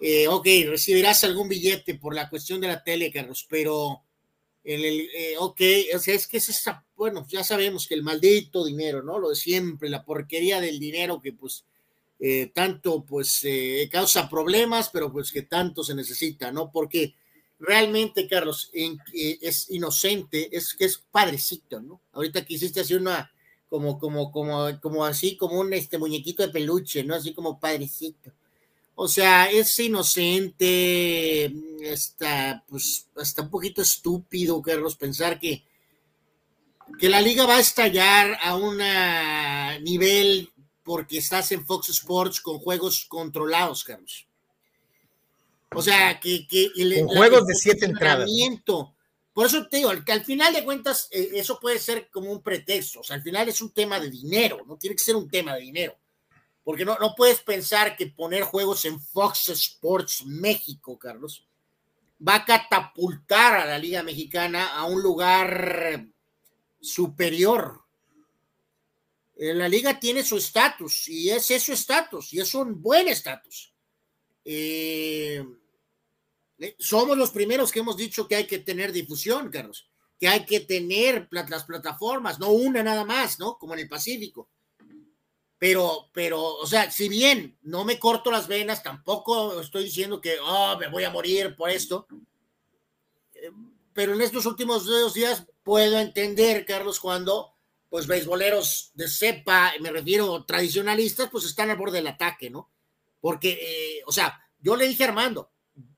eh, 0.00 0.28
ok, 0.28 0.46
recibirás 0.66 1.24
algún 1.24 1.48
billete 1.48 1.94
por 1.94 2.14
la 2.14 2.28
cuestión 2.28 2.60
de 2.60 2.68
la 2.68 2.82
tele, 2.82 3.10
Carlos, 3.12 3.46
pero 3.48 4.02
el, 4.64 5.08
ok, 5.38 5.60
o 5.94 5.98
sea, 5.98 6.14
es 6.14 6.26
que 6.26 6.36
es 6.36 6.48
esa, 6.48 6.84
bueno, 6.96 7.26
ya 7.28 7.42
sabemos 7.42 7.86
que 7.86 7.94
el 7.94 8.02
maldito 8.02 8.64
dinero, 8.64 9.02
¿no? 9.02 9.18
Lo 9.18 9.30
de 9.30 9.36
siempre, 9.36 9.88
la 9.88 10.04
porquería 10.04 10.60
del 10.60 10.78
dinero 10.78 11.20
que 11.20 11.32
pues 11.32 11.64
tanto 12.54 13.04
pues 13.04 13.44
causa 13.90 14.30
problemas, 14.30 14.90
pero 14.92 15.10
pues 15.10 15.32
que 15.32 15.42
tanto 15.42 15.82
se 15.82 15.92
necesita, 15.92 16.52
¿no? 16.52 16.70
Porque 16.70 17.16
realmente, 17.58 18.28
Carlos, 18.28 18.70
es 18.72 19.70
inocente, 19.70 20.48
es 20.56 20.74
que 20.74 20.84
es 20.84 21.02
padrecito, 21.10 21.80
¿no? 21.80 22.00
Ahorita 22.12 22.44
quisiste 22.44 22.78
hacer 22.78 23.00
una 23.00 23.32
como, 23.72 23.98
como, 23.98 24.30
como, 24.30 24.78
como 24.82 25.02
así, 25.02 25.34
como 25.34 25.58
un 25.58 25.72
este 25.72 25.96
muñequito 25.96 26.42
de 26.42 26.52
peluche, 26.52 27.04
¿no? 27.04 27.14
Así 27.14 27.32
como 27.32 27.58
padrecito. 27.58 28.30
O 28.94 29.08
sea, 29.08 29.50
es 29.50 29.78
inocente, 29.78 31.50
está, 31.80 32.62
pues, 32.68 33.08
hasta 33.16 33.40
un 33.40 33.48
poquito 33.48 33.80
estúpido, 33.80 34.60
Carlos, 34.60 34.96
pensar 34.96 35.40
que, 35.40 35.64
que 37.00 37.08
la 37.08 37.22
liga 37.22 37.46
va 37.46 37.56
a 37.56 37.60
estallar 37.60 38.36
a 38.42 38.56
un 38.56 38.76
nivel 39.82 40.50
porque 40.82 41.16
estás 41.16 41.50
en 41.52 41.64
Fox 41.64 41.88
Sports 41.88 42.42
con 42.42 42.58
juegos 42.58 43.06
controlados, 43.08 43.84
Carlos. 43.84 44.26
O 45.74 45.80
sea, 45.80 46.20
que, 46.20 46.46
que 46.46 46.70
con 47.06 47.08
juegos 47.16 47.46
de 47.46 47.54
siete 47.54 47.86
entradas. 47.86 48.28
Por 49.32 49.46
eso 49.46 49.66
te 49.66 49.78
digo, 49.78 49.90
al 49.90 50.24
final 50.24 50.52
de 50.52 50.64
cuentas 50.64 51.08
eh, 51.10 51.30
eso 51.34 51.58
puede 51.58 51.78
ser 51.78 52.10
como 52.10 52.30
un 52.30 52.42
pretexto, 52.42 53.00
o 53.00 53.02
sea, 53.02 53.16
al 53.16 53.22
final 53.22 53.48
es 53.48 53.62
un 53.62 53.72
tema 53.72 53.98
de 53.98 54.10
dinero, 54.10 54.62
no 54.66 54.76
tiene 54.76 54.94
que 54.94 55.04
ser 55.04 55.16
un 55.16 55.30
tema 55.30 55.54
de 55.54 55.62
dinero, 55.62 55.96
porque 56.62 56.84
no, 56.84 56.98
no 56.98 57.14
puedes 57.14 57.40
pensar 57.40 57.96
que 57.96 58.08
poner 58.08 58.42
juegos 58.42 58.84
en 58.84 59.00
Fox 59.00 59.48
Sports 59.48 60.24
México, 60.26 60.98
Carlos, 60.98 61.46
va 62.26 62.36
a 62.36 62.44
catapultar 62.44 63.54
a 63.54 63.66
la 63.66 63.78
Liga 63.78 64.02
Mexicana 64.02 64.76
a 64.76 64.84
un 64.84 65.02
lugar 65.02 66.06
superior. 66.80 67.80
Eh, 69.36 69.54
la 69.54 69.68
liga 69.68 69.98
tiene 69.98 70.22
su 70.22 70.36
estatus 70.36 71.08
y 71.08 71.30
es 71.30 71.46
su 71.46 71.72
estatus 71.72 72.32
y 72.32 72.40
es 72.40 72.54
un 72.54 72.80
buen 72.82 73.08
estatus. 73.08 73.72
¿eh? 74.44 75.44
Somos 76.78 77.16
los 77.16 77.30
primeros 77.30 77.72
que 77.72 77.80
hemos 77.80 77.96
dicho 77.96 78.28
que 78.28 78.36
hay 78.36 78.46
que 78.46 78.58
tener 78.58 78.92
difusión, 78.92 79.50
Carlos, 79.50 79.88
que 80.18 80.28
hay 80.28 80.44
que 80.44 80.60
tener 80.60 81.28
las 81.30 81.64
plataformas, 81.64 82.38
no 82.38 82.50
una 82.50 82.82
nada 82.82 83.04
más, 83.04 83.38
¿no? 83.38 83.58
Como 83.58 83.74
en 83.74 83.80
el 83.80 83.88
Pacífico. 83.88 84.48
Pero, 85.62 86.10
pero, 86.12 86.42
o 86.42 86.66
sea, 86.66 86.90
si 86.90 87.08
bien 87.08 87.56
no 87.62 87.84
me 87.84 88.00
corto 88.00 88.32
las 88.32 88.48
venas, 88.48 88.82
tampoco 88.82 89.60
estoy 89.60 89.84
diciendo 89.84 90.20
que, 90.20 90.36
oh, 90.42 90.76
me 90.76 90.88
voy 90.88 91.04
a 91.04 91.10
morir 91.10 91.54
por 91.54 91.70
esto. 91.70 92.08
Eh, 93.34 93.52
pero 93.92 94.12
en 94.14 94.20
estos 94.22 94.44
últimos 94.46 94.84
dos 94.86 95.14
días 95.14 95.46
puedo 95.62 96.00
entender, 96.00 96.66
Carlos, 96.66 96.98
cuando, 96.98 97.54
pues, 97.88 98.08
beisboleros 98.08 98.90
de 98.94 99.06
cepa, 99.06 99.72
me 99.80 99.92
refiero 99.92 100.44
tradicionalistas, 100.44 101.30
pues 101.30 101.44
están 101.44 101.70
al 101.70 101.76
borde 101.76 101.98
del 101.98 102.08
ataque, 102.08 102.50
¿no? 102.50 102.72
Porque, 103.20 103.50
eh, 103.52 104.02
o 104.04 104.10
sea, 104.10 104.40
yo 104.58 104.74
le 104.74 104.88
dije 104.88 105.04
a 105.04 105.08
Armando, 105.10 105.51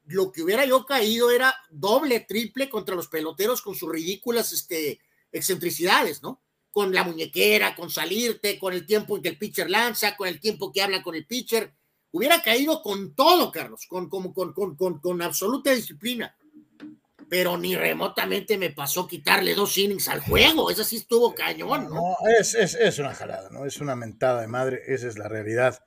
lo 0.06 0.30
que 0.30 0.42
hubiera 0.42 0.64
yo 0.64 0.84
caído 0.84 1.30
era 1.30 1.54
doble, 1.70 2.20
triple 2.20 2.68
contra 2.68 2.94
los 2.94 3.08
peloteros 3.08 3.62
con 3.62 3.74
sus 3.74 3.90
ridículas 3.90 4.52
este, 4.52 5.00
excentricidades, 5.32 6.22
¿no? 6.22 6.42
Con 6.70 6.92
la 6.92 7.04
muñequera, 7.04 7.74
con 7.74 7.90
salirte, 7.90 8.58
con 8.58 8.72
el 8.72 8.84
tiempo 8.84 9.16
en 9.16 9.22
que 9.22 9.28
el 9.28 9.38
pitcher 9.38 9.70
lanza, 9.70 10.16
con 10.16 10.28
el 10.28 10.40
tiempo 10.40 10.72
que 10.72 10.82
habla 10.82 11.02
con 11.02 11.14
el 11.14 11.26
pitcher. 11.26 11.72
Hubiera 12.10 12.42
caído 12.42 12.82
con 12.82 13.14
todo, 13.14 13.50
Carlos, 13.50 13.86
con, 13.88 14.08
con, 14.08 14.32
con, 14.32 14.52
con, 14.52 14.98
con 14.98 15.22
absoluta 15.22 15.72
disciplina. 15.72 16.36
Pero 17.28 17.56
ni 17.56 17.74
remotamente 17.74 18.58
me 18.58 18.70
pasó 18.70 19.08
quitarle 19.08 19.54
dos 19.54 19.78
innings 19.78 20.08
al 20.08 20.20
juego. 20.20 20.70
Esa 20.70 20.84
sí 20.84 20.96
estuvo 20.96 21.34
cañón, 21.34 21.88
¿no? 21.88 21.94
no 21.94 22.16
es, 22.38 22.54
es, 22.54 22.74
es 22.74 22.98
una 22.98 23.14
jalada, 23.14 23.48
¿no? 23.50 23.64
Es 23.64 23.78
una 23.78 23.96
mentada 23.96 24.42
de 24.42 24.48
madre. 24.48 24.82
Esa 24.86 25.08
es 25.08 25.16
la 25.16 25.28
realidad 25.28 25.82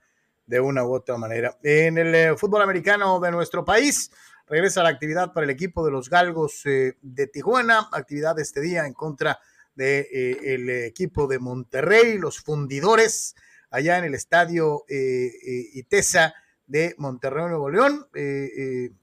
de 0.48 0.60
una 0.60 0.82
u 0.84 0.94
otra 0.94 1.16
manera. 1.18 1.56
En 1.62 1.98
el 1.98 2.14
eh, 2.14 2.36
fútbol 2.36 2.62
americano 2.62 3.20
de 3.20 3.30
nuestro 3.30 3.64
país, 3.64 4.10
regresa 4.46 4.82
la 4.82 4.88
actividad 4.88 5.32
para 5.34 5.44
el 5.44 5.50
equipo 5.50 5.84
de 5.84 5.92
los 5.92 6.08
Galgos 6.08 6.64
eh, 6.64 6.96
de 7.02 7.26
Tijuana, 7.26 7.88
actividad 7.92 8.38
este 8.40 8.62
día 8.62 8.86
en 8.86 8.94
contra 8.94 9.38
del 9.74 10.06
de, 10.10 10.82
eh, 10.82 10.86
equipo 10.86 11.26
de 11.26 11.38
Monterrey, 11.38 12.18
los 12.18 12.40
fundidores, 12.40 13.36
allá 13.70 13.98
en 13.98 14.04
el 14.04 14.14
estadio 14.14 14.84
Itesa 14.88 16.32
de 16.66 16.94
Monterrey, 16.96 17.44
Nuevo 17.48 17.68
León, 17.68 18.08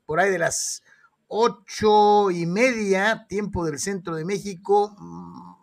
por 0.06 0.20
ahí 0.20 0.32
de 0.32 0.40
las 0.40 0.82
ocho 1.28 2.32
y 2.32 2.48
media, 2.48 3.28
tiempo 3.30 3.64
del 3.64 3.78
centro 3.78 4.16
de 4.16 4.26
México, 4.26 4.96
mm, 4.98 5.56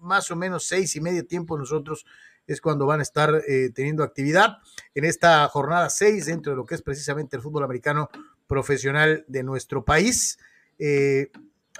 más 0.00 0.30
o 0.30 0.36
menos 0.36 0.68
seis 0.68 0.94
y 0.94 1.00
media 1.00 1.24
tiempo 1.24 1.58
nosotros 1.58 2.06
es 2.46 2.60
cuando 2.60 2.86
van 2.86 3.00
a 3.00 3.02
estar 3.02 3.42
eh, 3.46 3.70
teniendo 3.74 4.02
actividad 4.02 4.58
en 4.94 5.04
esta 5.04 5.46
jornada 5.48 5.90
6 5.90 6.26
dentro 6.26 6.52
de 6.52 6.56
lo 6.56 6.64
que 6.64 6.76
es 6.76 6.82
precisamente 6.82 7.36
el 7.36 7.42
fútbol 7.42 7.64
americano 7.64 8.08
profesional 8.46 9.24
de 9.26 9.42
nuestro 9.42 9.84
país, 9.84 10.38
eh, 10.78 11.30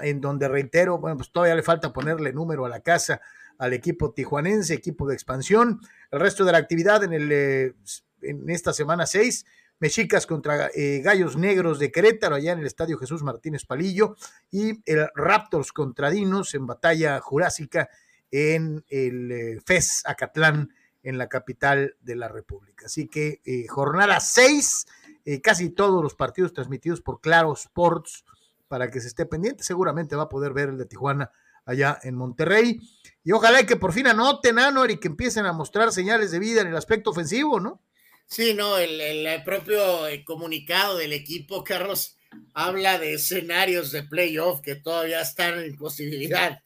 en 0.00 0.20
donde 0.20 0.48
reitero, 0.48 0.98
bueno, 0.98 1.16
pues 1.16 1.30
todavía 1.30 1.54
le 1.54 1.62
falta 1.62 1.92
ponerle 1.92 2.32
número 2.32 2.64
a 2.64 2.68
la 2.68 2.80
casa 2.80 3.20
al 3.58 3.72
equipo 3.72 4.12
tijuanense, 4.12 4.74
equipo 4.74 5.06
de 5.06 5.14
expansión. 5.14 5.80
El 6.10 6.20
resto 6.20 6.44
de 6.44 6.52
la 6.52 6.58
actividad 6.58 7.04
en, 7.04 7.12
el, 7.12 7.32
eh, 7.32 7.74
en 8.22 8.50
esta 8.50 8.72
semana 8.72 9.06
6, 9.06 9.46
Mexicas 9.78 10.26
contra 10.26 10.70
Gallos 10.74 11.36
Negros 11.36 11.78
de 11.78 11.92
Querétaro, 11.92 12.36
allá 12.36 12.52
en 12.52 12.60
el 12.60 12.66
Estadio 12.66 12.96
Jesús 12.96 13.22
Martínez 13.22 13.66
Palillo, 13.66 14.16
y 14.50 14.80
el 14.90 15.06
Raptors 15.14 15.70
contra 15.70 16.08
Dinos 16.08 16.54
en 16.54 16.66
batalla 16.66 17.20
jurásica 17.20 17.90
en 18.30 18.84
el 18.88 19.30
eh, 19.30 19.60
FES 19.64 20.02
Acatlán, 20.06 20.70
en 21.02 21.18
la 21.18 21.28
capital 21.28 21.96
de 22.00 22.16
la 22.16 22.28
República. 22.28 22.86
Así 22.86 23.08
que 23.08 23.40
eh, 23.44 23.66
jornada 23.68 24.20
6, 24.20 24.86
eh, 25.24 25.40
casi 25.40 25.70
todos 25.70 26.02
los 26.02 26.14
partidos 26.14 26.52
transmitidos 26.52 27.00
por 27.00 27.20
Claro 27.20 27.52
Sports, 27.52 28.24
para 28.68 28.90
que 28.90 29.00
se 29.00 29.08
esté 29.08 29.26
pendiente, 29.26 29.62
seguramente 29.62 30.16
va 30.16 30.24
a 30.24 30.28
poder 30.28 30.52
ver 30.52 30.70
el 30.70 30.78
de 30.78 30.86
Tijuana 30.86 31.30
allá 31.64 31.98
en 32.02 32.16
Monterrey. 32.16 32.80
Y 33.22 33.32
ojalá 33.32 33.64
que 33.64 33.76
por 33.76 33.92
fin 33.92 34.08
anoten, 34.08 34.58
Anor, 34.58 34.90
y 34.90 34.98
que 34.98 35.08
empiecen 35.08 35.46
a 35.46 35.52
mostrar 35.52 35.92
señales 35.92 36.32
de 36.32 36.40
vida 36.40 36.62
en 36.62 36.68
el 36.68 36.76
aspecto 36.76 37.10
ofensivo, 37.10 37.60
¿no? 37.60 37.82
Sí, 38.26 38.54
no, 38.54 38.76
el, 38.76 39.00
el 39.00 39.42
propio 39.44 39.82
comunicado 40.24 40.96
del 40.96 41.12
equipo, 41.12 41.62
Carlos, 41.62 42.16
habla 42.54 42.98
de 42.98 43.14
escenarios 43.14 43.92
de 43.92 44.02
playoff 44.02 44.60
que 44.60 44.74
todavía 44.74 45.20
están 45.20 45.60
en 45.60 45.76
posibilidad. 45.76 46.60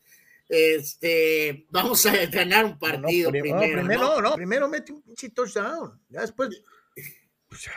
Este, 0.50 1.64
vamos 1.70 2.04
a 2.06 2.26
ganar 2.26 2.64
un 2.64 2.76
partido 2.76 3.30
primero. 3.30 3.54
No, 3.54 3.78
primero, 3.78 4.20
¿no? 4.20 4.30
no, 4.30 4.34
primero 4.34 4.68
mete 4.68 4.92
un 4.92 5.04
touchdown. 5.32 6.00
Ya 6.08 6.22
después. 6.22 6.60
Pues, 7.48 7.70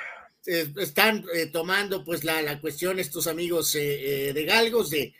están 0.45 1.24
eh, 1.34 1.45
tomando 1.45 2.04
pues 2.04 2.24
la, 2.24 2.41
la, 2.41 2.60
cuestión 2.60 3.00
estos 3.00 3.28
amigos 3.28 3.76
eh, 3.76 4.30
eh, 4.30 4.34
de 4.34 4.45
Galgos 4.45 4.90
de 4.90 5.14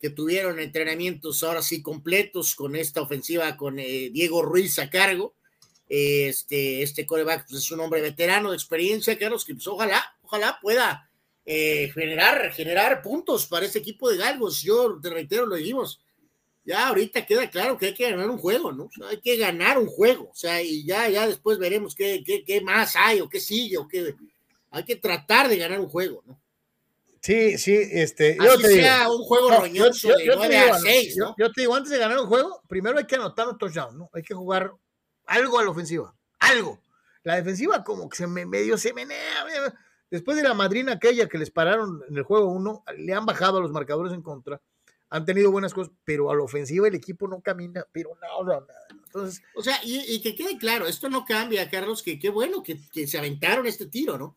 que 0.00 0.10
tuvieron 0.10 0.58
entrenamientos 0.58 1.42
ahora 1.42 1.62
sí 1.62 1.82
completos 1.82 2.54
con 2.54 2.74
esta 2.74 3.02
ofensiva 3.02 3.56
con 3.56 3.76
Diego 3.76 4.40
Ruiz 4.40 4.78
a 4.78 4.88
cargo. 4.88 5.34
Este, 5.88 6.82
este 6.82 7.04
coreback 7.04 7.46
pues, 7.48 7.64
es 7.64 7.70
un 7.72 7.80
hombre 7.80 8.00
veterano 8.00 8.50
de 8.50 8.56
experiencia, 8.56 9.18
Carlos, 9.18 9.44
que 9.44 9.52
pues, 9.52 9.66
ojalá, 9.66 10.02
ojalá 10.22 10.58
pueda 10.62 11.10
generar, 11.44 12.50
generar 12.52 13.02
puntos 13.02 13.46
para 13.46 13.66
este 13.66 13.80
equipo 13.80 14.08
de 14.08 14.16
Galgos. 14.16 14.62
Yo 14.62 14.98
te 15.02 15.10
reitero, 15.10 15.44
lo 15.44 15.56
dijimos, 15.56 16.00
ya 16.64 16.88
ahorita 16.88 17.26
queda 17.26 17.48
claro 17.50 17.78
que 17.78 17.86
hay 17.86 17.94
que 17.94 18.10
ganar 18.10 18.28
un 18.30 18.38
juego, 18.38 18.72
¿no? 18.72 18.88
hay 19.08 19.20
que 19.20 19.36
ganar 19.36 19.78
un 19.78 19.86
juego, 19.86 20.30
o 20.30 20.34
sea, 20.34 20.62
y 20.62 20.84
ya, 20.84 21.08
ya 21.08 21.26
después 21.26 21.58
veremos 21.58 21.94
qué, 21.94 22.22
qué, 22.24 22.44
qué 22.44 22.60
más 22.60 22.94
hay 22.96 23.20
o 23.20 23.28
qué 23.28 23.40
sigue 23.40 23.78
o 23.78 23.88
qué, 23.88 24.14
hay 24.70 24.84
que 24.84 24.96
tratar 24.96 25.48
de 25.48 25.56
ganar 25.56 25.80
un 25.80 25.88
juego, 25.88 26.22
¿no? 26.26 26.40
Sí, 27.20 27.58
sí, 27.58 27.74
este. 27.74 28.38
yo 28.42 28.56
te 28.56 28.68
sea 28.68 29.00
digo, 29.00 29.16
un 29.18 29.24
juego 29.24 29.50
roñoso 29.50 30.08
de 30.08 30.24
9 30.24 30.58
a 30.58 30.78
6, 30.78 31.16
¿no? 31.18 31.34
Yo, 31.36 31.52
te 31.52 31.60
digo, 31.62 31.74
antes 31.74 31.92
de 31.92 31.98
ganar 31.98 32.18
un 32.18 32.26
juego, 32.26 32.62
primero 32.66 32.98
hay 32.98 33.04
que 33.04 33.16
anotar 33.16 33.46
un 33.46 33.58
touchdown, 33.58 33.98
¿no? 33.98 34.10
Hay 34.14 34.22
que 34.22 34.34
jugar 34.34 34.72
algo 35.26 35.58
a 35.58 35.64
la 35.64 35.70
ofensiva, 35.70 36.14
algo. 36.38 36.80
La 37.22 37.36
defensiva 37.36 37.84
como 37.84 38.08
que 38.08 38.16
se 38.16 38.26
me 38.26 38.46
medio 38.46 38.78
se 38.78 38.94
menea. 38.94 39.44
Después 40.10 40.36
de 40.38 40.42
la 40.42 40.54
madrina 40.54 40.92
aquella 40.92 41.28
que 41.28 41.36
les 41.36 41.50
pararon 41.50 42.02
en 42.08 42.16
el 42.16 42.22
juego 42.22 42.46
1, 42.46 42.84
le 42.96 43.12
han 43.12 43.26
bajado 43.26 43.58
a 43.58 43.60
los 43.60 43.70
marcadores 43.70 44.14
en 44.14 44.22
contra. 44.22 44.60
Han 45.10 45.24
tenido 45.24 45.50
buenas 45.50 45.74
cosas, 45.74 45.92
pero 46.04 46.30
a 46.30 46.36
la 46.36 46.42
ofensiva 46.42 46.88
el 46.88 46.94
equipo 46.94 47.28
no 47.28 47.40
camina, 47.40 47.84
pero 47.92 48.16
no, 48.22 48.44
no, 48.44 48.66
Entonces, 49.06 49.42
o 49.54 49.62
sea, 49.62 49.80
y, 49.84 50.20
que 50.22 50.34
quede 50.34 50.56
claro, 50.56 50.86
esto 50.86 51.08
no 51.08 51.24
cambia, 51.24 51.68
Carlos, 51.68 52.02
que 52.02 52.18
qué 52.18 52.30
bueno 52.30 52.62
que, 52.62 52.78
que 52.92 53.06
se 53.06 53.18
aventaron 53.18 53.66
este 53.66 53.86
tiro, 53.86 54.16
¿no? 54.16 54.36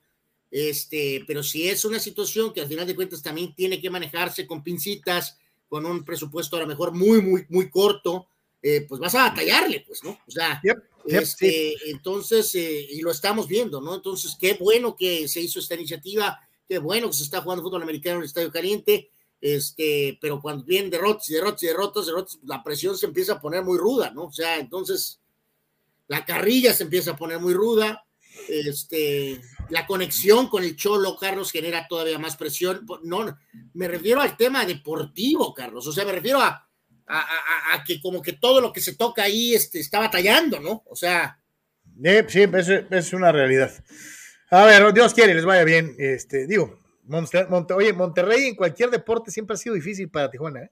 Este, 0.50 1.24
pero 1.26 1.41
si 1.41 1.68
es 1.68 1.84
una 1.84 2.00
situación 2.00 2.54
que 2.54 2.62
al 2.62 2.68
final 2.68 2.86
de 2.86 2.95
cuentas 2.95 3.24
también 3.24 3.56
tiene 3.56 3.82
que 3.82 3.90
manejarse 3.90 4.45
con 4.45 4.64
pincitas, 4.64 5.40
con 5.68 5.84
un 5.86 6.04
presupuesto 6.06 6.58
a 6.58 6.60
lo 6.60 6.68
mejor 6.68 6.91
muy, 6.91 7.22
muy, 7.24 7.45
muy 7.50 7.72
corto, 7.72 8.28
eh, 8.62 8.86
pues 8.88 9.02
vas 9.02 9.16
a 9.16 9.30
batallarle, 9.30 9.84
pues, 9.88 10.04
¿no? 10.04 10.12
O 10.28 10.32
sea, 10.32 10.62
este, 11.06 11.74
entonces, 11.90 12.54
eh, 12.54 12.88
y 12.91 13.02
lo 13.02 13.10
estamos 13.10 13.48
viendo, 13.48 13.82
¿no? 13.82 13.95
Entonces, 13.95 14.38
qué 14.40 14.54
bueno 14.54 14.95
que 14.95 15.28
se 15.28 15.41
hizo 15.41 15.58
esta 15.60 15.74
iniciativa, 15.74 16.40
qué 16.68 16.78
bueno 16.78 17.08
que 17.08 17.18
se 17.18 17.24
está 17.24 17.41
jugando 17.41 17.64
fútbol 17.64 17.82
americano 17.82 18.18
en 18.18 18.22
el 18.22 18.28
Estadio 18.28 18.52
Caliente, 18.52 19.10
este, 19.44 20.18
pero 20.22 20.40
cuando 20.40 20.64
vienen 20.64 20.90
derrotas 20.90 21.30
y 21.30 21.34
derrotas 21.34 21.64
y 21.64 21.68
derrotas, 21.68 22.06
derrotas, 22.06 22.40
la 22.45 22.64
presión 22.64 22.98
se 22.98 23.07
empieza 23.07 23.34
a 23.34 23.41
poner 23.41 23.61
muy 23.61 23.78
ruda, 23.78 24.10
¿no? 24.10 24.24
O 24.28 24.32
sea, 24.32 24.57
entonces, 24.57 25.20
la 26.07 26.24
carrilla 26.24 26.74
se 26.74 26.84
empieza 26.84 27.11
a 27.11 27.18
poner 27.18 27.40
muy 27.40 27.53
ruda, 27.53 28.06
este, 28.48 29.41
la 29.70 29.86
conexión 29.86 30.48
con 30.48 30.64
el 30.64 30.78
Cholo, 30.78 31.18
Carlos, 31.20 31.52
genera 31.52 31.90
todavía 31.90 32.18
más 32.18 32.38
presión. 32.38 32.88
No, 33.03 33.38
me 33.74 33.90
refiero 33.90 34.22
al 34.22 34.38
tema 34.38 34.65
deportivo, 34.65 35.53
Carlos. 35.53 35.86
O 35.88 35.91
sea, 35.91 36.06
me 36.06 36.14
refiero 36.14 36.40
a, 36.40 36.65
a, 37.06 37.84
que 37.86 37.99
como 37.99 38.22
que 38.22 38.34
todo 38.34 38.61
lo 38.61 38.72
que 38.72 38.80
se 38.80 38.95
toca 38.95 39.24
ahí 39.24 39.53
este, 39.53 39.82
está 39.82 39.99
batallando, 39.99 40.61
¿no? 40.61 40.84
O 40.90 40.95
sea. 40.95 41.38
sí, 42.30 42.44
es, 42.44 42.70
es, 42.70 43.11
una 43.11 43.34
realidad. 43.34 43.74
A 44.52 44.64
ver, 44.64 44.94
Dios 44.94 45.14
quiere, 45.14 45.34
les 45.34 45.44
vaya 45.44 45.65
bien. 45.65 45.98
Este, 45.99 46.48
digo, 46.48 46.82
oye, 47.75 47.93
Monterrey 47.93 48.45
en 48.45 48.55
cualquier 48.55 48.89
deporte 48.89 49.31
siempre 49.31 49.55
ha 49.55 49.57
sido 49.57 49.75
difícil 49.75 50.09
para 50.09 50.30
Tijuana, 50.30 50.63
¿eh? 50.63 50.71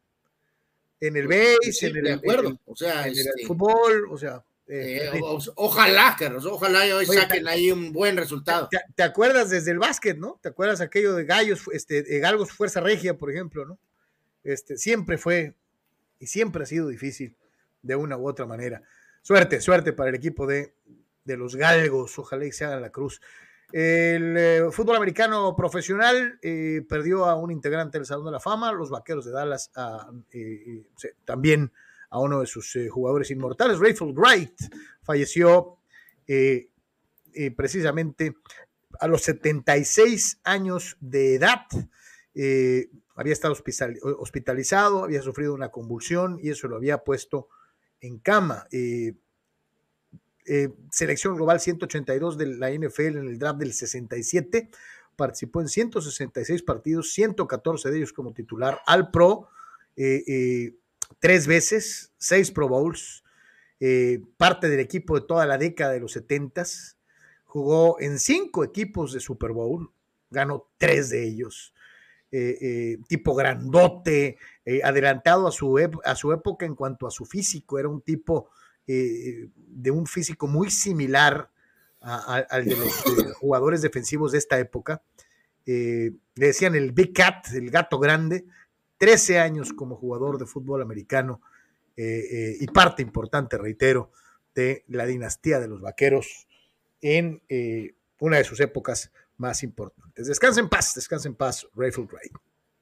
En 0.99 1.17
el 1.17 1.27
base, 1.27 1.87
en 1.87 1.97
el, 1.97 2.13
acuerdo. 2.13 2.59
o 2.65 2.75
sea, 2.75 3.07
en 3.07 3.13
el 3.13 3.19
este 3.19 3.47
fútbol, 3.47 4.07
o 4.11 4.17
sea. 4.17 4.43
Eh, 4.67 5.09
eh, 5.13 5.21
ojalá, 5.55 6.15
Carlos, 6.17 6.45
ojalá 6.45 6.95
hoy 6.95 7.05
saquen 7.05 7.47
ahí 7.47 7.71
un 7.71 7.91
buen 7.91 8.15
resultado. 8.15 8.69
Te, 8.95 9.03
acuerdas 9.03 9.49
desde 9.49 9.71
el 9.71 9.79
básquet, 9.79 10.17
¿no? 10.17 10.39
¿Te 10.41 10.49
acuerdas 10.49 10.79
aquello 10.79 11.13
de 11.15 11.25
Gallos, 11.25 11.63
este, 11.73 12.03
de 12.03 12.19
Galgos 12.19 12.51
Fuerza 12.51 12.79
Regia, 12.79 13.17
por 13.17 13.31
ejemplo, 13.31 13.65
¿no? 13.65 13.79
Este, 14.43 14.77
siempre 14.77 15.17
fue 15.17 15.55
y 16.19 16.27
siempre 16.27 16.63
ha 16.63 16.65
sido 16.67 16.87
difícil 16.87 17.35
de 17.81 17.95
una 17.95 18.15
u 18.15 18.27
otra 18.27 18.45
manera. 18.45 18.81
Suerte, 19.23 19.59
suerte 19.59 19.91
para 19.91 20.09
el 20.09 20.15
equipo 20.15 20.47
de, 20.47 20.73
de 21.25 21.35
los 21.35 21.55
Galgos, 21.55 22.17
ojalá 22.17 22.45
y 22.45 22.51
se 22.51 22.63
haga 22.63 22.79
la 22.79 22.91
cruz. 22.91 23.21
El 23.73 24.37
eh, 24.37 24.61
fútbol 24.71 24.97
americano 24.97 25.55
profesional 25.55 26.39
perdió 26.87 27.25
a 27.25 27.35
un 27.35 27.51
integrante 27.51 27.97
del 27.97 28.05
Salón 28.05 28.25
de 28.25 28.31
la 28.31 28.39
Fama, 28.39 28.71
los 28.71 28.89
Vaqueros 28.89 29.25
de 29.25 29.31
Dallas 29.31 29.71
también 31.25 31.71
a 32.11 32.19
uno 32.19 32.41
de 32.41 32.45
sus 32.45 32.75
eh, 32.75 32.89
jugadores 32.89 33.31
inmortales, 33.31 33.79
Rayfield 33.79 34.17
Wright, 34.17 34.53
falleció 35.01 35.77
eh, 36.27 36.69
eh, 37.33 37.51
precisamente 37.51 38.35
a 38.99 39.07
los 39.07 39.23
76 39.23 40.41
años 40.43 40.97
de 40.99 41.35
edad. 41.35 41.65
había 43.15 43.33
estado 43.33 43.55
hospitalizado, 44.19 45.05
había 45.05 45.21
sufrido 45.21 45.53
una 45.53 45.69
convulsión 45.69 46.37
y 46.41 46.49
eso 46.49 46.67
lo 46.67 46.75
había 46.75 46.99
puesto 46.99 47.47
en 48.01 48.19
cama. 48.19 48.67
Selección 50.91 51.35
global 51.35 51.59
182 51.59 52.37
de 52.37 52.45
la 52.47 52.71
NFL 52.71 53.17
en 53.17 53.27
el 53.27 53.39
draft 53.39 53.59
del 53.59 53.73
67, 53.73 54.69
participó 55.15 55.61
en 55.61 55.67
166 55.67 56.63
partidos, 56.63 57.11
114 57.13 57.91
de 57.91 57.97
ellos 57.97 58.13
como 58.13 58.33
titular 58.33 58.79
al 58.85 59.11
pro 59.11 59.49
tres 61.19 61.47
veces, 61.47 62.11
seis 62.17 62.51
Pro 62.51 62.67
Bowls, 62.67 63.23
eh, 63.79 64.21
parte 64.37 64.69
del 64.69 64.79
equipo 64.79 65.19
de 65.19 65.25
toda 65.25 65.45
la 65.45 65.57
década 65.57 65.93
de 65.93 65.99
los 65.99 66.13
setentas, 66.13 66.97
jugó 67.45 67.99
en 67.99 68.19
cinco 68.19 68.63
equipos 68.63 69.13
de 69.13 69.19
Super 69.19 69.51
Bowl, 69.51 69.91
ganó 70.29 70.69
tres 70.77 71.09
de 71.09 71.27
ellos, 71.27 71.73
eh, 72.31 72.57
eh, 72.61 72.97
tipo 73.07 73.35
grandote, 73.35 74.37
adelantado 74.83 75.47
a 75.47 75.51
su, 75.51 75.77
a 76.05 76.15
su 76.15 76.31
época 76.31 76.65
en 76.65 76.75
cuanto 76.75 77.07
a 77.07 77.11
su 77.11 77.25
físico, 77.25 77.77
era 77.77 77.89
un 77.89 78.01
tipo 78.01 78.49
de 79.55 79.91
un 79.91 80.05
físico 80.05 80.47
muy 80.47 80.69
similar 80.69 81.49
al 82.01 82.65
de 82.65 82.75
los 82.75 82.93
jugadores 83.39 83.81
defensivos 83.81 84.31
de 84.31 84.39
esta 84.39 84.59
época. 84.59 85.03
le 85.65 86.13
decían 86.35 86.75
el 86.75 86.91
Big 86.91 87.13
Cat, 87.13 87.47
el 87.53 87.69
gato 87.69 87.99
grande, 87.99 88.45
13 89.01 89.39
años 89.39 89.73
como 89.73 89.95
jugador 89.95 90.37
de 90.37 90.45
fútbol 90.45 90.79
americano 90.83 91.41
eh, 91.97 92.03
eh, 92.03 92.57
y 92.59 92.67
parte 92.67 93.01
importante, 93.01 93.57
reitero, 93.57 94.11
de 94.53 94.85
la 94.89 95.07
dinastía 95.07 95.59
de 95.59 95.67
los 95.67 95.81
vaqueros 95.81 96.47
en 97.01 97.41
eh, 97.49 97.95
una 98.19 98.37
de 98.37 98.43
sus 98.43 98.59
épocas 98.59 99.11
más 99.37 99.63
importantes. 99.63 100.27
Descansa 100.27 100.59
en 100.59 100.69
paz, 100.69 100.93
descansa 100.93 101.27
en 101.27 101.33
paz, 101.33 101.67
Rayfield 101.73 102.11
Wright. 102.11 102.31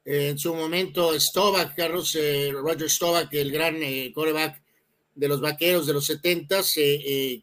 En 0.04 0.38
su 0.38 0.54
momento, 0.54 1.18
Stovak, 1.18 1.74
Carlos 1.74 2.14
Roger 2.52 2.90
Stovak, 2.90 3.32
el 3.32 3.50
gran 3.50 3.76
coreback 4.12 4.62
de 5.20 5.28
los 5.28 5.40
vaqueros 5.40 5.86
de 5.86 5.92
los 5.92 6.06
70 6.06 6.62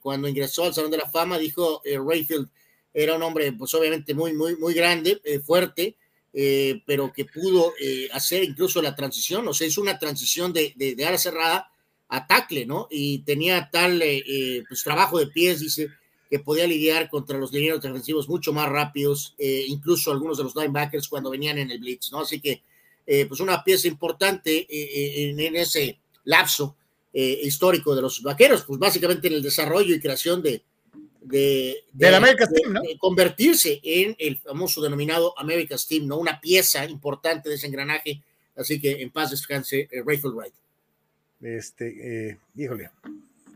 cuando 0.02 0.28
ingresó 0.28 0.66
al 0.66 0.74
Salón 0.74 0.92
de 0.92 0.98
la 0.98 1.10
Fama, 1.10 1.38
dijo 1.38 1.82
Rayfield 1.86 2.50
era 2.94 3.16
un 3.16 3.22
hombre, 3.22 3.54
pues 3.54 3.74
obviamente 3.76 4.16
muy, 4.16 4.34
muy, 4.34 4.56
muy 4.56 4.74
grande, 4.74 5.22
fuerte, 5.46 5.96
eh, 6.34 6.84
pero 6.86 7.12
que 7.12 7.26
pudo 7.26 7.74
eh, 7.82 8.10
hacer 8.14 8.44
incluso 8.44 8.80
la 8.80 8.96
transición, 8.96 9.48
o 9.48 9.56
sea, 9.56 9.66
hizo 9.66 9.82
una 9.82 9.98
transición 9.98 10.54
de, 10.54 10.72
de, 10.76 10.94
de 10.94 11.06
ala 11.06 11.18
cerrada 11.18 11.72
a 12.10 12.28
tackle, 12.28 12.66
¿no? 12.66 12.88
Y 12.92 13.24
tenía 13.24 13.70
tal 13.72 14.00
eh, 14.04 14.64
pues, 14.68 14.84
trabajo 14.84 15.18
de 15.18 15.26
pies, 15.26 15.62
dice, 15.62 15.90
que 16.30 16.38
podía 16.38 16.68
lidiar 16.68 17.10
contra 17.10 17.40
los 17.40 17.52
linieros 17.52 17.82
defensivos 17.82 18.30
mucho 18.30 18.54
más 18.54 18.70
rápidos, 18.70 19.34
incluso 19.40 20.12
algunos 20.12 20.38
de 20.38 20.44
los 20.44 20.56
linebackers 20.56 21.08
cuando 21.08 21.32
venían 21.32 21.58
en 21.58 21.72
el 21.72 21.80
blitz, 21.80 22.12
¿no? 22.12 22.20
Así 22.20 22.40
que, 22.40 22.62
pues 23.28 23.40
una 23.40 23.64
pieza 23.64 23.88
importante 23.88 24.68
en, 24.70 25.56
ese 25.56 25.98
lapso 26.26 26.76
histórico 27.20 27.96
de 27.96 28.02
los 28.04 28.22
vaqueros, 28.22 28.64
pues 28.64 28.80
básicamente 28.80 29.28
en 29.28 29.34
el 29.34 29.42
desarrollo 29.42 29.96
y 29.96 30.00
creación 30.00 30.42
de, 30.42 30.64
de, 31.28 32.98
convertirse 33.00 33.80
en 33.84 34.16
el 34.18 34.38
famoso 34.38 34.82
denominado 34.82 35.38
America's 35.38 35.88
Team, 35.88 36.08
¿no? 36.08 36.18
Una 36.18 36.40
pieza 36.40 36.86
importante 36.86 37.50
de 37.50 37.56
ese 37.56 37.68
engranaje. 37.68 38.22
Así 38.56 38.80
que 38.80 39.02
en 39.02 39.12
paz 39.12 39.32
descanse 39.32 39.88
eh, 39.92 40.04
Rayfield 40.06 40.36
Wright. 40.36 40.54
Este, 41.42 42.30
eh, 42.30 42.38
híjole, 42.56 42.90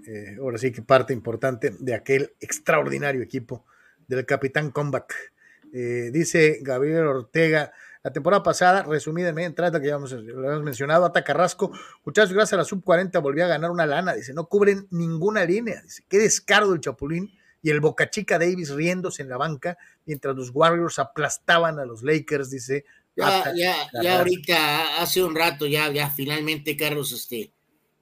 eh, 0.05 0.35
ahora 0.39 0.57
sí 0.57 0.71
que 0.71 0.81
parte 0.83 1.13
importante 1.13 1.71
de 1.79 1.95
aquel 1.95 2.31
extraordinario 2.39 3.21
equipo 3.21 3.65
del 4.07 4.25
Capitán 4.25 4.71
Comeback. 4.71 5.31
dice 5.71 6.59
Gabriel 6.61 7.07
Ortega, 7.07 7.71
La 8.03 8.11
temporada 8.11 8.41
pasada, 8.41 8.81
resumida 8.83 9.29
en 9.29 9.35
media 9.35 9.47
entrada, 9.47 9.79
que 9.79 9.87
ya 9.87 9.95
hemos, 9.95 10.11
lo 10.11 10.51
hemos 10.51 10.63
mencionado, 10.63 11.05
Ata 11.05 11.23
Carrasco, 11.23 11.71
muchachos, 12.03 12.33
gracias 12.33 12.53
a 12.53 12.57
la 12.57 12.65
sub-40 12.65 13.21
volvió 13.21 13.45
a 13.45 13.47
ganar 13.47 13.69
una 13.69 13.85
lana, 13.85 14.13
dice, 14.13 14.33
no 14.33 14.47
cubren 14.47 14.87
ninguna 14.89 15.45
línea, 15.45 15.81
dice, 15.83 16.03
qué 16.09 16.17
descaro 16.17 16.71
del 16.71 16.81
Chapulín 16.81 17.31
y 17.61 17.69
el 17.69 17.79
Boca 17.79 18.09
Chica 18.09 18.39
Davis 18.39 18.71
riéndose 18.71 19.21
en 19.21 19.29
la 19.29 19.37
banca 19.37 19.77
mientras 20.05 20.35
los 20.35 20.49
Warriors 20.51 20.97
aplastaban 20.97 21.77
a 21.77 21.85
los 21.85 22.01
Lakers, 22.01 22.49
dice. 22.49 22.85
Ya, 23.15 23.53
ya, 23.55 23.75
ya 24.01 24.17
ahorita, 24.17 25.01
hace 25.01 25.23
un 25.23 25.35
rato, 25.35 25.67
ya, 25.67 25.91
ya 25.91 26.09
finalmente, 26.09 26.75
Carlos, 26.75 27.11
este, 27.11 27.51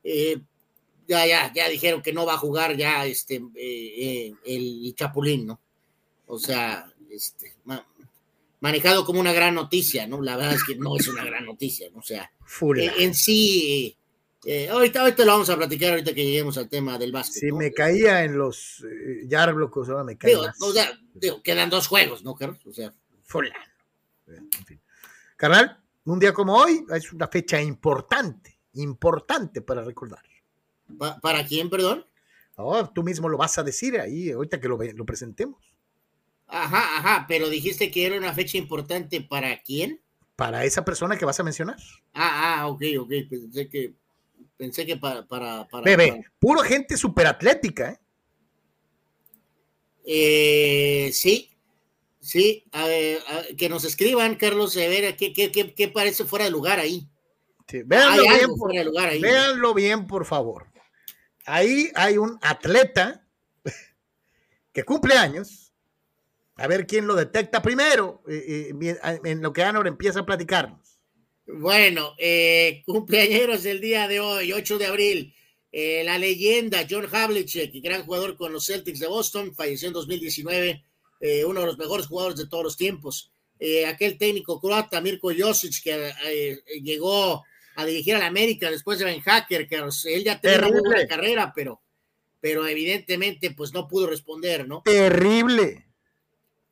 eh, 0.03 0.39
ya, 1.09 1.25
ya, 1.25 1.51
ya 1.51 1.67
dijeron 1.67 2.01
que 2.01 2.13
no 2.13 2.25
va 2.25 2.35
a 2.35 2.37
jugar 2.37 2.77
ya 2.77 3.05
este 3.05 3.35
eh, 3.55 4.31
eh, 4.35 4.35
el 4.45 4.93
Chapulín, 4.95 5.47
¿no? 5.47 5.59
O 6.27 6.37
sea, 6.37 6.87
este, 7.09 7.53
manejado 8.59 9.05
como 9.05 9.19
una 9.19 9.33
gran 9.33 9.55
noticia, 9.55 10.07
¿no? 10.07 10.21
La 10.21 10.35
verdad 10.35 10.55
es 10.55 10.63
que 10.63 10.75
no 10.75 10.97
es 10.97 11.07
una 11.07 11.23
gran 11.23 11.45
noticia, 11.45 11.89
¿no? 11.91 11.99
O 11.99 12.03
sea, 12.03 12.31
en 12.97 13.13
sí, 13.13 13.97
ahorita, 14.71 15.01
ahorita 15.01 15.25
lo 15.25 15.31
vamos 15.31 15.49
a 15.49 15.57
platicar 15.57 15.91
ahorita 15.91 16.13
que 16.13 16.25
lleguemos 16.25 16.57
al 16.57 16.69
tema 16.69 16.97
del 16.97 17.11
básquet. 17.11 17.41
Si 17.41 17.51
me 17.51 17.71
caía 17.71 18.23
en 18.23 18.37
los 18.37 18.85
Yarblocos, 19.25 19.89
ahora 19.89 20.03
me 20.03 20.17
cae 20.17 20.35
O 20.35 20.71
sea, 20.73 20.91
quedan 21.43 21.69
dos 21.69 21.87
juegos, 21.87 22.23
¿no, 22.23 22.35
Carlos? 22.35 22.59
O 22.65 22.73
sea, 22.73 22.93
fulano. 23.23 23.55
En 24.27 24.65
fin. 24.65 24.81
Carnal, 25.35 25.79
un 26.05 26.19
día 26.19 26.33
como 26.33 26.55
hoy 26.55 26.85
es 26.93 27.13
una 27.13 27.27
fecha 27.27 27.61
importante, 27.61 28.59
importante 28.73 29.61
para 29.61 29.83
recordar. 29.83 30.23
¿Para 31.21 31.45
quién, 31.45 31.69
perdón? 31.69 32.05
Oh, 32.55 32.89
tú 32.89 33.03
mismo 33.03 33.29
lo 33.29 33.37
vas 33.37 33.57
a 33.57 33.63
decir 33.63 33.97
ahí, 33.99 34.31
ahorita 34.31 34.59
que 34.59 34.67
lo, 34.67 34.77
lo 34.77 35.05
presentemos. 35.05 35.68
Ajá, 36.49 36.97
ajá, 36.97 37.25
pero 37.27 37.49
dijiste 37.49 37.91
que 37.91 38.05
era 38.05 38.17
una 38.17 38.33
fecha 38.33 38.57
importante 38.57 39.21
para 39.21 39.61
quién? 39.61 40.01
Para 40.35 40.65
esa 40.65 40.83
persona 40.83 41.17
que 41.17 41.25
vas 41.25 41.39
a 41.39 41.43
mencionar. 41.43 41.77
Ah, 42.13 42.59
ah, 42.61 42.67
ok, 42.67 42.81
ok, 42.99 43.11
pensé 43.29 43.69
que, 43.69 43.93
pensé 44.57 44.85
que 44.85 44.97
para... 44.97 45.27
para, 45.27 45.67
para 45.67 45.83
Bebé, 45.83 46.25
puro 46.39 46.61
gente 46.61 46.97
superatlética, 46.97 47.91
¿eh? 47.91 47.99
¿eh? 50.05 51.11
sí, 51.13 51.49
sí, 52.19 52.65
a 52.71 52.85
ver, 52.87 53.19
que 53.57 53.69
nos 53.69 53.85
escriban, 53.85 54.35
Carlos, 54.35 54.75
a 54.77 54.79
ver 54.79 55.15
qué, 55.15 55.33
qué, 55.33 55.51
qué, 55.51 55.73
qué 55.73 55.87
parece 55.87 56.25
fuera 56.25 56.45
de 56.45 56.51
lugar 56.51 56.79
ahí. 56.79 57.07
Sí, 57.67 57.83
véanlo, 57.85 58.23
bien, 58.23 58.55
por, 58.57 58.85
lugar 58.85 59.09
ahí. 59.09 59.21
véanlo 59.21 59.73
bien, 59.75 60.07
por 60.07 60.25
favor 60.25 60.69
ahí 61.49 61.91
hay 61.95 62.17
un 62.17 62.37
atleta 62.41 63.25
que 64.73 64.83
cumple 64.83 65.15
años. 65.15 65.68
A 66.59 66.67
ver 66.67 66.85
quién 66.85 67.07
lo 67.07 67.15
detecta 67.15 67.61
primero, 67.61 68.21
eh, 68.27 68.73
eh, 68.81 69.19
en 69.23 69.41
lo 69.41 69.53
que 69.53 69.63
Anor 69.63 69.87
empieza 69.87 70.19
a 70.19 70.25
platicarnos. 70.25 70.99
Bueno, 71.47 72.15
eh, 72.17 72.83
cumpleaños 72.85 73.65
el 73.65 73.79
día 73.79 74.07
de 74.07 74.19
hoy, 74.19 74.51
8 74.51 74.77
de 74.77 74.85
abril. 74.85 75.35
Eh, 75.71 76.03
la 76.03 76.17
leyenda 76.17 76.85
John 76.89 77.07
Havlicek, 77.11 77.71
gran 77.81 78.03
jugador 78.03 78.35
con 78.35 78.51
los 78.51 78.65
Celtics 78.65 78.99
de 78.99 79.07
Boston, 79.07 79.55
falleció 79.55 79.87
en 79.87 79.93
2019, 79.93 80.83
uno 81.45 81.59
de 81.59 81.65
los 81.65 81.77
mejores 81.77 82.07
jugadores 82.07 82.37
de 82.37 82.47
todos 82.47 82.63
los 82.63 82.77
tiempos. 82.77 83.31
aquel 83.87 84.17
técnico 84.17 84.59
croata, 84.59 85.01
Mirko 85.01 85.31
Josic, 85.37 85.83
que 85.83 86.61
llegó 86.81 87.43
a 87.75 87.85
dirigir 87.85 88.15
a 88.15 88.19
la 88.19 88.27
América 88.27 88.71
después 88.71 88.99
de 88.99 89.05
Ben 89.05 89.21
Hacker, 89.21 89.67
que 89.67 89.75
él 89.75 90.23
ya 90.23 90.39
tenía 90.39 90.67
una 90.67 90.79
buena 90.81 91.07
carrera, 91.07 91.51
pero, 91.55 91.81
pero 92.39 92.67
evidentemente 92.67 93.51
pues 93.51 93.73
no 93.73 93.87
pudo 93.87 94.07
responder, 94.07 94.67
¿no? 94.67 94.81
Terrible. 94.83 95.88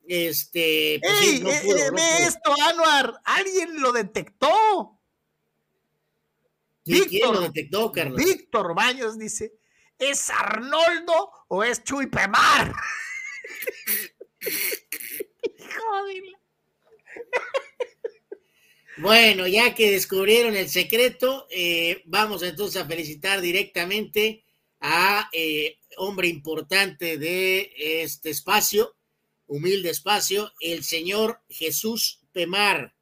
Este, 0.07 0.99
pues, 1.01 1.21
Ey, 1.21 1.39
no 1.41 1.49
pudo, 1.49 1.77
eh, 1.77 2.23
esto, 2.27 2.55
Anuar, 2.63 3.19
alguien 3.25 3.81
lo 3.81 3.91
detectó. 3.91 4.97
Víctor, 6.85 7.09
¿Quién 7.09 7.33
lo 7.33 7.41
detectó, 7.41 7.91
Carlos? 7.91 8.17
Víctor 8.17 8.73
Baños 8.73 9.19
dice, 9.19 9.53
¿es 9.99 10.29
Arnoldo 10.29 11.31
o 11.49 11.63
es 11.63 11.83
Chuy 11.83 12.07
Pemar? 12.07 12.73
Joder. 15.75 16.23
Bueno, 18.99 19.45
ya 19.45 19.75
que 19.75 19.91
descubrieron 19.91 20.55
el 20.55 20.69
secreto, 20.69 21.47
eh, 21.51 22.01
vamos 22.05 22.41
entonces 22.41 22.81
a 22.81 22.87
felicitar 22.87 23.41
directamente 23.41 24.43
a 24.79 25.29
eh, 25.31 25.77
hombre 25.97 26.27
importante 26.27 27.17
de 27.17 27.71
este 27.75 28.31
espacio, 28.31 28.96
humilde 29.47 29.89
espacio, 29.89 30.51
el 30.59 30.83
señor 30.83 31.41
Jesús 31.49 32.19
Pemar. 32.31 32.93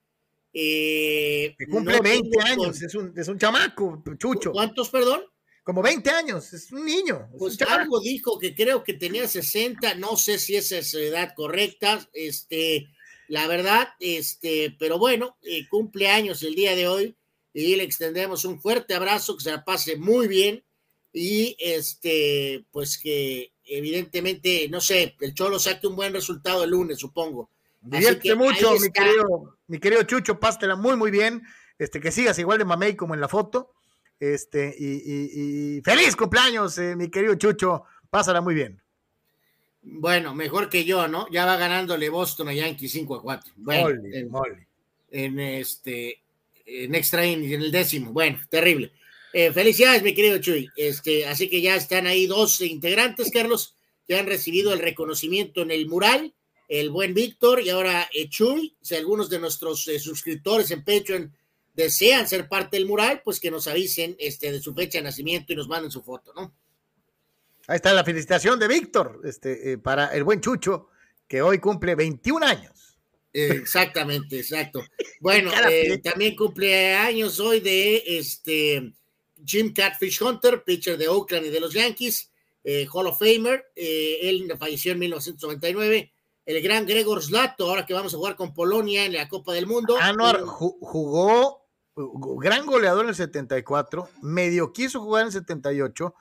Eh, 0.54 1.54
que 1.58 1.68
cumple 1.68 2.00
20 2.00 2.42
años, 2.42 2.82
es, 2.82 2.96
un, 2.96 3.14
es 3.18 3.28
un 3.28 3.38
chamaco, 3.38 4.02
chucho. 4.18 4.52
¿Cuántos, 4.54 4.90
perdón? 4.90 5.22
Como 5.64 5.82
20 5.82 6.10
años, 6.12 6.54
es 6.54 6.72
un 6.72 6.86
niño. 6.86 7.28
pues 7.38 7.62
algo 7.64 8.00
dijo 8.00 8.40
que 8.40 8.56
creo 8.56 8.84
que 8.84 8.94
tenía 8.94 9.28
60, 9.28 9.96
no 9.96 10.16
sé 10.16 10.38
si 10.38 10.56
esa 10.56 10.78
es 10.78 10.92
su 10.92 11.00
edad 11.00 11.34
correcta, 11.36 12.08
este 12.14 12.88
la 13.28 13.48
verdad, 13.48 13.90
este, 14.00 14.76
pero 14.78 15.00
bueno, 15.00 15.38
eh, 15.42 15.68
cumpleaños 15.68 16.44
el 16.44 16.56
día 16.56 16.76
de 16.76 16.88
hoy 16.88 17.16
y 17.54 17.76
le 17.76 17.84
extendemos 17.84 18.46
un 18.46 18.62
fuerte 18.62 18.94
abrazo, 18.94 19.36
que 19.36 19.44
se 19.44 19.52
la 19.52 19.64
pase 19.64 19.96
muy 19.96 20.28
bien 20.28 20.64
y 21.12 21.56
este, 21.60 22.66
pues 22.72 23.00
que 23.00 23.52
evidentemente, 23.66 24.68
no 24.70 24.82
sé, 24.82 25.16
el 25.20 25.34
Cholo 25.34 25.60
saque 25.60 25.88
un 25.88 25.96
buen 25.96 26.14
resultado 26.14 26.64
el 26.64 26.72
lunes, 26.72 27.00
supongo. 27.00 27.50
Divierte 27.82 28.36
mucho, 28.36 28.74
mi 28.80 28.92
querido, 28.92 29.58
mi 29.68 29.80
querido 29.80 30.04
Chucho, 30.04 30.40
pástela 30.40 30.76
muy, 30.76 30.96
muy 30.96 31.12
bien. 31.12 31.44
Este, 31.78 32.00
que 32.00 32.12
sigas 32.12 32.40
igual 32.40 32.58
de 32.58 32.66
mamey 32.66 32.96
como 32.96 33.14
en 33.14 33.22
la 33.22 33.28
foto. 33.28 33.74
Este, 34.20 34.74
y, 34.78 35.82
feliz 35.84 36.16
cumpleaños, 36.16 36.78
eh, 36.78 36.96
mi 36.96 37.10
querido 37.10 37.36
Chucho, 37.36 37.84
pásala 38.10 38.42
muy 38.42 38.56
bien. 38.56 38.82
Bueno, 39.82 40.34
mejor 40.34 40.70
que 40.70 40.84
yo, 40.84 41.08
¿no? 41.08 41.28
Ya 41.32 41.46
va 41.46 41.58
ganándole 41.58 42.10
Boston 42.10 42.48
a 42.50 42.54
Yankees 42.54 42.92
5 42.92 43.16
a 43.16 43.22
4. 43.22 43.54
Bueno, 43.58 43.90
en, 45.12 45.40
este 45.40 46.24
en 46.66 46.96
extra 46.96 47.24
en 47.24 47.44
el 47.44 47.72
décimo. 47.72 48.12
Bueno, 48.12 48.40
terrible. 48.50 48.92
Eh, 49.38 49.52
felicidades, 49.52 50.02
mi 50.02 50.14
querido 50.14 50.38
Chuy. 50.38 50.70
Este, 50.78 51.28
así 51.28 51.50
que 51.50 51.60
ya 51.60 51.76
están 51.76 52.08
ahí 52.08 52.26
dos 52.26 52.62
integrantes, 52.62 53.32
Carlos, 53.32 53.76
que 54.08 54.18
han 54.18 54.28
recibido 54.28 54.72
el 54.72 54.80
reconocimiento 54.80 55.62
en 55.62 55.72
el 55.72 55.90
mural, 55.90 56.34
el 56.70 56.90
buen 56.90 57.14
Víctor 57.14 57.60
y 57.60 57.70
ahora 57.70 58.08
eh, 58.14 58.30
Chuy. 58.30 58.78
Si 58.82 58.96
algunos 58.96 59.30
de 59.30 59.40
nuestros 59.40 59.86
eh, 59.90 60.00
suscriptores 60.00 60.72
en 60.72 60.86
Patreon 60.86 61.36
desean 61.74 62.30
ser 62.30 62.48
parte 62.48 62.78
del 62.78 62.86
mural, 62.86 63.24
pues 63.26 63.42
que 63.42 63.52
nos 63.52 63.68
avisen 63.68 64.16
este, 64.20 64.54
de 64.54 64.62
su 64.62 64.74
fecha 64.74 65.00
de 65.00 65.04
nacimiento 65.04 65.52
y 65.52 65.58
nos 65.58 65.68
manden 65.68 65.92
su 65.92 66.02
foto, 66.02 66.32
¿no? 66.34 66.56
Ahí 67.68 67.76
está 67.76 67.92
la 67.92 68.06
felicitación 68.06 68.58
de 68.58 68.70
Víctor 68.70 69.20
este, 69.26 69.74
eh, 69.74 69.78
para 69.78 70.16
el 70.16 70.24
buen 70.24 70.40
Chucho, 70.40 70.88
que 71.28 71.42
hoy 71.42 71.60
cumple 71.60 71.96
21 71.96 72.46
años. 72.46 72.98
Exactamente, 73.34 74.40
exacto. 74.40 74.82
Bueno, 75.20 75.52
también 76.02 76.38
cumple 76.38 76.94
años 76.94 77.40
hoy 77.42 77.60
de 77.60 78.02
este 78.06 78.94
Jim 79.46 79.74
Catfish 79.74 80.22
Hunter, 80.22 80.64
pitcher 80.64 80.98
de 80.98 81.08
Oakland 81.08 81.46
y 81.46 81.50
de 81.50 81.60
los 81.60 81.74
Yankees, 81.74 82.32
eh, 82.64 82.88
Hall 82.92 83.08
of 83.08 83.20
Famer. 83.20 83.66
él 83.76 84.52
falleció 84.58 84.94
en 84.94 85.00
1999. 85.00 86.12
El 86.46 86.62
gran 86.62 86.86
Gregor 86.86 87.24
Slato, 87.24 87.68
ahora 87.68 87.86
que 87.86 87.94
vamos 87.94 88.14
a 88.14 88.18
jugar 88.18 88.36
con 88.36 88.54
Polonia 88.54 89.06
en 89.06 89.14
la 89.14 89.28
Copa 89.28 89.54
del 89.54 89.66
Mundo. 89.66 89.98
Anuar 90.00 90.42
jugó, 90.42 91.66
gran 91.96 92.66
goleador 92.66 93.06
en 93.06 93.10
el 93.10 93.16
74, 93.16 94.10
medio 94.22 94.72
quiso 94.72 95.02
jugar 95.02 95.22
en 95.22 95.28
el 95.28 95.34
78 95.34 96.14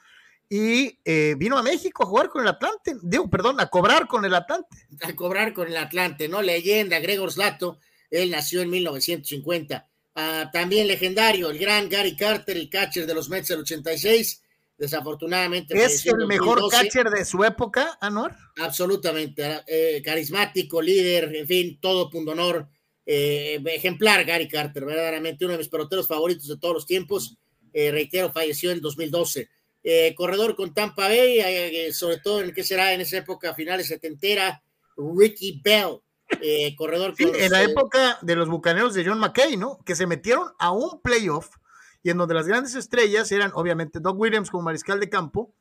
y 0.48 0.98
eh, 1.04 1.34
vino 1.36 1.58
a 1.58 1.62
México 1.62 2.04
a 2.04 2.06
jugar 2.06 2.28
con 2.28 2.42
el 2.42 2.48
Atlante, 2.48 2.96
digo, 3.02 3.28
perdón, 3.28 3.60
a 3.60 3.66
cobrar 3.68 4.06
con 4.06 4.24
el 4.24 4.34
Atlante. 4.34 4.86
A 5.02 5.14
cobrar 5.14 5.52
con 5.52 5.68
el 5.68 5.76
Atlante, 5.76 6.28
¿no? 6.28 6.42
Leyenda, 6.42 7.00
Gregor 7.00 7.32
Slato, 7.32 7.78
él 8.10 8.30
nació 8.30 8.62
en 8.62 8.70
1950. 8.70 9.88
Ah, 10.14 10.50
también 10.52 10.86
legendario, 10.86 11.50
el 11.50 11.58
gran 11.58 11.88
Gary 11.88 12.14
Carter, 12.16 12.56
el 12.56 12.70
catcher 12.70 13.06
de 13.06 13.14
los 13.14 13.28
Mets 13.28 13.48
del 13.48 13.60
86. 13.60 14.42
Desafortunadamente. 14.76 15.74
¿Es 15.82 16.04
el 16.06 16.26
mejor 16.26 16.68
catcher 16.68 17.08
de 17.08 17.24
su 17.24 17.44
época, 17.44 17.96
Anuar? 18.00 18.36
Absolutamente. 18.58 19.44
Ah, 19.44 19.64
eh, 19.66 20.02
carismático, 20.04 20.82
líder, 20.82 21.34
en 21.34 21.46
fin, 21.46 21.78
todo 21.80 22.10
punto 22.10 22.32
honor. 22.32 22.68
Eh, 23.06 23.62
ejemplar 23.66 24.24
Gary 24.24 24.48
Carter, 24.48 24.84
verdaderamente 24.84 25.44
uno 25.44 25.52
de 25.52 25.58
mis 25.58 25.68
peloteros 25.68 26.08
favoritos 26.08 26.48
de 26.48 26.56
todos 26.56 26.74
los 26.74 26.86
tiempos. 26.86 27.36
reitero, 27.72 28.30
falleció 28.32 28.70
en 28.70 28.80
2012. 28.80 29.48
Eh, 29.86 30.14
corredor 30.14 30.56
con 30.56 30.72
Tampa 30.72 31.08
Bay, 31.08 31.40
eh, 31.40 31.92
sobre 31.92 32.16
todo 32.16 32.40
en 32.40 32.54
qué 32.54 32.64
será 32.64 32.94
en 32.94 33.02
esa 33.02 33.18
época, 33.18 33.52
finales 33.52 33.88
setentera, 33.88 34.62
Ricky 34.96 35.60
Bell, 35.62 35.98
eh, 36.40 36.74
corredor 36.76 37.14
En 37.18 37.50
la 37.50 37.62
época 37.62 38.18
de 38.22 38.36
los 38.36 38.48
bucaneros 38.48 38.94
de 38.94 39.04
John 39.04 39.18
McKay, 39.18 39.56
¿no? 39.56 39.78
Que 39.84 39.94
se 39.94 40.06
metieron 40.06 40.48
a 40.58 40.72
un 40.72 41.00
playoff 41.02 41.56
y 42.02 42.10
en 42.10 42.18
donde 42.18 42.34
las 42.34 42.46
grandes 42.46 42.74
estrellas 42.74 43.32
eran 43.32 43.50
obviamente 43.54 43.98
Doug 43.98 44.20
Williams 44.20 44.50
como 44.50 44.64
mariscal 44.64 45.00
de 45.00 45.08
campo, 45.08 45.54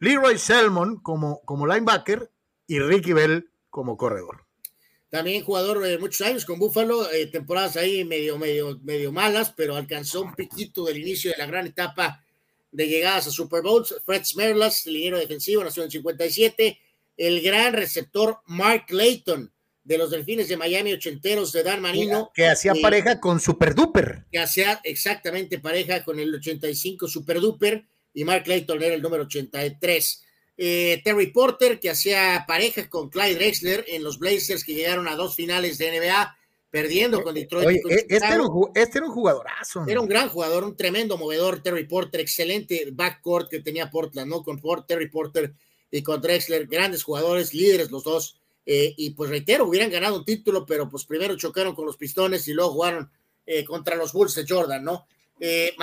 Leroy 0.00 0.38
Selmon 0.38 0.96
como, 0.96 1.40
como 1.44 1.66
linebacker 1.66 2.30
y 2.66 2.80
Ricky 2.80 3.12
Bell 3.12 3.50
como 3.70 3.96
corredor. 3.96 4.44
también 5.10 5.44
jugador 5.44 5.80
de 5.80 5.98
muchos 5.98 6.26
años 6.26 6.44
con 6.44 6.58
Buffalo, 6.58 7.10
eh, 7.12 7.26
temporadas 7.26 7.76
ahí 7.76 8.04
medio, 8.04 8.36
medio, 8.38 8.80
medio 8.82 9.12
malas, 9.12 9.52
pero 9.56 9.76
alcanzó 9.76 10.22
un 10.22 10.34
piquito 10.34 10.84
del 10.84 10.98
inicio 10.98 11.30
de 11.30 11.38
la 11.38 11.46
gran 11.46 11.66
etapa 11.66 12.24
de 12.72 12.88
llegadas 12.88 13.28
a 13.28 13.30
Super 13.30 13.62
Bowls. 13.62 13.94
Fred 14.04 14.24
Smerlas, 14.24 14.86
liniero 14.86 15.18
defensivo, 15.18 15.62
nació 15.62 15.84
en 15.84 15.86
el 15.86 15.92
57. 15.92 16.80
El 17.16 17.40
gran 17.40 17.72
receptor 17.72 18.38
Mark 18.46 18.86
Layton, 18.88 19.52
de 19.84 19.98
los 19.98 20.10
Delfines 20.10 20.48
de 20.48 20.56
Miami, 20.56 20.94
ochenteros 20.94 21.52
de 21.52 21.62
Dan 21.62 21.82
Marino. 21.82 22.30
Que 22.34 22.48
hacía 22.48 22.72
eh, 22.72 22.80
pareja 22.80 23.20
con 23.20 23.38
Super 23.38 23.74
Duper. 23.74 24.24
Que 24.32 24.38
hacía 24.38 24.80
exactamente 24.82 25.58
pareja 25.58 26.02
con 26.02 26.18
el 26.18 26.34
85 26.34 27.06
Super 27.06 27.40
Duper 27.40 27.86
y 28.14 28.24
Mark 28.24 28.44
Layton 28.46 28.82
era 28.82 28.94
el 28.94 29.02
número 29.02 29.24
83. 29.24 30.24
Eh, 30.56 31.02
Terry 31.04 31.26
Porter, 31.32 31.78
que 31.80 31.90
hacía 31.90 32.44
pareja 32.46 32.88
con 32.88 33.10
Clyde 33.10 33.34
Drexler 33.34 33.84
en 33.88 34.02
los 34.02 34.18
Blazers, 34.18 34.64
que 34.64 34.74
llegaron 34.74 35.06
a 35.08 35.16
dos 35.16 35.34
finales 35.34 35.78
de 35.78 35.90
NBA, 35.90 36.36
perdiendo 36.70 37.22
con 37.22 37.34
Detroit. 37.34 37.66
Oye, 37.66 37.82
con 37.82 37.92
e- 37.92 38.06
este, 38.08 38.16
era 38.16 38.40
un, 38.40 38.70
este 38.74 38.98
era 38.98 39.06
un 39.06 39.12
jugadorazo. 39.12 39.84
Era 39.86 40.00
un 40.00 40.08
gran 40.08 40.28
jugador, 40.28 40.64
un 40.64 40.76
tremendo 40.76 41.18
movedor, 41.18 41.62
Terry 41.62 41.86
Porter, 41.86 42.20
excelente 42.20 42.88
backcourt 42.92 43.50
que 43.50 43.60
tenía 43.60 43.90
Portland, 43.90 44.30
¿no? 44.30 44.42
Con 44.42 44.60
Terry 44.86 45.10
Porter 45.10 45.52
y 45.90 46.02
con 46.02 46.22
Drexler, 46.22 46.66
grandes 46.66 47.02
jugadores, 47.02 47.52
líderes 47.52 47.90
los 47.90 48.04
dos. 48.04 48.40
Eh, 48.66 48.94
y 48.96 49.10
pues 49.10 49.30
reitero, 49.30 49.66
hubieran 49.66 49.90
ganado 49.90 50.16
un 50.16 50.24
título, 50.24 50.64
pero 50.64 50.88
pues 50.88 51.04
primero 51.04 51.36
chocaron 51.36 51.74
con 51.74 51.86
los 51.86 51.96
Pistones 51.96 52.48
y 52.48 52.52
luego 52.52 52.72
jugaron 52.72 53.10
eh, 53.46 53.62
contra 53.62 53.94
los 53.94 54.12
Bulls 54.12 54.34
de 54.34 54.46
Jordan, 54.48 54.82
¿no? 54.82 55.06
Eh, 55.38 55.74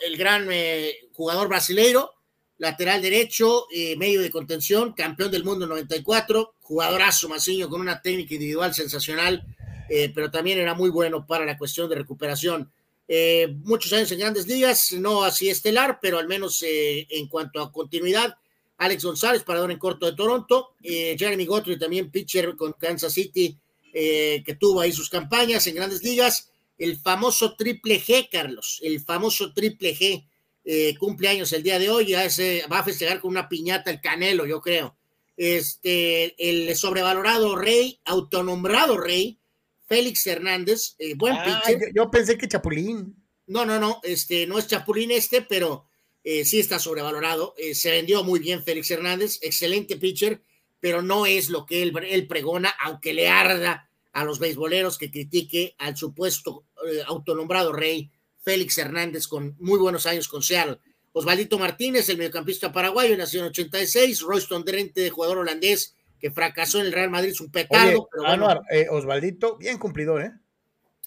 el 0.00 0.16
gran 0.16 0.46
eh, 0.52 0.94
jugador 1.12 1.48
brasileiro, 1.48 2.12
lateral 2.58 3.02
derecho, 3.02 3.66
medio 3.96 4.22
de 4.22 4.30
contención, 4.30 4.92
campeón 4.92 5.32
del 5.32 5.42
mundo 5.42 5.64
en 5.64 5.70
94, 5.70 6.54
jugadorazo 6.60 7.28
Maciño 7.28 7.68
con 7.68 7.80
una 7.80 8.00
técnica 8.00 8.34
individual 8.34 8.72
sensacional, 8.72 9.44
pero 10.14 10.30
también 10.30 10.60
era 10.60 10.74
muy 10.74 10.88
bueno 10.90 11.26
para 11.26 11.44
la 11.44 11.58
cuestión 11.58 11.88
de 11.88 11.96
recuperación. 11.96 12.70
Muchos 13.64 13.92
años 13.94 14.12
en 14.12 14.20
grandes 14.20 14.46
ligas, 14.46 14.92
no 14.92 15.24
así 15.24 15.48
estelar, 15.50 15.98
pero 16.00 16.20
al 16.20 16.28
menos 16.28 16.62
en 16.62 17.26
cuanto 17.26 17.60
a 17.60 17.72
continuidad. 17.72 18.36
Alex 18.84 19.04
González, 19.04 19.42
parador 19.44 19.70
en 19.70 19.78
corto 19.78 20.06
de 20.06 20.12
Toronto. 20.16 20.74
Eh, 20.82 21.16
Jeremy 21.18 21.46
Guthrie, 21.46 21.78
también 21.78 22.10
pitcher 22.10 22.56
con 22.56 22.72
Kansas 22.72 23.12
City, 23.12 23.56
eh, 23.94 24.42
que 24.44 24.54
tuvo 24.56 24.80
ahí 24.80 24.92
sus 24.92 25.08
campañas 25.08 25.66
en 25.66 25.74
grandes 25.76 26.02
ligas. 26.02 26.50
El 26.78 26.98
famoso 26.98 27.54
triple 27.56 28.00
G, 28.00 28.28
Carlos, 28.30 28.80
el 28.82 29.00
famoso 29.00 29.52
triple 29.52 29.94
G. 29.96 30.26
Eh, 30.64 30.94
cumpleaños 30.96 31.52
el 31.52 31.62
día 31.64 31.78
de 31.78 31.90
hoy, 31.90 32.06
ya 32.06 32.30
se 32.30 32.64
va 32.70 32.78
a 32.78 32.84
festejar 32.84 33.20
con 33.20 33.30
una 33.32 33.48
piñata 33.48 33.90
el 33.90 34.00
Canelo, 34.00 34.46
yo 34.46 34.60
creo. 34.60 34.96
Este, 35.36 36.34
el 36.38 36.74
sobrevalorado 36.76 37.56
rey, 37.56 38.00
autonombrado 38.04 38.96
rey, 38.98 39.38
Félix 39.86 40.26
Hernández, 40.26 40.94
eh, 40.98 41.14
buen 41.16 41.34
Ah, 41.34 41.62
pitcher. 41.64 41.80
yo, 41.94 42.04
yo 42.04 42.10
pensé 42.10 42.38
que 42.38 42.48
Chapulín. 42.48 43.16
No, 43.46 43.64
no, 43.66 43.78
no, 43.80 44.00
este 44.04 44.46
no 44.46 44.58
es 44.58 44.66
Chapulín 44.68 45.10
este, 45.10 45.42
pero 45.42 45.86
eh, 46.24 46.44
sí 46.44 46.60
está 46.60 46.78
sobrevalorado. 46.78 47.54
Eh, 47.56 47.74
se 47.74 47.90
vendió 47.90 48.22
muy 48.24 48.40
bien 48.40 48.62
Félix 48.62 48.90
Hernández, 48.90 49.38
excelente 49.42 49.96
pitcher, 49.96 50.42
pero 50.80 51.02
no 51.02 51.26
es 51.26 51.48
lo 51.48 51.66
que 51.66 51.82
él, 51.82 51.92
él 52.08 52.26
pregona, 52.26 52.74
aunque 52.80 53.12
le 53.12 53.28
arda 53.28 53.88
a 54.12 54.24
los 54.24 54.38
beisboleros 54.38 54.98
que 54.98 55.10
critique 55.10 55.74
al 55.78 55.96
supuesto 55.96 56.64
eh, 56.86 57.02
autonombrado 57.06 57.72
rey 57.72 58.10
Félix 58.42 58.78
Hernández 58.78 59.26
con 59.26 59.56
muy 59.58 59.78
buenos 59.78 60.06
años 60.06 60.28
con 60.28 60.42
Seattle. 60.42 60.78
Osvaldito 61.12 61.58
Martínez, 61.58 62.08
el 62.08 62.18
mediocampista 62.18 62.72
paraguayo, 62.72 63.16
nació 63.16 63.40
en 63.40 63.46
86. 63.46 64.20
Royston 64.22 64.64
Drenthe, 64.64 65.10
jugador 65.10 65.38
holandés 65.38 65.94
que 66.18 66.30
fracasó 66.30 66.80
en 66.80 66.86
el 66.86 66.92
Real 66.92 67.10
Madrid, 67.10 67.30
es 67.30 67.40
un 67.40 67.50
petardo, 67.50 68.00
Oye, 68.00 68.08
pero 68.10 68.22
bueno, 68.22 68.48
Anuar, 68.48 68.62
eh, 68.70 68.86
Osvaldito, 68.88 69.56
bien 69.58 69.78
cumplidor, 69.78 70.22
¿eh? 70.22 70.32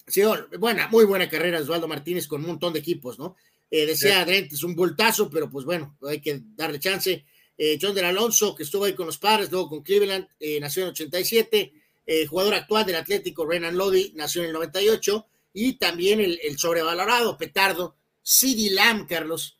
Sí, 0.07 0.21
buena, 0.59 0.87
muy 0.89 1.05
buena 1.05 1.27
carrera 1.29 1.59
Osvaldo 1.59 1.87
Martínez 1.87 2.27
con 2.27 2.41
un 2.41 2.47
montón 2.47 2.73
de 2.73 2.79
equipos, 2.79 3.17
¿no? 3.17 3.35
Eh, 3.69 3.85
decía 3.85 4.23
Drent, 4.25 4.53
es 4.53 4.63
un 4.63 4.75
voltazo, 4.75 5.29
pero 5.29 5.49
pues 5.49 5.65
bueno, 5.65 5.97
hay 6.07 6.21
que 6.21 6.41
darle 6.55 6.79
chance. 6.79 7.25
Eh, 7.57 7.77
John 7.81 7.95
del 7.95 8.05
Alonso, 8.05 8.55
que 8.55 8.63
estuvo 8.63 8.85
ahí 8.85 8.93
con 8.93 9.05
los 9.05 9.17
padres, 9.17 9.51
luego 9.51 9.69
con 9.69 9.83
Cleveland, 9.83 10.27
eh, 10.39 10.59
nació 10.59 10.83
en 10.83 10.89
87. 10.89 11.73
Eh, 12.07 12.25
jugador 12.27 12.53
actual 12.53 12.85
del 12.85 12.95
Atlético, 12.95 13.45
Renan 13.45 13.77
Lodi, 13.77 14.11
nació 14.15 14.41
en 14.41 14.47
el 14.47 14.53
98. 14.53 15.25
Y 15.53 15.73
también 15.73 16.19
el, 16.19 16.39
el 16.43 16.57
sobrevalorado 16.57 17.37
petardo, 17.37 17.95
CD 18.21 18.69
Lamb, 18.71 19.07
Carlos, 19.07 19.57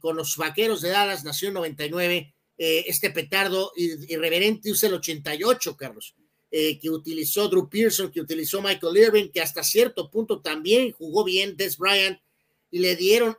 con 0.00 0.16
los 0.16 0.36
vaqueros 0.36 0.82
de 0.82 0.90
Dallas, 0.90 1.24
nació 1.24 1.48
en 1.48 1.54
99. 1.54 2.34
Eh, 2.58 2.84
este 2.86 3.10
petardo 3.10 3.72
irreverente 3.76 4.70
usa 4.70 4.88
el 4.88 4.96
88, 4.96 5.76
Carlos 5.76 6.14
eh, 6.54 6.78
que 6.78 6.90
utilizó 6.90 7.48
Drew 7.48 7.68
Pearson, 7.70 8.12
que 8.12 8.20
utilizó 8.20 8.60
Michael 8.60 8.96
Irving, 8.98 9.28
que 9.30 9.40
hasta 9.40 9.64
cierto 9.64 10.10
punto 10.10 10.42
también 10.42 10.92
jugó 10.92 11.24
bien 11.24 11.56
Des 11.56 11.78
Bryant, 11.78 12.20
y 12.72 12.80
le 12.80 12.96
dieron 12.96 13.36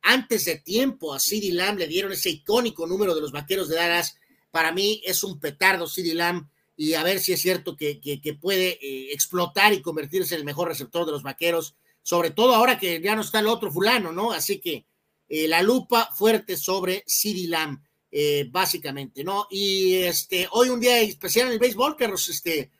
antes 0.00 0.46
de 0.46 0.56
tiempo 0.60 1.12
a 1.12 1.20
CeeDee 1.20 1.52
Lamb, 1.52 1.78
le 1.78 1.86
dieron 1.88 2.12
ese 2.12 2.30
icónico 2.30 2.86
número 2.86 3.14
de 3.14 3.20
los 3.20 3.32
vaqueros 3.32 3.68
de 3.68 3.76
Dallas. 3.76 4.16
Para 4.50 4.72
mí 4.72 5.02
es 5.04 5.22
un 5.24 5.38
petardo 5.38 5.86
CeeDee 5.86 6.14
Lamb, 6.14 6.48
y 6.78 6.94
a 6.94 7.02
ver 7.02 7.20
si 7.20 7.32
es 7.32 7.40
cierto 7.42 7.76
que, 7.76 8.00
que- 8.00 8.20
que 8.20 8.34
puede 8.34 8.78
eh, 8.80 9.12
explotar 9.12 9.72
y 9.74 9.82
convertirse 9.82 10.34
en 10.34 10.40
el 10.40 10.44
mejor 10.46 10.68
receptor 10.68 11.04
de 11.04 11.12
los 11.12 11.22
vaqueros, 11.22 11.74
sobre 12.02 12.30
todo 12.30 12.54
ahora 12.54 12.78
que 12.78 13.00
ya 13.02 13.14
no 13.16 13.22
está 13.22 13.40
el 13.40 13.46
otro 13.48 13.70
fulano, 13.72 14.12
¿no? 14.12 14.30
Así 14.32 14.60
que 14.60 14.86
eh, 15.28 15.48
la 15.48 15.62
lupa 15.62 16.10
fuerte 16.14 16.56
sobre 16.56 17.02
CeeDee 17.08 17.48
Lamb 17.48 17.80
eh, 18.12 18.46
básicamente, 18.50 19.24
¿no? 19.24 19.46
Y 19.50 19.94
este, 19.94 20.46
hoy 20.52 20.68
un 20.68 20.78
día 20.80 21.00
especial 21.00 21.48
en 21.48 21.54
el 21.54 21.58
béisbol, 21.58 21.96
Carlos, 21.96 22.28
este, 22.28 22.70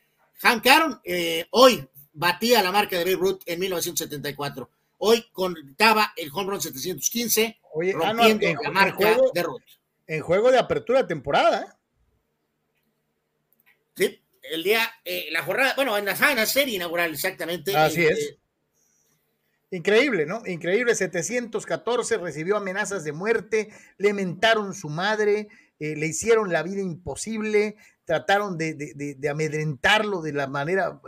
Hank 0.41 0.65
Aaron, 0.67 1.01
eh, 1.05 1.47
hoy 1.51 1.85
batía 2.13 2.63
la 2.63 2.71
marca 2.71 2.97
de 2.97 3.05
Babe 3.05 3.17
Ruth 3.17 3.41
en 3.47 3.59
1974. 3.61 4.71
Hoy 4.99 5.27
contaba 5.33 6.13
el 6.17 6.31
home 6.33 6.51
run 6.53 6.61
715, 6.61 7.59
Oye, 7.75 7.91
Anuar, 7.93 8.17
rompiendo 8.17 8.47
en, 8.47 8.57
la 8.63 8.71
marca 8.71 8.97
juego, 8.97 9.31
de 9.35 9.43
Ruth. 9.43 9.63
en 10.07 10.23
juego 10.23 10.51
de 10.51 10.59
apertura 10.59 11.03
de 11.03 11.09
temporada, 11.09 11.63
¿eh? 11.63 11.73
Sí, 13.97 14.23
el 14.51 14.63
día, 14.63 14.89
eh, 15.05 15.27
la 15.31 15.43
jornada, 15.43 15.75
bueno, 15.77 15.97
en 15.97 16.05
la, 16.05 16.13
en 16.13 16.37
la 16.37 16.47
serie 16.47 16.77
inaugural, 16.77 17.13
exactamente. 17.13 17.77
Así 17.77 18.05
eh, 18.05 18.09
es. 18.11 18.19
eh, 18.19 18.39
Increíble, 19.71 20.27
¿no? 20.27 20.43
Increíble. 20.47 20.95
714 20.95 22.19
recibió 22.19 22.57
amenazas 22.57 23.05
de 23.05 23.13
muerte, 23.13 23.71
le 23.99 24.13
mentaron 24.13 24.75
su 24.75 24.89
madre, 24.89 25.49
eh, 25.81 25.97
le 25.97 26.07
hicieron 26.07 26.53
la 26.53 26.63
vida 26.63 26.81
imposible, 26.81 27.77
trataron 28.05 28.57
de, 28.57 28.75
de- 28.75 28.95
de- 28.95 29.15
de 29.17 29.29
amedrentarlo 29.29 30.23
de 30.23 30.33
la 30.33 30.47
manera, 30.47 31.01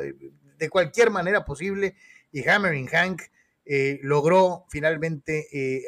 de 0.58 0.68
cualquier 0.70 1.10
manera 1.10 1.44
posible. 1.44 1.94
Y 2.32 2.46
Hammering 2.46 2.88
Hank 2.88 3.22
eh, 3.70 4.00
logró 4.02 4.64
finalmente 4.70 5.46
eh, 5.52 5.82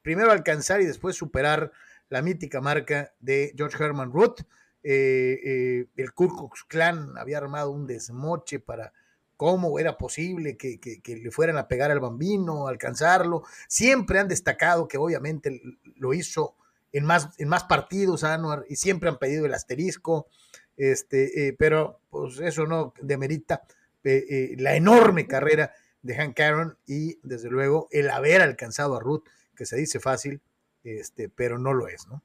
primero 0.00 0.30
alcanzar 0.30 0.80
y 0.80 0.86
después 0.86 1.16
superar 1.16 1.72
la 2.08 2.22
mítica 2.22 2.60
marca 2.60 3.12
de 3.18 3.52
George 3.56 3.82
Herman 3.82 4.12
Root. 4.12 4.42
Eh, 4.84 5.40
eh, 5.44 5.86
el 5.96 6.12
Ku 6.12 6.28
Klux 6.28 6.62
Klan 6.64 7.18
había 7.18 7.38
armado 7.38 7.72
un 7.72 7.88
desmoche 7.88 8.60
para 8.60 8.92
cómo 9.36 9.80
era 9.80 9.98
posible 9.98 10.56
que, 10.56 10.78
le 11.04 11.30
fueran 11.32 11.56
a 11.56 11.66
pegar 11.66 11.90
al 11.90 11.98
bambino, 11.98 12.68
alcanzarlo. 12.68 13.42
Siempre 13.66 14.20
han 14.20 14.28
destacado 14.28 14.86
que 14.86 14.96
obviamente 14.96 15.60
lo 15.96 16.14
hizo 16.14 16.54
en 16.92 17.04
más, 17.04 17.30
en 17.38 17.48
más 17.48 17.64
partidos, 17.64 18.24
y 18.68 18.76
siempre 18.76 19.08
han 19.08 19.18
pedido 19.18 19.46
el 19.46 19.54
asterisco, 19.54 20.28
este, 20.76 21.56
pero 21.58 21.98
pues 22.08 22.38
eso 22.38 22.66
no 22.66 22.94
demerita 23.02 23.62
la 24.04 24.76
enorme 24.76 25.26
carrera 25.26 25.72
de 26.04 26.14
Hank 26.14 26.38
Aaron 26.38 26.78
y 26.86 27.18
desde 27.22 27.50
luego 27.50 27.88
el 27.90 28.10
haber 28.10 28.42
alcanzado 28.42 28.94
a 28.94 29.00
Ruth, 29.00 29.24
que 29.56 29.66
se 29.66 29.76
dice 29.76 29.98
fácil, 29.98 30.40
este, 30.84 31.28
pero 31.28 31.58
no 31.58 31.72
lo 31.72 31.88
es, 31.88 32.06
¿no? 32.06 32.22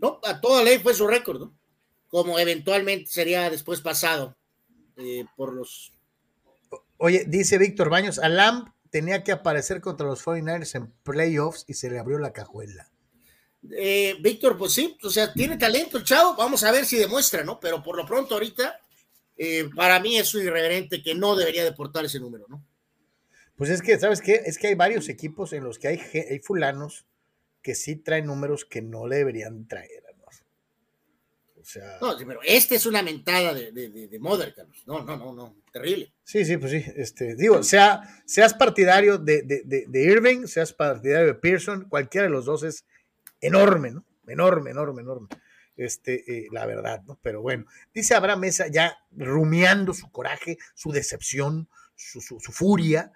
no, 0.00 0.20
a 0.24 0.40
toda 0.40 0.62
ley 0.62 0.78
fue 0.78 0.94
su 0.94 1.06
récord, 1.06 1.40
¿no? 1.40 1.54
Como 2.08 2.38
eventualmente 2.38 3.10
sería 3.10 3.50
después 3.50 3.80
pasado 3.80 4.36
eh, 4.96 5.24
por 5.36 5.52
los 5.52 5.92
Oye, 6.98 7.24
dice 7.26 7.58
Víctor 7.58 7.90
Baños, 7.90 8.18
Alam 8.18 8.72
tenía 8.90 9.22
que 9.22 9.32
aparecer 9.32 9.80
contra 9.80 10.06
los 10.06 10.24
49ers 10.24 10.76
en 10.76 10.92
playoffs 11.02 11.64
y 11.68 11.74
se 11.74 11.90
le 11.90 11.98
abrió 11.98 12.18
la 12.18 12.32
cajuela. 12.32 12.90
Eh, 13.70 14.16
Víctor, 14.20 14.56
pues 14.56 14.72
sí, 14.72 14.96
o 15.02 15.10
sea, 15.10 15.32
tiene 15.32 15.58
talento 15.58 15.98
el 15.98 16.04
chavo, 16.04 16.34
vamos 16.36 16.62
a 16.62 16.72
ver 16.72 16.86
si 16.86 16.96
demuestra, 16.96 17.44
¿no? 17.44 17.60
Pero 17.60 17.82
por 17.82 17.96
lo 17.96 18.06
pronto 18.06 18.34
ahorita, 18.34 18.80
eh, 19.36 19.68
para 19.74 20.00
mí 20.00 20.16
es 20.18 20.34
un 20.34 20.42
irreverente 20.42 21.02
que 21.02 21.14
no 21.14 21.36
debería 21.36 21.64
deportar 21.64 22.04
ese 22.04 22.20
número, 22.20 22.46
¿no? 22.48 22.64
Pues 23.56 23.70
es 23.70 23.80
que, 23.82 23.98
¿sabes 23.98 24.20
qué? 24.20 24.42
Es 24.44 24.58
que 24.58 24.66
hay 24.68 24.74
varios 24.74 25.08
equipos 25.08 25.52
en 25.54 25.64
los 25.64 25.78
que 25.78 25.88
hay, 25.88 26.40
fulanos 26.42 27.06
que 27.62 27.74
sí 27.74 27.96
traen 27.96 28.26
números 28.26 28.64
que 28.64 28.82
no 28.82 29.06
le 29.06 29.16
deberían 29.16 29.66
traer. 29.66 30.02
¿no? 30.18 30.24
O 31.60 31.64
sea, 31.64 31.98
No, 32.00 32.18
sí, 32.18 32.24
pero 32.26 32.40
este 32.44 32.74
es 32.76 32.84
una 32.86 33.02
mentada 33.02 33.54
de, 33.54 33.72
de, 33.72 33.88
de, 33.88 34.08
de 34.08 34.18
Mother, 34.18 34.54
Carlos. 34.54 34.82
No, 34.86 35.02
no, 35.04 35.16
no, 35.16 35.32
no, 35.34 35.56
terrible. 35.72 36.12
sí, 36.22 36.44
sí, 36.44 36.58
pues 36.58 36.70
sí. 36.72 36.84
Este, 36.96 37.34
digo, 37.34 37.62
sea, 37.62 38.02
seas 38.26 38.52
partidario 38.54 39.16
de- 39.18 39.42
de 39.42 40.02
Irving, 40.04 40.46
seas 40.46 40.72
partidario 40.74 41.26
de 41.28 41.34
Pearson, 41.34 41.88
cualquiera 41.88 42.26
de 42.26 42.30
los 42.30 42.44
dos 42.44 42.62
es 42.62 42.84
enorme, 43.40 43.90
¿no? 43.90 44.04
Enorme, 44.28 44.70
enorme, 44.70 45.02
enorme. 45.02 45.28
Este, 45.76 46.24
eh, 46.26 46.48
la 46.50 46.66
verdad, 46.66 47.02
¿no? 47.06 47.18
Pero 47.22 47.42
bueno, 47.42 47.66
dice 47.94 48.14
Abraham 48.14 48.40
Mesa 48.40 48.66
ya 48.68 48.98
rumiando 49.10 49.94
su 49.94 50.10
coraje, 50.10 50.58
su 50.74 50.92
decepción, 50.92 51.68
su, 51.94 52.20
su, 52.20 52.38
furia. 52.38 53.12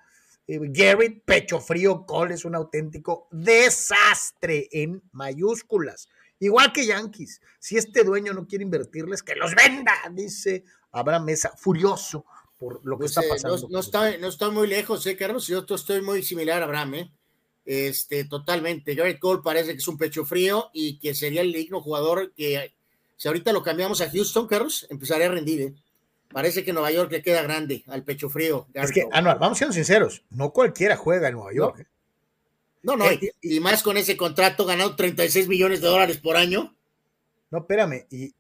Eh, 0.47 0.59
Garrett, 0.63 1.25
pecho 1.25 1.61
frío, 1.61 2.05
Cole 2.07 2.35
es 2.35 2.45
un 2.45 2.55
auténtico 2.55 3.29
desastre 3.31 4.69
en 4.73 5.03
mayúsculas. 5.13 6.09
Igual 6.39 6.73
que 6.73 6.87
Yankees. 6.87 7.41
Si 7.59 7.77
este 7.77 8.03
dueño 8.03 8.33
no 8.33 8.47
quiere 8.47 8.65
invertirles, 8.65 9.23
que 9.23 9.35
los 9.35 9.55
venda, 9.55 9.93
dice 10.13 10.65
Abraham 10.91 11.27
Mesa, 11.27 11.53
furioso 11.57 12.25
por 12.61 12.85
lo 12.85 12.97
que 12.97 13.05
pues, 13.05 13.13
está 13.13 13.23
eh, 13.23 13.29
pasando. 13.29 13.69
no, 13.71 13.81
está, 13.81 14.19
no 14.19 14.29
está 14.29 14.51
muy 14.51 14.69
lejos, 14.69 15.07
¿eh, 15.07 15.17
Carlos? 15.17 15.47
Yo 15.47 15.65
estoy 15.67 16.03
muy 16.03 16.23
similar 16.23 16.61
a 16.61 16.67
Abraham, 16.67 16.95
¿eh? 16.95 17.13
Este, 17.73 18.25
totalmente. 18.25 18.97
Garrett 18.97 19.21
Cole 19.21 19.43
parece 19.45 19.71
que 19.71 19.79
es 19.79 19.87
un 19.87 19.97
pecho 19.97 20.25
frío 20.25 20.71
y 20.73 20.99
que 20.99 21.15
sería 21.15 21.43
el 21.43 21.53
digno 21.53 21.81
jugador 21.81 22.33
que, 22.35 22.75
si 23.17 23.29
ahorita 23.29 23.53
lo 23.53 23.63
cambiamos 23.63 24.01
a 24.01 24.11
Houston, 24.11 24.49
Carlos, 24.49 24.89
empezaría 24.91 25.27
a 25.27 25.31
rendir, 25.31 25.61
¿eh? 25.61 25.75
Parece 26.33 26.65
que 26.65 26.73
Nueva 26.73 26.91
York 26.91 27.13
le 27.13 27.23
queda 27.23 27.43
grande 27.43 27.85
al 27.87 28.03
pecho 28.03 28.29
frío. 28.29 28.67
es 28.75 28.91
que, 28.91 29.07
Anual, 29.13 29.39
vamos 29.39 29.57
siendo 29.57 29.73
sinceros, 29.73 30.25
no 30.31 30.53
cualquiera 30.53 30.97
juega 30.97 31.29
en 31.29 31.35
Nueva 31.35 31.53
York. 31.53 31.87
No, 32.83 32.97
no, 32.97 33.09
eh, 33.09 33.21
y, 33.41 33.61
más 33.61 33.85
con 33.85 33.97
ese 33.97 34.17
contrato 34.17 34.67
ganado 34.67 34.97
36 34.97 35.47
millones 35.47 35.81
de 35.81 35.87
dólares 35.87 36.19
por 36.19 36.37
año. 36.37 36.75
No, 37.53 37.59
espérame, 37.59 38.05
y, 38.11 38.35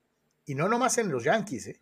y 0.45 0.55
no 0.57 0.69
nomás 0.69 0.99
en 0.99 1.09
los 1.13 1.23
Yankees, 1.23 1.69
¿eh? 1.69 1.81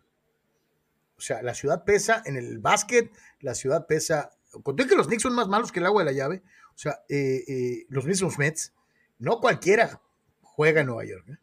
O 1.17 1.21
sea, 1.21 1.41
la 1.41 1.55
ciudad 1.55 1.83
pesa 1.83 2.21
en 2.27 2.37
el 2.37 2.59
básquet, 2.59 3.11
la 3.39 3.55
ciudad 3.55 3.87
pesa. 3.87 4.29
Conté 4.61 4.85
que 4.85 4.95
los 4.95 5.07
Knicks 5.07 5.23
son 5.23 5.33
más 5.33 5.47
malos 5.47 5.71
que 5.71 5.79
el 5.79 5.87
agua 5.87 6.03
de 6.03 6.11
la 6.11 6.15
llave. 6.15 6.43
O 6.79 6.81
sea, 6.81 7.03
eh, 7.09 7.43
eh, 7.45 7.85
los 7.89 8.05
mismos 8.05 8.39
Mets, 8.39 8.71
no 9.17 9.41
cualquiera 9.41 10.01
juega 10.41 10.79
en 10.79 10.87
Nueva 10.87 11.03
York. 11.03 11.27
¿eh? 11.27 11.37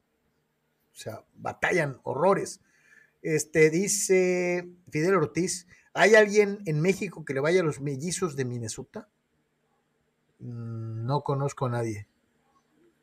O 0.90 0.94
sea, 0.94 1.26
batallan 1.34 2.00
horrores. 2.04 2.62
Este 3.20 3.68
dice 3.68 4.66
Fidel 4.88 5.14
Ortiz: 5.14 5.66
¿hay 5.92 6.14
alguien 6.14 6.60
en 6.64 6.80
México 6.80 7.22
que 7.26 7.34
le 7.34 7.40
vaya 7.40 7.60
a 7.60 7.64
los 7.64 7.82
mellizos 7.82 8.34
de 8.34 8.46
Minnesota? 8.46 9.10
Mm, 10.38 11.04
no 11.04 11.20
conozco 11.20 11.66
a 11.66 11.70
nadie. 11.70 12.08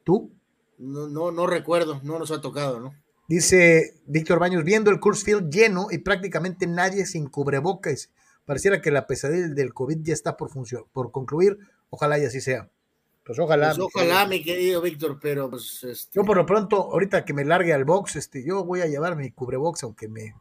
¿Tú? 0.03 0.33
No, 0.79 1.07
no, 1.07 1.31
no 1.31 1.45
recuerdo, 1.45 2.01
no 2.03 2.17
nos 2.17 2.31
ha 2.31 2.41
tocado, 2.41 2.79
¿no? 2.79 2.95
Dice 3.27 4.01
Víctor 4.07 4.39
Baños, 4.39 4.63
viendo 4.63 4.89
el 4.89 4.99
Coors 4.99 5.23
Field 5.23 5.51
lleno 5.51 5.89
y 5.91 5.99
prácticamente 5.99 6.65
nadie 6.65 7.05
sin 7.05 7.27
cubrebocas. 7.27 8.09
Pareciera 8.43 8.81
que 8.81 8.89
la 8.89 9.05
pesadilla 9.05 9.49
del 9.49 9.71
COVID 9.71 9.99
ya 10.01 10.13
está 10.13 10.35
por, 10.35 10.49
por 10.91 11.11
concluir. 11.11 11.59
Ojalá 11.93 12.17
y 12.17 12.25
así 12.25 12.41
sea. 12.41 12.67
Pues 13.23 13.37
ojalá. 13.37 13.67
Pues 13.67 13.87
ojalá, 13.93 14.25
mi 14.25 14.43
querido 14.43 14.81
Víctor, 14.81 15.19
pero 15.21 15.47
pues. 15.51 15.83
Este... 15.83 16.15
Yo 16.15 16.25
por 16.25 16.37
lo 16.37 16.43
pronto, 16.43 16.77
ahorita 16.77 17.23
que 17.23 17.33
me 17.33 17.45
largue 17.45 17.71
al 17.71 17.85
box, 17.85 18.15
este, 18.15 18.43
yo 18.43 18.65
voy 18.65 18.81
a 18.81 18.87
llevar 18.87 19.15
mi 19.15 19.29
cubrebox, 19.29 19.83
aunque 19.83 20.07
me. 20.07 20.33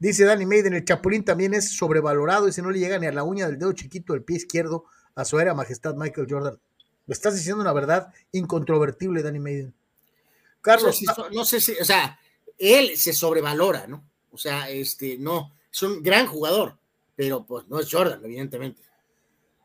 Dice 0.00 0.24
Danny 0.24 0.46
Maiden, 0.46 0.72
el 0.72 0.84
Chapulín 0.84 1.24
también 1.24 1.54
es 1.54 1.76
sobrevalorado 1.76 2.48
y 2.48 2.52
si 2.52 2.60
no 2.60 2.72
le 2.72 2.80
llega 2.80 2.98
ni 2.98 3.06
a 3.06 3.12
la 3.12 3.22
uña 3.22 3.46
del 3.46 3.56
dedo 3.56 3.72
chiquito 3.72 4.12
del 4.14 4.24
pie 4.24 4.38
izquierdo 4.38 4.86
a 5.14 5.24
su 5.24 5.38
era 5.38 5.54
majestad 5.54 5.94
Michael 5.94 6.26
Jordan. 6.28 6.58
Lo 7.06 7.12
estás 7.12 7.36
diciendo 7.36 7.62
una 7.62 7.72
verdad 7.72 8.12
incontrovertible, 8.32 9.22
Danny 9.22 9.38
Maiden. 9.38 9.74
Carlos, 10.60 11.00
no 11.30 11.44
sé, 11.44 11.60
si, 11.60 11.72
o 11.80 11.84
sea, 11.84 12.18
él 12.58 12.96
se 12.96 13.12
sobrevalora, 13.12 13.86
¿no? 13.86 14.04
O 14.32 14.38
sea, 14.38 14.68
este, 14.70 15.18
no, 15.18 15.54
es 15.72 15.82
un 15.84 16.02
gran 16.02 16.26
jugador, 16.26 16.78
pero 17.14 17.46
pues 17.46 17.68
no 17.68 17.78
es 17.78 17.88
Jordan, 17.88 18.24
evidentemente. 18.24 18.89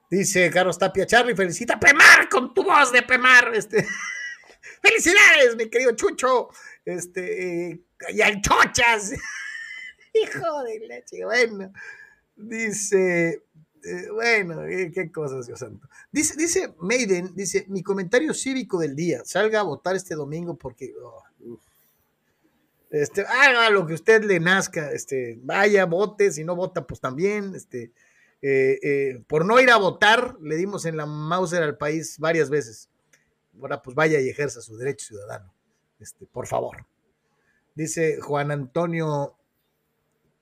Dice 0.10 0.50
Carlos 0.52 0.78
Tapia, 0.78 1.06
Charlie, 1.06 1.36
felicita 1.36 1.76
a 1.76 1.80
Pemar 1.80 2.30
con 2.30 2.54
tu 2.54 2.64
voz 2.64 2.92
de 2.92 3.02
Pemar. 3.02 3.54
Este, 3.56 3.86
felicidades, 4.82 5.56
mi 5.58 5.70
querido 5.70 5.96
Chucho. 5.96 6.50
Este, 6.84 7.70
eh, 7.72 7.84
y 8.10 8.22
al 8.22 8.42
Chochas. 8.42 9.14
Hijo 10.14 10.64
de 10.64 10.80
leche, 10.88 11.26
bueno. 11.26 11.74
Dice, 12.36 13.44
eh, 13.84 14.10
bueno, 14.12 14.64
eh, 14.66 14.92
qué 14.94 15.12
cosas, 15.12 15.48
Dios 15.48 15.60
santo. 15.60 15.88
Dice, 16.12 16.36
dice 16.38 16.74
Maiden, 16.80 17.34
dice, 17.36 17.66
mi 17.68 17.84
comentario 17.84 18.34
cívico 18.34 18.80
del 18.80 18.96
día, 18.96 19.24
salga 19.26 19.60
a 19.60 19.64
votar 19.64 19.96
este 19.96 20.16
domingo 20.16 20.56
porque 20.56 20.94
oh, 21.04 21.24
este, 22.92 23.22
haga 23.22 23.70
lo 23.70 23.86
que 23.86 23.94
usted 23.94 24.24
le 24.24 24.40
nazca, 24.40 24.92
este, 24.92 25.38
vaya, 25.44 25.86
vote, 25.86 26.32
si 26.32 26.44
no 26.44 26.56
vota, 26.56 26.88
pues 26.88 27.00
también, 27.00 27.54
este, 27.56 27.92
eh, 28.48 29.24
por 29.28 29.46
no 29.46 29.60
ir 29.60 29.70
a 29.72 29.78
votar, 29.78 30.38
le 30.42 30.56
dimos 30.56 30.86
en 30.86 30.98
la 30.98 31.06
Mauser 31.06 31.64
al 31.64 31.78
país 31.78 32.20
varias 32.20 32.50
veces. 32.50 32.90
Ahora, 33.60 33.82
pues 33.82 33.96
vaya 33.96 34.20
y 34.20 34.30
ejerza 34.30 34.62
su 34.62 34.78
derecho 34.78 35.08
ciudadano, 35.08 35.54
este, 36.00 36.26
por 36.26 36.48
favor. 36.48 36.86
Dice 37.74 38.20
Juan 38.22 38.52
Antonio 38.52 39.38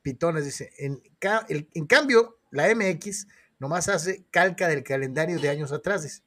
Pitones, 0.01 0.45
dice, 0.45 0.71
en, 0.77 1.01
en 1.21 1.87
cambio, 1.87 2.39
la 2.51 2.73
MX 2.73 3.27
nomás 3.59 3.87
hace 3.89 4.25
calca 4.29 4.67
del 4.67 4.83
calendario 4.83 5.39
de 5.39 5.49
años 5.49 5.71
atrás. 5.71 6.23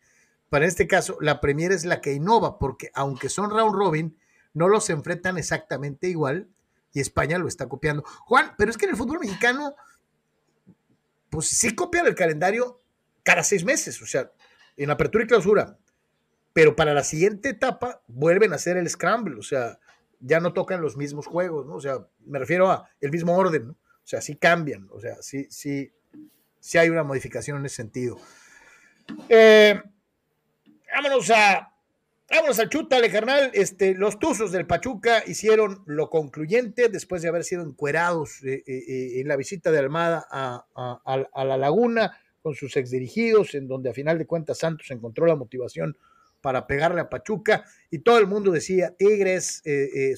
Para 0.48 0.66
este 0.66 0.86
caso, 0.86 1.18
la 1.20 1.40
Premier 1.40 1.72
es 1.72 1.84
la 1.84 2.00
que 2.00 2.12
innova, 2.12 2.58
porque 2.58 2.90
aunque 2.94 3.28
son 3.28 3.50
round 3.50 3.74
robin, 3.74 4.18
no 4.54 4.68
los 4.68 4.88
enfrentan 4.88 5.36
exactamente 5.36 6.08
igual 6.08 6.48
y 6.92 7.00
España 7.00 7.36
lo 7.36 7.46
está 7.46 7.68
copiando. 7.68 8.04
Juan, 8.24 8.52
pero 8.56 8.70
es 8.70 8.78
que 8.78 8.86
en 8.86 8.92
el 8.92 8.96
fútbol 8.96 9.20
mexicano, 9.20 9.74
pues 11.36 11.48
sí 11.48 11.74
copian 11.74 12.06
el 12.06 12.14
calendario 12.14 12.80
cada 13.22 13.42
seis 13.42 13.62
meses, 13.62 14.00
o 14.00 14.06
sea, 14.06 14.32
en 14.74 14.88
apertura 14.88 15.22
y 15.22 15.26
clausura. 15.26 15.76
Pero 16.54 16.74
para 16.74 16.94
la 16.94 17.04
siguiente 17.04 17.50
etapa 17.50 18.00
vuelven 18.06 18.54
a 18.54 18.56
hacer 18.56 18.78
el 18.78 18.88
scramble, 18.88 19.38
o 19.38 19.42
sea, 19.42 19.78
ya 20.18 20.40
no 20.40 20.54
tocan 20.54 20.80
los 20.80 20.96
mismos 20.96 21.26
juegos, 21.26 21.66
¿no? 21.66 21.74
O 21.74 21.80
sea, 21.82 21.98
me 22.24 22.38
refiero 22.38 22.70
a 22.70 22.88
el 23.02 23.10
mismo 23.10 23.36
orden, 23.36 23.66
¿no? 23.66 23.72
O 23.72 24.06
sea, 24.06 24.22
sí 24.22 24.36
cambian, 24.36 24.88
o 24.90 24.98
sea, 24.98 25.20
sí, 25.20 25.46
sí, 25.50 25.92
si 26.58 26.78
hay 26.78 26.88
una 26.88 27.02
modificación 27.02 27.58
en 27.58 27.66
ese 27.66 27.76
sentido. 27.76 28.16
Eh, 29.28 29.78
vámonos 30.90 31.30
a. 31.32 31.70
Vámonos 32.28 32.58
al 32.58 32.68
chútale, 32.68 33.08
carnal. 33.10 33.50
Este, 33.54 33.94
los 33.94 34.18
Tuzos 34.18 34.50
del 34.50 34.66
Pachuca 34.66 35.22
hicieron 35.26 35.82
lo 35.86 36.10
concluyente 36.10 36.88
después 36.88 37.22
de 37.22 37.28
haber 37.28 37.44
sido 37.44 37.62
encuerados 37.62 38.42
eh, 38.42 38.64
eh, 38.66 39.20
en 39.20 39.28
la 39.28 39.36
visita 39.36 39.70
de 39.70 39.78
Almada 39.78 40.26
a, 40.30 40.66
a, 40.74 41.44
la 41.44 41.56
Laguna 41.56 42.18
con 42.42 42.54
sus 42.54 42.76
exdirigidos, 42.76 43.54
en 43.54 43.68
donde 43.68 43.90
a 43.90 43.94
final 43.94 44.18
de 44.18 44.26
cuentas 44.26 44.58
Santos 44.58 44.90
encontró 44.90 45.26
la 45.26 45.36
motivación 45.36 45.96
para 46.40 46.66
pegarle 46.66 47.00
a 47.00 47.08
Pachuca 47.08 47.64
y 47.90 48.00
todo 48.00 48.18
el 48.18 48.26
mundo 48.26 48.50
decía, 48.50 48.94
Tigres, 48.96 49.62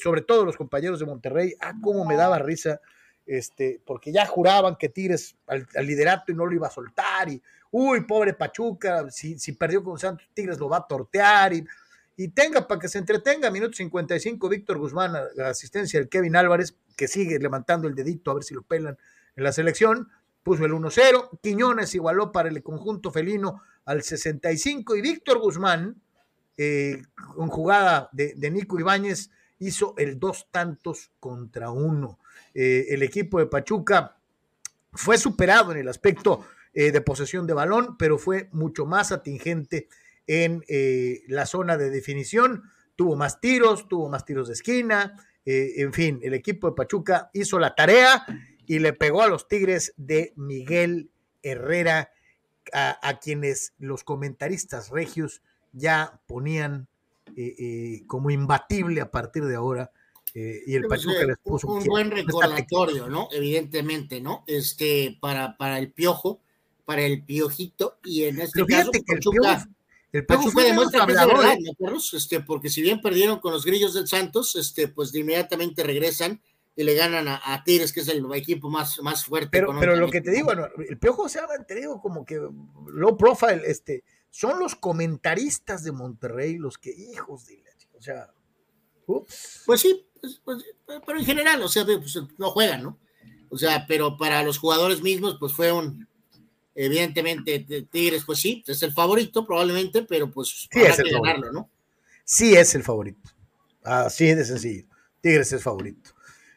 sobre 0.03 0.23
todo 0.23 0.45
los 0.45 0.57
compañeros 0.57 1.01
de 1.01 1.07
Monterrey, 1.07 1.55
ah, 1.61 1.75
cómo 1.81 2.05
me 2.05 2.17
daba 2.17 2.39
risa 2.39 2.81
este, 3.29 3.81
porque 3.85 4.11
ya 4.11 4.27
juraban 4.27 4.77
que 4.77 4.89
Tigres 4.89 5.37
al, 5.47 5.67
liderato 5.83 6.33
y 6.33 6.35
no 6.35 6.47
lo 6.47 6.55
iba 6.55 6.67
a 6.67 6.71
soltar, 6.71 7.29
y 7.29 7.41
uy, 7.71 8.05
pobre 8.05 8.33
Pachuca, 8.33 9.11
si, 9.11 9.39
si 9.39 9.53
perdió 9.53 9.85
con 9.85 9.99
Santos, 9.99 10.27
Tigres 10.33 10.59
lo 10.59 10.69
va 10.69 10.79
a 10.79 10.87
tortear, 10.87 11.53
y, 11.53 11.65
y 12.19 12.29
tenga 12.29 12.67
para 12.67 12.81
que 12.81 12.89
se 12.89 12.99
entretenga, 12.99 13.49
minuto 13.49 13.75
55, 13.77 14.49
Víctor 14.49 14.79
Guzmán, 14.79 15.13
la 15.37 15.51
asistencia 15.51 16.01
del 16.01 16.09
Kevin 16.09 16.35
Álvarez, 16.35 16.75
que 16.97 17.07
sigue 17.07 17.39
levantando 17.39 17.87
el 17.87 17.95
dedito 17.95 18.33
a 18.33 18.35
ver 18.35 18.43
si 18.43 18.55
lo 18.55 18.63
pelan 18.63 18.99
en 19.37 19.45
la 19.45 19.53
selección, 19.53 20.09
puso 20.43 20.65
el 20.65 20.73
1-0, 20.73 21.39
Quiñones 21.41 21.95
igualó 21.95 22.33
para 22.33 22.49
el 22.49 22.61
conjunto 22.61 23.13
felino 23.13 23.63
al 23.85 24.03
65, 24.03 24.97
y 24.97 25.01
Víctor 25.01 25.39
Guzmán, 25.39 26.03
eh, 26.57 27.03
con 27.37 27.47
jugada 27.51 28.09
de, 28.11 28.35
de 28.35 28.51
Nico 28.51 28.81
Ibáñez, 28.81 29.31
hizo 29.61 29.95
el 29.97 30.19
dos 30.19 30.49
tantos 30.51 31.13
contra 31.21 31.71
uno. 31.71 32.19
Eh, 32.53 32.87
el 32.89 33.05
equipo 33.05 33.39
de 33.39 33.47
Pachuca 33.47 34.17
fue 34.93 35.19
superado 35.19 35.71
en 35.71 35.79
el 35.79 35.89
aspecto 35.89 36.45
eh, 36.75 36.91
de 36.91 37.01
posesión 37.01 37.47
de 37.47 37.55
balón, 37.55 37.97
pero 37.97 38.19
fue 38.19 38.49
mucho 38.51 38.87
más 38.87 39.13
atingente 39.13 39.89
en 40.29 40.65
eh, 40.69 41.23
la 41.27 41.47
zona 41.47 41.77
de 41.77 41.91
definición. 41.91 42.63
Tuvo 42.95 43.17
más 43.17 43.41
tiros, 43.41 43.89
tuvo 43.89 44.09
más 44.09 44.25
tiros 44.25 44.47
de 44.47 44.55
esquina. 44.55 45.17
en 45.45 45.93
fin, 45.93 46.21
el 46.23 46.35
equipo 46.35 46.69
de 46.69 46.77
Pachuca 46.77 47.31
hizo 47.33 47.59
la 47.59 47.75
tarea 47.75 48.25
y 48.67 48.79
le 48.79 48.93
pegó 48.93 49.23
a 49.23 49.29
los 49.29 49.49
Tigres 49.49 49.95
de 49.97 50.33
Miguel 50.37 51.11
Herrera, 51.43 52.11
a 52.73 53.19
quienes 53.19 53.73
los 53.79 54.05
comentaristas 54.05 54.91
regios 54.91 55.41
ya 55.73 56.21
ponían 56.27 56.87
como 58.07 58.31
imbatible 58.31 59.01
a 59.01 59.11
partir 59.11 59.47
de 59.47 59.55
ahora 59.55 59.91
eh, 60.35 60.63
y 60.67 60.75
el 60.75 60.87
Pachuca 60.87 61.25
les 61.25 61.39
puso 61.39 61.69
un, 61.69 61.85
buen 61.85 62.11
recordatorio, 62.11 63.09
¿no? 63.09 63.29
Evidentemente, 63.33 64.21
¿no? 64.21 64.45
Este, 64.47 65.17
para, 65.21 65.57
para 65.57 65.79
el 65.79 65.91
piojo, 65.91 66.41
para 66.85 67.03
el 67.03 67.25
piojito, 67.25 67.99
y 68.05 68.25
en 68.25 68.41
este 68.41 68.65
caso, 68.67 68.91
que 68.91 69.03
Pachuca, 69.03 69.69
el 70.19 70.27
Pachuca 70.27 70.63
demuestra 70.63 71.07
que 71.07 71.13
es 71.13 71.27
verdad, 71.27 71.57
Este, 72.13 72.41
porque 72.41 72.71
si 72.71 72.83
bien 72.83 73.01
perdieron 73.01 73.41
con 73.41 73.53
los 73.53 73.65
grillos 73.65 73.95
del 73.95 74.07
Santos, 74.07 74.57
este, 74.57 74.89
pues 74.89 75.13
de 75.13 75.21
inmediatamente 75.21 75.83
regresan 75.83 76.41
y 76.77 76.85
le 76.85 76.95
ganan 76.95 77.27
a, 77.27 77.41
a 77.45 77.65
Tigres, 77.65 77.93
que 77.93 78.01
es 78.01 78.09
el 78.09 78.25
equipo 78.35 78.71
más, 78.71 79.01
más 79.03 79.25
fuerte. 79.25 79.51
Pero, 79.51 79.75
pero 79.79 79.97
lo 79.97 80.11
que 80.11 80.21
te 80.21 80.31
digo, 80.31 80.47
bueno, 80.47 80.69
el 80.89 80.99
piojo 80.99 81.29
se 81.29 81.41
ha 81.41 81.47
mantenido 81.47 82.01
como 82.01 82.25
que 82.25 82.41
low 82.87 83.17
profile, 83.17 83.63
este, 83.67 84.05
son 84.31 84.59
los 84.59 84.77
comentaristas 84.77 85.83
de 85.83 85.93
Monterrey 85.93 86.57
los 86.57 86.79
que, 86.79 86.91
hijos 86.91 87.47
de 87.47 87.57
la 87.57 87.71
o 87.99 88.03
sea, 88.03 88.31
Pues 89.67 89.81
sí, 89.81 90.07
pues, 90.21 90.41
pues, 90.45 90.65
pero 91.05 91.19
en 91.19 91.25
general, 91.25 91.63
o 91.63 91.69
sea, 91.69 91.85
pues, 91.85 92.19
no 92.39 92.51
juegan, 92.51 92.83
¿no? 92.83 92.99
O 93.51 93.59
sea, 93.59 93.87
pero 93.87 94.17
para 94.17 94.43
los 94.43 94.59
jugadores 94.59 95.03
mismos, 95.03 95.37
pues 95.41 95.53
fue 95.53 95.73
un, 95.73 96.08
evidentemente, 96.85 97.59
Tigres, 97.91 98.25
pues 98.25 98.39
sí, 98.39 98.63
es 98.67 98.83
el 98.83 98.93
favorito 98.93 99.45
probablemente, 99.45 100.03
pero 100.03 100.31
pues 100.31 100.69
sí 100.71 100.81
es 100.81 100.99
el 100.99 101.11
ganarlo, 101.11 101.53
¿no? 101.53 101.71
Sí 102.25 102.55
es 102.55 102.75
el 102.75 102.83
favorito. 102.83 103.31
Así 103.83 104.35
de 104.35 104.45
sencillo. 104.45 104.87
Tigres 105.21 105.53
es 105.53 105.63
favorito. 105.63 106.11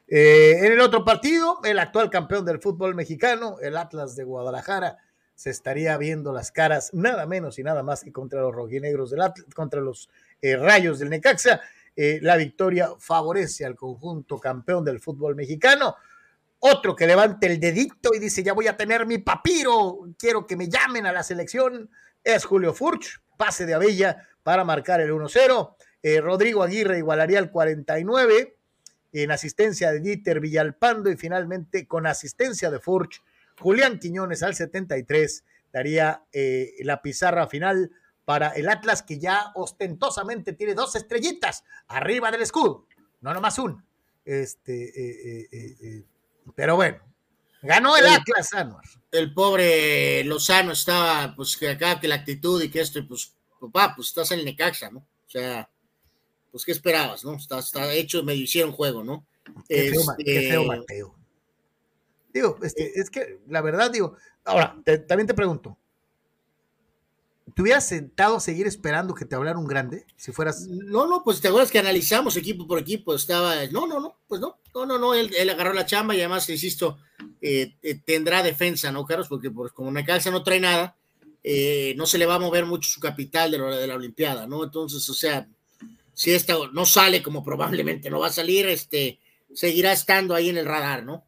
Eh, 0.08 0.60
en 0.66 0.74
el 0.74 0.82
otro 0.82 1.04
partido, 1.04 1.60
el 1.64 1.80
actual 1.80 2.10
campeón 2.10 2.46
del 2.46 2.60
fútbol 2.60 2.94
mexicano, 2.94 3.58
el 3.62 3.78
Atlas 3.78 4.16
de 4.16 4.24
Guadalajara, 4.24 4.98
se 5.34 5.50
estaría 5.50 5.98
viendo 5.98 6.34
las 6.34 6.52
caras 6.52 6.94
nada 6.94 7.26
menos 7.26 7.58
y 7.58 7.64
nada 7.64 7.82
más 7.82 8.04
que 8.04 8.12
contra 8.12 8.42
los 8.42 8.54
rojinegros 8.54 9.10
del 9.10 9.22
Atlas, 9.22 9.48
contra 9.56 9.82
los 9.82 10.10
eh, 10.42 10.56
rayos 10.56 11.00
del 11.00 11.10
Necaxa. 11.10 11.62
Eh, 11.96 12.20
la 12.22 12.38
victoria 12.38 12.90
favorece 13.00 13.66
al 13.66 13.76
conjunto 13.76 14.40
campeón 14.40 14.86
del 14.86 15.00
fútbol 15.00 15.36
mexicano. 15.36 15.96
Otro 16.64 16.96
que 16.96 17.08
levante 17.08 17.48
el 17.48 17.60
dedito 17.60 18.12
y 18.14 18.20
dice, 18.20 18.44
ya 18.44 18.54
voy 18.54 18.68
a 18.68 18.78
tener 18.78 19.06
mi 19.08 19.18
papiro, 19.18 20.00
quiero 20.18 20.46
que 20.46 20.56
me 20.56 20.70
llamen 20.70 21.08
a 21.08 21.12
la 21.12 21.24
selección, 21.24 21.90
es 22.24 22.46
Julio 22.46 22.74
Furch, 22.74 23.20
pase 23.36 23.66
de 23.66 23.74
Abella 23.74 24.28
para 24.44 24.64
marcar 24.64 25.02
el 25.02 25.12
1-0. 25.12 25.76
Eh, 26.04 26.22
Rodrigo 26.22 26.62
Aguirre 26.62 27.00
igualaría 27.00 27.40
el 27.40 27.50
49 27.50 28.58
en 29.14 29.32
asistencia 29.32 29.92
de 29.92 30.00
Dieter 30.02 30.40
Villalpando 30.40 31.10
y 31.10 31.18
finalmente 31.18 31.88
con 31.88 32.06
asistencia 32.06 32.70
de 32.70 32.80
Furch, 32.80 33.24
Julián 33.60 34.00
Quiñones 34.00 34.44
al 34.44 34.56
73 34.56 35.44
daría 35.74 36.24
eh, 36.32 36.74
la 36.82 37.02
pizarra 37.02 37.48
final 37.48 37.92
para 38.24 38.50
el 38.50 38.70
Atlas, 38.70 39.02
que 39.02 39.20
ya 39.20 39.52
ostentosamente 39.56 40.54
tiene 40.54 40.74
dos 40.74 40.96
estrellitas 40.96 41.64
arriba 41.88 42.32
del 42.32 42.44
escudo, 42.44 42.86
no 43.22 43.34
nomás 43.34 43.58
una. 43.58 43.84
Este, 44.24 44.84
eh, 44.84 45.50
eh, 45.52 46.04
pero 46.56 46.76
bueno, 46.76 47.00
ganó 47.62 47.98
el, 47.98 48.06
Atlas, 48.08 48.54
Anuar. 48.54 48.84
El 49.12 49.34
pobre 49.34 50.24
Lozano 50.24 50.72
estaba, 50.72 51.34
pues 51.36 51.58
que 51.58 51.70
acá, 51.70 52.00
que 52.00 52.08
la 52.08 52.16
actitud 52.16 52.62
y 52.62 52.70
que 52.70 52.82
esto, 52.82 53.06
pues, 53.08 53.34
papá, 53.60 53.94
pues 53.96 54.08
estás 54.10 54.32
en 54.32 54.40
el 54.40 54.46
Necaxa, 54.46 54.90
¿no? 54.90 55.00
O 55.00 55.30
sea, 55.30 55.70
pues, 56.52 56.66
¿qué 56.66 56.72
esperabas, 56.72 57.24
no? 57.24 57.36
Está, 57.36 57.60
está 57.60 57.94
hecho, 57.94 58.24
me 58.24 58.36
hicieron 58.36 58.72
juego, 58.72 59.04
¿no? 59.04 59.26
Qué 59.68 59.92
feo, 59.92 60.02
qué 60.18 60.50
feo 60.50 60.62
este, 60.62 60.78
Mateo. 60.78 61.16
Digo, 62.34 62.58
este, 62.64 63.00
es 63.00 63.10
que 63.10 63.40
la 63.48 63.62
verdad, 63.62 63.92
digo, 63.92 64.16
ahora, 64.46 64.78
también 65.08 65.28
te 65.28 65.34
pregunto, 65.34 65.78
¿Te 67.56 67.62
hubieras 67.62 67.88
sentado 67.88 68.38
a 68.38 68.40
seguir 68.40 68.68
esperando 68.68 69.14
que 69.14 69.26
te 69.26 69.36
hablara 69.36 69.58
un 69.58 69.68
grande? 69.68 70.06
Si 70.16 70.32
fueras. 70.32 70.68
No, 70.68 71.08
no, 71.08 71.24
pues 71.24 71.42
te 71.42 71.48
acuerdas 71.48 71.72
que 71.72 71.80
analizamos 71.80 72.38
equipo 72.38 72.68
por 72.68 72.80
equipo. 72.80 73.14
Estaba. 73.16 73.66
No, 73.68 73.88
no, 73.88 74.00
no, 74.00 74.18
pues 74.28 74.40
no, 74.40 74.60
no, 74.74 74.86
no, 74.86 74.98
no. 74.98 75.14
Él, 75.14 75.50
agarró 75.50 75.74
la 75.74 75.86
chamba 75.86 76.16
y 76.16 76.20
además, 76.20 76.50
insisto, 76.50 77.00
eh, 77.42 77.76
eh, 77.82 78.00
tendrá 78.06 78.44
defensa, 78.44 78.92
¿no, 78.92 79.06
Carlos? 79.06 79.28
Porque 79.28 79.50
pues, 79.52 79.72
como 79.72 79.92
Necalza 79.92 80.32
no 80.32 80.44
trae 80.44 80.60
nada, 80.60 80.96
eh, 81.44 81.94
no 81.98 82.06
se 82.06 82.18
le 82.18 82.26
va 82.26 82.36
a 82.36 82.40
mover 82.40 82.66
mucho 82.66 82.90
su 82.90 83.00
capital 83.00 83.52
de 83.52 83.58
la, 83.58 83.76
de 83.76 83.88
la 83.88 83.96
Olimpiada, 83.96 84.48
¿no? 84.48 84.64
Entonces, 84.64 85.08
o 85.10 85.14
sea, 85.14 85.48
si 86.14 86.32
esta 86.32 86.56
no 86.72 86.86
sale 86.86 87.24
como 87.24 87.44
probablemente 87.44 88.10
no 88.10 88.20
va 88.20 88.28
a 88.28 88.32
salir, 88.32 88.68
este, 88.68 89.20
seguirá 89.54 89.92
estando 89.92 90.36
ahí 90.36 90.50
en 90.50 90.58
el 90.58 90.66
radar, 90.66 91.04
¿no? 91.04 91.26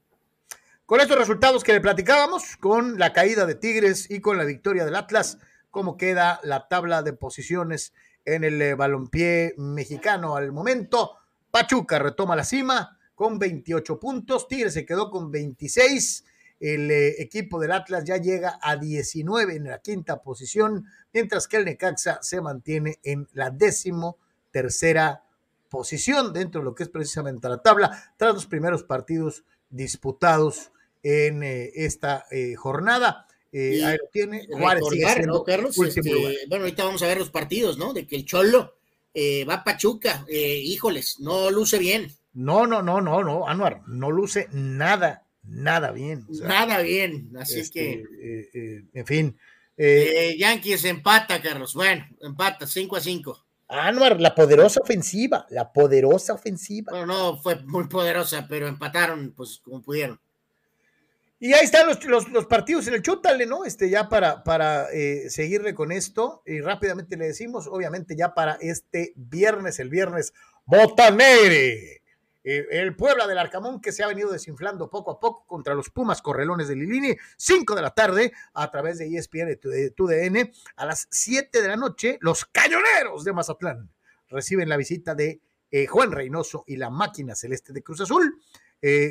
Con 0.85 1.01
estos 1.01 1.17
resultados 1.17 1.63
que 1.63 1.73
le 1.73 1.81
platicábamos, 1.81 2.57
con 2.59 2.99
la 2.99 3.13
caída 3.13 3.45
de 3.45 3.55
Tigres 3.55 4.11
y 4.11 4.19
con 4.19 4.37
la 4.37 4.43
victoria 4.43 4.85
del 4.85 4.95
Atlas 4.95 5.37
cómo 5.73 5.97
queda 5.97 6.39
la 6.43 6.67
tabla 6.67 7.01
de 7.01 7.13
posiciones 7.13 7.93
en 8.25 8.43
el 8.43 8.61
eh, 8.61 8.75
balompié 8.75 9.55
mexicano 9.57 10.35
al 10.35 10.51
momento. 10.51 11.17
Pachuca 11.49 11.97
retoma 11.97 12.35
la 12.35 12.43
cima 12.43 12.99
con 13.15 13.39
28 13.39 13.99
puntos, 13.99 14.47
Tigres 14.47 14.75
se 14.75 14.85
quedó 14.85 15.09
con 15.09 15.31
26, 15.31 16.25
el 16.59 16.91
eh, 16.91 17.15
equipo 17.19 17.59
del 17.59 17.71
Atlas 17.71 18.03
ya 18.03 18.17
llega 18.17 18.59
a 18.61 18.75
19 18.75 19.55
en 19.55 19.63
la 19.63 19.79
quinta 19.79 20.21
posición, 20.21 20.85
mientras 21.11 21.47
que 21.47 21.57
el 21.57 21.65
Necaxa 21.65 22.19
se 22.21 22.39
mantiene 22.39 22.99
en 23.01 23.27
la 23.33 23.49
décimo 23.49 24.19
tercera 24.51 25.23
posición 25.69 26.33
dentro 26.33 26.61
de 26.61 26.65
lo 26.65 26.75
que 26.75 26.83
es 26.83 26.89
precisamente 26.89 27.49
la 27.49 27.63
tabla, 27.63 28.13
tras 28.17 28.35
los 28.35 28.45
primeros 28.45 28.83
partidos 28.83 29.43
disputados 29.71 30.71
en 31.01 31.41
eh, 31.41 31.71
esta 31.73 32.25
jornada. 32.57 33.25
Eh, 33.53 33.85
ahí 33.85 33.97
lo 33.97 34.07
tiene. 34.11 34.47
Juárez 34.47 34.83
¿no, 35.27 35.43
Carlos? 35.43 35.77
Este, 35.77 36.01
bueno, 36.47 36.65
ahorita 36.65 36.85
vamos 36.85 37.03
a 37.03 37.07
ver 37.07 37.19
los 37.19 37.29
partidos, 37.29 37.77
¿no? 37.77 37.93
De 37.93 38.07
que 38.07 38.15
el 38.15 38.25
Cholo 38.25 38.75
eh, 39.13 39.45
va 39.45 39.55
a 39.55 39.63
Pachuca. 39.63 40.25
Eh, 40.27 40.59
híjoles, 40.65 41.19
no 41.19 41.51
luce 41.51 41.77
bien. 41.77 42.11
No, 42.33 42.65
no, 42.65 42.81
no, 42.81 42.99
no, 42.99 43.23
no, 43.23 43.47
Anuar, 43.47 43.83
no 43.85 44.09
luce 44.09 44.47
nada, 44.51 45.27
nada 45.43 45.91
bien. 45.91 46.25
nada 46.41 46.81
bien, 46.81 47.31
así 47.37 47.59
este, 47.59 48.03
que. 48.17 48.49
Eh, 48.53 48.85
en 48.91 49.05
fin. 49.05 49.37
Yankees 49.77 50.85
empata, 50.85 51.39
Carlos. 51.39 51.75
Bueno, 51.75 52.07
empata, 52.21 52.65
5 52.65 52.95
a 52.95 53.01
5. 53.01 53.45
Anuar, 53.67 54.19
la 54.19 54.33
poderosa 54.33 54.79
ofensiva, 54.81 55.45
la 55.51 55.71
poderosa 55.71 56.33
ofensiva. 56.33 56.91
Bueno, 56.91 57.05
no 57.05 57.37
fue 57.37 57.55
muy 57.65 57.87
poderosa, 57.87 58.47
pero 58.49 58.67
empataron, 58.67 59.31
pues, 59.35 59.59
como 59.63 59.83
pudieron. 59.83 60.19
Y 61.43 61.51
ahí 61.51 61.65
están 61.65 61.87
los, 61.87 62.29
los, 62.29 62.45
partidos 62.45 62.87
en 62.87 62.93
el 62.93 63.01
Chútale, 63.01 63.45
¿no? 63.45 63.65
Este, 63.65 63.89
ya 63.89 64.07
para, 64.07 64.45
para 64.45 64.89
eh, 64.93 65.29
seguirle 65.29 65.73
con 65.73 65.91
esto, 65.91 66.41
y 66.45 66.61
rápidamente 66.61 67.17
le 67.17 67.25
decimos, 67.25 67.67
obviamente 67.67 68.15
ya 68.15 68.33
para 68.33 68.53
este 68.61 69.11
viernes, 69.17 69.77
el 69.79 69.89
viernes, 69.89 70.33
Botanere. 70.63 72.01
Eh, 72.45 72.65
el 72.71 72.95
Puebla 72.95 73.27
del 73.27 73.37
Arcamón 73.39 73.81
que 73.81 73.91
se 73.91 74.03
ha 74.03 74.07
venido 74.07 74.31
desinflando 74.31 74.89
poco 74.89 75.11
a 75.11 75.19
poco 75.19 75.45
contra 75.45 75.73
los 75.73 75.89
Pumas 75.89 76.21
Correlones 76.21 76.69
de 76.69 76.77
Lilini, 76.77 77.13
5 77.35 77.75
de 77.75 77.81
la 77.81 77.93
tarde 77.93 78.31
a 78.53 78.71
través 78.71 78.99
de 78.99 79.13
ESPN 79.13 79.47
de 79.47 79.91
TUDN. 79.91 80.49
A 80.77 80.85
las 80.85 81.09
7 81.11 81.61
de 81.61 81.67
la 81.67 81.75
noche, 81.75 82.19
los 82.21 82.45
Cañoneros 82.45 83.25
de 83.25 83.33
Mazatlán 83.33 83.91
reciben 84.29 84.69
la 84.69 84.77
visita 84.77 85.13
de 85.13 85.41
eh, 85.71 85.87
Juan 85.87 86.13
Reynoso 86.13 86.63
y 86.67 86.77
la 86.77 86.89
máquina 86.89 87.35
celeste 87.35 87.73
de 87.73 87.83
Cruz 87.83 87.99
Azul. 87.99 88.33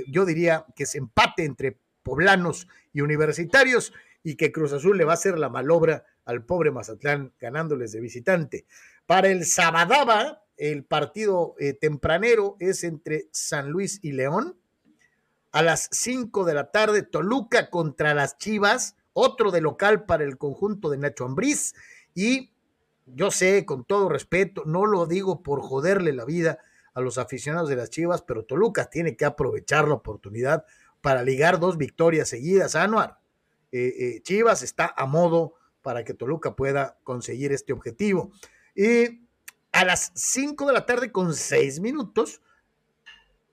yo 0.09 0.25
diría 0.25 0.65
que 0.75 0.85
es 0.85 0.95
empate 0.95 1.45
entre 1.45 1.82
poblanos 2.03 2.69
y 2.93 3.01
universitarios 3.01 3.93
y 4.23 4.37
que 4.37 4.53
Cruz 4.53 4.73
Azul 4.73 4.97
le 4.97 5.05
va 5.05 5.13
a 5.13 5.15
hacer 5.15 5.39
la 5.39 5.49
malobra 5.49 6.05
al 6.25 6.45
pobre 6.45 6.71
Mazatlán 6.71 7.33
ganándoles 7.41 7.93
de 7.93 8.01
visitante. 8.01 8.67
Para 9.07 9.29
el 9.29 9.45
Sabadaba, 9.45 10.45
el 10.57 10.85
partido 10.85 11.55
eh, 11.59 11.73
tempranero 11.73 12.57
es 12.61 12.85
entre 12.85 13.29
San 13.33 13.71
Luis 13.71 13.99
y 14.03 14.13
León. 14.13 14.57
A 15.51 15.63
las 15.63 15.89
5 15.91 16.45
de 16.45 16.55
la 16.55 16.71
tarde, 16.71 17.03
Toluca 17.03 17.69
contra 17.69 18.15
las 18.15 18.39
Chivas, 18.39 18.97
otro 19.13 19.51
de 19.51 19.61
local 19.61 20.05
para 20.07 20.25
el 20.25 20.39
conjunto 20.39 20.89
de 20.89 20.99
Nacho 20.99 21.25
Ambriz. 21.25 21.75
Y 22.15 22.53
yo 23.07 23.31
sé, 23.31 23.67
con 23.67 23.85
todo 23.85 24.09
respeto, 24.09 24.63
no 24.65 24.87
lo 24.87 25.07
digo 25.07 25.43
por 25.43 25.61
joderle 25.61 26.13
la 26.13 26.25
vida 26.25 26.59
a 26.95 27.01
los 27.01 27.19
aficionados 27.19 27.69
de 27.69 27.77
las 27.77 27.91
Chivas, 27.91 28.23
pero 28.23 28.45
Toluca 28.45 28.89
tiene 28.89 29.17
que 29.17 29.25
aprovechar 29.25 29.89
la 29.89 29.95
oportunidad 29.95 30.65
para 31.03 31.23
ligar 31.23 31.61
dos 31.61 31.77
victorias 31.77 32.29
seguidas. 32.31 32.75
Anuar, 32.75 33.19
eh, 33.71 33.95
eh, 33.99 34.23
Chivas 34.23 34.63
está 34.63 34.95
a 34.97 35.05
modo 35.05 35.55
para 35.83 36.05
que 36.05 36.15
Toluca 36.15 36.57
pueda 36.57 36.97
conseguir 37.03 37.53
este 37.53 37.75
objetivo. 37.75 38.33
Y 38.75 39.27
a 39.73 39.85
las 39.85 40.13
5 40.15 40.67
de 40.67 40.73
la 40.73 40.87
tarde 40.87 41.13
con 41.13 41.35
6 41.35 41.81
minutos, 41.81 42.41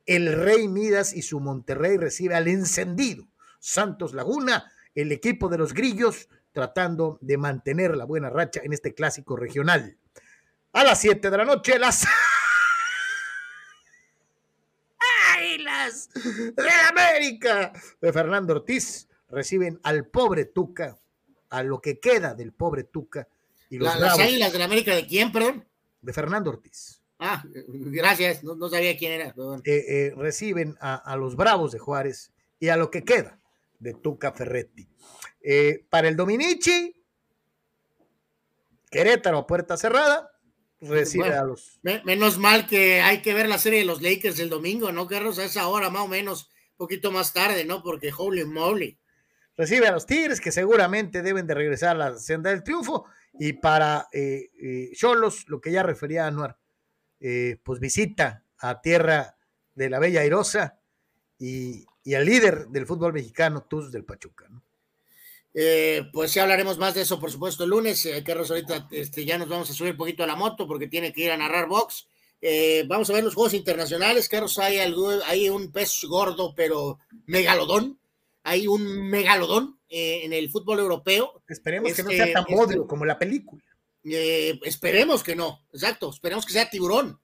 el 0.05 0.33
Rey 0.33 0.67
Midas 0.67 1.13
y 1.13 1.23
su 1.23 1.39
Monterrey 1.39 1.97
recibe 1.97 2.35
al 2.35 2.47
encendido 2.47 3.27
Santos 3.59 4.13
Laguna, 4.13 4.71
el 4.95 5.11
equipo 5.11 5.49
de 5.49 5.57
los 5.57 5.73
Grillos, 5.73 6.29
tratando 6.51 7.17
de 7.21 7.37
mantener 7.37 7.95
la 7.95 8.05
buena 8.05 8.29
racha 8.29 8.61
en 8.63 8.73
este 8.73 8.93
clásico 8.93 9.35
regional. 9.35 9.97
A 10.73 10.83
las 10.83 11.01
7 11.01 11.29
de 11.29 11.37
la 11.37 11.45
noche, 11.45 11.79
las 11.79 12.07
de 16.13 16.69
América 16.89 17.73
de 18.01 18.13
Fernando 18.13 18.53
Ortiz 18.53 19.07
reciben 19.29 19.79
al 19.83 20.07
pobre 20.07 20.45
Tuca, 20.45 20.99
a 21.49 21.63
lo 21.63 21.81
que 21.81 21.99
queda 21.99 22.33
del 22.33 22.53
pobre 22.53 22.83
Tuca. 22.83 23.27
Y 23.69 23.77
los 23.77 23.99
¿Las 23.99 24.19
águilas 24.19 24.51
de 24.51 24.59
la 24.59 24.65
América 24.65 24.95
de 24.95 25.05
quién, 25.05 25.31
perdón? 25.31 25.67
De 26.01 26.13
Fernando 26.13 26.49
Ortiz. 26.49 27.01
Ah, 27.19 27.43
gracias, 27.67 28.43
no, 28.43 28.69
sabía 28.69 28.97
quién 28.97 29.11
era. 29.11 29.35
Eh, 29.65 29.85
eh, 29.87 30.13
reciben 30.15 30.77
a, 30.79 31.15
los 31.17 31.35
Bravos 31.35 31.73
de 31.73 31.79
Juárez 31.79 32.31
y 32.59 32.69
a 32.69 32.77
lo 32.77 32.89
que 32.89 33.03
queda 33.03 33.39
de 33.79 33.93
Tuca 33.93 34.31
Ferretti. 34.31 34.87
Eh, 35.41 35.85
para 35.89 36.07
el 36.07 36.15
Dominici, 36.15 36.95
Querétaro, 38.89 39.45
puerta 39.45 39.75
cerrada, 39.75 40.31
recibe 40.81 41.33
a 41.33 41.43
los. 41.43 41.79
menos 41.83 42.37
mal 42.37 42.67
que 42.67 43.01
hay 43.01 43.21
que 43.21 43.33
ver 43.33 43.47
la 43.47 43.57
serie 43.57 43.79
de 43.79 43.85
los 43.85 44.01
Lakers 44.01 44.39
el 44.39 44.49
domingo, 44.49 44.91
¿no, 44.91 45.07
Carlos? 45.07 45.39
A 45.39 45.45
esa 45.45 45.67
hora, 45.67 45.89
más 45.89 46.03
o 46.03 46.07
menos, 46.07 46.49
un 46.71 46.77
poquito 46.77 47.11
más 47.11 47.33
tarde, 47.33 47.65
¿no? 47.65 47.83
Porque 47.83 48.11
holy 48.15 48.45
moly. 48.45 48.97
Recibe 49.57 49.87
a 49.87 49.91
los 49.91 50.05
Tigres, 50.05 50.39
que 50.39 50.51
seguramente 50.51 51.21
deben 51.21 51.45
de 51.45 51.53
regresar 51.53 51.95
a 51.95 52.11
la 52.11 52.17
senda 52.17 52.49
del 52.49 52.63
triunfo. 52.63 53.05
Y 53.37 53.53
para 53.53 54.07
eh, 54.13 54.49
eh, 54.61 54.91
Cholos, 54.93 55.49
lo 55.49 55.59
que 55.59 55.71
ya 55.71 55.83
refería 55.83 56.23
a 56.23 56.27
Anuar, 56.27 56.57
eh, 57.19 57.57
pues 57.63 57.79
visita 57.79 58.45
a 58.57 58.81
tierra 58.81 59.37
de 59.75 59.89
la 59.89 59.99
Bella 59.99 60.21
Airosa 60.21 60.79
y, 61.37 61.85
y 62.03 62.13
al 62.13 62.25
líder 62.25 62.67
del 62.69 62.85
fútbol 62.85 63.13
mexicano, 63.13 63.63
Tuz 63.63 63.91
del 63.91 64.05
Pachuca. 64.05 64.47
¿no? 64.49 64.63
Eh, 65.53 66.03
pues 66.13 66.31
sí 66.31 66.39
hablaremos 66.39 66.77
más 66.77 66.93
de 66.93 67.01
eso, 67.01 67.19
por 67.19 67.31
supuesto, 67.31 67.63
el 67.63 67.71
lunes. 67.71 68.05
Eh, 68.05 68.23
Carlos, 68.23 68.51
ahorita 68.51 68.87
este, 68.91 69.25
ya 69.25 69.37
nos 69.37 69.49
vamos 69.49 69.69
a 69.69 69.73
subir 69.73 69.91
un 69.91 69.97
poquito 69.97 70.23
a 70.23 70.27
la 70.27 70.35
moto 70.35 70.67
porque 70.67 70.87
tiene 70.87 71.11
que 71.11 71.23
ir 71.23 71.31
a 71.31 71.37
narrar 71.37 71.67
box. 71.67 72.07
Eh, 72.41 72.85
vamos 72.87 73.09
a 73.09 73.13
ver 73.13 73.23
los 73.23 73.35
juegos 73.35 73.53
internacionales. 73.53 74.29
Carlos, 74.29 74.57
hay, 74.59 74.79
algo, 74.79 75.09
hay 75.25 75.49
un 75.49 75.71
pez 75.71 76.01
gordo, 76.03 76.53
pero 76.55 76.99
megalodón. 77.25 77.99
Hay 78.43 78.67
un 78.67 79.09
megalodón 79.09 79.79
en 79.89 80.31
el 80.33 80.49
fútbol 80.49 80.79
europeo. 80.79 81.43
Esperemos 81.47 81.93
que 81.93 82.03
no 82.03 82.09
sea 82.11 82.31
tan 82.31 82.45
bodrio 82.49 82.87
como 82.87 83.05
la 83.05 83.19
película. 83.19 83.63
Esperemos 84.03 85.23
que 85.23 85.35
no, 85.35 85.65
exacto. 85.73 86.09
Esperemos 86.09 86.45
que 86.45 86.53
sea 86.53 86.69
tiburón, 86.69 87.19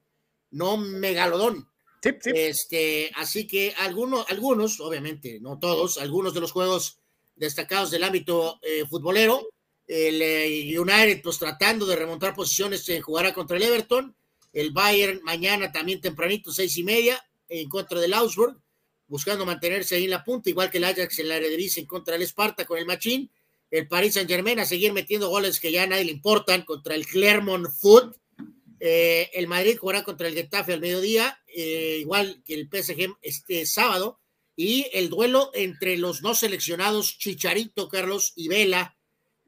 no 0.50 0.76
megalodón. 0.76 1.70
Sí, 2.02 2.10
sí. 2.20 2.30
Este, 2.34 3.10
así 3.16 3.46
que 3.46 3.72
algunos, 3.78 4.30
algunos, 4.30 4.78
obviamente, 4.80 5.40
no 5.40 5.58
todos, 5.58 5.96
algunos 5.96 6.34
de 6.34 6.40
los 6.40 6.52
juegos 6.52 7.00
destacados 7.36 7.90
del 7.90 8.04
ámbito 8.04 8.58
eh, 8.62 8.84
futbolero. 8.86 9.48
El 9.86 10.20
eh, 10.20 10.80
United, 10.80 11.22
pues 11.22 11.38
tratando 11.38 11.86
de 11.86 11.94
remontar 11.94 12.34
posiciones, 12.34 12.84
se 12.84 13.00
jugará 13.00 13.32
contra 13.32 13.56
el 13.56 13.62
Everton. 13.62 14.16
El 14.52 14.72
Bayern 14.72 15.20
mañana 15.22 15.70
también 15.70 16.00
tempranito, 16.00 16.50
seis 16.50 16.76
y 16.78 16.82
media, 16.82 17.22
en 17.48 17.68
contra 17.68 18.00
del 18.00 18.14
Augsburg, 18.14 18.58
buscando 19.06 19.44
mantenerse 19.44 19.96
ahí 19.96 20.04
en 20.04 20.10
la 20.10 20.24
punta, 20.24 20.50
igual 20.50 20.70
que 20.70 20.78
el 20.78 20.84
Ajax 20.84 21.18
en 21.18 21.28
la 21.28 21.36
Eredivisie 21.36 21.82
en 21.82 21.86
contra 21.86 22.14
del 22.14 22.22
Esparta 22.22 22.64
con 22.64 22.78
el 22.78 22.86
Machín. 22.86 23.30
El 23.70 23.88
Paris 23.88 24.14
Saint 24.14 24.30
Germain 24.30 24.58
a 24.60 24.64
seguir 24.64 24.92
metiendo 24.92 25.28
goles 25.28 25.60
que 25.60 25.72
ya 25.72 25.82
a 25.82 25.86
nadie 25.86 26.04
le 26.04 26.12
importan 26.12 26.62
contra 26.62 26.94
el 26.94 27.06
Clermont 27.06 27.66
Foot. 27.68 28.16
Eh, 28.78 29.30
el 29.34 29.46
Madrid 29.48 29.76
jugará 29.78 30.04
contra 30.04 30.28
el 30.28 30.34
Getafe 30.34 30.72
al 30.72 30.80
mediodía, 30.80 31.38
eh, 31.48 31.98
igual 32.00 32.42
que 32.44 32.54
el 32.54 32.68
PSG 32.68 33.16
este 33.22 33.66
sábado 33.66 34.20
y 34.56 34.88
el 34.92 35.10
duelo 35.10 35.50
entre 35.54 35.98
los 35.98 36.22
no 36.22 36.34
seleccionados 36.34 37.18
Chicharito, 37.18 37.88
Carlos 37.88 38.32
y 38.34 38.48
Vela, 38.48 38.96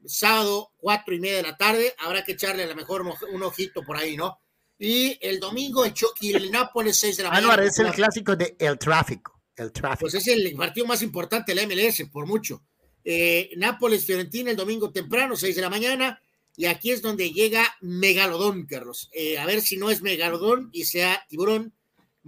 sábado, 0.05 0.71
cuatro 0.77 1.15
y 1.15 1.19
media 1.19 1.37
de 1.37 1.43
la 1.43 1.57
tarde, 1.57 1.95
habrá 1.97 2.23
que 2.23 2.33
echarle 2.33 2.63
a 2.63 2.67
lo 2.67 2.75
mejor 2.75 3.01
un 3.01 3.43
ojito 3.43 3.81
por 3.83 3.97
ahí, 3.97 4.15
¿no? 4.15 4.39
Y 4.77 5.17
el 5.21 5.39
domingo 5.39 5.83
el 5.83 5.93
Chucky, 5.93 6.33
el 6.33 6.51
Nápoles, 6.51 6.95
seis 6.95 7.17
de 7.17 7.23
la 7.23 7.29
mañana. 7.29 7.53
Álvaro, 7.53 7.67
es 7.67 7.79
el 7.79 7.91
clásico 7.91 8.35
de 8.35 8.55
El 8.57 8.77
Tráfico, 8.77 9.41
el 9.57 9.73
tráfico. 9.73 10.01
Pues 10.01 10.13
es 10.13 10.27
el 10.27 10.55
partido 10.55 10.85
más 10.85 11.01
importante 11.01 11.53
de 11.53 11.61
la 11.61 11.67
MLS, 11.67 12.07
por 12.09 12.25
mucho. 12.25 12.63
Eh, 13.03 13.49
Nápoles, 13.57 14.05
Fiorentina, 14.05 14.51
el 14.51 14.57
domingo 14.57 14.91
temprano, 14.91 15.35
seis 15.35 15.55
de 15.55 15.63
la 15.63 15.69
mañana, 15.69 16.21
y 16.55 16.65
aquí 16.65 16.91
es 16.91 17.01
donde 17.01 17.31
llega 17.31 17.75
Megalodón, 17.81 18.67
Carlos. 18.67 19.09
Eh, 19.11 19.37
a 19.37 19.45
ver 19.45 19.61
si 19.61 19.75
no 19.75 19.89
es 19.89 20.01
Megalodón 20.01 20.69
y 20.71 20.85
sea 20.85 21.25
tiburón, 21.27 21.73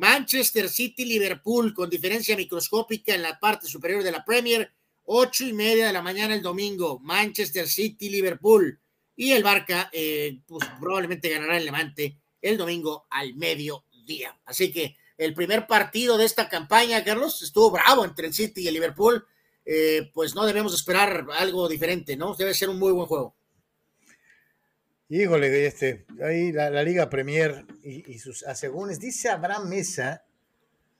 Manchester 0.02 0.68
City, 0.68 1.06
Liverpool, 1.06 1.76
con 1.76 1.88
diferencia 1.88 2.36
microscópica 2.36 3.14
en 3.14 3.22
la 3.22 3.40
parte 3.40 3.68
superior 3.68 4.02
de 4.02 4.11
la 4.11 4.26
Premier, 4.26 4.73
ocho 5.03 5.45
y 5.45 5.53
media 5.53 5.86
de 5.86 5.94
la 5.94 6.02
mañana 6.02 6.34
el 6.34 6.41
domingo, 6.41 6.98
Manchester 6.98 7.68
City, 7.68 8.10
Liverpool. 8.10 8.82
Y 9.15 9.32
el 9.34 9.44
Barca, 9.44 9.91
eh, 9.94 10.40
pues 10.48 10.68
probablemente 10.80 11.30
ganará 11.30 11.56
el 11.56 11.65
Levante 11.65 12.18
el 12.41 12.57
domingo 12.57 13.06
al 13.11 13.36
mediodía. 13.36 14.36
Así 14.45 14.72
que 14.72 14.98
el 15.19 15.36
primer 15.36 15.68
partido 15.68 16.18
de 16.18 16.26
esta 16.26 16.49
campaña, 16.49 17.03
Carlos, 17.03 17.44
estuvo 17.44 17.69
bravo 17.69 18.03
entre 18.03 18.26
el 18.26 18.34
City 18.34 18.61
y 18.61 18.68
el 18.69 18.73
Liverpool. 18.73 19.23
Eh, 19.64 20.10
pues 20.15 20.34
no 20.34 20.48
debemos 20.48 20.73
esperar 20.73 21.28
algo 21.38 21.69
diferente, 21.69 22.18
¿no? 22.18 22.34
Debe 22.34 22.56
ser 22.56 22.69
un 22.69 22.80
muy 22.80 22.91
buen 22.91 23.06
juego. 23.06 23.36
Híjole, 25.14 25.66
este, 25.66 26.06
ahí 26.24 26.54
la, 26.54 26.70
la 26.70 26.84
Liga 26.84 27.10
Premier 27.10 27.66
y, 27.84 28.10
y, 28.10 28.18
sus 28.20 28.44
asegúnes. 28.44 28.98
Dice 28.98 29.28
Abraham 29.28 29.68
Mesa, 29.68 30.24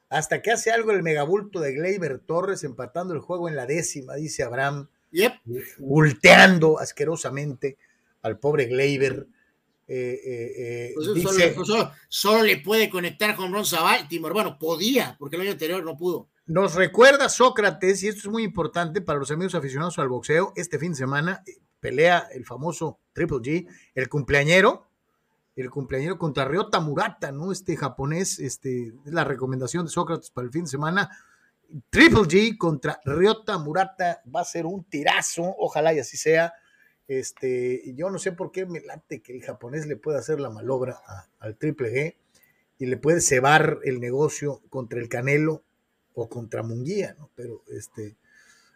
hasta 0.10 0.42
que 0.42 0.52
hace 0.52 0.70
algo 0.70 0.92
el 0.92 1.02
megabulto 1.02 1.62
de 1.62 1.72
Gleyber 1.72 2.20
Torres 2.20 2.66
empatando 2.66 3.14
el 3.14 3.22
juego 3.22 3.48
en 3.48 3.56
la 3.56 3.66
décima, 3.66 4.16
dice 4.16 4.44
Abraham, 4.44 4.90
yep. 5.12 5.36
volteando 5.78 6.78
asquerosamente 6.78 7.78
al 8.22 8.38
pobre 8.38 8.66
Gleyber. 8.66 9.28
Eh, 9.88 10.20
eh, 10.26 10.52
eh, 10.58 10.92
Pues 10.94 11.14
dice, 11.14 11.54
solo, 11.54 11.66
solo, 11.66 11.92
solo, 12.10 12.44
le 12.44 12.58
puede 12.58 12.90
conectar 12.90 13.34
con 13.38 13.54
Ron 13.54 13.64
Baltimore. 13.72 14.34
Bueno, 14.34 14.60
podía, 14.60 15.16
porque 15.18 15.38
el 15.38 15.44
año 15.44 15.52
anterior 15.52 15.86
no 15.86 15.96
pudo. 15.96 16.28
Nos 16.48 16.76
recuerda 16.76 17.30
Sócrates, 17.30 18.04
y 18.04 18.10
esto 18.10 18.28
es 18.28 18.28
muy 18.28 18.44
importante 18.44 19.00
para 19.00 19.20
los 19.20 19.32
amigos 19.32 19.56
aficionados 19.56 19.98
al 20.00 20.10
boxeo, 20.10 20.52
este 20.58 20.78
fin 20.80 20.92
de 20.92 20.98
semana 20.98 21.44
pelea 21.80 22.28
el 22.34 22.46
famoso 22.46 23.00
Triple 23.14 23.38
G, 23.38 23.68
el 23.96 24.10
cumpleañero, 24.10 24.88
el 25.56 25.70
cumpleañero 25.70 26.18
contra 26.18 26.46
Ryota 26.46 26.80
Murata, 26.80 27.32
¿no? 27.32 27.52
Este 27.52 27.76
japonés, 27.76 28.40
este, 28.40 28.94
es 29.06 29.14
la 29.14 29.24
recomendación 29.24 29.86
de 29.86 29.92
Sócrates 29.92 30.32
para 30.32 30.46
el 30.46 30.52
fin 30.52 30.64
de 30.64 30.70
semana. 30.70 31.10
Triple 31.90 32.22
G 32.22 32.58
contra 32.58 33.00
Ryota 33.06 33.58
Murata 33.58 34.22
va 34.34 34.42
a 34.42 34.46
ser 34.46 34.66
un 34.66 34.84
tirazo, 34.84 35.44
ojalá 35.58 35.94
y 35.94 36.00
así 36.00 36.18
sea. 36.18 36.54
Este, 37.08 37.94
yo 37.96 38.10
no 38.10 38.20
sé 38.20 38.32
por 38.32 38.52
qué 38.52 38.66
me 38.66 38.80
late 38.80 39.22
que 39.22 39.36
el 39.36 39.42
japonés 39.42 39.86
le 39.86 39.98
pueda 39.98 40.20
hacer 40.20 40.40
la 40.40 40.50
malobra 40.50 41.02
al 41.40 41.58
Triple 41.58 41.92
G 41.92 42.16
y 42.78 42.86
le 42.86 42.98
puede 42.98 43.22
cebar 43.22 43.80
el 43.84 44.00
negocio 44.00 44.62
contra 44.70 45.00
el 45.00 45.10
Canelo 45.10 45.64
o 46.14 46.30
contra 46.30 46.64
Munguía, 46.64 47.16
¿no? 47.20 47.30
Pero 47.36 47.64
este, 47.68 48.16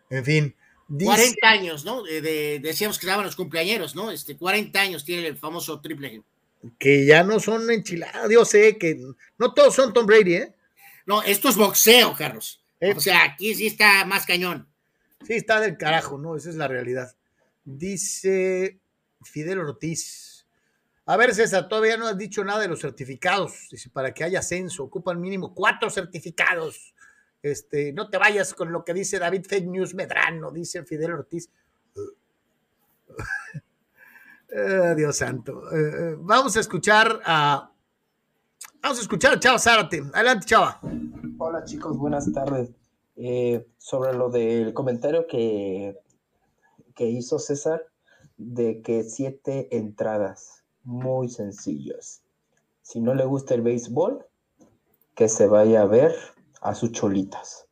en 0.10 0.26
fin. 0.26 0.56
Dice, 0.88 1.06
40 1.06 1.50
años, 1.50 1.86
¿no? 1.86 2.04
De, 2.04 2.22
de, 2.22 2.60
decíamos 2.60 3.00
que 3.00 3.08
daban 3.08 3.26
los 3.26 3.36
cumpleañeros, 3.36 3.96
¿no? 3.96 4.12
Este, 4.12 4.38
40 4.38 4.80
años 4.80 5.04
tiene 5.04 5.28
el 5.28 5.38
famoso 5.38 5.82
Triple 5.82 6.14
G. 6.14 6.24
Que 6.78 7.06
ya 7.06 7.24
no 7.24 7.40
son 7.40 7.70
enchiladas, 7.72 8.30
yo 8.30 8.46
sé 8.46 8.78
que 8.78 9.00
no 9.38 9.54
todos 9.54 9.76
son 9.76 9.94
Tom 9.94 10.06
Brady, 10.06 10.36
¿eh? 10.36 10.56
No, 11.06 11.22
esto 11.22 11.50
es 11.50 11.56
boxeo, 11.56 12.14
Carlos. 12.16 12.62
Eh, 12.80 12.94
o 12.96 13.00
sea, 13.00 13.24
aquí 13.24 13.54
sí 13.56 13.68
está 13.68 14.06
más 14.06 14.26
cañón. 14.26 14.68
Sí, 15.26 15.34
está 15.34 15.60
del 15.60 15.78
carajo, 15.78 16.18
¿no? 16.18 16.36
Esa 16.36 16.50
es 16.50 16.56
la 16.56 16.68
realidad. 16.68 17.16
Dice 17.64 18.80
Fidel 19.24 19.60
Ortiz. 19.60 20.46
A 21.06 21.18
ver, 21.18 21.36
César, 21.36 21.68
todavía 21.68 21.98
no 21.98 22.08
has 22.08 22.18
dicho 22.18 22.44
nada 22.44 22.62
de 22.62 22.68
los 22.68 22.82
certificados. 22.82 23.68
Dice, 23.70 23.90
para 23.90 24.14
que 24.14 24.24
haya 24.24 24.40
ascenso, 24.40 24.84
ocupan 24.84 25.22
mínimo 25.22 25.54
cuatro 25.54 25.90
certificados. 25.90 26.95
Este, 27.46 27.94
no 27.94 28.10
te 28.10 28.18
vayas 28.18 28.56
con 28.56 28.72
lo 28.72 28.84
que 28.84 28.92
dice 28.92 29.20
David 29.20 29.46
Fake 29.48 29.68
News 29.68 29.94
Medrano, 29.94 30.50
dice 30.50 30.84
Fidel 30.84 31.14
Ortiz. 31.14 31.48
Uh, 34.52 34.96
Dios 34.96 35.18
santo. 35.18 35.62
Uh, 35.72 36.18
vamos 36.22 36.58
a 36.58 36.62
escuchar 36.62 37.22
a. 37.24 37.72
Vamos 38.82 38.98
a 38.98 39.02
escuchar 39.02 39.34
a 39.34 39.40
Chava 39.40 39.60
Zárate. 39.60 40.02
Adelante, 40.12 40.48
Chava. 40.48 40.80
Hola, 41.38 41.64
chicos, 41.64 41.96
buenas 41.96 42.32
tardes. 42.34 42.72
Eh, 43.16 43.64
sobre 43.78 44.14
lo 44.14 44.30
del 44.30 44.74
comentario 44.74 45.28
que, 45.28 46.00
que 46.96 47.06
hizo 47.06 47.38
César 47.38 47.86
de 48.38 48.82
que 48.82 49.04
siete 49.04 49.68
entradas 49.78 50.64
muy 50.84 51.30
sencillos. 51.30 52.24
Si 52.82 53.02
no 53.02 53.14
le 53.14 53.26
gusta 53.26 53.54
el 53.54 53.62
béisbol, 53.62 54.26
que 55.14 55.30
se 55.30 55.46
vaya 55.46 55.84
a 55.84 55.86
ver 55.86 56.16
a 56.62 56.76
sus 56.76 56.92
cholitas. 56.92 57.68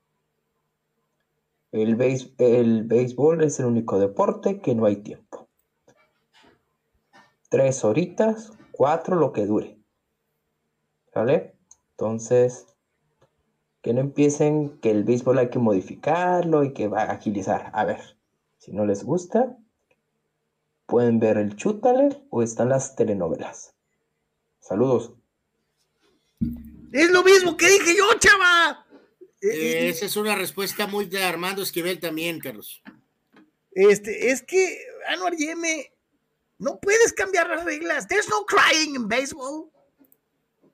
El, 1.72 1.96
béis, 1.96 2.34
el 2.38 2.84
béisbol 2.84 3.44
es 3.44 3.60
el 3.60 3.66
único 3.66 4.00
deporte 4.00 4.62
que 4.62 4.76
no 4.76 4.86
hay 4.86 4.98
tiempo. 4.98 5.50
Tres 7.50 7.84
horitas, 7.84 8.52
cuatro, 8.72 9.16
lo 9.16 9.34
que 9.34 9.46
dure. 9.46 9.80
¿Vale? 11.14 11.56
Entonces, 11.92 12.68
que 13.82 13.94
no 13.94 14.02
empiecen 14.02 14.80
que 14.80 14.92
el 14.92 15.04
béisbol 15.04 15.40
hay 15.40 15.50
que 15.50 15.60
modificarlo 15.60 16.64
y 16.64 16.74
que 16.74 16.88
va 16.88 17.04
a 17.04 17.12
agilizar. 17.12 17.70
A 17.74 17.86
ver, 17.86 18.02
si 18.58 18.72
no 18.72 18.86
les 18.86 19.04
gusta, 19.04 19.58
pueden 20.86 21.20
ver 21.20 21.38
el 21.38 21.56
chútale 21.56 22.24
o 22.30 22.44
están 22.44 22.70
las 22.70 22.96
telenovelas. 22.96 23.76
Saludos. 24.60 25.16
Es 26.94 27.10
lo 27.10 27.24
mismo 27.24 27.58
que 27.58 27.68
dije 27.68 27.98
yo, 27.98 28.06
chava. 28.20 28.86
Eh, 29.42 29.90
esa 29.90 30.06
es 30.06 30.16
una 30.16 30.36
respuesta 30.36 30.86
muy 30.86 31.06
de 31.06 31.24
Armando 31.24 31.64
Esquivel 31.64 32.00
también, 32.00 32.40
Carlos. 32.40 32.84
Este, 33.72 34.30
es 34.30 34.44
que, 34.44 34.78
Anuar 35.08 35.36
Yeme, 35.36 35.92
no 36.60 36.80
puedes 36.80 37.12
cambiar 37.12 37.50
las 37.50 37.66
reglas. 37.66 38.08
There's 38.08 38.30
no 38.30 38.46
crying 38.46 38.94
in 38.94 39.08
baseball. 39.08 39.72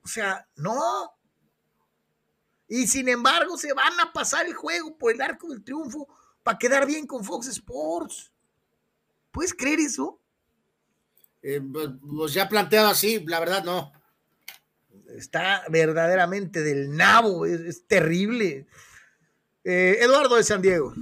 O 0.04 0.08
sea, 0.08 0.46
no. 0.58 1.10
Y 2.68 2.86
sin 2.86 3.08
embargo, 3.08 3.58
se 3.58 3.72
van 3.72 3.98
a 4.02 4.12
pasar 4.12 4.46
el 4.46 4.54
juego 4.54 4.98
por 4.98 5.14
el 5.14 5.22
arco 5.22 5.48
del 5.48 5.64
triunfo 5.64 6.06
para 6.44 6.58
quedar 6.58 6.86
bien 6.86 7.08
con 7.08 7.24
Fox 7.24 7.48
Sports. 7.48 8.30
¿Puedes 9.32 9.54
creer 9.54 9.80
eso? 9.80 10.20
Eh, 11.42 11.62
pues 11.62 12.34
ya 12.34 12.50
planteado 12.50 12.90
así, 12.90 13.24
la 13.26 13.40
verdad 13.40 13.64
no 13.64 13.94
está 15.16 15.64
verdaderamente 15.70 16.62
del 16.62 16.96
nabo, 16.96 17.46
es, 17.46 17.86
terrible. 17.88 18.68
Eh, 19.64 19.98
Eduardo 20.02 20.36
de 20.36 20.44
San 20.44 20.62
Diego. 20.62 20.94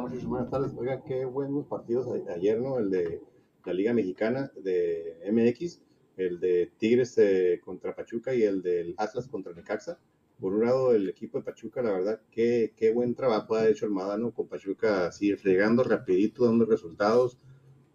Muchas 0.00 0.24
buenas 0.24 0.50
tardes. 0.50 0.72
Oiga, 0.76 1.02
qué 1.04 1.24
buenos 1.24 1.66
partidos 1.66 2.08
ayer, 2.34 2.58
¿no? 2.60 2.78
El 2.78 2.90
de 2.90 3.20
la 3.64 3.72
Liga 3.72 3.92
Mexicana 3.92 4.50
de 4.56 5.18
MX. 5.30 5.80
el 6.16 6.40
de 6.40 6.72
Tigres 6.78 7.16
eh, 7.18 7.60
contra 7.64 7.94
Pachuca 7.94 8.34
y 8.34 8.42
el 8.42 8.62
del 8.62 8.94
Atlas 8.98 9.28
contra 9.28 9.52
Necaxa. 9.52 9.98
Por 10.40 10.54
un 10.54 10.64
lado, 10.64 10.94
el 10.94 11.08
equipo 11.08 11.38
de 11.38 11.44
Pachuca, 11.44 11.82
la 11.82 11.92
verdad, 11.92 12.20
qué, 12.30 12.72
qué 12.76 12.92
buen 12.92 13.14
trabajo 13.14 13.54
ha 13.54 13.68
hecho 13.68 13.86
el 13.86 13.92
Madano 13.92 14.32
con 14.32 14.48
Pachuca, 14.48 15.06
así 15.06 15.34
regando 15.34 15.84
rapidito, 15.84 16.44
dando 16.44 16.64
resultados, 16.64 17.38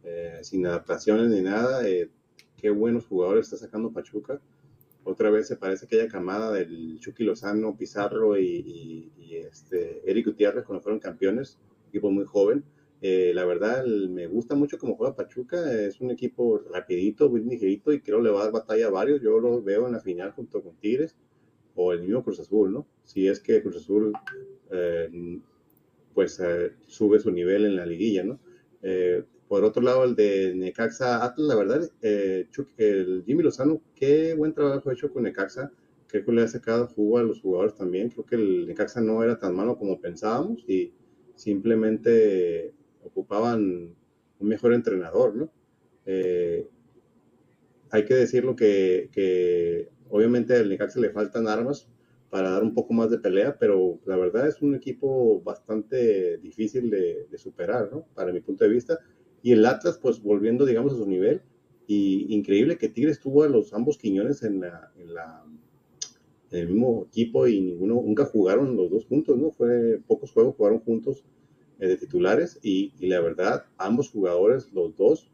eh, 0.03 0.39
sin 0.44 0.65
adaptaciones 0.65 1.30
ni 1.30 1.41
nada. 1.41 1.84
Qué 2.56 2.69
buenos 2.69 3.06
jugadores 3.06 3.48
está 3.48 3.57
sacando 3.57 3.91
Pachuca. 3.91 4.39
Otra 5.07 5.29
vez 5.29 5.47
se 5.47 5.55
parece 5.55 5.85
aquella 5.85 6.09
camada 6.09 6.51
del 6.51 6.99
Chucky 6.99 7.23
Lozano, 7.23 7.77
Pizarro 7.77 8.38
y, 8.38 9.09
este, 9.31 10.01
Eric 10.05 10.25
Gutiérrez 10.25 10.65
cuando 10.65 10.84
fueron 10.84 10.99
campeones, 10.99 11.57
equipo 11.88 12.11
muy 12.11 12.25
joven. 12.25 12.65
Eh, 13.01 13.31
la 13.34 13.45
verdad, 13.45 13.85
me 13.85 14.27
gusta 14.27 14.55
mucho 14.55 14.77
cómo 14.77 14.97
juega 14.97 15.15
Pachuca. 15.15 15.71
Es 15.71 16.01
un 16.01 16.11
equipo 16.11 16.59
rapidito, 16.73 17.29
muy 17.29 17.41
ligerito 17.41 17.93
y 17.93 18.01
creo 18.01 18.19
le 18.19 18.31
va 18.31 18.41
a 18.41 18.43
dar 18.43 18.51
batalla 18.51 18.88
a 18.88 18.91
varios. 18.91 19.21
Yo 19.21 19.39
lo 19.39 19.63
veo 19.63 19.88
en 19.88 19.93
la 19.93 20.01
final 20.01 20.34
junto 20.34 20.61
con 20.61 20.75
Tigres 20.75 21.15
o 21.75 21.93
el 21.93 22.01
mismo 22.01 22.21
Cruz 22.21 22.41
Azul, 22.41 22.73
¿no? 22.73 22.85
Si 23.05 23.29
es 23.29 23.39
que 23.39 23.61
Cruz 23.61 23.77
Azul 23.77 24.11
eh, 24.71 25.39
pues 26.13 26.38
eh, 26.41 26.73
sube 26.85 27.19
su 27.19 27.31
nivel 27.31 27.65
en 27.65 27.77
la 27.77 27.85
liguilla, 27.85 28.25
¿no? 28.25 28.39
Por 29.48 29.64
otro 29.64 29.82
lado, 29.82 30.03
el 30.03 30.15
de 30.15 30.53
Necaxa 30.56 31.24
Atlas, 31.24 31.48
la 31.48 31.56
verdad, 31.56 31.90
el 32.02 33.24
Jimmy 33.26 33.44
Lozano, 33.44 33.82
qué 33.95 34.34
buen 34.34 34.53
trabajo 34.53 34.90
ha 34.90 34.94
hecho 34.94 35.11
con 35.11 35.24
Necaxa. 35.24 35.72
Creo 36.07 36.26
que 36.26 36.32
le 36.32 36.41
ha 36.44 36.48
sacado 36.48 36.88
jugo 36.88 37.18
a 37.18 37.24
los 37.24 37.41
jugadores 37.41 37.76
también. 37.76 38.10
Creo 38.10 38.26
que 38.26 38.36
el 38.36 38.68
Necaxa 38.68 39.02
no 39.02 39.24
era 39.24 39.40
tan 39.40 39.56
malo 39.56 39.78
como 39.78 39.99
pensábamos 39.99 40.64
y 40.68 40.94
simplemente 41.36 42.74
ocupaban 43.03 43.95
un 44.40 44.48
mejor 44.48 44.74
entrenador, 44.74 45.36
¿no? 45.36 45.52
Eh, 46.06 46.68
hay 47.90 48.06
que 48.06 48.15
decirlo 48.15 48.56
que, 48.56 49.10
que 49.11 49.90
obviamente 50.10 50.56
al 50.56 50.69
Necaxa 50.69 50.99
le 50.99 51.10
faltan 51.10 51.48
armas 51.48 51.88
para 52.30 52.52
dar 52.52 52.64
un 52.64 52.74
poco 52.74 52.94
más 52.94 53.10
de 53.10 53.19
pelea, 53.19 53.57
pero 53.57 53.99
la 54.06 54.18
verdad 54.18 54.48
es 54.48 54.61
un 54.61 54.76
equipo 54.76 55.41
bastante 55.41 56.38
difícil 56.38 56.90
de, 56.90 57.28
superar, 57.38 57.90
¿no? 57.91 58.06
Para 58.14 58.34
mi 58.34 58.41
punto 58.41 58.64
de 58.64 58.72
vista. 58.72 58.99
Y 59.43 59.51
el 59.51 59.65
Atlas, 59.65 59.99
pues 60.01 60.22
volviendo, 60.22 60.65
digamos, 60.65 60.93
a 60.93 60.97
su 60.97 61.05
nivel, 61.05 61.41
y 61.88 62.34
increíble 62.34 62.77
que 62.77 62.89
Tigres 62.89 63.19
tuvo 63.19 63.43
a 63.43 63.49
los 63.49 63.73
ambos 63.73 63.97
Quiñones 63.97 64.43
en, 64.43 64.59
la, 64.59 64.91
en, 64.97 65.14
la, 65.14 65.45
el 66.51 66.68
mismo 66.68 67.05
equipo 67.07 67.47
y 67.47 67.61
ninguno, 67.61 67.95
nunca 67.95 68.26
jugaron 68.26 68.76
los 68.76 68.89
dos 68.91 69.05
juntos, 69.05 69.38
¿no? 69.38 69.51
Fue 69.51 69.99
pocos 70.05 70.31
juegos 70.31 70.55
jugaron 70.55 70.80
juntos 70.80 71.23
eh, 71.80 71.88
de 71.88 71.97
titulares 71.97 72.59
y, 72.61 72.91
la 73.07 73.22
verdad, 73.22 73.65
ambos 73.77 74.09
jugadores, 74.09 74.72
los 74.73 74.95
dos, 74.97 75.30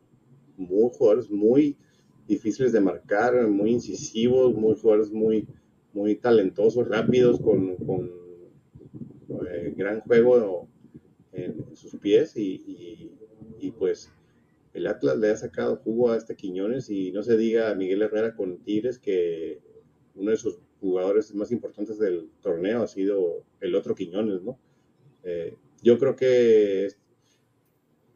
muy 0.57 0.89
jugadores 0.93 1.31
muy 1.31 1.75
difíciles 2.27 2.71
de 2.71 2.81
marcar, 2.81 3.47
muy 3.47 3.71
incisivos, 3.71 4.53
muy 4.55 4.75
jugadores 4.75 5.11
muy, 5.11 5.47
muy 5.93 6.15
talentosos, 6.15 6.87
rápidos, 6.87 7.39
con, 7.39 7.75
con 7.77 8.11
eh, 9.49 9.73
gran 9.75 10.01
juego 10.01 10.67
en, 11.31 11.65
sus 11.75 11.95
pies 11.95 12.37
y, 12.37 12.63
y, 12.67 13.11
pues 13.71 14.11
el 14.73 14.87
Atlas 14.87 15.17
le 15.17 15.29
ha 15.29 15.37
sacado 15.37 15.77
jugo 15.77 16.11
a 16.11 16.17
este 16.17 16.35
Quiñones 16.35 16.89
y 16.89 17.11
no 17.11 17.23
se 17.23 17.37
diga 17.37 17.69
a 17.69 17.75
Miguel 17.75 18.01
Herrera 18.01 18.35
con 18.35 18.57
Tigres 18.57 18.97
que 18.97 19.61
uno 20.15 20.31
de 20.31 20.37
sus 20.37 20.59
jugadores 20.81 21.33
más 21.35 21.51
importantes 21.51 21.99
del 21.99 22.29
torneo 22.41 22.83
ha 22.83 22.87
sido 22.87 23.43
el 23.61 23.75
otro 23.75 23.95
Quiñones, 23.95 24.41
¿no? 24.41 24.57
Eh, 25.23 25.55
yo 25.81 25.97
creo 25.99 26.15
que 26.15 26.89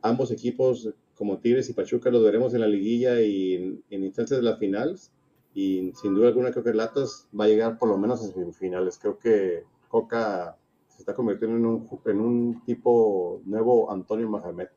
ambos 0.02 0.32
equipos, 0.32 0.94
como 1.16 1.40
Tigres 1.40 1.70
y 1.70 1.74
Pachuca, 1.74 2.10
los 2.10 2.24
veremos 2.24 2.54
en 2.54 2.62
la 2.62 2.68
liguilla 2.68 3.22
y 3.22 3.82
en, 3.90 4.04
instancias 4.04 4.40
de 4.40 4.44
las 4.44 4.60
finales. 4.60 5.12
Y 5.54 5.92
sin 5.96 6.14
duda 6.14 6.28
alguna, 6.28 6.52
creo 6.52 6.64
que 6.64 6.70
el 6.70 6.80
Atlas 6.80 7.28
va 7.38 7.46
a 7.46 7.48
llegar 7.48 7.78
por 7.78 7.90
lo 7.90 7.98
menos 7.98 8.22
a 8.22 8.32
semifinales. 8.32 9.00
Creo 9.00 9.18
que 9.18 9.64
Coca 9.88 10.58
se 10.88 11.00
está 11.02 11.16
convirtiendo 11.16 11.58
en 11.58 11.66
un, 11.66 11.90
en 12.06 12.20
un 12.20 12.66
tipo 12.66 13.42
nuevo 13.46 13.92
Antonio 13.92 14.30
Mahamed. 14.30 14.68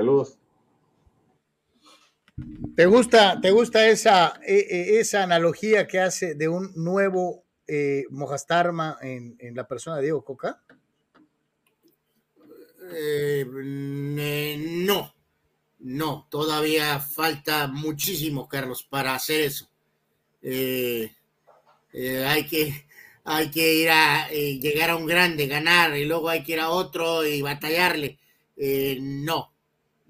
Saludos. 0.00 0.38
¿Te 2.74 2.86
gusta, 2.86 3.38
te 3.38 3.50
gusta 3.50 3.86
esa, 3.86 4.40
e, 4.46 4.54
e, 4.54 4.98
esa 4.98 5.24
analogía 5.24 5.86
que 5.86 6.00
hace 6.00 6.34
de 6.34 6.48
un 6.48 6.72
nuevo 6.74 7.44
eh, 7.68 8.04
Mojastarma 8.08 8.96
en, 9.02 9.36
en, 9.38 9.54
la 9.54 9.68
persona 9.68 9.96
de 9.96 10.04
Diego 10.04 10.24
Coca? 10.24 10.62
Eh, 12.94 13.44
no, 14.86 15.14
no, 15.80 16.26
todavía 16.30 16.98
falta 16.98 17.66
muchísimo, 17.66 18.48
Carlos, 18.48 18.82
para 18.82 19.14
hacer 19.14 19.42
eso. 19.42 19.68
Eh, 20.40 21.14
eh, 21.92 22.24
hay, 22.24 22.46
que, 22.46 22.86
hay 23.24 23.50
que 23.50 23.74
ir 23.74 23.90
a 23.90 24.30
llegar 24.30 24.88
a 24.88 24.96
un 24.96 25.04
grande, 25.04 25.46
ganar, 25.46 25.94
y 25.94 26.06
luego 26.06 26.30
hay 26.30 26.42
que 26.42 26.52
ir 26.52 26.60
a 26.60 26.70
otro 26.70 27.26
y 27.26 27.42
batallarle. 27.42 28.18
no, 29.02 29.50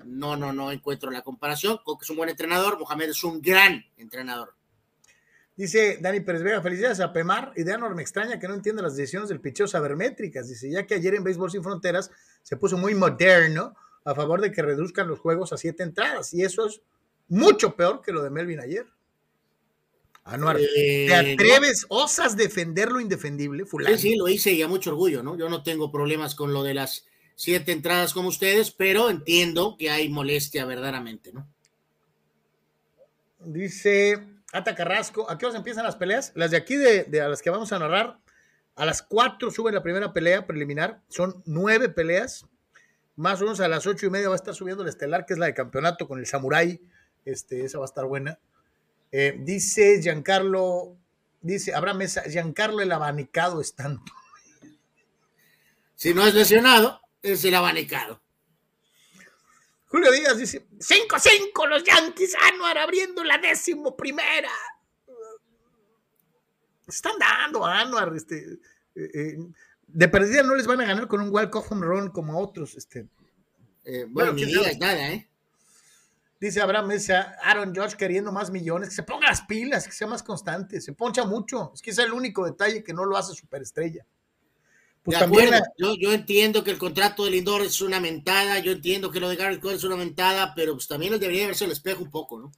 no, 0.05 0.37
no, 0.37 0.53
no 0.53 0.73
encuentro 0.73 1.11
la 1.11 1.23
comparación. 1.23 1.79
Coque 1.85 2.05
es 2.05 2.11
un 2.11 2.17
buen 2.17 2.29
entrenador, 2.29 2.79
Mohamed 2.79 3.11
es 3.11 3.25
un 3.25 3.41
gran 3.41 3.85
entrenador. 3.97 4.55
Dice 5.57 5.99
Dani 6.01 6.21
Pérez 6.21 6.43
Vega, 6.43 6.63
felicidades 6.63 7.01
a 7.01 7.13
Pemar. 7.13 7.53
Idea 7.57 7.75
enorme, 7.75 8.01
extraña 8.01 8.39
que 8.39 8.49
no 8.49 8.55
entiende 8.55 8.81
las 8.81 8.97
decisiones 8.97 9.29
del 9.29 9.41
picheo 9.41 9.69
sabermétricas. 9.69 10.49
Dice, 10.49 10.71
ya 10.71 10.87
que 10.87 10.95
ayer 10.95 11.15
en 11.15 11.25
Béisbol 11.25 11.51
Sin 11.51 11.63
Fronteras 11.63 12.11
se 12.43 12.57
puso 12.57 12.79
muy 12.79 12.95
moderno 12.95 13.75
a 14.05 14.15
favor 14.15 14.41
de 14.41 14.53
que 14.53 14.63
reduzcan 14.63 15.07
los 15.07 15.19
juegos 15.19 15.53
a 15.53 15.59
siete 15.59 15.83
entradas. 15.83 16.33
Y 16.33 16.45
eso 16.45 16.67
es 16.67 16.81
mucho 17.29 17.77
peor 17.77 18.01
que 18.01 18.13
lo 18.13 18.23
de 18.23 18.31
Melvin 18.31 18.61
ayer. 18.61 18.87
Anuar, 20.25 20.57
¿te 20.57 21.07
eh, 21.07 21.15
atreves, 21.15 21.87
osas 21.89 22.37
defender 22.37 22.93
lo 22.93 23.01
indefendible, 23.01 23.65
fulano? 23.65 23.97
Sí, 23.97 24.11
sí, 24.11 24.17
lo 24.17 24.29
hice 24.29 24.53
y 24.53 24.63
a 24.63 24.69
mucho 24.69 24.91
orgullo, 24.91 25.23
¿no? 25.23 25.37
Yo 25.37 25.49
no 25.49 25.63
tengo 25.63 25.91
problemas 25.91 26.35
con 26.35 26.53
lo 26.53 26.63
de 26.63 26.75
las 26.75 27.07
siete 27.41 27.73
entradas 27.73 28.13
como 28.13 28.29
ustedes, 28.29 28.71
pero 28.71 29.09
entiendo 29.09 29.77
que 29.79 29.89
hay 29.89 30.11
molestia 30.11 30.67
verdaderamente, 30.67 31.33
¿no? 31.33 31.49
Dice 33.39 34.23
Ata 34.53 34.75
Carrasco, 34.75 35.29
¿a 35.31 35.39
qué 35.39 35.47
hora 35.47 35.57
empiezan 35.57 35.85
las 35.85 35.97
peleas? 35.97 36.33
Las 36.35 36.51
de 36.51 36.59
aquí, 36.59 36.77
de, 36.77 37.19
a 37.19 37.29
las 37.29 37.41
que 37.41 37.49
vamos 37.49 37.73
a 37.73 37.79
narrar, 37.79 38.19
a 38.77 38.85
las 38.85 39.01
4 39.01 39.51
sube 39.51 39.73
la 39.73 39.83
primera 39.83 40.13
pelea 40.13 40.47
preliminar, 40.47 41.01
son 41.09 41.43
nueve 41.47 41.89
peleas, 41.89 42.45
más 43.17 43.41
o 43.41 43.45
menos 43.45 43.61
a 43.61 43.69
las 43.69 43.87
ocho 43.87 44.05
y 44.05 44.11
media 44.11 44.29
va 44.29 44.35
a 44.35 44.37
estar 44.37 44.55
subiendo 44.55 44.83
el 44.83 44.91
estelar, 44.91 45.25
que 45.25 45.33
es 45.33 45.39
la 45.39 45.47
de 45.47 45.55
campeonato 45.55 46.07
con 46.07 46.19
el 46.19 46.27
Samurai, 46.27 46.79
este, 47.25 47.65
esa 47.65 47.79
va 47.79 47.85
a 47.85 47.89
estar 47.89 48.05
buena. 48.05 48.39
Eh, 49.13 49.39
dice 49.39 50.03
Giancarlo, 50.03 50.95
dice 51.41 51.75
Abraham 51.75 51.99
Mesa, 51.99 52.23
Giancarlo 52.25 52.83
el 52.83 52.93
abanicado 52.93 53.63
es 53.63 53.75
tanto. 53.75 54.13
Si 55.95 56.13
no 56.13 56.27
es 56.27 56.35
lesionado, 56.35 57.01
es 57.23 57.45
el 57.45 57.55
abanicado. 57.55 58.21
Julio 59.87 60.13
Díaz 60.13 60.39
dice, 60.39 60.67
5-5 60.79 61.69
los 61.69 61.83
Yankees, 61.83 62.37
Anuar 62.53 62.79
abriendo 62.79 63.25
la 63.25 63.39
décimo 63.39 63.97
primera. 63.97 64.51
Están 66.87 67.15
dando 67.19 67.65
Anuar, 67.65 68.15
este, 68.15 68.59
eh, 68.95 69.11
eh, 69.15 69.39
de 69.93 70.09
perdida 70.09 70.43
no 70.43 70.55
les 70.55 70.67
van 70.67 70.81
a 70.81 70.87
ganar 70.87 71.09
con 71.09 71.21
un 71.21 71.31
walk 71.31 71.55
home 71.71 71.87
run 71.87 72.11
como 72.11 72.33
a 72.33 72.39
otros. 72.39 72.77
Este. 72.77 73.07
Eh, 73.85 74.07
bueno, 74.09 74.33
ni 74.33 74.45
digas 74.45 74.79
nada, 74.79 75.11
¿eh? 75.11 75.29
Dice 76.39 76.61
Abraham 76.61 76.87
Mesa, 76.87 77.37
Aaron 77.43 77.75
George 77.75 77.97
queriendo 77.97 78.33
más 78.33 78.51
millones, 78.51 78.89
que 78.89 78.95
se 78.95 79.03
ponga 79.03 79.29
las 79.29 79.43
pilas, 79.43 79.87
que 79.87 79.93
sea 79.93 80.07
más 80.07 80.23
constante, 80.23 80.81
se 80.81 80.93
poncha 80.95 81.25
mucho. 81.25 81.73
Es 81.75 81.83
que 81.83 81.91
es 81.91 81.99
el 81.99 82.13
único 82.13 82.47
detalle 82.47 82.83
que 82.83 82.95
no 82.95 83.05
lo 83.05 83.17
hace 83.17 83.35
superestrella. 83.35 84.07
Pues 85.03 85.19
también 85.19 85.51
yo, 85.79 86.13
entiendo 86.13 86.63
que 86.63 86.71
el 86.71 86.79
contrato 86.79 87.25
de 87.25 87.31
Lindor 87.31 87.63
es 87.63 87.81
una 87.81 88.01
mentada, 88.01 88.59
yo 88.59 88.73
entiendo 88.73 89.11
que 89.11 89.19
lo 89.19 89.31
de 89.31 89.37
Garrett 89.37 89.61
Cole 89.61 89.77
es 89.77 89.85
una 89.85 89.97
mentada, 89.97 90.53
pero 90.55 90.75
pues 90.75 90.89
también 90.89 91.15
él 91.15 91.21
debería 91.21 91.47
verse 91.47 91.65
al 91.65 91.71
espejo 91.71 92.03
un 92.03 92.11
poco, 92.11 92.39
¿no? 92.39 92.53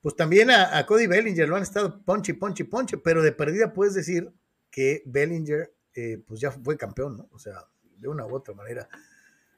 Pues 0.00 0.16
también 0.16 0.50
a, 0.50 0.84
Cody 0.86 1.06
Bellinger 1.06 1.48
lo 1.48 1.56
han 1.56 1.62
estado 1.62 2.02
ponche, 2.02 2.34
ponche, 2.34 2.64
ponche, 2.64 2.96
pero 2.96 3.22
de 3.22 3.32
perdida 3.32 3.72
puedes 3.72 3.94
decir 3.94 4.32
que 4.70 5.02
Bellinger 5.04 5.72
eh, 5.94 6.22
pues 6.26 6.40
ya 6.40 6.50
fue 6.50 6.76
campeón, 6.76 7.18
¿no? 7.18 7.28
O 7.32 7.38
sea, 7.38 7.66
de 7.98 8.08
una 8.08 8.26
u 8.26 8.34
otra 8.34 8.54
manera. 8.54 8.88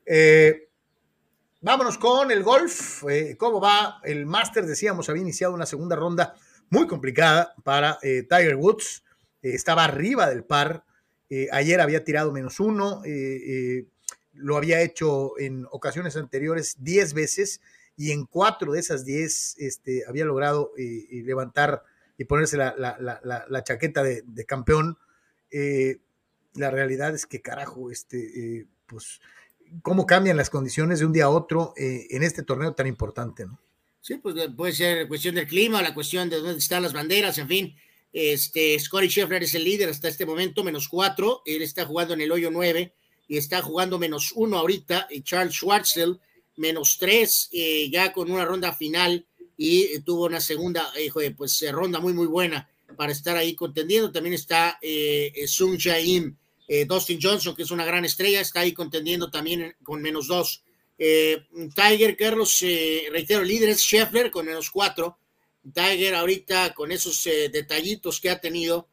Eh, 0.04 0.68
vámonos 1.60 1.96
con 1.96 2.30
el 2.30 2.42
golf. 2.42 3.04
Eh, 3.08 3.36
¿Cómo 3.38 3.60
va? 3.60 4.00
El 4.02 4.26
Master, 4.26 4.66
decíamos, 4.66 5.08
había 5.08 5.22
iniciado 5.22 5.54
una 5.54 5.66
segunda 5.66 5.94
ronda 5.94 6.34
muy 6.70 6.86
complicada 6.86 7.54
para 7.62 7.98
Tiger 8.00 8.56
Woods. 8.56 9.04
estaba 9.42 9.84
arriba 9.84 10.28
del 10.28 10.44
par 10.44 10.84
eh, 11.34 11.48
ayer 11.50 11.80
había 11.80 12.04
tirado 12.04 12.30
menos 12.30 12.60
uno, 12.60 13.02
eh, 13.06 13.08
eh, 13.10 13.86
lo 14.34 14.58
había 14.58 14.82
hecho 14.82 15.38
en 15.38 15.66
ocasiones 15.70 16.14
anteriores 16.14 16.76
diez 16.80 17.14
veces 17.14 17.62
y 17.96 18.10
en 18.10 18.26
cuatro 18.26 18.72
de 18.72 18.80
esas 18.80 19.06
diez 19.06 19.56
este, 19.56 20.04
había 20.06 20.26
logrado 20.26 20.72
levantar 20.76 21.84
y 22.18 22.24
ponerse 22.24 22.58
la, 22.58 23.62
chaqueta 23.64 24.02
de, 24.02 24.44
campeón. 24.46 24.98
la 26.52 26.70
realidad 26.70 27.14
es 27.14 27.24
que, 27.24 27.40
carajo, 27.40 27.90
este, 27.90 28.66
pues, 28.84 29.22
cómo 29.80 30.04
cambian 30.04 30.36
las 30.36 30.50
condiciones 30.50 30.98
de 30.98 31.06
un 31.06 31.14
día 31.14 31.24
a 31.24 31.30
otro 31.30 31.72
en 31.78 32.22
este 32.22 32.42
torneo 32.42 32.74
tan 32.74 32.86
importante, 32.86 33.46
¿no? 33.46 33.58
Sí, 34.02 34.16
pues 34.18 34.34
puede 34.54 34.74
ser 34.74 35.08
cuestión 35.08 35.34
del 35.34 35.46
clima, 35.46 35.80
la 35.80 35.94
cuestión 35.94 36.28
de 36.28 36.36
dónde 36.36 36.58
están 36.58 36.82
las 36.82 36.92
banderas, 36.92 37.38
en 37.38 37.48
fin. 37.48 37.76
Este, 38.12 38.78
Scotty 38.78 39.08
Scheffler 39.08 39.42
es 39.42 39.54
el 39.54 39.64
líder 39.64 39.88
hasta 39.88 40.08
este 40.08 40.26
momento, 40.26 40.62
menos 40.62 40.88
cuatro. 40.88 41.42
Él 41.46 41.62
está 41.62 41.86
jugando 41.86 42.14
en 42.14 42.20
el 42.20 42.30
hoyo 42.30 42.50
nueve 42.50 42.94
y 43.26 43.38
está 43.38 43.62
jugando 43.62 43.98
menos 43.98 44.32
uno 44.34 44.58
ahorita. 44.58 45.08
Y 45.10 45.22
Charles 45.22 45.54
Schwartzel, 45.54 46.20
menos 46.56 46.98
tres, 46.98 47.48
eh, 47.52 47.88
ya 47.90 48.12
con 48.12 48.30
una 48.30 48.44
ronda 48.44 48.74
final 48.74 49.26
y 49.56 49.82
eh, 49.82 50.02
tuvo 50.04 50.26
una 50.26 50.40
segunda, 50.40 50.92
eh, 50.96 51.30
pues 51.36 51.64
ronda 51.70 52.00
muy, 52.00 52.12
muy 52.12 52.26
buena 52.26 52.68
para 52.96 53.12
estar 53.12 53.36
ahí 53.36 53.54
contendiendo. 53.54 54.12
También 54.12 54.34
está 54.34 54.78
Sung 55.46 55.78
Jae 55.78 56.34
Dustin 56.86 57.18
Johnson, 57.20 57.54
que 57.56 57.62
es 57.62 57.70
una 57.70 57.86
gran 57.86 58.04
estrella, 58.04 58.40
está 58.40 58.60
ahí 58.60 58.72
contendiendo 58.72 59.30
también 59.30 59.74
con 59.82 60.02
menos 60.02 60.26
dos. 60.26 60.62
Tiger, 60.98 62.16
Carlos, 62.18 62.58
reitero, 62.60 63.42
líder 63.42 63.70
es 63.70 63.80
Scheffler 63.80 64.30
con 64.30 64.44
menos 64.44 64.70
cuatro. 64.70 65.18
Tiger 65.72 66.14
ahorita 66.14 66.74
con 66.74 66.92
esos 66.92 67.24
detallitos 67.24 68.20
que 68.20 68.30
ha 68.30 68.40
tenido, 68.40 68.88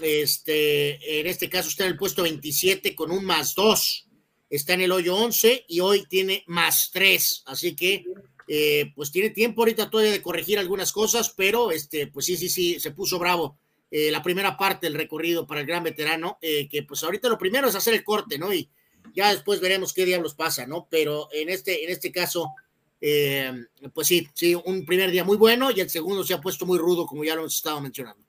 este, 0.00 1.20
en 1.20 1.26
este 1.26 1.50
caso 1.50 1.68
está 1.68 1.84
en 1.84 1.92
el 1.92 1.98
puesto 1.98 2.22
27 2.22 2.94
con 2.94 3.10
un 3.10 3.24
más 3.24 3.54
2, 3.54 4.08
está 4.50 4.74
en 4.74 4.82
el 4.82 4.92
hoyo 4.92 5.16
11 5.16 5.64
y 5.68 5.80
hoy 5.80 6.06
tiene 6.08 6.44
más 6.46 6.90
3, 6.92 7.42
así 7.46 7.76
que 7.76 8.04
eh, 8.46 8.92
pues 8.94 9.10
tiene 9.10 9.30
tiempo 9.30 9.60
ahorita 9.60 9.90
todavía 9.90 10.12
de 10.12 10.22
corregir 10.22 10.58
algunas 10.58 10.90
cosas, 10.90 11.34
pero 11.36 11.70
este, 11.70 12.06
pues 12.06 12.24
sí, 12.24 12.36
sí, 12.36 12.48
sí, 12.48 12.80
se 12.80 12.92
puso 12.92 13.18
bravo 13.18 13.58
eh, 13.90 14.10
la 14.10 14.22
primera 14.22 14.56
parte 14.56 14.86
del 14.86 14.94
recorrido 14.94 15.46
para 15.46 15.60
el 15.60 15.66
gran 15.66 15.82
veterano, 15.82 16.38
eh, 16.40 16.68
que 16.68 16.82
pues 16.82 17.02
ahorita 17.02 17.28
lo 17.28 17.38
primero 17.38 17.68
es 17.68 17.74
hacer 17.74 17.92
el 17.92 18.04
corte, 18.04 18.38
¿no? 18.38 18.52
Y 18.52 18.70
ya 19.14 19.30
después 19.32 19.60
veremos 19.60 19.92
qué 19.92 20.06
diablos 20.06 20.34
pasa, 20.34 20.66
¿no? 20.66 20.88
Pero 20.90 21.28
en 21.32 21.50
este, 21.50 21.84
en 21.84 21.90
este 21.90 22.10
caso, 22.10 22.50
pues 23.00 24.06
sí, 24.06 24.28
sí, 24.34 24.54
un 24.54 24.84
primer 24.84 25.10
día 25.10 25.24
muy 25.24 25.36
bueno 25.36 25.70
y 25.70 25.80
el 25.80 25.90
segundo 25.90 26.24
se 26.24 26.34
ha 26.34 26.40
puesto 26.40 26.66
muy 26.66 26.78
rudo, 26.78 27.06
como 27.06 27.24
ya 27.24 27.34
lo 27.34 27.42
hemos 27.42 27.54
estado 27.54 27.80
mencionando. 27.80 28.28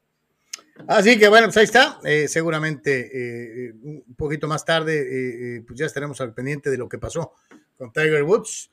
Así 0.88 1.20
que 1.20 1.28
bueno, 1.28 1.48
pues 1.48 1.58
ahí 1.58 1.66
está. 1.66 2.00
Eh, 2.04 2.28
seguramente 2.28 3.10
eh, 3.14 3.74
un 3.82 4.16
poquito 4.16 4.48
más 4.48 4.64
tarde, 4.64 5.58
eh, 5.58 5.64
pues 5.66 5.78
ya 5.78 5.86
estaremos 5.86 6.20
al 6.22 6.34
pendiente 6.34 6.70
de 6.70 6.78
lo 6.78 6.88
que 6.88 6.98
pasó 6.98 7.34
con 7.78 7.92
Tiger 7.92 8.24
Woods. 8.24 8.70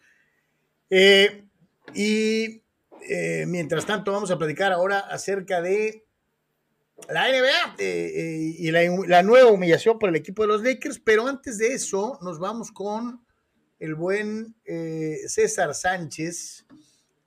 y 1.95 2.63
mientras 3.47 3.87
tanto, 3.87 4.13
vamos 4.13 4.31
a 4.31 4.39
platicar 4.39 4.73
ahora 4.73 5.01
acerca 5.01 5.61
de 5.61 6.05
la 7.09 7.29
NBA 7.29 7.77
y 7.79 8.71
la, 8.71 8.81
la, 9.07 9.23
nueva 9.23 9.51
humillación 9.51 9.99
por 9.99 10.09
el 10.09 10.17
equipo 10.17 10.43
de 10.43 10.49
los 10.49 10.63
Lakers. 10.63 11.01
Pero 11.01 11.27
antes 11.27 11.59
de 11.59 11.75
eso, 11.75 12.19
nos 12.23 12.39
vamos 12.39 12.73
con 12.73 13.26
el 13.79 13.95
buen 13.95 14.55
César 15.27 15.75
Sánchez, 15.75 16.67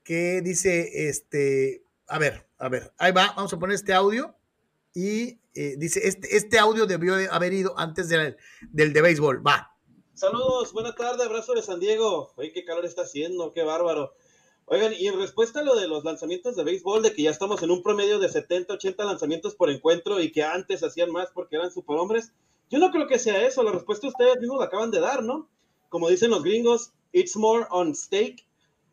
que 0.03 0.41
dice: 0.41 1.07
Este, 1.09 1.83
a 2.07 2.19
ver, 2.19 2.47
a 2.57 2.69
ver, 2.69 2.93
ahí 2.97 3.11
va, 3.11 3.33
vamos 3.35 3.53
a 3.53 3.59
poner 3.59 3.75
este 3.75 3.93
audio 3.93 4.35
y 4.93 5.39
eh, 5.53 5.75
dice, 5.77 6.07
este, 6.07 6.35
este 6.35 6.59
audio 6.59 6.85
debió 6.85 7.15
haber 7.31 7.53
ido 7.53 7.77
antes 7.77 8.09
del, 8.09 8.37
del 8.71 8.93
de 8.93 9.01
béisbol. 9.01 9.45
Va. 9.45 9.75
Saludos, 10.13 10.73
buena 10.73 10.93
tarde, 10.95 11.23
abrazo 11.23 11.53
de 11.53 11.61
San 11.61 11.79
Diego. 11.79 12.33
Oye, 12.35 12.51
qué 12.51 12.65
calor 12.65 12.85
está 12.85 13.03
haciendo, 13.03 13.53
qué 13.53 13.63
bárbaro. 13.63 14.13
Oigan, 14.65 14.93
y 14.93 15.07
en 15.07 15.17
respuesta 15.17 15.61
a 15.61 15.63
lo 15.63 15.75
de 15.75 15.87
los 15.87 16.03
lanzamientos 16.03 16.55
de 16.55 16.63
béisbol, 16.63 17.01
de 17.01 17.13
que 17.13 17.23
ya 17.23 17.31
estamos 17.31 17.63
en 17.63 17.71
un 17.71 17.81
promedio 17.81 18.19
de 18.19 18.29
70, 18.29 18.73
80 18.73 19.05
lanzamientos 19.05 19.55
por 19.55 19.69
encuentro 19.69 20.19
y 20.19 20.31
que 20.31 20.43
antes 20.43 20.83
hacían 20.83 21.11
más 21.11 21.29
porque 21.33 21.55
eran 21.55 21.71
superhombres, 21.71 22.33
yo 22.69 22.77
no 22.79 22.91
creo 22.91 23.07
que 23.07 23.19
sea 23.19 23.45
eso. 23.45 23.63
La 23.63 23.71
respuesta 23.71 24.07
ustedes 24.07 24.39
mismos 24.39 24.59
la 24.59 24.65
acaban 24.65 24.91
de 24.91 24.99
dar, 24.99 25.23
¿no? 25.23 25.49
Como 25.89 26.09
dicen 26.09 26.31
los 26.31 26.43
gringos, 26.43 26.93
it's 27.11 27.35
more 27.35 27.65
on 27.69 27.95
stake. 27.95 28.45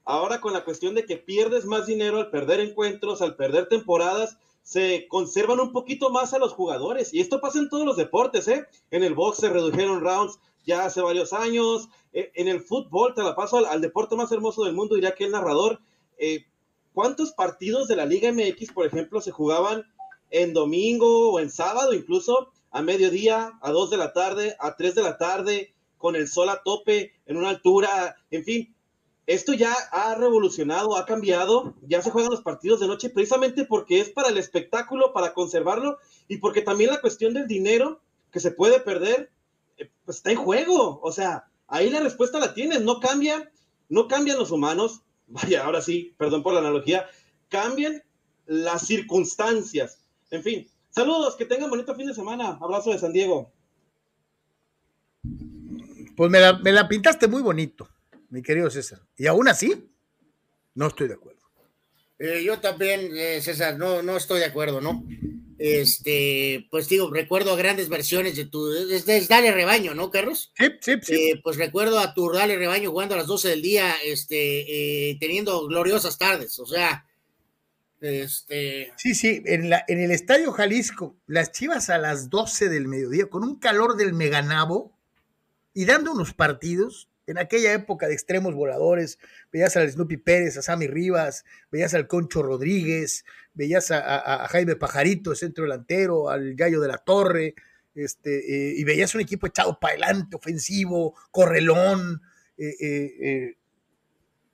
Ahora 0.04 0.40
con 0.40 0.52
la 0.52 0.64
cuestión 0.64 0.94
de 0.94 1.04
que 1.04 1.16
pierdes 1.16 1.64
más 1.64 1.86
dinero 1.86 2.18
al 2.18 2.30
perder 2.30 2.60
encuentros, 2.60 3.22
al 3.22 3.36
perder 3.36 3.68
temporadas, 3.68 4.38
se 4.62 5.06
conservan 5.08 5.60
un 5.60 5.72
poquito 5.72 6.10
más 6.10 6.34
a 6.34 6.38
los 6.38 6.52
jugadores. 6.52 7.14
Y 7.14 7.20
esto 7.20 7.40
pasa 7.40 7.58
en 7.58 7.68
todos 7.68 7.86
los 7.86 7.96
deportes, 7.96 8.48
¿eh? 8.48 8.66
En 8.90 9.04
el 9.04 9.14
box 9.14 9.38
se 9.38 9.48
redujeron 9.48 10.00
rounds 10.00 10.38
ya 10.66 10.84
hace 10.84 11.00
varios 11.00 11.32
años. 11.32 11.88
Eh, 12.12 12.32
en 12.34 12.48
el 12.48 12.60
fútbol, 12.60 13.14
te 13.14 13.22
la 13.22 13.36
paso 13.36 13.64
al, 13.64 13.80
deporte 13.80 14.16
más 14.16 14.32
hermoso 14.32 14.64
del 14.64 14.74
mundo, 14.74 14.94
diría 14.96 15.14
que 15.14 15.24
el 15.24 15.30
narrador. 15.30 15.80
Eh, 16.18 16.46
¿Cuántos 16.92 17.32
partidos 17.32 17.88
de 17.88 17.96
la 17.96 18.06
Liga 18.06 18.32
MX, 18.32 18.72
por 18.72 18.86
ejemplo, 18.86 19.20
se 19.20 19.30
jugaban 19.30 19.84
en 20.30 20.52
domingo 20.52 21.32
o 21.32 21.40
en 21.40 21.50
sábado, 21.50 21.94
incluso 21.94 22.48
a 22.70 22.82
mediodía, 22.82 23.52
a 23.62 23.70
dos 23.70 23.90
de 23.90 23.98
la 23.98 24.12
tarde, 24.12 24.56
a 24.58 24.76
tres 24.76 24.94
de 24.94 25.02
la 25.02 25.18
tarde, 25.18 25.74
con 25.98 26.16
el 26.16 26.28
sol 26.28 26.48
a 26.48 26.62
tope, 26.62 27.12
en 27.26 27.36
una 27.36 27.50
altura, 27.50 28.16
en 28.30 28.44
fin, 28.44 28.76
esto 29.26 29.54
ya 29.54 29.74
ha 29.90 30.14
revolucionado, 30.14 30.96
ha 30.96 31.04
cambiado, 31.04 31.74
ya 31.82 32.00
se 32.00 32.10
juegan 32.10 32.30
los 32.30 32.42
partidos 32.42 32.78
de 32.78 32.86
noche 32.86 33.10
precisamente 33.10 33.64
porque 33.64 34.00
es 34.00 34.10
para 34.10 34.28
el 34.28 34.38
espectáculo, 34.38 35.12
para 35.12 35.34
conservarlo 35.34 35.98
y 36.28 36.38
porque 36.38 36.62
también 36.62 36.90
la 36.90 37.00
cuestión 37.00 37.34
del 37.34 37.48
dinero 37.48 38.00
que 38.30 38.38
se 38.38 38.52
puede 38.52 38.78
perder, 38.78 39.30
eh, 39.78 39.90
pues 40.04 40.18
está 40.18 40.30
en 40.30 40.38
juego. 40.38 41.00
O 41.02 41.10
sea, 41.10 41.48
ahí 41.66 41.90
la 41.90 42.00
respuesta 42.00 42.38
la 42.38 42.54
tienes, 42.54 42.82
no 42.82 43.00
cambia, 43.00 43.50
no 43.88 44.06
cambian 44.06 44.38
los 44.38 44.52
humanos, 44.52 45.02
vaya, 45.26 45.64
ahora 45.64 45.82
sí, 45.82 46.14
perdón 46.16 46.44
por 46.44 46.52
la 46.52 46.60
analogía, 46.60 47.06
cambian 47.48 48.04
las 48.46 48.86
circunstancias. 48.86 49.98
En 50.30 50.44
fin, 50.44 50.68
saludos, 50.90 51.34
que 51.34 51.46
tengan 51.46 51.70
bonito 51.70 51.96
fin 51.96 52.06
de 52.06 52.14
semana, 52.14 52.58
abrazo 52.60 52.90
de 52.90 52.98
San 52.98 53.12
Diego. 53.12 53.50
Pues 56.16 56.30
me 56.30 56.40
la, 56.40 56.54
me 56.54 56.72
la 56.72 56.88
pintaste 56.88 57.28
muy 57.28 57.42
bonito 57.42 57.88
mi 58.30 58.42
querido 58.42 58.70
César. 58.70 59.00
Y 59.16 59.26
aún 59.26 59.48
así, 59.48 59.88
no 60.74 60.88
estoy 60.88 61.08
de 61.08 61.14
acuerdo. 61.14 61.40
Eh, 62.18 62.42
yo 62.44 62.58
también, 62.58 63.10
eh, 63.14 63.40
César, 63.42 63.78
no, 63.78 64.02
no 64.02 64.16
estoy 64.16 64.40
de 64.40 64.46
acuerdo, 64.46 64.80
¿no? 64.80 65.04
Este, 65.58 66.66
pues 66.70 66.88
digo, 66.88 67.10
recuerdo 67.10 67.56
grandes 67.56 67.88
versiones 67.88 68.36
de 68.36 68.46
tu, 68.46 68.72
es, 68.72 69.28
Dale 69.28 69.52
Rebaño, 69.52 69.94
¿no, 69.94 70.10
Carlos? 70.10 70.52
Sí, 70.56 70.66
sí, 70.80 70.92
sí. 71.02 71.14
Eh, 71.14 71.40
pues 71.42 71.56
recuerdo 71.56 71.98
a 71.98 72.14
tu 72.14 72.30
Dale 72.30 72.56
Rebaño 72.56 72.90
jugando 72.90 73.14
a 73.14 73.18
las 73.18 73.26
12 73.26 73.48
del 73.48 73.62
día, 73.62 73.94
este, 74.04 75.16
teniendo 75.20 75.66
gloriosas 75.66 76.18
tardes, 76.18 76.58
o 76.58 76.66
sea, 76.66 77.06
este... 78.00 78.92
Sí, 78.96 79.14
sí, 79.14 79.42
en, 79.46 79.70
la, 79.70 79.84
en 79.88 80.00
el 80.00 80.10
Estadio 80.10 80.52
Jalisco, 80.52 81.16
las 81.26 81.52
chivas 81.52 81.88
a 81.88 81.96
las 81.96 82.28
12 82.28 82.68
del 82.68 82.86
mediodía, 82.86 83.26
con 83.26 83.42
un 83.42 83.58
calor 83.58 83.96
del 83.96 84.12
meganabo 84.12 84.95
y 85.76 85.84
dando 85.84 86.10
unos 86.12 86.32
partidos 86.32 87.10
en 87.26 87.36
aquella 87.36 87.74
época 87.74 88.08
de 88.08 88.14
extremos 88.14 88.54
voladores, 88.54 89.18
veías 89.52 89.76
al 89.76 89.90
Snoopy 89.90 90.16
Pérez, 90.16 90.56
a 90.56 90.62
Sammy 90.62 90.86
Rivas, 90.86 91.44
veías 91.70 91.92
al 91.92 92.06
Concho 92.06 92.42
Rodríguez, 92.42 93.26
veías 93.52 93.90
a, 93.90 94.48
Jaime 94.48 94.76
Pajarito, 94.76 95.34
centro 95.34 95.64
delantero, 95.64 96.30
al 96.30 96.54
Gallo 96.54 96.80
de 96.80 96.88
la 96.88 96.96
Torre, 96.96 97.54
este, 97.94 98.38
eh, 98.38 98.74
y 98.78 98.84
veías 98.84 99.14
un 99.14 99.20
equipo 99.20 99.46
echado 99.46 99.78
para 99.78 99.92
adelante, 99.92 100.36
ofensivo, 100.36 101.14
correlón. 101.30 102.22
Eh, 102.56 102.74
eh, 102.80 103.58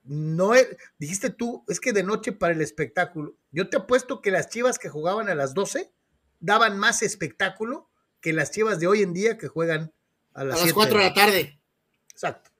no 0.03 0.55
dijiste 0.99 1.31
tú, 1.31 1.65
es 1.69 1.79
que 1.79 1.93
de 1.93 2.03
noche 2.03 2.33
para 2.33 2.53
el 2.53 2.61
espectáculo. 2.63 3.37
Yo 3.53 3.69
te 3.69 3.77
apuesto 3.77 4.21
que 4.21 4.33
las 4.33 4.49
chivas 4.49 4.81
que 4.81 4.89
jugaban 4.89 5.29
a 5.29 5.37
las 5.37 5.55
12 5.55 5.93
daban 6.41 6.81
más 6.81 7.01
espectáculo 7.03 7.89
que 8.21 8.33
las 8.33 8.51
chivas 8.51 8.81
de 8.81 8.89
hoy 8.89 9.03
en 9.03 9.13
día 9.13 9.39
que 9.39 9.47
juegan 9.47 9.93
a 10.35 10.45
las, 10.45 10.61
a 10.61 10.65
las 10.65 10.73
4 10.73 10.99
de 10.99 11.05
la 11.05 11.15
tarde. 11.15 11.61
Exacto. 12.11 12.51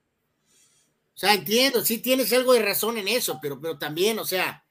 O 1.15 1.17
sea, 1.17 1.33
entiendo, 1.33 1.85
sí 1.85 1.99
tienes 1.99 2.33
algo 2.33 2.53
de 2.53 2.63
razón 2.63 2.97
en 2.97 3.07
eso, 3.07 3.39
pero, 3.41 3.59
pero 3.61 3.77
también, 3.77 4.17
o 4.19 4.25
sea, 4.25 4.63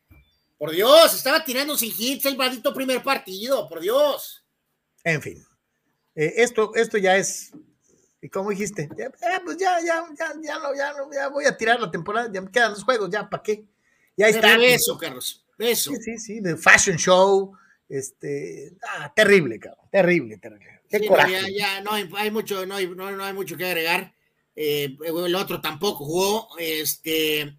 por 0.59 0.70
Dios, 0.73 1.15
estaba 1.15 1.45
tirando 1.45 1.77
sin 1.77 1.93
hits 1.97 2.27
el 2.27 2.37
maldito 2.37 2.74
primer 2.74 3.03
partido, 3.03 3.69
por 3.69 3.81
Dios. 3.81 4.45
En 5.05 5.23
fin, 5.23 5.45
eh, 6.15 6.35
esto, 6.37 6.73
esto 6.74 6.99
ya 6.99 7.16
es, 7.16 7.53
y 8.20 8.29
como 8.29 8.51
dijiste, 8.51 8.89
ya, 8.97 9.07
eh, 9.07 9.41
pues 9.45 9.57
ya, 9.57 9.79
ya, 9.81 10.05
ya, 10.19 10.33
ya, 10.43 10.59
no, 10.59 10.74
ya, 10.74 10.93
no, 10.93 11.12
ya 11.12 11.29
voy 11.29 11.45
a 11.45 11.57
tirar 11.57 11.81
la 11.81 11.91
temporada, 11.91 12.31
ya 12.33 12.41
me 12.41 12.51
quedan 12.51 12.73
los 12.73 12.85
juegos, 12.85 13.09
ya, 13.11 13.29
¿para 13.29 13.43
qué? 13.43 13.65
Ya 14.16 14.29
está. 14.29 14.57
eso, 14.57 14.99
Carlos, 14.99 15.45
eso. 15.59 15.91
Sí, 15.93 15.97
sí, 16.03 16.19
sí, 16.19 16.41
de 16.41 16.57
fashion 16.57 16.97
show, 16.97 17.57
este, 17.93 18.73
ah, 18.89 19.12
terrible, 19.14 19.59
cabrón, 19.60 19.86
terrible, 19.90 20.39
terrible. 20.39 20.81
Qué 20.89 21.06
coraje. 21.06 21.32
ya, 21.32 21.48
ya, 21.51 21.81
no 21.82 21.93
hay, 21.93 22.31
mucho, 22.31 22.64
no 22.64 22.77
hay, 22.77 22.89
no 22.89 23.24
hay 23.24 23.32
mucho 23.35 23.56
que 23.56 23.66
agregar. 23.66 24.14
Eh, 24.56 24.97
el 25.05 25.35
otro 25.35 25.60
tampoco 25.60 26.05
jugó, 26.05 26.48
este, 26.59 27.56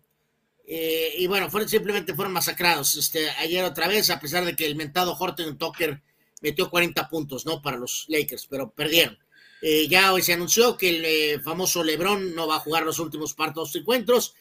eh, 0.65 1.13
y 1.17 1.27
bueno, 1.27 1.49
fueron, 1.49 1.69
simplemente 1.69 2.15
fueron 2.15 2.33
masacrados. 2.33 2.95
Este, 2.95 3.29
ayer 3.31 3.63
otra 3.63 3.87
vez, 3.87 4.09
a 4.09 4.19
pesar 4.19 4.43
de 4.43 4.55
que 4.55 4.65
el 4.65 4.75
mentado 4.75 5.15
Horton 5.17 5.57
Tucker 5.57 6.01
metió 6.41 6.69
40 6.69 7.09
puntos, 7.09 7.45
¿no? 7.45 7.61
Para 7.61 7.77
los 7.77 8.05
Lakers, 8.07 8.47
pero 8.47 8.71
perdieron. 8.71 9.17
Eh, 9.61 9.87
ya 9.87 10.13
hoy 10.13 10.23
se 10.23 10.33
anunció 10.33 10.77
que 10.77 11.35
el 11.35 11.41
famoso 11.41 11.83
LeBron 11.83 12.33
no 12.35 12.47
va 12.47 12.55
a 12.55 12.59
jugar 12.59 12.83
los 12.83 12.99
últimos 12.99 13.33
partos 13.33 13.75
encuentros. 13.75 14.35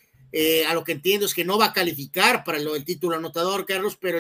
a 0.67 0.73
lo 0.73 0.83
que 0.83 0.93
entiendo 0.93 1.27
es 1.27 1.35
que 1.35 1.45
no 1.45 1.59
va 1.59 1.67
a 1.67 1.73
calificar 1.73 2.43
para 2.45 2.57
el 2.59 2.85
título 2.85 3.17
anotador, 3.17 3.67
Carlos, 3.67 3.99
pero 4.01 4.19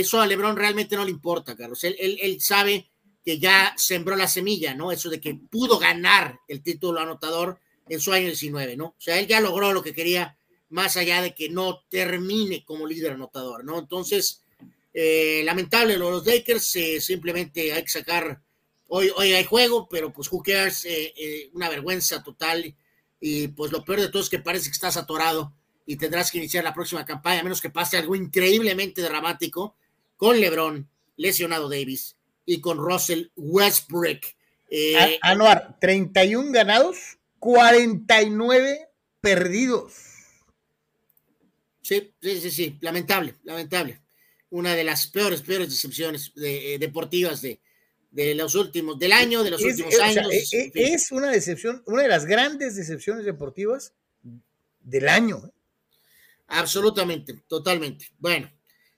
eso 0.00 0.20
a 0.20 0.26
LeBron 0.26 0.56
realmente 0.56 0.96
no 0.96 1.04
le 1.04 1.10
importa, 1.10 1.56
Carlos. 1.56 1.82
Él, 1.84 1.96
él, 1.98 2.40
sabe 2.40 2.90
que 3.24 3.38
ya 3.38 3.74
sembró 3.76 4.14
la 4.16 4.28
semilla, 4.28 4.74
¿no? 4.74 4.92
Eso 4.92 5.10
de 5.10 5.20
que 5.20 5.34
pudo 5.34 5.78
ganar 5.78 6.38
el 6.48 6.62
título 6.62 7.00
anotador 7.00 7.58
en 7.88 8.00
su 8.00 8.12
año 8.12 8.26
19, 8.26 8.76
¿no? 8.76 8.86
O 8.86 8.96
sea, 8.98 9.18
él 9.18 9.26
ya 9.26 9.40
logró 9.40 9.72
lo 9.72 9.82
que 9.82 9.92
quería 9.94 10.36
más 10.68 10.96
allá 10.96 11.22
de 11.22 11.34
que 11.34 11.48
no 11.48 11.84
termine 11.88 12.64
como 12.64 12.86
líder 12.86 13.12
anotador, 13.12 13.64
¿no? 13.64 13.78
Entonces, 13.78 14.44
eh, 14.92 15.42
lamentable 15.44 15.96
los 15.96 16.26
Lakers, 16.26 16.76
eh, 16.76 17.00
simplemente 17.00 17.72
hay 17.72 17.82
que 17.82 17.88
sacar, 17.88 18.42
hoy, 18.88 19.10
hoy 19.16 19.32
hay 19.32 19.44
juego, 19.44 19.88
pero 19.88 20.12
pues 20.12 20.30
who 20.30 20.42
cares, 20.42 20.84
eh, 20.84 21.12
eh, 21.16 21.50
una 21.52 21.68
vergüenza 21.68 22.22
total 22.22 22.74
y 23.20 23.48
pues 23.48 23.72
lo 23.72 23.84
peor 23.84 24.00
de 24.00 24.08
todo 24.08 24.22
es 24.22 24.28
que 24.28 24.38
parece 24.38 24.66
que 24.66 24.72
estás 24.72 24.96
atorado 24.96 25.54
y 25.84 25.96
tendrás 25.96 26.30
que 26.30 26.38
iniciar 26.38 26.64
la 26.64 26.74
próxima 26.74 27.04
campaña, 27.04 27.40
a 27.40 27.44
menos 27.44 27.60
que 27.60 27.70
pase 27.70 27.96
algo 27.96 28.16
increíblemente 28.16 29.02
dramático 29.02 29.76
con 30.16 30.40
LeBron, 30.40 30.88
lesionado 31.16 31.68
Davis, 31.68 32.16
y 32.44 32.60
con 32.60 32.78
Russell 32.78 33.28
Westbrook. 33.36 34.20
Eh, 34.70 35.18
A- 35.22 35.30
Anuar, 35.32 35.78
31 35.80 36.52
ganados, 36.52 37.18
49 37.38 38.88
perdidos. 39.20 39.92
Sí, 41.82 42.12
sí, 42.20 42.40
sí, 42.40 42.50
sí, 42.50 42.78
lamentable, 42.80 43.36
lamentable. 43.44 44.00
Una 44.50 44.74
de 44.74 44.84
las 44.84 45.06
peores, 45.08 45.42
peores 45.42 45.68
decepciones 45.70 46.32
de- 46.34 46.74
eh, 46.74 46.78
deportivas 46.78 47.42
de, 47.42 47.60
de 48.10 48.34
los 48.34 48.54
últimos, 48.54 48.98
del 48.98 49.12
año, 49.12 49.42
de 49.44 49.50
los 49.50 49.60
Es, 49.60 49.66
últimos 49.72 49.94
o 49.94 49.96
sea, 49.96 50.06
años. 50.06 50.28
e- 50.32 50.36
e- 50.56 50.64
en 50.66 50.72
fin. 50.72 50.82
es 50.94 51.12
una 51.12 51.30
decepción, 51.30 51.82
una 51.86 52.02
de 52.02 52.08
las 52.08 52.24
grandes 52.26 52.74
decepciones 52.76 53.24
deportivas 53.24 53.92
del 54.80 55.08
año. 55.08 55.52
Absolutamente, 56.48 57.34
totalmente. 57.48 58.06
Bueno, 58.18 58.50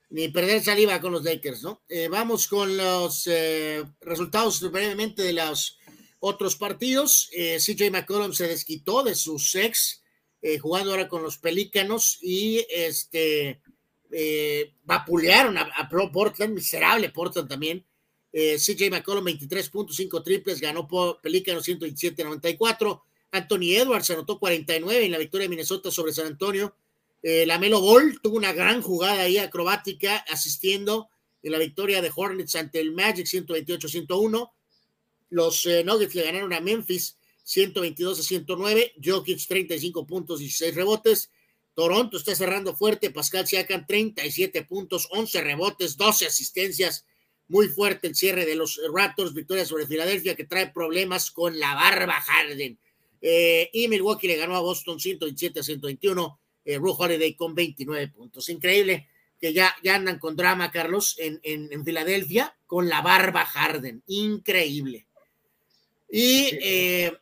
ni 0.09 0.27
perder 0.29 0.63
saliva 0.63 0.99
con 0.99 1.11
los 1.11 1.23
Lakers, 1.23 1.63
¿no? 1.63 1.83
Eh, 1.87 2.07
vamos 2.07 2.47
con 2.47 2.75
los 2.75 3.27
eh, 3.27 3.83
resultados 4.01 4.59
brevemente 4.71 5.21
de 5.21 5.33
los 5.33 5.77
otros 6.19 6.55
partidos. 6.55 7.29
Eh, 7.33 7.57
CJ 7.59 7.91
McCollum 7.91 8.33
se 8.33 8.47
desquitó 8.47 9.03
de 9.03 9.13
sus 9.15 9.53
ex, 9.55 10.03
eh, 10.41 10.57
jugando 10.57 10.91
ahora 10.91 11.07
con 11.07 11.21
los 11.21 11.37
Pelícanos 11.37 12.17
y 12.21 12.65
este 12.69 13.61
vapulearon 14.85 15.55
a, 15.59 15.69
a 15.75 15.87
Pro 15.87 16.11
Portland, 16.11 16.55
miserable 16.55 17.09
Portland 17.09 17.47
también. 17.47 17.85
CJ 18.31 18.89
McCollum 18.89 19.25
23.5 19.25 20.23
triples, 20.23 20.59
ganó 20.59 20.87
por 20.87 21.21
Pelícanos 21.21 21.67
127-94. 21.67 23.03
Anthony 23.31 23.75
Edwards 23.75 24.09
anotó 24.09 24.39
49 24.39 25.05
en 25.05 25.11
la 25.11 25.19
victoria 25.19 25.45
de 25.45 25.49
Minnesota 25.49 25.91
sobre 25.91 26.11
San 26.11 26.25
Antonio. 26.25 26.75
Eh, 27.21 27.45
la 27.45 27.59
Melo 27.59 27.81
Ball 27.81 28.19
tuvo 28.21 28.37
una 28.37 28.53
gran 28.53 28.81
jugada 28.81 29.23
ahí 29.23 29.37
acrobática 29.37 30.17
asistiendo 30.29 31.09
en 31.43 31.51
la 31.51 31.57
victoria 31.57 32.01
de 32.01 32.11
Hornets 32.13 32.55
ante 32.55 32.79
el 32.79 32.93
Magic 32.93 33.25
128-101. 33.25 34.51
Los 35.29 35.65
eh, 35.65 35.83
Nuggets 35.83 36.15
le 36.15 36.23
ganaron 36.23 36.53
a 36.53 36.59
Memphis 36.59 37.17
122 37.43 38.19
a 38.19 38.23
109. 38.23 38.93
Jokic 39.03 39.45
35 39.47 40.05
puntos, 40.05 40.39
16 40.39 40.75
rebotes. 40.75 41.31
Toronto 41.73 42.17
está 42.17 42.35
cerrando 42.35 42.75
fuerte. 42.75 43.09
Pascal 43.11 43.47
Siakam 43.47 43.85
37 43.85 44.63
puntos, 44.65 45.07
11 45.11 45.41
rebotes, 45.41 45.97
12 45.97 46.27
asistencias. 46.27 47.05
Muy 47.47 47.67
fuerte 47.67 48.07
el 48.07 48.15
cierre 48.15 48.45
de 48.45 48.55
los 48.55 48.79
Raptors. 48.93 49.33
Victoria 49.33 49.65
sobre 49.65 49.87
Filadelfia 49.87 50.35
que 50.35 50.45
trae 50.45 50.71
problemas 50.71 51.31
con 51.31 51.59
la 51.59 51.73
barba 51.73 52.21
Harden. 52.21 52.77
Eh, 53.21 53.69
y 53.73 53.87
Milwaukee 53.87 54.27
le 54.27 54.37
ganó 54.37 54.55
a 54.55 54.61
Boston 54.61 54.99
127 54.99 55.59
a 55.59 55.63
121 55.63 56.39
eh, 56.73 56.77
Ru 56.77 56.91
Holiday 56.91 57.35
con 57.35 57.55
29 57.55 58.07
puntos. 58.09 58.49
Increíble 58.49 59.07
que 59.39 59.53
ya, 59.53 59.73
ya 59.83 59.95
andan 59.95 60.19
con 60.19 60.35
drama, 60.35 60.69
Carlos, 60.71 61.15
en, 61.17 61.39
en, 61.43 61.71
en 61.71 61.85
Filadelfia 61.85 62.55
con 62.67 62.89
la 62.89 63.01
barba 63.01 63.45
Harden. 63.45 64.03
Increíble. 64.07 65.07
Y 66.11 66.49
eh, 66.61 67.13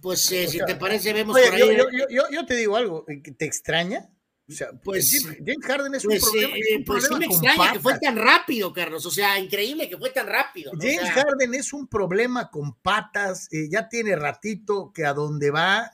pues 0.00 0.30
eh, 0.32 0.46
si 0.48 0.58
te 0.66 0.76
parece, 0.76 1.12
vemos 1.12 1.34
Oye, 1.36 1.46
por 1.46 1.54
ahí. 1.54 1.60
yo, 1.60 1.68
yo- 1.72 1.88
yo- 1.90 2.06
yo- 2.10 2.30
yo 2.30 2.46
te 2.46 2.56
digo 2.56 2.76
algo, 2.76 3.04
eh, 3.08 3.20
¿te 3.36 3.44
extraña? 3.44 4.08
O 4.46 4.52
sea, 4.52 4.68
Pues- 4.84 5.24
James, 5.38 5.56
Harden 5.64 5.94
es 5.94 6.04
Pues, 6.04 6.22
un 6.22 6.30
problema. 6.30 6.54
es 6.58 6.76
un 6.76 6.84
pues 6.84 7.02
sí 7.02 7.08
problema 7.08 7.18
me 7.18 7.26
con 7.26 7.34
extraña 7.46 7.72
que 7.72 7.80
fue 7.80 7.98
tan 7.98 8.16
rápido, 8.16 8.72
Carlos. 8.74 9.06
O 9.06 9.10
sea, 9.10 9.38
increíble 9.40 9.88
que 9.88 9.96
fue 9.96 10.10
tan 10.10 10.26
rápido. 10.26 10.72
¿no? 10.72 10.78
O 10.78 10.82
James 10.82 11.00
sea, 11.00 11.12
Harden 11.14 11.54
es 11.54 11.72
un 11.72 11.88
problema 11.88 12.50
con 12.50 12.74
patas, 12.74 13.48
ya 13.70 13.88
tiene 13.88 14.14
ratito 14.16 14.92
que 14.94 15.06
a 15.06 15.14
donde 15.14 15.50
va 15.50 15.90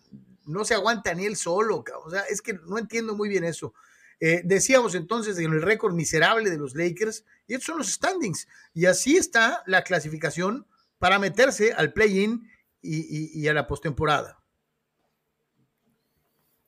no 0.51 0.64
se 0.64 0.74
aguanta 0.74 1.14
ni 1.14 1.27
él 1.27 1.36
solo, 1.36 1.85
o 2.05 2.10
sea, 2.10 2.22
es 2.22 2.43
que 2.43 2.55
no 2.55 2.78
entiendo 2.78 3.14
muy 3.14 3.28
bien 3.28 3.44
eso. 3.44 3.74
Eh, 4.20 4.43
decíamos 4.44 4.94
entonces 4.94 5.39
en 5.39 5.52
el 5.52 5.62
récord 5.62 5.94
miserable 5.94 6.51
de 6.51 6.59
los 6.59 6.74
Lakers, 6.74 7.24
y 7.47 7.55
estos 7.55 7.66
son 7.66 7.78
los 7.78 7.89
standings, 7.89 8.47
y 8.74 8.86
así 8.86 9.16
está 9.16 9.62
la 9.66 9.82
clasificación 9.82 10.66
para 10.98 11.18
meterse 11.18 11.72
al 11.72 11.93
play-in 11.93 12.48
y 12.82 13.47
a 13.47 13.55
la 13.55 13.66
postemporada. 13.66 14.40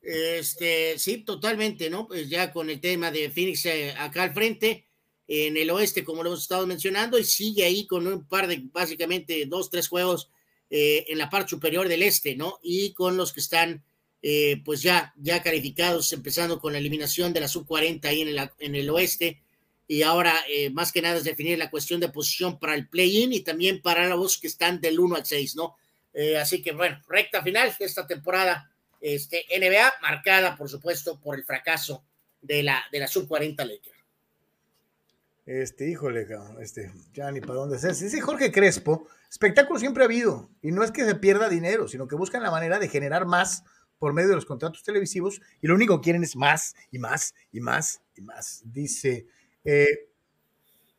Este, 0.02 0.98
sí, 0.98 1.18
totalmente, 1.18 1.88
¿no? 1.88 2.08
Pues 2.08 2.28
ya 2.28 2.52
con 2.52 2.68
el 2.68 2.80
tema 2.80 3.12
de 3.12 3.30
Phoenix 3.30 3.64
eh, 3.66 3.94
acá 3.96 4.24
al 4.24 4.34
frente, 4.34 4.88
en 5.28 5.56
el 5.56 5.70
oeste, 5.70 6.04
como 6.04 6.22
lo 6.22 6.30
hemos 6.30 6.42
estado 6.42 6.66
mencionando, 6.66 7.18
y 7.18 7.24
sigue 7.24 7.64
ahí 7.64 7.86
con 7.86 8.06
un 8.06 8.26
par 8.26 8.48
de, 8.48 8.62
básicamente, 8.72 9.46
dos, 9.46 9.70
tres 9.70 9.88
juegos 9.88 10.30
eh, 10.74 11.04
en 11.08 11.18
la 11.18 11.28
parte 11.28 11.50
superior 11.50 11.86
del 11.86 12.02
este, 12.02 12.34
¿no? 12.34 12.58
Y 12.62 12.94
con 12.94 13.18
los 13.18 13.34
que 13.34 13.40
están, 13.40 13.84
eh, 14.22 14.62
pues 14.64 14.80
ya, 14.80 15.12
ya 15.18 15.42
calificados, 15.42 16.12
empezando 16.14 16.58
con 16.58 16.72
la 16.72 16.78
eliminación 16.78 17.34
de 17.34 17.40
la 17.40 17.48
sub-40 17.48 18.06
ahí 18.06 18.22
en 18.22 18.28
el, 18.28 18.50
en 18.58 18.74
el 18.74 18.88
oeste, 18.88 19.42
y 19.86 20.02
ahora 20.02 20.34
eh, 20.48 20.70
más 20.70 20.90
que 20.90 21.02
nada 21.02 21.18
es 21.18 21.24
definir 21.24 21.58
la 21.58 21.68
cuestión 21.68 22.00
de 22.00 22.08
posición 22.08 22.58
para 22.58 22.74
el 22.74 22.88
play-in 22.88 23.34
y 23.34 23.40
también 23.40 23.82
para 23.82 24.08
los 24.08 24.38
que 24.38 24.46
están 24.46 24.80
del 24.80 24.98
1 24.98 25.16
al 25.16 25.26
6, 25.26 25.56
¿no? 25.56 25.76
Eh, 26.14 26.38
así 26.38 26.62
que, 26.62 26.72
bueno, 26.72 26.98
recta 27.06 27.42
final 27.42 27.74
de 27.78 27.84
esta 27.84 28.06
temporada 28.06 28.70
este, 29.02 29.44
NBA, 29.54 29.92
marcada, 30.00 30.56
por 30.56 30.70
supuesto, 30.70 31.20
por 31.20 31.36
el 31.36 31.44
fracaso 31.44 32.02
de 32.40 32.62
la, 32.62 32.82
de 32.90 33.00
la 33.00 33.08
sub-40 33.08 33.58
Lakers. 33.58 34.01
Este, 35.44 35.88
híjole, 35.90 36.26
este, 36.60 36.92
ya 37.12 37.30
ni 37.32 37.40
para 37.40 37.54
dónde 37.54 37.76
hacer. 37.76 37.94
Dice 37.96 38.20
Jorge 38.20 38.52
Crespo, 38.52 39.08
espectáculo 39.28 39.78
siempre 39.78 40.04
ha 40.04 40.06
habido, 40.06 40.50
y 40.62 40.70
no 40.70 40.84
es 40.84 40.92
que 40.92 41.04
se 41.04 41.16
pierda 41.16 41.48
dinero, 41.48 41.88
sino 41.88 42.06
que 42.06 42.14
buscan 42.14 42.42
la 42.42 42.50
manera 42.50 42.78
de 42.78 42.88
generar 42.88 43.26
más 43.26 43.64
por 43.98 44.12
medio 44.12 44.28
de 44.30 44.34
los 44.36 44.46
contratos 44.46 44.82
televisivos, 44.84 45.40
y 45.60 45.66
lo 45.66 45.74
único 45.74 46.00
que 46.00 46.04
quieren 46.04 46.22
es 46.22 46.36
más, 46.36 46.74
y 46.90 46.98
más, 46.98 47.34
y 47.50 47.60
más, 47.60 48.02
y 48.16 48.20
más. 48.22 48.62
Dice 48.64 49.26
eh, 49.64 49.86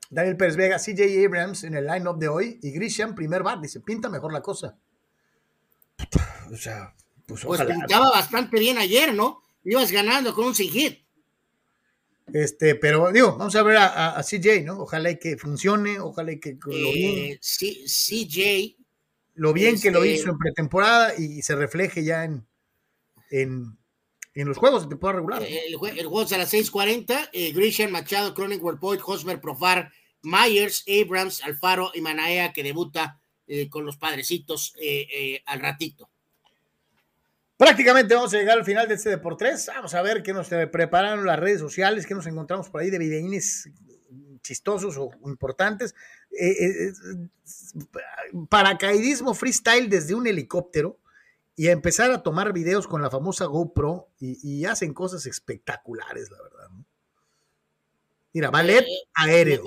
Daniel 0.09 0.35
Pérez 0.37 0.55
Vega, 0.57 0.77
CJ 0.77 1.25
Abrams 1.25 1.63
en 1.63 1.75
el 1.75 1.85
line-up 1.87 2.17
de 2.17 2.27
hoy, 2.27 2.59
y 2.61 2.71
Grisham, 2.71 3.15
primer 3.15 3.43
bat, 3.43 3.61
dice, 3.61 3.79
pinta 3.79 4.09
mejor 4.09 4.33
la 4.33 4.41
cosa. 4.41 4.77
O 6.51 6.55
sea, 6.57 6.93
pues 7.25 7.45
Pues 7.45 7.61
ojalá. 7.61 7.73
pintaba 7.75 8.09
bastante 8.11 8.59
bien 8.59 8.77
ayer, 8.77 9.13
¿no? 9.13 9.41
Ibas 9.63 9.91
ganando 9.91 10.33
con 10.33 10.47
un 10.47 10.55
sin 10.55 10.69
hit. 10.69 10.99
Este, 12.33 12.75
pero 12.75 13.11
digo, 13.11 13.37
vamos 13.37 13.55
a 13.55 13.61
ver 13.63 13.77
a, 13.77 13.85
a- 13.87 14.17
a 14.19 14.23
CJ, 14.23 14.63
¿no? 14.65 14.79
Ojalá 14.81 15.11
y 15.11 15.19
que 15.19 15.37
funcione, 15.37 15.99
ojalá 15.99 16.31
y 16.31 16.39
que, 16.39 16.57
lo 16.65 16.91
bien, 16.91 17.33
Eh, 17.33 17.37
sí, 17.41 17.85
CJ, 17.85 18.75
lo 19.35 19.53
bien 19.53 19.79
que 19.79 19.91
lo 19.91 20.03
este- 20.03 20.15
hizo 20.21 20.29
en 20.31 20.37
pretemporada 20.39 21.13
y 21.17 21.41
se 21.43 21.55
refleje 21.55 22.03
ya 22.03 22.23
en, 22.25 22.45
en, 23.29 23.77
en 24.33 24.47
los 24.47 24.57
juegos 24.57 24.83
de 24.83 24.89
temporada 24.89 25.17
regular. 25.19 25.41
¿no? 25.41 25.47
el, 25.47 25.97
el 25.99 26.07
juego 26.07 26.23
es 26.23 26.31
a 26.33 26.37
las 26.39 26.51
6:40. 26.53 27.29
Eh, 27.33 27.51
Grisham, 27.53 27.91
Machado, 27.91 28.33
Cronenworth, 28.33 28.79
Boyd, 28.79 28.99
Hosmer, 29.05 29.39
Profar, 29.39 29.91
Myers, 30.23 30.83
Abrams, 30.87 31.43
Alfaro 31.43 31.91
y 31.93 32.01
Manaea, 32.01 32.51
que 32.51 32.63
debuta 32.63 33.19
eh, 33.45 33.69
con 33.69 33.85
los 33.85 33.97
padrecitos 33.97 34.73
eh, 34.81 35.05
eh, 35.11 35.43
al 35.45 35.59
ratito. 35.59 36.09
Prácticamente 37.63 38.13
vamos 38.13 38.33
a 38.33 38.37
llegar 38.37 38.57
al 38.57 38.65
final 38.65 38.89
de 38.89 38.95
este 38.95 39.09
Deportes. 39.09 39.67
Vamos 39.67 39.93
a 39.93 40.01
ver 40.01 40.21
qué 40.21 40.33
nos 40.33 40.49
prepararon 40.49 41.25
las 41.25 41.39
redes 41.39 41.61
sociales, 41.61 42.05
qué 42.05 42.13
nos 42.13 42.27
encontramos 42.27 42.69
por 42.69 42.81
ahí 42.81 42.89
de 42.89 42.99
videínes 42.99 43.69
chistosos 44.41 44.97
o 44.97 45.11
importantes. 45.25 45.95
Eh, 46.31 46.49
eh, 46.49 46.89
eh, 46.89 48.43
paracaidismo 48.49 49.33
freestyle 49.33 49.89
desde 49.89 50.13
un 50.13 50.27
helicóptero 50.27 50.99
y 51.55 51.67
a 51.67 51.71
empezar 51.71 52.11
a 52.11 52.21
tomar 52.21 52.51
videos 52.51 52.85
con 52.85 53.01
la 53.01 53.09
famosa 53.09 53.45
GoPro 53.45 54.09
y, 54.19 54.37
y 54.45 54.65
hacen 54.65 54.93
cosas 54.93 55.25
espectaculares, 55.25 56.29
la 56.31 56.41
verdad. 56.43 56.69
¿no? 56.69 56.85
Mira, 58.33 58.51
ballet 58.51 58.85
aéreo. 59.13 59.63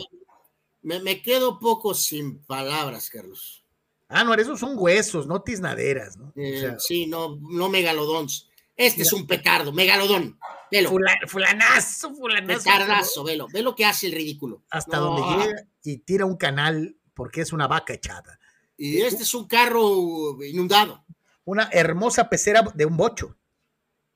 Me, 0.82 1.01
me 1.01 1.23
quedo 1.23 1.59
poco 1.59 1.94
sin 1.94 2.44
palabras, 2.44 3.09
Carlos. 3.09 3.65
Ah, 4.09 4.23
no, 4.24 4.35
esos 4.35 4.61
son 4.61 4.74
huesos, 4.77 5.27
no 5.27 5.43
tiznaderas, 5.43 6.16
¿no? 6.16 6.27
O 6.28 6.33
Eh, 6.41 6.61
sea, 6.61 6.78
sí, 6.78 7.07
no, 7.07 7.39
no 7.41 7.69
megalodons. 7.69 8.49
Este 8.77 9.03
es 9.03 9.12
un 9.12 9.27
petardo, 9.27 9.73
megalodón. 9.73 10.39
Velo, 10.70 10.91
fula- 10.91 11.19
fulanazo, 11.27 12.15
fulanazo. 12.15 12.65
petardazo, 12.65 13.24
velo. 13.24 13.49
Ve 13.53 13.62
lo 13.62 13.74
que 13.74 13.85
hace 13.85 14.07
el 14.07 14.12
ridículo. 14.12 14.62
hasta 14.70 14.99
No, 14.99 15.05
donde 15.07 15.23
llega 15.47 15.62
y 15.83 15.99
tira 15.99 16.27
un 16.27 16.37
canal 16.37 16.97
porque 17.15 17.41
es 17.41 17.53
una 17.53 17.66
vaca 17.66 17.95
echada. 17.95 18.39
Y 18.77 19.01
este 19.01 19.23
es 19.23 19.33
un 19.35 19.47
carro 19.49 20.43
inundado. 20.45 21.05
Una 21.45 21.69
hermosa 21.73 22.28
pecera 22.28 22.62
de 22.74 22.85
un 22.85 22.97
bocho. 22.97 23.37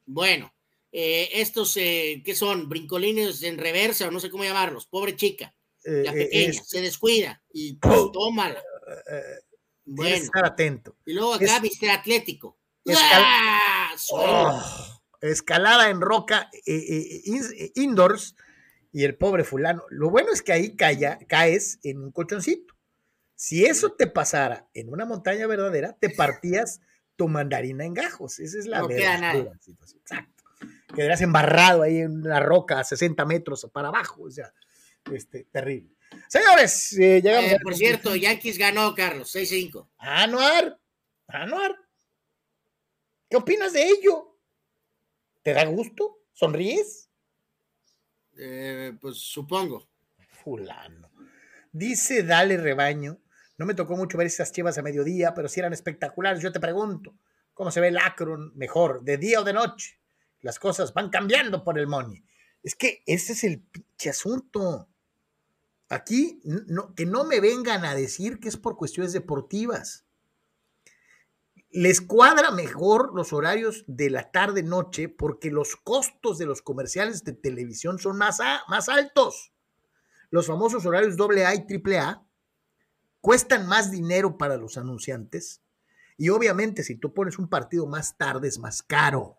Bueno, 0.04 0.52
eh, 0.92 1.28
estos 1.34 1.76
eh, 1.78 2.20
que 2.24 2.34
son 2.34 2.68
brincolines 2.68 3.42
en 3.42 3.56
reversa 3.58 4.08
o 4.08 4.10
no 4.10 4.20
sé 4.20 4.28
cómo 4.28 4.44
llamarlos, 4.44 4.86
pobre 4.86 5.16
chica, 5.16 5.54
la 5.82 6.12
pequeña, 6.12 6.50
es- 6.50 6.68
se 6.68 6.80
descuida 6.82 7.42
y 7.52 7.74
pues, 7.76 8.00
tómala. 8.12 8.62
Bueno, 9.92 10.16
estar 10.16 10.44
atento. 10.44 10.96
y 11.04 11.12
luego 11.14 11.34
acá 11.34 11.56
es- 11.56 11.62
viste 11.62 11.90
Atlético. 11.90 12.56
¡Ah! 12.88 13.90
Oh, 14.12 14.62
escalada 15.20 15.90
en 15.90 16.00
roca 16.00 16.48
eh, 16.66 16.74
eh, 16.76 17.22
eh, 17.26 17.72
indoors 17.76 18.36
y 18.92 19.04
el 19.04 19.16
pobre 19.16 19.44
fulano. 19.44 19.82
Lo 19.90 20.10
bueno 20.10 20.32
es 20.32 20.42
que 20.42 20.52
ahí 20.52 20.76
calla, 20.76 21.18
caes 21.28 21.78
en 21.82 21.98
un 22.02 22.10
colchoncito. 22.12 22.74
Si 23.34 23.64
eso 23.64 23.92
te 23.92 24.06
pasara 24.06 24.68
en 24.74 24.90
una 24.92 25.04
montaña 25.04 25.46
verdadera, 25.46 25.96
te 26.00 26.10
partías 26.16 26.80
tu 27.16 27.28
mandarina 27.28 27.84
en 27.84 27.94
gajos. 27.94 28.38
Esa 28.38 28.58
es 28.58 28.66
la 28.66 28.80
No 28.80 28.88
verdadera 28.88 29.52
situación. 29.60 30.00
Exacto. 30.00 30.44
Quedarías 30.94 31.20
embarrado 31.20 31.82
ahí 31.82 31.98
en 31.98 32.18
una 32.20 32.40
roca 32.40 32.80
a 32.80 32.84
60 32.84 33.24
metros 33.24 33.68
para 33.72 33.88
abajo. 33.88 34.22
O 34.22 34.30
sea, 34.30 34.52
este, 35.12 35.44
terrible. 35.52 35.94
Señores, 36.28 36.92
eh, 36.98 37.20
llegamos 37.22 37.50
Eh, 37.52 37.56
a- 37.56 37.58
por 37.60 37.74
cierto, 37.74 38.14
Yankees 38.16 38.58
ganó, 38.58 38.94
Carlos, 38.94 39.30
6-5. 39.30 39.88
Anuar, 39.98 40.78
Anuar, 41.28 41.76
¿qué 43.28 43.36
opinas 43.36 43.72
de 43.72 43.86
ello? 43.86 44.36
¿Te 45.42 45.52
da 45.52 45.64
gusto? 45.64 46.18
¿Sonríes? 46.32 47.08
Eh, 48.36 48.92
pues 49.00 49.16
supongo. 49.18 49.88
Fulano. 50.42 51.10
Dice 51.72 52.22
Dale 52.22 52.56
Rebaño, 52.56 53.18
no 53.58 53.66
me 53.66 53.74
tocó 53.74 53.96
mucho 53.96 54.16
ver 54.18 54.26
esas 54.26 54.50
chivas 54.52 54.78
a 54.78 54.82
mediodía, 54.82 55.34
pero 55.34 55.48
si 55.48 55.60
eran 55.60 55.72
espectaculares. 55.72 56.42
Yo 56.42 56.50
te 56.50 56.58
pregunto, 56.60 57.14
¿cómo 57.54 57.70
se 57.70 57.80
ve 57.80 57.88
el 57.88 57.98
Akron 57.98 58.52
mejor, 58.56 59.02
de 59.02 59.18
día 59.18 59.40
o 59.40 59.44
de 59.44 59.52
noche? 59.52 59.98
Las 60.40 60.58
cosas 60.58 60.94
van 60.94 61.10
cambiando 61.10 61.62
por 61.62 61.78
el 61.78 61.86
money. 61.86 62.24
Es 62.62 62.74
que 62.74 63.02
ese 63.06 63.34
es 63.34 63.44
el 63.44 63.60
pinche 63.60 64.10
asunto. 64.10 64.88
Aquí, 65.90 66.40
que 66.96 67.04
no 67.04 67.24
me 67.24 67.40
vengan 67.40 67.84
a 67.84 67.94
decir 67.94 68.40
que 68.40 68.48
es 68.48 68.56
por 68.56 68.76
cuestiones 68.76 69.12
deportivas. 69.12 70.06
Les 71.70 72.00
cuadra 72.00 72.50
mejor 72.50 73.14
los 73.14 73.32
horarios 73.34 73.84
de 73.86 74.08
la 74.08 74.30
tarde-noche 74.30 75.08
porque 75.10 75.50
los 75.50 75.76
costos 75.76 76.38
de 76.38 76.46
los 76.46 76.62
comerciales 76.62 77.24
de 77.24 77.32
televisión 77.32 77.98
son 77.98 78.16
más, 78.16 78.38
más 78.68 78.88
altos 78.88 79.52
los 80.30 80.46
famosos 80.46 80.86
horarios 80.86 81.16
AA 81.18 81.54
y 81.54 81.66
AAA 81.68 82.24
cuestan 83.20 83.66
más 83.66 83.90
dinero 83.90 84.38
para 84.38 84.56
los 84.56 84.78
anunciantes 84.78 85.60
y 86.16 86.30
obviamente 86.30 86.82
si 86.82 86.96
tú 86.96 87.12
pones 87.12 87.38
un 87.38 87.48
partido 87.48 87.86
más 87.86 88.16
tarde 88.16 88.48
es 88.48 88.58
más 88.58 88.82
caro. 88.82 89.38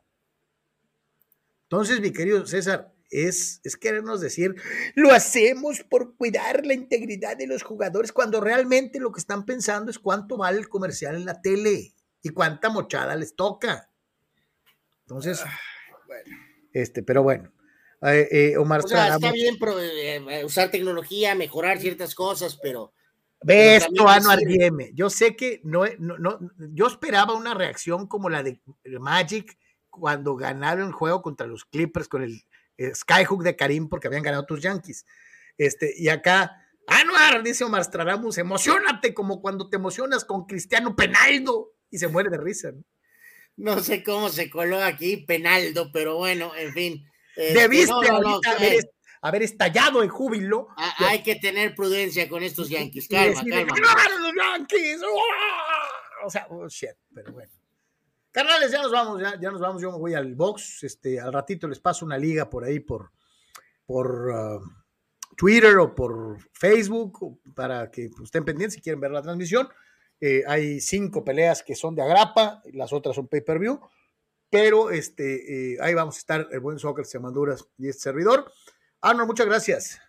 Entonces, 1.64 2.02
mi 2.02 2.12
querido 2.12 2.46
César, 2.46 2.94
es, 3.12 3.60
es 3.64 3.78
querernos 3.78 4.22
decir, 4.22 4.56
lo 4.96 5.12
hacemos 5.12 5.84
por 5.84 6.16
cuidar 6.16 6.66
la 6.66 6.74
integridad 6.74 7.38
de 7.38 7.46
los 7.48 7.62
jugadores 7.62 8.12
cuando 8.12 8.42
realmente 8.42 9.00
lo 9.00 9.12
que 9.12 9.20
están 9.20 9.46
pensando 9.46 9.92
es 9.92 10.00
cuánto 10.00 10.38
vale 10.38 10.60
el 10.60 10.70
comercial 10.70 11.16
en 11.16 11.26
la 11.26 11.42
tele 11.42 11.94
y 12.24 12.30
cuánta 12.30 12.70
mochada 12.70 13.16
les 13.16 13.36
toca. 13.36 13.90
Entonces, 15.02 15.44
bueno. 16.08 16.24
este, 16.74 17.04
pero 17.04 17.22
bueno. 17.22 17.52
Eh, 18.04 18.28
eh, 18.32 18.58
Omar 18.58 18.84
O 18.84 18.88
sea, 18.88 19.16
está 19.16 19.32
bien 19.32 19.60
pro- 19.60 19.80
eh, 19.80 20.44
usar 20.44 20.72
tecnología, 20.72 21.36
mejorar 21.36 21.80
ciertas 21.80 22.16
cosas, 22.16 22.58
pero 22.62 22.94
Ve 23.44 23.76
esto, 23.76 24.08
Anuar. 24.08 24.38
Dieme. 24.40 24.92
Yo 24.94 25.10
sé 25.10 25.36
que 25.36 25.62
no, 25.64 25.84
no, 26.00 26.18
no- 26.18 26.40
yo 26.74 26.88
esperaba 26.88 27.34
una 27.34 27.54
reacción 27.54 28.08
como 28.08 28.30
la 28.30 28.44
de 28.44 28.62
Magic 29.00 29.58
cuando 29.90 30.36
ganaron 30.36 30.88
el 30.88 30.94
juego 30.94 31.22
contra 31.22 31.48
los 31.48 31.66
Clippers 31.66 32.08
con 32.08 32.22
el 32.24 32.44
eh, 32.84 32.96
Skyhook 32.96 33.44
de 33.44 33.56
Karim 33.56 33.90
porque 33.90 34.08
habían 34.08 34.24
ganado 34.24 34.46
tus 34.46 34.62
Yankees. 34.62 35.06
Este, 35.58 35.94
y 35.98 36.10
acá, 36.10 36.58
Anuar, 36.88 37.44
dice 37.44 37.64
Omar 37.64 37.84
Stradamus, 37.84 38.38
emocionate 38.38 39.14
como 39.14 39.42
cuando 39.42 39.70
te 39.70 39.76
emocionas 39.78 40.26
con 40.26 40.46
Cristiano 40.46 40.96
Penaldo 40.96 41.74
y 41.90 41.98
se 42.00 42.08
muere 42.08 42.30
de 42.30 42.38
risa. 42.38 42.72
¿no? 42.72 42.84
no 43.76 43.80
sé 43.80 44.04
cómo 44.04 44.30
se 44.30 44.50
coló 44.50 44.82
aquí 44.84 45.18
Penaldo, 45.18 45.92
pero 45.92 46.18
bueno, 46.18 46.54
en 46.56 46.74
fin. 46.74 47.06
Este, 47.36 47.60
Debiste 47.60 47.92
no, 47.92 48.20
no, 48.20 48.40
haber, 48.46 48.74
est- 48.74 48.90
haber 49.22 49.44
estallado 49.44 50.02
en 50.04 50.10
júbilo. 50.10 50.68
ha- 50.76 51.10
hay 51.10 51.22
que 51.24 51.36
tener 51.36 51.76
prudencia 51.76 52.28
con 52.28 52.44
estos 52.44 52.70
Yankees. 52.70 53.08
Calma, 53.08 53.44
calma. 53.48 53.74
"¡Ganaron 53.76 54.22
los 54.24 54.34
Yankees! 54.36 55.00
¡Oh!". 55.04 56.26
O 56.26 56.30
sea, 56.30 56.48
oh, 56.50 56.68
shit, 56.68 56.90
pero 57.14 57.32
bueno. 57.34 57.52
Carnales, 58.32 58.72
ya 58.72 58.82
nos 58.82 58.92
vamos, 58.92 59.22
ya, 59.22 59.38
ya 59.40 59.52
nos 59.52 59.60
vamos. 59.60 59.82
Yo 59.82 59.92
me 59.92 59.98
voy 59.98 60.14
al 60.14 60.36
box. 60.36 60.84
Este, 60.84 61.20
al 61.20 61.34
ratito 61.34 61.68
les 61.68 61.80
paso 61.80 62.06
una 62.06 62.18
liga 62.18 62.50
por 62.50 62.64
ahí 62.64 62.80
por, 62.80 63.12
por 63.86 64.30
uh, 64.30 64.62
Twitter 65.36 65.78
o 65.78 65.94
por 65.94 66.38
Facebook 66.54 67.42
para 67.54 67.92
que 67.92 68.10
pues, 68.10 68.24
estén 68.26 68.46
pendientes 68.46 68.76
si 68.76 68.82
quieren 68.82 69.02
ver 69.02 69.12
la 69.12 69.22
transmisión. 69.22 69.68
Eh, 70.20 70.44
hay 70.48 70.80
cinco 70.80 71.24
peleas 71.26 71.62
que 71.64 71.76
son 71.76 71.96
de 71.96 72.04
agrapa, 72.04 72.62
las 72.74 72.94
otras 72.94 73.16
son 73.16 73.28
pay-per-view. 73.28 73.82
Pero 74.50 74.92
este, 74.92 75.74
eh, 75.74 75.78
ahí 75.82 75.94
vamos 75.94 76.16
a 76.16 76.20
estar 76.20 76.48
el 76.52 76.60
buen 76.60 76.78
soccer, 76.80 77.06
Honduras 77.22 77.68
y 77.78 77.90
este 77.90 78.04
servidor. 78.04 78.52
Arnold, 79.02 79.28
muchas 79.28 79.46
gracias. 79.46 80.00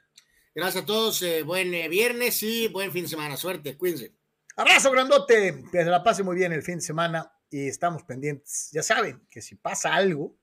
Gracias 0.54 0.82
a 0.82 0.86
todos, 0.86 1.22
eh, 1.22 1.42
buen 1.44 1.70
viernes 1.88 2.42
y 2.42 2.68
buen 2.68 2.92
fin 2.92 3.04
de 3.04 3.08
semana. 3.08 3.36
Suerte, 3.36 3.76
cuídense. 3.76 4.12
Abrazo 4.56 4.90
grandote, 4.90 5.64
que 5.72 5.78
se 5.78 5.90
la 5.90 6.02
pase 6.02 6.22
muy 6.22 6.36
bien 6.36 6.52
el 6.52 6.62
fin 6.62 6.74
de 6.74 6.82
semana 6.82 7.32
y 7.52 7.68
estamos 7.68 8.02
pendientes. 8.02 8.70
Ya 8.72 8.82
saben 8.82 9.26
que 9.30 9.42
si 9.42 9.54
pasa 9.56 9.94
algo, 9.94 10.34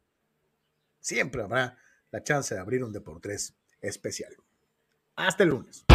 siempre 1.00 1.42
habrá 1.42 1.78
la 2.12 2.24
chance 2.24 2.54
de 2.54 2.62
abrir 2.62 2.84
un 2.84 2.94
Deportes 2.94 3.56
especial. 3.82 4.36
Hasta 5.16 5.44
el 5.44 5.50
lunes. 5.50 5.86